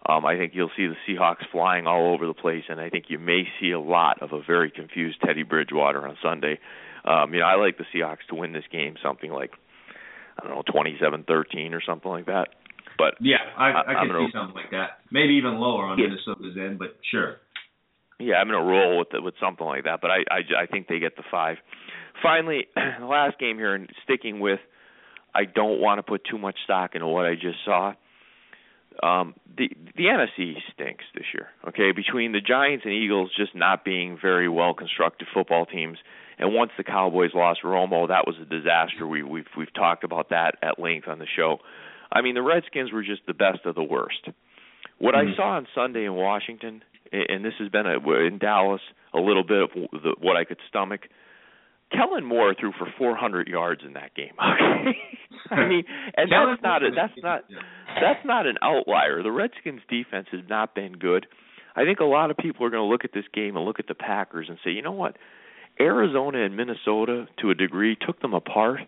Um, 0.08 0.24
I 0.24 0.36
think 0.36 0.52
you'll 0.54 0.70
see 0.76 0.86
the 0.86 0.94
Seahawks 1.06 1.44
flying 1.52 1.86
all 1.86 2.14
over 2.14 2.26
the 2.26 2.34
place, 2.34 2.64
and 2.68 2.80
I 2.80 2.88
think 2.88 3.06
you 3.08 3.18
may 3.18 3.42
see 3.60 3.72
a 3.72 3.80
lot 3.80 4.22
of 4.22 4.32
a 4.32 4.40
very 4.42 4.70
confused 4.70 5.18
Teddy 5.24 5.42
Bridgewater 5.42 6.06
on 6.06 6.16
Sunday. 6.22 6.58
Um, 7.04 7.34
you 7.34 7.40
know, 7.40 7.46
I 7.46 7.56
like 7.56 7.76
the 7.78 7.84
Seahawks 7.94 8.24
to 8.30 8.34
win 8.34 8.52
this 8.52 8.64
game, 8.72 8.94
something 9.02 9.30
like 9.30 9.50
I 10.40 10.46
don't 10.46 10.54
know, 10.56 10.62
twenty-seven 10.72 11.24
thirteen 11.24 11.74
or 11.74 11.82
something 11.84 12.10
like 12.10 12.26
that. 12.26 12.48
But 12.96 13.14
Yeah, 13.20 13.36
I, 13.56 13.70
I, 13.70 13.80
I- 13.80 13.84
could 14.02 14.12
gonna- 14.12 14.26
see 14.26 14.32
something 14.32 14.54
like 14.54 14.70
that. 14.70 14.98
Maybe 15.10 15.34
even 15.34 15.58
lower 15.58 15.84
on 15.86 15.98
Yeah. 15.98 16.06
Minnesota's 16.08 16.56
end, 16.56 16.78
but 16.78 16.96
sure. 17.10 17.36
Yeah, 18.20 18.36
I'm 18.36 18.48
gonna 18.48 18.64
roll 18.64 18.98
with 18.98 19.10
the, 19.10 19.20
with 19.20 19.34
something 19.40 19.66
like 19.66 19.84
that, 19.84 20.00
but 20.00 20.10
I, 20.10 20.18
I 20.30 20.62
I 20.62 20.66
think 20.66 20.88
they 20.88 20.98
get 21.00 21.16
the 21.16 21.22
five. 21.30 21.56
Finally, 22.22 22.66
the 23.00 23.06
last 23.06 23.38
game 23.38 23.56
here, 23.56 23.74
and 23.74 23.88
sticking 24.04 24.40
with, 24.40 24.60
I 25.34 25.44
don't 25.44 25.80
want 25.80 25.98
to 25.98 26.02
put 26.02 26.22
too 26.28 26.38
much 26.38 26.56
stock 26.64 26.94
into 26.94 27.06
what 27.06 27.26
I 27.26 27.34
just 27.34 27.58
saw. 27.64 27.94
Um, 29.02 29.34
the 29.56 29.68
the 29.96 30.04
NFC 30.04 30.54
stinks 30.74 31.04
this 31.14 31.26
year. 31.32 31.48
Okay, 31.68 31.92
between 31.92 32.32
the 32.32 32.40
Giants 32.40 32.84
and 32.84 32.92
Eagles 32.92 33.30
just 33.36 33.54
not 33.54 33.84
being 33.84 34.18
very 34.20 34.48
well 34.48 34.74
constructed 34.74 35.28
football 35.32 35.66
teams, 35.66 35.98
and 36.38 36.52
once 36.52 36.72
the 36.76 36.82
Cowboys 36.82 37.30
lost 37.32 37.60
Romo, 37.62 38.08
that 38.08 38.26
was 38.26 38.34
a 38.42 38.44
disaster. 38.44 39.06
We 39.06 39.22
we've 39.22 39.46
we've 39.56 39.72
talked 39.72 40.02
about 40.02 40.30
that 40.30 40.56
at 40.62 40.80
length 40.80 41.06
on 41.06 41.20
the 41.20 41.26
show. 41.36 41.58
I 42.10 42.22
mean, 42.22 42.34
the 42.34 42.42
Redskins 42.42 42.90
were 42.90 43.04
just 43.04 43.22
the 43.26 43.34
best 43.34 43.66
of 43.66 43.76
the 43.76 43.82
worst. 43.84 44.28
What 44.98 45.14
Mhm. 45.14 45.32
I 45.32 45.36
saw 45.36 45.48
on 45.50 45.68
Sunday 45.74 46.04
in 46.04 46.14
Washington, 46.14 46.82
and 47.12 47.44
this 47.44 47.54
has 47.58 47.68
been 47.68 47.86
a, 47.86 48.00
in 48.26 48.38
Dallas 48.38 48.80
a 49.14 49.20
little 49.20 49.44
bit 49.44 49.62
of 49.62 49.70
the, 49.92 50.14
what 50.18 50.36
I 50.36 50.44
could 50.44 50.58
stomach. 50.68 51.02
Kellen 51.92 52.24
Moore 52.24 52.54
threw 52.58 52.72
for 52.78 52.86
400 52.98 53.48
yards 53.48 53.82
in 53.84 53.94
that 53.94 54.14
game. 54.14 54.32
Okay, 55.50 55.62
I 55.62 55.66
mean, 55.66 55.84
and 56.16 56.30
that's 56.30 56.62
not 56.62 56.82
a, 56.82 56.90
that's 56.94 57.12
not 57.22 57.44
that's 58.00 58.24
not 58.24 58.46
an 58.46 58.56
outlier. 58.60 59.22
The 59.22 59.30
Redskins 59.30 59.80
defense 59.88 60.26
has 60.30 60.42
not 60.48 60.74
been 60.74 60.92
good. 60.92 61.26
I 61.74 61.84
think 61.84 62.00
a 62.00 62.04
lot 62.04 62.30
of 62.30 62.36
people 62.36 62.66
are 62.66 62.70
going 62.70 62.82
to 62.82 62.90
look 62.90 63.04
at 63.04 63.12
this 63.14 63.24
game 63.32 63.56
and 63.56 63.64
look 63.64 63.78
at 63.78 63.86
the 63.86 63.94
Packers 63.94 64.46
and 64.48 64.58
say, 64.62 64.70
you 64.72 64.82
know 64.82 64.92
what, 64.92 65.16
Arizona 65.80 66.44
and 66.44 66.56
Minnesota 66.56 67.26
to 67.40 67.50
a 67.50 67.54
degree 67.54 67.96
took 67.96 68.20
them 68.20 68.34
apart. 68.34 68.80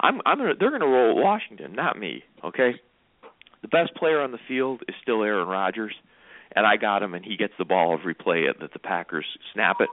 I'm 0.00 0.20
I'm 0.26 0.38
gonna 0.38 0.54
they're 0.58 0.70
going 0.70 0.80
to 0.80 0.86
roll 0.86 1.22
Washington, 1.22 1.74
not 1.74 1.98
me. 1.98 2.24
Okay, 2.44 2.72
the 3.60 3.68
best 3.68 3.94
player 3.94 4.20
on 4.20 4.32
the 4.32 4.38
field 4.48 4.82
is 4.88 4.94
still 5.02 5.22
Aaron 5.22 5.46
Rodgers, 5.46 5.94
and 6.56 6.66
I 6.66 6.76
got 6.76 7.02
him, 7.02 7.14
and 7.14 7.24
he 7.24 7.36
gets 7.36 7.52
the 7.58 7.64
ball 7.64 7.96
every 7.98 8.14
play 8.14 8.44
that 8.60 8.72
the 8.72 8.78
Packers 8.78 9.26
snap 9.54 9.76
it. 9.80 9.88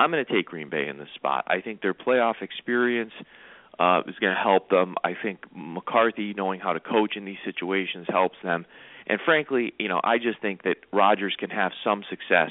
I'm 0.00 0.10
going 0.10 0.24
to 0.24 0.32
take 0.32 0.46
Green 0.46 0.70
Bay 0.70 0.88
in 0.88 0.96
this 0.96 1.08
spot. 1.14 1.44
I 1.46 1.60
think 1.60 1.82
their 1.82 1.92
playoff 1.92 2.40
experience 2.40 3.12
uh, 3.78 4.00
is 4.06 4.14
going 4.18 4.34
to 4.34 4.40
help 4.40 4.70
them. 4.70 4.94
I 5.04 5.12
think 5.20 5.40
McCarthy 5.54 6.32
knowing 6.34 6.58
how 6.58 6.72
to 6.72 6.80
coach 6.80 7.16
in 7.16 7.26
these 7.26 7.38
situations 7.44 8.06
helps 8.08 8.36
them. 8.42 8.64
And 9.06 9.20
frankly, 9.24 9.74
you 9.78 9.88
know, 9.88 10.00
I 10.02 10.16
just 10.16 10.40
think 10.40 10.62
that 10.62 10.76
Rodgers 10.90 11.34
can 11.38 11.50
have 11.50 11.72
some 11.84 12.02
success 12.08 12.50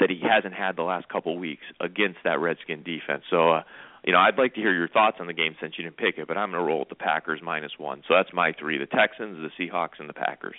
that 0.00 0.08
he 0.08 0.20
hasn't 0.22 0.54
had 0.54 0.76
the 0.76 0.82
last 0.82 1.08
couple 1.08 1.38
weeks 1.38 1.64
against 1.80 2.20
that 2.24 2.40
Redskin 2.40 2.84
defense. 2.84 3.24
So, 3.28 3.50
uh, 3.50 3.62
you 4.04 4.12
know, 4.12 4.18
I'd 4.18 4.38
like 4.38 4.54
to 4.54 4.60
hear 4.60 4.72
your 4.72 4.88
thoughts 4.88 5.18
on 5.20 5.26
the 5.26 5.34
game 5.34 5.56
since 5.60 5.74
you 5.76 5.84
didn't 5.84 5.98
pick 5.98 6.16
it, 6.16 6.26
but 6.26 6.38
I'm 6.38 6.52
going 6.52 6.62
to 6.62 6.66
roll 6.66 6.78
with 6.80 6.88
the 6.88 6.94
Packers 6.94 7.40
minus 7.42 7.72
one. 7.78 8.02
So 8.08 8.14
that's 8.14 8.32
my 8.32 8.52
three: 8.58 8.78
the 8.78 8.86
Texans, 8.86 9.36
the 9.36 9.50
Seahawks, 9.62 9.98
and 9.98 10.08
the 10.08 10.14
Packers. 10.14 10.56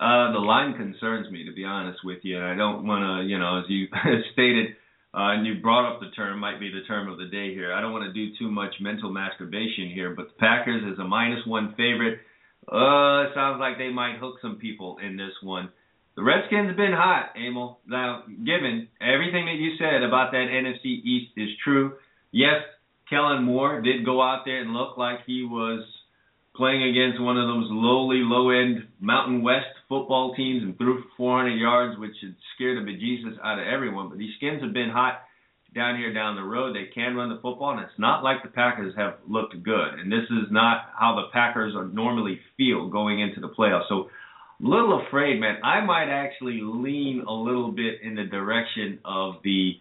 Uh, 0.00 0.32
the 0.32 0.38
line 0.38 0.74
concerns 0.76 1.30
me, 1.30 1.44
to 1.44 1.52
be 1.52 1.64
honest 1.64 2.00
with 2.04 2.18
you. 2.22 2.42
I 2.42 2.54
don't 2.54 2.86
want 2.86 3.02
to, 3.02 3.28
you 3.28 3.38
know, 3.38 3.60
as 3.60 3.64
you 3.68 3.86
stated, 4.32 4.74
uh, 5.14 5.36
and 5.36 5.46
you 5.46 5.60
brought 5.60 5.92
up 5.92 6.00
the 6.00 6.10
term, 6.16 6.40
might 6.40 6.58
be 6.58 6.70
the 6.70 6.86
term 6.86 7.10
of 7.10 7.18
the 7.18 7.26
day 7.26 7.54
here. 7.54 7.72
I 7.72 7.80
don't 7.80 7.92
want 7.92 8.04
to 8.04 8.12
do 8.12 8.34
too 8.38 8.50
much 8.50 8.74
mental 8.80 9.12
masturbation 9.12 9.90
here, 9.94 10.14
but 10.14 10.28
the 10.28 10.38
Packers 10.40 10.82
is 10.90 10.98
a 10.98 11.04
minus 11.04 11.46
one 11.46 11.74
favorite. 11.76 12.18
Uh, 12.66 13.34
sounds 13.34 13.60
like 13.60 13.78
they 13.78 13.90
might 13.90 14.18
hook 14.18 14.36
some 14.40 14.56
people 14.56 14.98
in 15.04 15.16
this 15.16 15.32
one. 15.42 15.68
The 16.16 16.22
Redskins 16.22 16.68
have 16.68 16.76
been 16.76 16.92
hot, 16.92 17.32
Emil. 17.36 17.78
Now, 17.86 18.24
given 18.28 18.88
everything 19.00 19.46
that 19.46 19.56
you 19.56 19.76
said 19.78 20.02
about 20.02 20.32
that 20.32 20.48
NFC 20.50 20.84
East 20.84 21.32
is 21.36 21.48
true, 21.64 21.94
yes, 22.32 22.60
Kellen 23.08 23.44
Moore 23.44 23.80
did 23.80 24.04
go 24.04 24.20
out 24.20 24.42
there 24.44 24.60
and 24.60 24.72
look 24.72 24.96
like 24.96 25.20
he 25.26 25.44
was 25.44 25.84
playing 26.54 26.82
against 26.82 27.20
one 27.20 27.38
of 27.38 27.48
those 27.48 27.68
lowly, 27.70 28.20
low-end 28.20 28.86
Mountain 29.00 29.42
West 29.42 29.72
football 29.88 30.34
teams 30.34 30.62
and 30.62 30.76
threw 30.76 31.02
for 31.02 31.08
400 31.16 31.56
yards, 31.56 31.98
which 31.98 32.14
had 32.20 32.34
scared 32.54 32.76
the 32.76 32.90
bejesus 32.90 33.38
out 33.42 33.58
of 33.58 33.66
everyone. 33.66 34.08
But 34.08 34.18
these 34.18 34.34
skins 34.36 34.62
have 34.62 34.72
been 34.72 34.90
hot 34.90 35.22
down 35.74 35.96
here 35.96 36.12
down 36.12 36.36
the 36.36 36.42
road. 36.42 36.76
They 36.76 36.92
can 36.94 37.16
run 37.16 37.30
the 37.30 37.40
football, 37.40 37.70
and 37.70 37.80
it's 37.80 37.98
not 37.98 38.22
like 38.22 38.42
the 38.42 38.50
Packers 38.50 38.94
have 38.96 39.14
looked 39.26 39.62
good. 39.62 39.94
And 39.98 40.12
this 40.12 40.24
is 40.30 40.50
not 40.50 40.90
how 40.98 41.16
the 41.16 41.32
Packers 41.32 41.74
are 41.74 41.86
normally 41.86 42.38
feel 42.56 42.88
going 42.88 43.20
into 43.20 43.40
the 43.40 43.48
playoffs. 43.48 43.88
So 43.88 44.10
a 44.62 44.68
little 44.68 45.02
afraid, 45.06 45.40
man. 45.40 45.56
I 45.64 45.80
might 45.84 46.10
actually 46.10 46.60
lean 46.62 47.24
a 47.26 47.32
little 47.32 47.72
bit 47.72 48.02
in 48.02 48.14
the 48.14 48.24
direction 48.24 48.98
of 49.04 49.36
the 49.42 49.72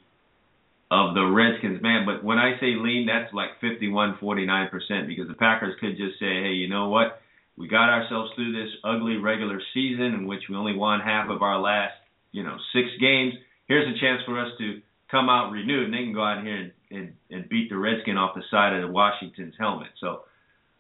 of 0.92 1.16
the 1.16 1.24
Redskins, 1.24 1.82
man. 1.82 2.06
But 2.06 2.22
when 2.24 2.38
I 2.38 2.60
say 2.60 2.76
lean, 2.76 3.08
that's 3.08 3.34
like 3.34 3.56
51, 3.62 4.18
49 4.20 4.70
percent 4.70 5.08
because 5.08 5.30
the 5.30 5.40
Packers 5.40 5.74
could 5.80 5.96
just 5.96 6.20
say, 6.20 6.44
hey, 6.44 6.60
you 6.60 6.68
know 6.68 6.90
what? 6.90 7.22
We 7.58 7.68
got 7.68 7.90
ourselves 7.90 8.32
through 8.36 8.52
this 8.52 8.72
ugly 8.84 9.16
regular 9.16 9.62
season 9.74 10.14
in 10.14 10.28
which 10.28 10.44
we 10.50 10.56
only 10.56 10.76
won 10.76 11.00
half 11.00 11.30
of 11.30 11.42
our 11.42 11.60
last, 11.60 11.96
you 12.32 12.44
know, 12.44 12.58
six 12.74 12.88
games. 13.00 13.34
Here's 13.68 13.88
a 13.88 14.00
chance 14.00 14.22
for 14.26 14.40
us 14.40 14.52
to 14.60 14.82
come 15.10 15.30
out 15.30 15.52
renewed, 15.52 15.86
and 15.86 15.94
they 15.94 16.04
can 16.04 16.14
go 16.14 16.24
out 16.24 16.44
here 16.44 16.56
and, 16.56 16.72
and, 16.92 17.14
and 17.30 17.50
beat 17.50 17.70
the 17.70 17.78
Redskin 17.78 18.18
off 18.18 18.36
the 18.36 18.44
side 18.52 18.74
of 18.74 18.82
the 18.82 18.92
Washington's 18.92 19.54
helmet. 19.60 19.90
So 20.00 20.24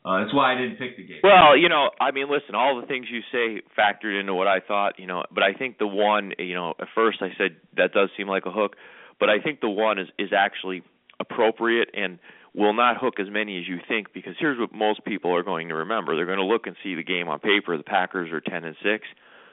uh, 0.04 0.20
that's 0.20 0.34
why 0.34 0.54
I 0.54 0.58
didn't 0.58 0.78
pick 0.78 0.98
the 0.98 1.04
game. 1.04 1.20
Well, 1.24 1.56
you 1.56 1.70
know, 1.70 1.92
I 2.00 2.12
mean, 2.12 2.28
listen, 2.30 2.56
all 2.56 2.80
the 2.80 2.88
things 2.88 3.08
you 3.12 3.22
say 3.32 3.62
factored 3.78 4.20
into 4.20 4.34
what 4.34 4.48
I 4.48 4.60
thought, 4.60 4.98
you 4.98 5.08
know, 5.08 5.24
but 5.32 5.44
I 5.44 5.54
think 5.54 5.78
the 5.78 5.88
one, 5.88 6.32
you 6.40 6.56
know, 6.56 6.74
at 6.80 6.88
first 6.96 7.20
I 7.22 7.30
said 7.38 7.58
that 7.78 7.94
does 7.94 8.10
seem 8.18 8.28
like 8.28 8.46
a 8.46 8.52
hook, 8.52 8.76
but 9.22 9.30
I 9.30 9.40
think 9.40 9.62
the 9.62 9.70
one 9.70 10.00
is 10.00 10.10
is 10.20 10.32
actually 10.36 10.84
appropriate 11.20 11.90
and 11.94 12.20
will 12.54 12.74
not 12.74 12.98
hook 12.98 13.20
as 13.20 13.28
many 13.30 13.58
as 13.60 13.68
you 13.68 13.78
think 13.88 14.12
because 14.14 14.34
here's 14.38 14.60
what 14.60 14.74
most 14.74 15.06
people 15.06 15.34
are 15.34 15.44
going 15.44 15.70
to 15.70 15.76
remember. 15.76 16.18
They're 16.18 16.26
going 16.26 16.40
to 16.40 16.44
look 16.44 16.68
and 16.68 16.76
see 16.84 16.96
the 16.96 17.04
game 17.04 17.30
on 17.30 17.40
paper. 17.40 17.78
The 17.78 17.84
Packers 17.84 18.32
are 18.34 18.42
10 18.42 18.66
and 18.66 18.76
6, 18.84 19.08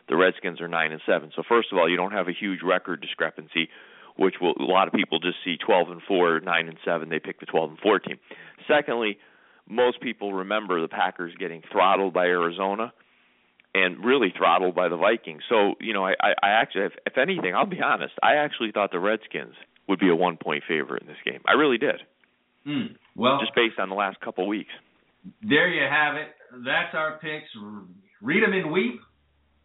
the 0.08 0.16
Redskins 0.16 0.60
are 0.60 0.66
9 0.66 0.92
and 0.92 1.00
7. 1.06 1.30
So 1.36 1.44
first 1.48 1.68
of 1.70 1.78
all, 1.78 1.88
you 1.88 1.96
don't 1.96 2.12
have 2.12 2.26
a 2.26 2.32
huge 2.32 2.60
record 2.64 3.00
discrepancy 3.00 3.68
which 4.16 4.34
will 4.40 4.54
a 4.58 4.64
lot 4.64 4.88
of 4.88 4.94
people 4.94 5.20
just 5.20 5.36
see 5.44 5.56
12 5.64 5.90
and 5.90 6.02
4, 6.02 6.40
9 6.40 6.68
and 6.68 6.76
7, 6.84 7.08
they 7.08 7.20
pick 7.20 7.38
the 7.38 7.46
12 7.46 7.70
and 7.70 7.78
4 7.78 8.00
team. 8.00 8.18
Secondly, 8.66 9.16
most 9.68 10.00
people 10.00 10.32
remember 10.32 10.82
the 10.82 10.88
Packers 10.88 11.32
getting 11.38 11.62
throttled 11.70 12.12
by 12.12 12.24
Arizona 12.24 12.92
and 13.84 14.04
really 14.04 14.32
throttled 14.36 14.74
by 14.74 14.88
the 14.88 14.96
Vikings. 14.96 15.42
So, 15.48 15.74
you 15.80 15.92
know, 15.92 16.04
I, 16.04 16.12
I, 16.20 16.30
I 16.42 16.48
actually, 16.60 16.84
if, 16.86 16.92
if 17.06 17.18
anything, 17.18 17.54
I'll 17.54 17.66
be 17.66 17.80
honest, 17.82 18.14
I 18.22 18.36
actually 18.36 18.72
thought 18.72 18.90
the 18.92 18.98
Redskins 18.98 19.54
would 19.88 19.98
be 19.98 20.08
a 20.08 20.14
one 20.16 20.36
point 20.36 20.64
favorite 20.68 21.02
in 21.02 21.08
this 21.08 21.16
game. 21.24 21.40
I 21.46 21.52
really 21.52 21.78
did. 21.78 21.96
Mm. 22.66 22.96
Well, 23.16 23.38
just 23.40 23.54
based 23.54 23.78
on 23.78 23.88
the 23.88 23.94
last 23.94 24.20
couple 24.20 24.44
of 24.44 24.48
weeks. 24.48 24.70
There 25.42 25.68
you 25.68 25.82
have 25.88 26.16
it. 26.16 26.28
That's 26.64 26.94
our 26.94 27.18
picks. 27.18 27.48
Read 28.22 28.42
them 28.42 28.52
and 28.52 28.70
weep. 28.72 29.00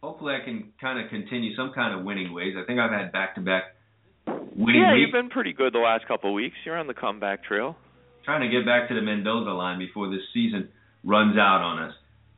Hopefully, 0.02 0.34
I 0.40 0.44
can 0.44 0.72
kind 0.80 1.02
of 1.02 1.10
continue 1.10 1.54
some 1.56 1.72
kind 1.74 1.98
of 1.98 2.04
winning 2.04 2.32
ways. 2.34 2.54
I 2.60 2.66
think 2.66 2.78
I've 2.78 2.90
had 2.92 3.10
back 3.12 3.34
to 3.36 3.40
back 3.40 3.64
winning 4.26 4.80
Yeah, 4.82 4.92
weeks. 4.94 5.00
you've 5.00 5.12
been 5.12 5.30
pretty 5.30 5.52
good 5.52 5.72
the 5.72 5.78
last 5.78 6.06
couple 6.06 6.30
of 6.30 6.34
weeks. 6.34 6.56
You're 6.64 6.76
on 6.76 6.86
the 6.86 6.94
comeback 6.94 7.44
trail. 7.44 7.76
Trying 8.24 8.40
to 8.42 8.48
get 8.48 8.64
back 8.66 8.88
to 8.88 8.94
the 8.94 9.02
Mendoza 9.02 9.50
line 9.50 9.78
before 9.78 10.08
this 10.10 10.20
season 10.32 10.68
runs 11.04 11.36
out 11.36 11.60
on 11.62 11.78
us. 11.88 11.94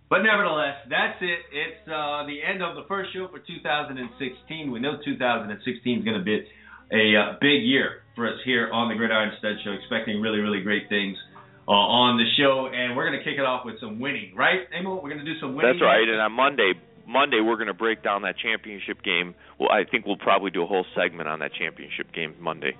But 0.08 0.22
nevertheless, 0.22 0.86
that's 0.88 1.18
it. 1.20 1.40
It's 1.50 1.82
uh, 1.90 2.22
the 2.30 2.38
end 2.38 2.62
of 2.62 2.76
the 2.76 2.86
first 2.86 3.12
show 3.12 3.26
for 3.26 3.40
2016. 3.42 4.70
We 4.70 4.78
know 4.78 5.02
2016 5.04 5.98
is 5.98 6.04
going 6.04 6.18
to 6.18 6.22
be 6.22 6.46
a 6.94 7.06
uh, 7.18 7.32
big 7.40 7.66
year 7.66 8.06
for 8.14 8.28
us 8.28 8.38
here 8.44 8.70
on 8.70 8.88
the 8.88 8.94
Gridiron 8.94 9.32
Stud 9.38 9.58
Show. 9.64 9.72
Expecting 9.72 10.20
really, 10.20 10.38
really 10.38 10.62
great 10.62 10.88
things 10.88 11.18
uh, 11.66 11.74
on 11.74 12.18
the 12.18 12.28
show, 12.38 12.70
and 12.70 12.96
we're 12.96 13.10
going 13.10 13.18
to 13.18 13.24
kick 13.24 13.34
it 13.38 13.44
off 13.44 13.66
with 13.66 13.80
some 13.80 13.98
winning, 13.98 14.30
right, 14.36 14.70
Emil? 14.70 15.02
We're 15.02 15.10
going 15.10 15.24
to 15.24 15.26
do 15.26 15.38
some 15.40 15.56
winning. 15.56 15.74
That's 15.74 15.82
right. 15.82 16.06
And 16.06 16.20
on 16.20 16.30
Monday, 16.30 16.74
Monday 17.02 17.40
we're 17.42 17.58
going 17.58 17.66
to 17.66 17.74
break 17.74 18.04
down 18.04 18.22
that 18.22 18.38
championship 18.38 19.02
game. 19.02 19.34
Well, 19.58 19.70
I 19.70 19.82
think 19.82 20.06
we'll 20.06 20.22
probably 20.22 20.52
do 20.52 20.62
a 20.62 20.66
whole 20.66 20.86
segment 20.94 21.28
on 21.28 21.40
that 21.40 21.50
championship 21.58 22.14
game 22.14 22.36
Monday. 22.38 22.78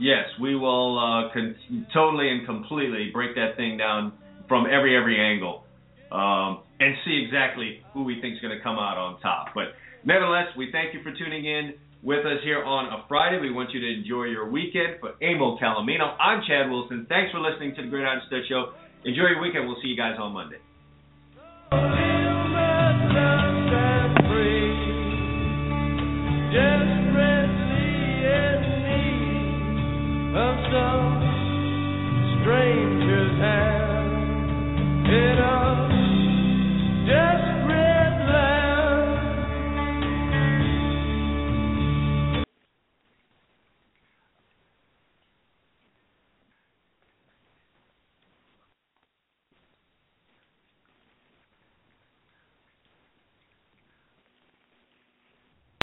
Yes, 0.00 0.26
we 0.42 0.56
will 0.56 0.98
uh, 0.98 1.32
con- 1.32 1.54
totally 1.94 2.30
and 2.30 2.44
completely 2.44 3.10
break 3.12 3.36
that 3.36 3.54
thing 3.56 3.78
down 3.78 4.12
from 4.48 4.66
every 4.66 4.98
every 4.98 5.22
angle 5.22 5.64
um, 6.14 6.63
and 6.80 6.94
see 7.04 7.22
exactly 7.24 7.82
who 7.92 8.04
we 8.04 8.20
think 8.20 8.34
is 8.34 8.40
going 8.40 8.56
to 8.56 8.62
come 8.62 8.76
out 8.76 8.98
on 8.98 9.20
top. 9.20 9.48
But 9.54 9.74
nevertheless, 10.04 10.48
we 10.56 10.70
thank 10.72 10.94
you 10.94 11.02
for 11.02 11.12
tuning 11.12 11.44
in 11.44 11.74
with 12.02 12.26
us 12.26 12.38
here 12.44 12.62
on 12.62 12.86
a 12.86 13.04
Friday. 13.08 13.40
We 13.40 13.52
want 13.52 13.70
you 13.72 13.80
to 13.80 13.90
enjoy 14.00 14.24
your 14.24 14.50
weekend. 14.50 15.00
For 15.00 15.14
Emil 15.22 15.58
Calomino, 15.58 16.16
I'm 16.20 16.42
Chad 16.46 16.70
Wilson. 16.70 17.06
Thanks 17.08 17.32
for 17.32 17.40
listening 17.40 17.74
to 17.76 17.82
the 17.82 17.88
Gridiron 17.88 18.20
Stud 18.26 18.42
Show. 18.48 18.72
Enjoy 19.04 19.28
your 19.32 19.40
weekend. 19.40 19.66
We'll 19.66 19.80
see 19.82 19.88
you 19.88 19.96
guys 19.96 20.16
on 20.18 20.32
Monday. 20.32 20.58